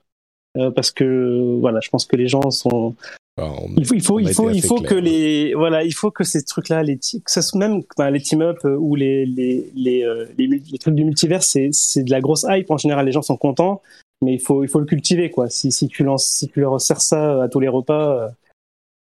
euh, 0.56 0.70
parce 0.70 0.90
que 0.92 1.58
voilà, 1.60 1.80
je 1.80 1.88
pense 1.90 2.04
que 2.06 2.16
les 2.16 2.28
gens 2.28 2.50
sont, 2.50 2.94
Enfin, 3.36 3.52
on- 3.60 3.74
il 3.76 3.84
faut, 3.84 3.94
il 3.96 4.02
faut, 4.04 4.20
il 4.20 4.32
faut, 4.32 4.50
il 4.50 4.62
faut 4.62 4.76
clair. 4.76 4.90
que 4.90 4.94
les, 4.94 5.54
voilà, 5.54 5.82
il 5.82 5.92
faut 5.92 6.12
que 6.12 6.22
ces 6.22 6.44
trucs-là, 6.44 6.84
les, 6.84 6.96
que 6.98 7.02
ça 7.26 7.42
soit 7.42 7.58
même, 7.58 7.82
enfin, 7.98 8.08
les 8.10 8.20
team-up 8.20 8.58
ou 8.64 8.94
les, 8.94 9.26
les, 9.26 9.72
les, 9.74 10.06
les, 10.38 10.46
mul- 10.46 10.62
les 10.70 10.78
trucs 10.78 10.94
du 10.94 11.02
multivers, 11.04 11.42
c'est, 11.42 11.70
c'est 11.72 12.04
de 12.04 12.12
la 12.12 12.20
grosse 12.20 12.46
hype. 12.48 12.70
En 12.70 12.76
général, 12.76 13.04
les 13.06 13.10
gens 13.10 13.22
sont 13.22 13.36
contents, 13.36 13.82
mais 14.24 14.34
il 14.34 14.40
faut, 14.40 14.64
il 14.64 14.68
faut 14.68 14.80
le 14.80 14.86
cultiver, 14.86 15.30
quoi. 15.30 15.48
Si, 15.48 15.70
si 15.70 15.88
tu 15.88 16.02
lances, 16.02 16.26
si 16.26 16.48
tu 16.48 16.60
leur 16.60 16.80
sers 16.80 17.00
ça 17.00 17.42
à 17.42 17.48
tous 17.48 17.60
les 17.60 17.68
repas, 17.68 18.24
euh, 18.24 18.28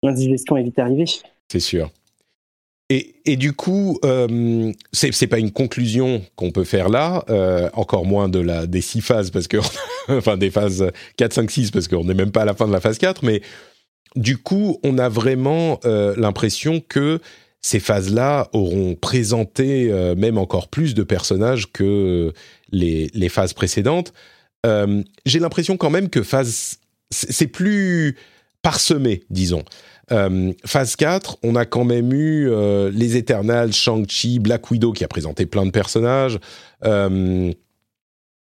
l'indigestion 0.01 0.57
est 0.57 0.63
vite 0.63 0.79
arrivée. 0.79 1.05
C'est 1.51 1.59
sûr. 1.59 1.91
Et, 2.89 3.15
et 3.25 3.37
du 3.37 3.53
coup, 3.53 3.97
euh, 4.03 4.71
c'est 4.91 5.13
c'est 5.13 5.27
pas 5.27 5.39
une 5.39 5.51
conclusion 5.51 6.21
qu'on 6.35 6.51
peut 6.51 6.65
faire 6.65 6.89
là, 6.89 7.23
euh, 7.29 7.69
encore 7.73 8.05
moins 8.05 8.29
de 8.29 8.39
la, 8.39 8.67
des 8.67 8.81
six 8.81 9.01
phases, 9.01 9.31
parce 9.31 9.47
que, 9.47 9.57
enfin 10.09 10.37
des 10.37 10.51
phases 10.51 10.91
4, 11.17 11.33
5, 11.33 11.51
6, 11.51 11.71
parce 11.71 11.87
qu'on 11.87 12.03
n'est 12.03 12.13
même 12.13 12.31
pas 12.31 12.41
à 12.41 12.45
la 12.45 12.53
fin 12.53 12.67
de 12.67 12.73
la 12.73 12.81
phase 12.81 12.97
4, 12.97 13.23
mais 13.23 13.41
du 14.15 14.37
coup, 14.37 14.79
on 14.83 14.97
a 14.97 15.09
vraiment 15.09 15.79
euh, 15.85 16.13
l'impression 16.17 16.81
que 16.81 17.19
ces 17.61 17.79
phases-là 17.79 18.49
auront 18.51 18.95
présenté 18.95 19.89
euh, 19.89 20.13
même 20.15 20.37
encore 20.37 20.67
plus 20.67 20.93
de 20.93 21.03
personnages 21.03 21.71
que 21.71 22.33
les, 22.71 23.09
les 23.13 23.29
phases 23.29 23.53
précédentes. 23.53 24.13
Euh, 24.65 25.03
J'ai 25.25 25.39
l'impression 25.39 25.77
quand 25.77 25.89
même 25.89 26.09
que 26.09 26.23
phase, 26.23 26.77
c'est 27.11 27.47
plus 27.47 28.15
parsemé, 28.61 29.23
disons. 29.29 29.63
Euh, 30.11 30.51
phase 30.65 30.95
4, 30.95 31.37
on 31.43 31.55
a 31.55 31.65
quand 31.65 31.85
même 31.85 32.11
eu 32.13 32.49
euh, 32.49 32.91
les 32.93 33.15
Eternals, 33.17 33.73
Shang-Chi, 33.73 34.39
Black 34.39 34.69
Widow 34.69 34.91
qui 34.93 35.03
a 35.03 35.07
présenté 35.07 35.45
plein 35.45 35.65
de 35.65 35.71
personnages. 35.71 36.39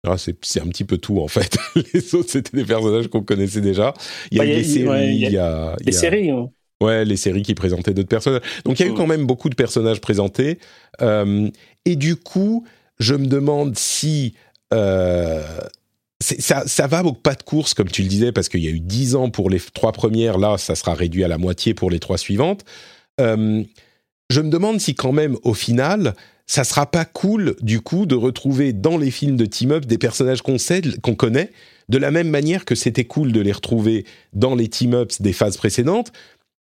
Ah, 0.07 0.16
c'est 0.18 0.61
un 0.61 0.66
petit 0.68 0.84
peu 0.84 0.98
tout 0.98 1.20
en 1.20 1.28
fait. 1.28 1.57
les 1.94 2.14
autres, 2.14 2.30
c'était 2.30 2.57
des 2.59 2.64
personnages 2.64 3.09
qu'on 3.09 3.22
connaissait 3.22 3.62
déjà. 3.62 3.94
Il 4.30 4.36
y 4.36 4.40
a 4.40 4.44
Bah, 4.44 4.50
eu 4.50 4.55
les 4.57 4.64
séries, 4.64 4.88
ouais, 4.88 5.14
il 5.14 5.30
y 5.30 5.38
a- 5.38 5.76
séries, 5.92 6.30
hein. 6.30 6.50
Ouais, 6.82 7.05
les 7.07 7.16
séries 7.16 7.42
qui 7.42 7.55
présentaient 7.55 7.94
d'autres 7.94 8.09
personnages. 8.09 8.42
Donc 8.66 8.78
il 8.78 8.82
y 8.84 8.86
a 8.86 8.90
eu 8.90 8.92
Mm. 8.92 8.96
quand 8.96 9.07
même 9.07 9.24
beaucoup 9.26 9.48
de 9.48 9.55
personnages 9.55 10.00
présentés. 10.02 10.59
Euh, 11.00 11.48
et 11.86 11.96
du 11.96 12.16
coup, 12.16 12.66
je 12.98 13.14
me 13.14 13.26
demande 13.26 13.78
si 13.78 14.34
euh, 14.74 15.42
ça, 16.25 16.87
va 16.87 17.05
au 17.05 17.12
pas 17.12 17.35
de 17.35 17.43
course, 17.43 17.75
comme 17.75 17.89
tu 17.89 18.03
le 18.03 18.09
disais, 18.09 18.33
parce 18.33 18.49
qu'il 18.49 18.64
y 18.64 18.68
a 18.68 18.70
eu 18.70 18.81
10 18.81 19.14
ans 19.14 19.31
pour 19.31 19.51
les 19.51 19.61
trois 19.61 19.93
premières. 19.93 20.39
Là, 20.39 20.59
ça 20.59 20.75
sera 20.75 20.95
réduit 20.95 21.25
à 21.25 21.29
la 21.29 21.39
moitié 21.39 21.75
pour 21.75 21.91
les 21.91 21.99
trois 21.99 22.18
suivantes. 22.18 22.64
Euh, 23.20 23.62
je 24.31 24.41
me 24.41 24.51
demande 24.51 24.81
si 24.81 24.95
quand 24.95 25.12
même, 25.12 25.37
au 25.43 25.55
final, 25.55 26.14
ça 26.47 26.64
sera 26.64 26.87
pas 26.87 27.05
cool, 27.05 27.57
du 27.61 27.81
coup, 27.81 28.07
de 28.07 28.14
retrouver 28.14 28.72
dans 28.72 28.99
les 28.99 29.11
films 29.11 29.37
de 29.37 29.47
team-up 29.47 29.87
des 29.87 29.99
personnages 29.99 30.43
qu'on 30.43 31.14
connaît, 31.14 31.51
de 31.89 31.99
la 31.99 32.11
même 32.11 32.29
manière 32.29 32.64
que 32.64 32.75
c'était 32.75 33.05
cool 33.05 33.33
de 33.33 33.41
les 33.41 33.53
retrouver 33.53 34.05
dans 34.33 34.55
les 34.55 34.68
team-ups 34.68 35.20
des 35.20 35.33
phases 35.33 35.57
précédentes, 35.57 36.12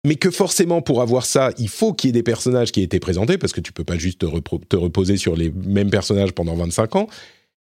mais 0.05 0.15
que 0.15 0.31
forcément 0.31 0.81
pour 0.81 1.01
avoir 1.01 1.25
ça, 1.25 1.51
il 1.57 1.69
faut 1.69 1.93
qu'il 1.93 2.09
y 2.09 2.11
ait 2.11 2.13
des 2.13 2.23
personnages 2.23 2.71
qui 2.71 2.81
aient 2.81 2.85
été 2.85 2.99
présentés, 2.99 3.37
parce 3.37 3.53
que 3.53 3.61
tu 3.61 3.73
peux 3.73 3.83
pas 3.83 3.97
juste 3.97 4.19
te 4.19 4.75
reposer 4.75 5.17
sur 5.17 5.35
les 5.35 5.51
mêmes 5.51 5.89
personnages 5.89 6.31
pendant 6.31 6.55
25 6.55 6.95
ans. 6.95 7.07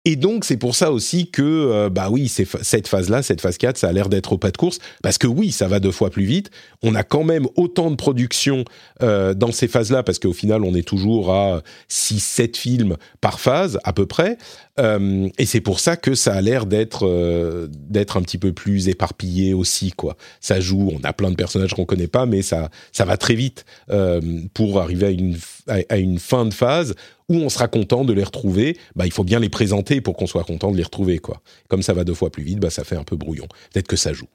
Et 0.07 0.15
donc 0.15 0.45
c'est 0.45 0.57
pour 0.57 0.75
ça 0.75 0.91
aussi 0.91 1.31
que, 1.31 1.41
euh, 1.41 1.89
bah 1.89 2.09
oui, 2.11 2.29
cette 2.29 2.87
phase-là, 2.87 3.23
cette 3.23 3.41
phase 3.41 3.57
4, 3.57 3.75
ça 3.75 3.87
a 3.87 3.91
l'air 3.91 4.07
d'être 4.07 4.33
au 4.33 4.37
pas 4.37 4.51
de 4.51 4.57
course, 4.57 4.77
parce 5.01 5.17
que 5.17 5.25
oui, 5.25 5.51
ça 5.51 5.67
va 5.67 5.79
deux 5.79 5.91
fois 5.91 6.11
plus 6.11 6.25
vite. 6.25 6.51
On 6.83 6.93
a 6.93 7.03
quand 7.03 7.23
même 7.23 7.47
autant 7.55 7.89
de 7.89 7.95
production 7.95 8.65
euh, 9.01 9.33
dans 9.33 9.51
ces 9.51 9.67
phases-là, 9.67 10.03
parce 10.03 10.19
qu'au 10.19 10.33
final, 10.33 10.63
on 10.63 10.75
est 10.75 10.87
toujours 10.87 11.33
à 11.33 11.63
6-7 11.89 12.55
films 12.55 12.97
par 13.19 13.39
phase, 13.39 13.79
à 13.83 13.93
peu 13.93 14.05
près. 14.05 14.37
Euh, 14.79 15.29
et 15.37 15.45
c'est 15.45 15.61
pour 15.61 15.79
ça 15.79 15.95
que 15.95 16.15
ça 16.15 16.33
a 16.33 16.41
l'air 16.41 16.65
d'être 16.65 17.07
euh, 17.07 17.67
d'être 17.71 18.17
un 18.17 18.21
petit 18.21 18.37
peu 18.37 18.51
plus 18.51 18.89
éparpillé 18.89 19.53
aussi, 19.53 19.91
quoi. 19.91 20.17
Ça 20.41 20.59
joue, 20.59 20.91
on 20.93 21.03
a 21.03 21.13
plein 21.13 21.31
de 21.31 21.35
personnages 21.35 21.73
qu'on 21.73 21.85
connaît 21.85 22.07
pas, 22.07 22.25
mais 22.25 22.41
ça 22.41 22.69
ça 22.91 23.05
va 23.05 23.15
très 23.17 23.35
vite 23.35 23.65
euh, 23.89 24.21
pour 24.53 24.81
arriver 24.81 25.05
à 25.05 25.09
une 25.11 25.37
à, 25.67 25.97
une 25.97 26.19
fin 26.19 26.45
de 26.45 26.53
phase 26.53 26.95
où 27.29 27.35
on 27.35 27.49
sera 27.49 27.67
content 27.67 28.03
de 28.03 28.13
les 28.13 28.23
retrouver. 28.23 28.77
Bah, 28.95 29.05
il 29.05 29.11
faut 29.11 29.23
bien 29.23 29.39
les 29.39 29.49
présenter 29.49 30.01
pour 30.01 30.15
qu'on 30.17 30.27
soit 30.27 30.43
content 30.43 30.71
de 30.71 30.77
les 30.77 30.83
retrouver, 30.83 31.19
quoi. 31.19 31.41
Comme 31.69 31.81
ça 31.81 31.93
va 31.93 32.03
deux 32.03 32.13
fois 32.13 32.29
plus 32.29 32.43
vite, 32.43 32.59
bah 32.59 32.69
ça 32.69 32.83
fait 32.83 32.97
un 32.97 33.03
peu 33.03 33.15
brouillon. 33.15 33.47
Peut-être 33.71 33.87
que 33.87 33.95
ça 33.95 34.13
joue. 34.13 34.27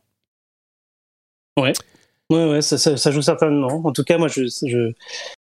Ouais, 1.59 1.73
ouais, 2.31 2.63
ça, 2.63 2.79
ça, 2.79 2.97
ça 2.97 3.11
joue 3.11 3.23
certainement. 3.23 3.83
En 3.85 3.93
tout 3.93 4.05
cas, 4.05 4.17
moi, 4.17 4.29
je, 4.29 4.45
je, 4.45 4.93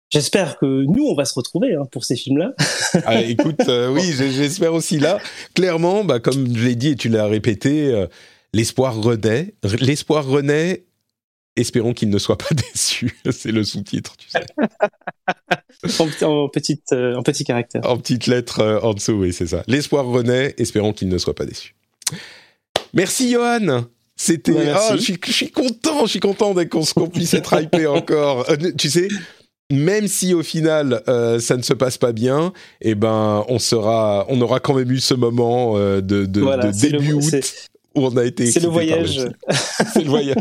j'espère 0.10 0.58
que 0.58 0.66
nous, 0.66 1.06
on 1.06 1.16
va 1.16 1.26
se 1.26 1.34
retrouver 1.34 1.76
hein, 1.76 1.86
pour 1.92 2.06
ces 2.06 2.16
films-là. 2.16 2.54
Ah, 3.06 3.22
écoute, 3.22 3.62
euh, 3.68 3.92
oui, 3.92 4.02
j'espère 4.02 4.74
aussi 4.74 4.98
là. 4.98 5.20
Clairement, 5.54 6.04
bah, 6.04 6.20
comme 6.20 6.56
je 6.58 6.66
l'ai 6.66 6.76
dit 6.76 6.90
et 6.90 6.96
tu 6.96 7.08
l'as 7.08 7.28
répété, 7.28 7.92
euh, 7.92 8.08
l'espoir 8.52 9.00
renaît. 9.00 9.54
L'espoir 9.80 10.26
renaît. 10.26 10.86
Espérons 11.56 11.94
qu'il 11.94 12.10
ne 12.10 12.18
soit 12.18 12.38
pas 12.38 12.50
déçu. 12.74 13.16
C'est 13.32 13.52
le 13.52 13.64
sous-titre, 13.64 14.16
tu 14.18 14.30
sais. 14.30 14.44
en, 16.00 16.26
en, 16.26 16.50
petite, 16.50 16.92
euh, 16.94 17.16
en 17.16 17.24
petit 17.24 17.44
caractère. 17.44 17.82
En 17.86 17.98
petites 17.98 18.28
lettres 18.28 18.60
euh, 18.60 18.80
en 18.80 18.94
dessous, 18.94 19.14
oui, 19.14 19.34
c'est 19.34 19.48
ça. 19.48 19.64
L'espoir 19.68 20.06
renaît. 20.06 20.56
Espérons 20.58 20.94
qu'il 20.94 21.10
ne 21.10 21.18
soit 21.18 21.36
pas 21.36 21.46
déçu. 21.46 21.76
Merci, 22.94 23.32
Johan. 23.32 23.86
C'était. 24.16 24.52
Ouais, 24.52 24.66
merci. 24.66 24.88
Ah, 24.92 24.96
je, 24.98 25.32
suis, 25.32 25.52
content, 25.52 26.06
je 26.06 26.12
suis 26.12 26.20
content 26.20 26.54
qu'on 26.66 26.84
qu'on 26.84 27.10
puisse 27.10 27.34
être 27.34 27.62
hypé 27.62 27.88
encore. 27.88 28.46
Tu 28.78 28.90
sais, 28.90 29.08
même 29.72 30.08
si 30.08 30.34
au 30.34 30.44
final 30.44 31.04
euh, 31.08 31.40
ça 31.40 31.58
ne 31.58 31.62
se 31.62 31.74
passe 31.74 31.98
pas 31.98 32.12
bien, 32.12 32.54
eh 32.82 32.96
ben 32.96 33.46
on 33.50 33.60
sera, 33.60 34.26
on 34.30 34.40
aura 34.42 34.60
quand 34.60 34.74
même 34.74 34.92
eu 34.92 35.00
ce 35.00 35.14
moment 35.14 35.78
euh, 35.78 36.02
de, 36.02 36.26
de, 36.26 36.42
Voilà, 36.42 36.68
de 36.72 36.78
c'est 36.78 36.90
le- 36.90 37.00
début 37.00 37.14
août 37.14 37.70
où 37.96 38.06
on 38.06 38.18
a 38.18 38.26
été. 38.26 38.50
C'est 38.52 38.60
le 38.62 38.70
voyage. 38.70 39.28
c'est 39.94 40.04
le 40.04 40.10
voyage. 40.10 40.36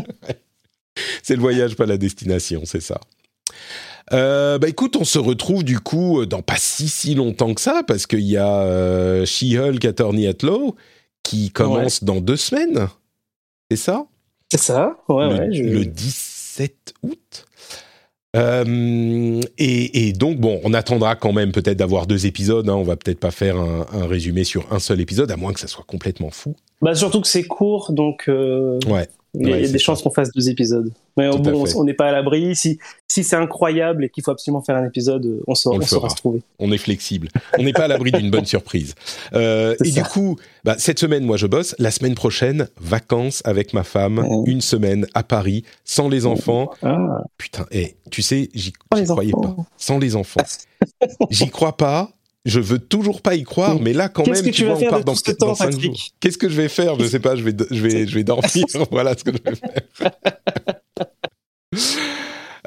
C'est 1.23 1.35
le 1.35 1.41
voyage, 1.41 1.75
pas 1.75 1.85
la 1.85 1.97
destination, 1.97 2.61
c'est 2.65 2.81
ça. 2.81 2.99
Euh, 4.11 4.57
bah 4.57 4.67
écoute, 4.67 4.95
on 4.95 5.03
se 5.05 5.19
retrouve 5.19 5.63
du 5.63 5.79
coup 5.79 6.25
dans 6.25 6.41
pas 6.41 6.57
si 6.57 6.89
si 6.89 7.13
longtemps 7.13 7.53
que 7.53 7.61
ça, 7.61 7.83
parce 7.87 8.07
qu'il 8.07 8.21
y 8.21 8.37
a 8.37 9.23
She-Hulk 9.25 9.85
Attorney 9.85 10.27
at 10.27 10.33
Law 10.41 10.75
qui 11.21 11.51
commence 11.51 12.03
dans 12.03 12.19
deux 12.19 12.37
semaines. 12.37 12.87
C'est 13.69 13.77
ça? 13.77 14.05
C'est 14.51 14.59
ça, 14.59 14.97
ouais, 15.09 15.29
le, 15.29 15.35
ouais. 15.39 15.47
je- 15.53 15.61
le 15.63 15.85
17 15.85 16.93
août? 17.03 17.45
Euh, 18.35 19.41
et, 19.57 20.07
et 20.07 20.13
donc, 20.13 20.37
bon, 20.37 20.59
on 20.63 20.73
attendra 20.73 21.15
quand 21.15 21.33
même 21.33 21.51
peut-être 21.51 21.77
d'avoir 21.77 22.05
deux 22.05 22.25
épisodes. 22.25 22.69
Hein. 22.69 22.75
On 22.75 22.83
va 22.83 22.95
peut-être 22.95 23.19
pas 23.19 23.31
faire 23.31 23.57
un, 23.57 23.87
un 23.91 24.05
résumé 24.05 24.43
sur 24.43 24.71
un 24.71 24.79
seul 24.79 25.01
épisode, 25.01 25.31
à 25.31 25.35
moins 25.37 25.53
que 25.53 25.59
ça 25.59 25.67
soit 25.67 25.85
complètement 25.87 26.29
fou. 26.29 26.55
Bah, 26.81 26.95
surtout 26.95 27.21
que 27.21 27.27
c'est 27.27 27.43
court, 27.43 27.91
donc 27.91 28.25
euh, 28.29 28.79
Ouais. 28.87 29.07
Il 29.33 29.47
y 29.49 29.53
a 29.53 29.59
des 29.59 29.67
ça. 29.67 29.77
chances 29.77 30.01
qu'on 30.01 30.09
fasse 30.11 30.31
deux 30.31 30.49
épisodes. 30.49 30.91
Mais 31.17 31.29
bon, 31.29 31.65
fait. 31.65 31.75
on 31.75 31.83
n'est 31.83 31.93
pas 31.93 32.07
à 32.07 32.11
l'abri. 32.11 32.55
Si, 32.55 32.79
si 33.07 33.23
c'est 33.23 33.35
incroyable 33.35 34.05
et 34.05 34.09
qu'il 34.09 34.23
faut 34.23 34.31
absolument 34.31 34.61
faire 34.61 34.75
un 34.77 34.85
épisode, 34.85 35.41
on 35.47 35.53
saura, 35.55 35.77
On 35.77 35.81
saura 35.81 36.09
se 36.09 36.15
trouver. 36.15 36.41
On 36.59 36.71
est 36.71 36.77
flexible. 36.77 37.27
On 37.57 37.63
n'est 37.63 37.73
pas 37.73 37.83
à 37.83 37.87
l'abri 37.87 38.11
d'une 38.11 38.31
bonne 38.31 38.45
surprise. 38.45 38.95
Euh, 39.33 39.75
et 39.83 39.91
ça. 39.91 40.01
du 40.01 40.07
coup, 40.07 40.37
bah, 40.63 40.75
cette 40.79 40.97
semaine, 40.99 41.23
moi, 41.23 41.37
je 41.37 41.45
bosse. 41.45 41.75
La 41.77 41.91
semaine 41.91 42.15
prochaine, 42.15 42.67
vacances 42.79 43.41
avec 43.45 43.73
ma 43.73 43.83
femme, 43.83 44.25
Oh. 44.27 44.43
une 44.47 44.61
semaine 44.61 45.05
à 45.13 45.23
Paris, 45.23 45.63
sans 45.85 46.09
les 46.09 46.25
enfants. 46.25 46.69
Ah, 46.81 47.21
Putain, 47.37 47.65
et 47.71 47.95
tu 48.09 48.21
sais, 48.21 48.49
j'y 48.55 48.71
croyais 48.71 49.09
enfants. 49.11 49.53
pas. 49.55 49.63
Sans 49.77 49.99
les 49.99 50.15
enfants. 50.15 50.41
j'y 51.29 51.49
crois 51.49 51.77
pas. 51.77 52.11
Je 52.45 52.59
veux 52.59 52.79
toujours 52.79 53.21
pas 53.21 53.35
y 53.35 53.43
croire, 53.43 53.79
mais 53.81 53.93
là, 53.93 54.07
quand 54.09 54.23
Qu'est-ce 54.23 54.43
même, 54.43 54.51
que 54.51 54.55
tu 54.55 54.63
vas 54.63 54.69
vois, 54.71 54.79
faire 54.79 54.89
on 54.89 54.95
part 54.95 55.03
dans, 55.03 55.15
ce 55.15 55.31
temps, 55.31 55.55
cinq 55.55 55.65
Patrick 55.71 55.83
jours. 55.83 55.99
Qu'est-ce 56.19 56.37
que 56.37 56.47
je 56.49 56.55
vais 56.55 56.69
faire? 56.69 56.97
Je 56.97 57.05
sais 57.05 57.19
pas. 57.19 57.35
Je 57.35 57.43
vais, 57.43 57.53
je 57.69 57.81
vais, 57.83 58.07
je 58.07 58.15
vais 58.15 58.23
dormir. 58.25 58.65
voilà 58.91 59.15
ce 59.17 59.23
que 59.23 59.31
je 59.33 59.49
vais 59.49 59.55
faire. 59.93 60.11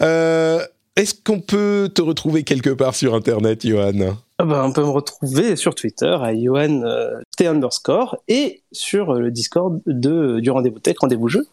Euh, 0.00 0.64
Est-ce 0.96 1.14
qu'on 1.14 1.40
peut 1.40 1.90
te 1.94 2.02
retrouver 2.02 2.42
quelque 2.42 2.70
part 2.70 2.94
sur 2.94 3.14
Internet, 3.14 3.64
Johan? 3.66 4.16
Ah 4.38 4.44
bah, 4.44 4.64
on 4.66 4.72
peut 4.72 4.82
me 4.82 4.88
retrouver 4.88 5.54
sur 5.54 5.74
Twitter 5.74 6.16
à 6.20 6.32
Yohan 6.32 6.82
euh, 6.82 7.20
T 7.36 7.46
underscore 7.46 8.16
et 8.26 8.62
sur 8.72 9.14
le 9.14 9.30
Discord 9.30 9.80
de, 9.86 10.40
du 10.40 10.50
rendez-vous 10.50 10.80
tech, 10.80 10.96
rendez-vous 10.98 11.28
jeu. 11.28 11.46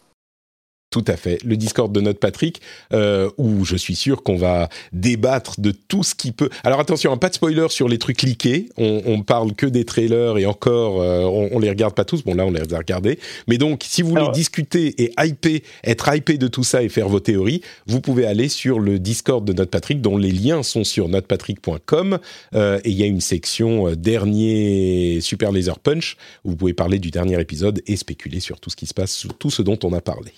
Tout 0.92 1.06
à 1.06 1.18
fait. 1.18 1.38
Le 1.44 1.56
Discord 1.56 1.92
de 1.94 2.02
notre 2.02 2.18
Patrick, 2.20 2.62
euh, 2.94 3.30
où 3.38 3.64
je 3.64 3.76
suis 3.76 3.94
sûr 3.94 4.24
qu'on 4.24 4.38
va 4.38 4.70
débattre 4.92 5.62
de 5.62 5.70
tout 5.70 6.02
ce 6.02 6.16
qui 6.16 6.32
peut. 6.32 6.50
Alors 6.64 6.80
attention, 6.80 7.14
hein, 7.14 7.18
pas 7.18 7.30
de 7.30 7.36
spoiler 7.36 7.68
sur 7.70 7.88
les 7.88 8.00
trucs 8.00 8.24
leakés. 8.24 8.70
On, 8.76 9.04
on 9.06 9.22
parle 9.22 9.54
que 9.54 9.68
des 9.68 9.86
trailers 9.86 10.40
et 10.40 10.48
encore, 10.48 11.00
euh, 11.00 11.26
on, 11.26 11.50
on 11.52 11.60
les 11.60 11.70
regarde 11.70 11.94
pas 11.94 12.06
tous. 12.06 12.24
Bon 12.24 12.34
là, 12.34 12.44
on 12.48 12.50
les 12.52 12.74
a 12.74 12.78
regardés. 12.80 13.20
Mais 13.48 13.60
donc, 13.60 13.84
si 13.88 14.02
vous 14.02 14.10
voulez 14.10 14.22
Alors- 14.22 14.32
discuter 14.32 14.96
et 14.98 15.12
hyper, 15.24 15.60
être 15.84 16.12
hypé 16.16 16.40
de 16.40 16.48
tout 16.48 16.64
ça 16.64 16.82
et 16.82 16.90
faire 16.90 17.08
vos 17.08 17.20
théories, 17.20 17.62
vous 17.86 18.02
pouvez 18.02 18.26
aller 18.26 18.50
sur 18.50 18.80
le 18.80 18.98
Discord 18.98 19.46
de 19.46 19.54
notre 19.54 19.70
Patrick, 19.70 20.02
dont 20.02 20.18
les 20.18 20.32
liens 20.32 20.64
sont 20.64 20.84
sur 20.84 21.08
notrepatrick.com. 21.08 22.18
Euh, 22.56 22.80
et 22.84 22.90
il 22.90 22.98
y 22.98 23.04
a 23.04 23.06
une 23.06 23.22
section 23.22 23.94
dernier 23.96 25.20
Super 25.22 25.52
Laser 25.52 25.78
Punch 25.78 26.18
où 26.44 26.50
vous 26.50 26.56
pouvez 26.56 26.74
parler 26.74 26.98
du 26.98 27.12
dernier 27.12 27.40
épisode 27.40 27.80
et 27.86 27.96
spéculer 27.96 28.40
sur 28.40 28.60
tout 28.60 28.72
ce 28.72 28.76
qui 28.76 28.88
se 28.88 28.96
passe, 28.96 29.12
sur 29.12 29.38
tout 29.38 29.52
ce 29.52 29.62
dont 29.62 29.78
on 29.84 29.94
a 29.94 30.02
parlé. 30.02 30.32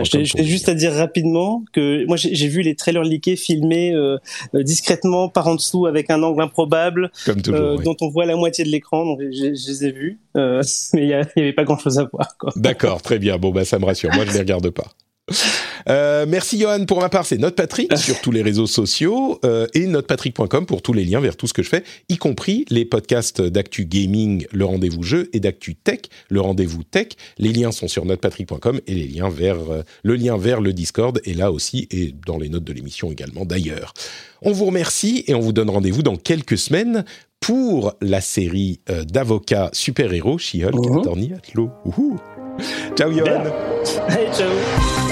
Pour 0.00 0.08
t'ai 0.08 0.18
les 0.18 0.44
juste 0.44 0.68
à 0.68 0.74
dire 0.74 0.92
rapidement 0.92 1.64
que 1.72 2.04
moi 2.06 2.16
j'ai 2.16 2.34
j'ai 2.34 2.48
vu 2.48 2.62
les 2.62 2.74
trailers 2.74 3.02
leakés 3.04 3.36
filmés 3.36 3.92
euh, 3.94 4.16
euh, 4.54 4.62
discrètement 4.62 5.28
par 5.28 5.46
en 5.48 5.54
dessous 5.54 5.86
avec 5.86 6.10
un 6.10 6.22
angle 6.22 6.42
improbable 6.42 7.10
Comme 7.26 7.42
toujours. 7.42 7.60
euh, 7.60 7.76
oui. 7.78 7.84
dont 7.84 7.96
on 8.00 8.08
voit 8.08 8.26
la 8.26 8.36
moitié 8.36 8.64
de 8.64 8.70
l'écran. 8.70 9.04
Donc 9.04 9.20
j'ai- 9.30 9.54
je 9.54 9.68
les 9.68 9.84
ai 9.86 9.92
vus, 9.92 10.18
euh, 10.36 10.62
mais 10.94 11.02
il 11.02 11.08
y, 11.08 11.14
a- 11.14 11.22
il 11.36 11.40
y 11.40 11.42
avait 11.42 11.52
pas 11.52 11.64
grand 11.64 11.78
chose 11.78 11.98
à 11.98 12.04
voir. 12.12 12.28
D'accord, 12.56 13.02
très 13.02 13.18
bien. 13.18 13.38
Bon, 13.38 13.50
bah, 13.50 13.64
ça 13.64 13.78
me 13.78 13.84
rassure. 13.84 14.10
Moi, 14.14 14.24
je 14.26 14.32
les 14.32 14.38
regarde 14.46 14.70
pas. 14.70 14.86
Euh, 15.88 16.26
merci 16.28 16.58
Johan. 16.58 16.84
Pour 16.84 17.00
ma 17.00 17.08
part, 17.08 17.26
c'est 17.26 17.38
NotePatrick 17.38 17.96
sur 17.96 18.20
tous 18.20 18.30
les 18.30 18.42
réseaux 18.42 18.66
sociaux 18.66 19.38
euh, 19.44 19.66
et 19.74 19.86
notepatrick.com 19.86 20.66
pour 20.66 20.82
tous 20.82 20.92
les 20.92 21.04
liens 21.04 21.20
vers 21.20 21.36
tout 21.36 21.46
ce 21.46 21.52
que 21.52 21.62
je 21.62 21.68
fais, 21.68 21.84
y 22.08 22.16
compris 22.16 22.64
les 22.70 22.84
podcasts 22.84 23.40
d'actu 23.40 23.84
gaming, 23.84 24.46
le 24.52 24.64
rendez-vous 24.64 25.02
jeu, 25.02 25.28
et 25.32 25.40
d'actu 25.40 25.74
tech, 25.74 26.00
le 26.28 26.40
rendez-vous 26.40 26.82
tech. 26.82 27.08
Les 27.38 27.52
liens 27.52 27.72
sont 27.72 27.88
sur 27.88 28.04
notepatrick.com 28.04 28.80
et 28.86 28.94
les 28.94 29.06
liens 29.06 29.28
vers 29.28 29.58
euh, 29.70 29.82
le 30.02 30.16
lien 30.16 30.36
vers 30.36 30.60
le 30.60 30.72
Discord 30.72 31.20
est 31.24 31.34
là 31.34 31.50
aussi 31.52 31.88
et 31.90 32.14
dans 32.26 32.38
les 32.38 32.48
notes 32.48 32.64
de 32.64 32.72
l'émission 32.72 33.10
également 33.10 33.44
d'ailleurs. 33.44 33.94
On 34.42 34.52
vous 34.52 34.66
remercie 34.66 35.24
et 35.26 35.34
on 35.34 35.40
vous 35.40 35.52
donne 35.52 35.70
rendez-vous 35.70 36.02
dans 36.02 36.16
quelques 36.16 36.58
semaines 36.58 37.04
pour 37.40 37.94
la 38.00 38.20
série 38.20 38.80
euh, 38.88 39.04
d'avocats 39.04 39.70
super-héros 39.72 40.38
She-Hulk. 40.38 41.00
Attorney 41.00 41.32
at 41.32 41.54
Law. 41.54 41.70
Ciao 42.96 43.10
Johan. 43.10 43.44
Allez, 44.08 44.28
ciao. 44.32 45.11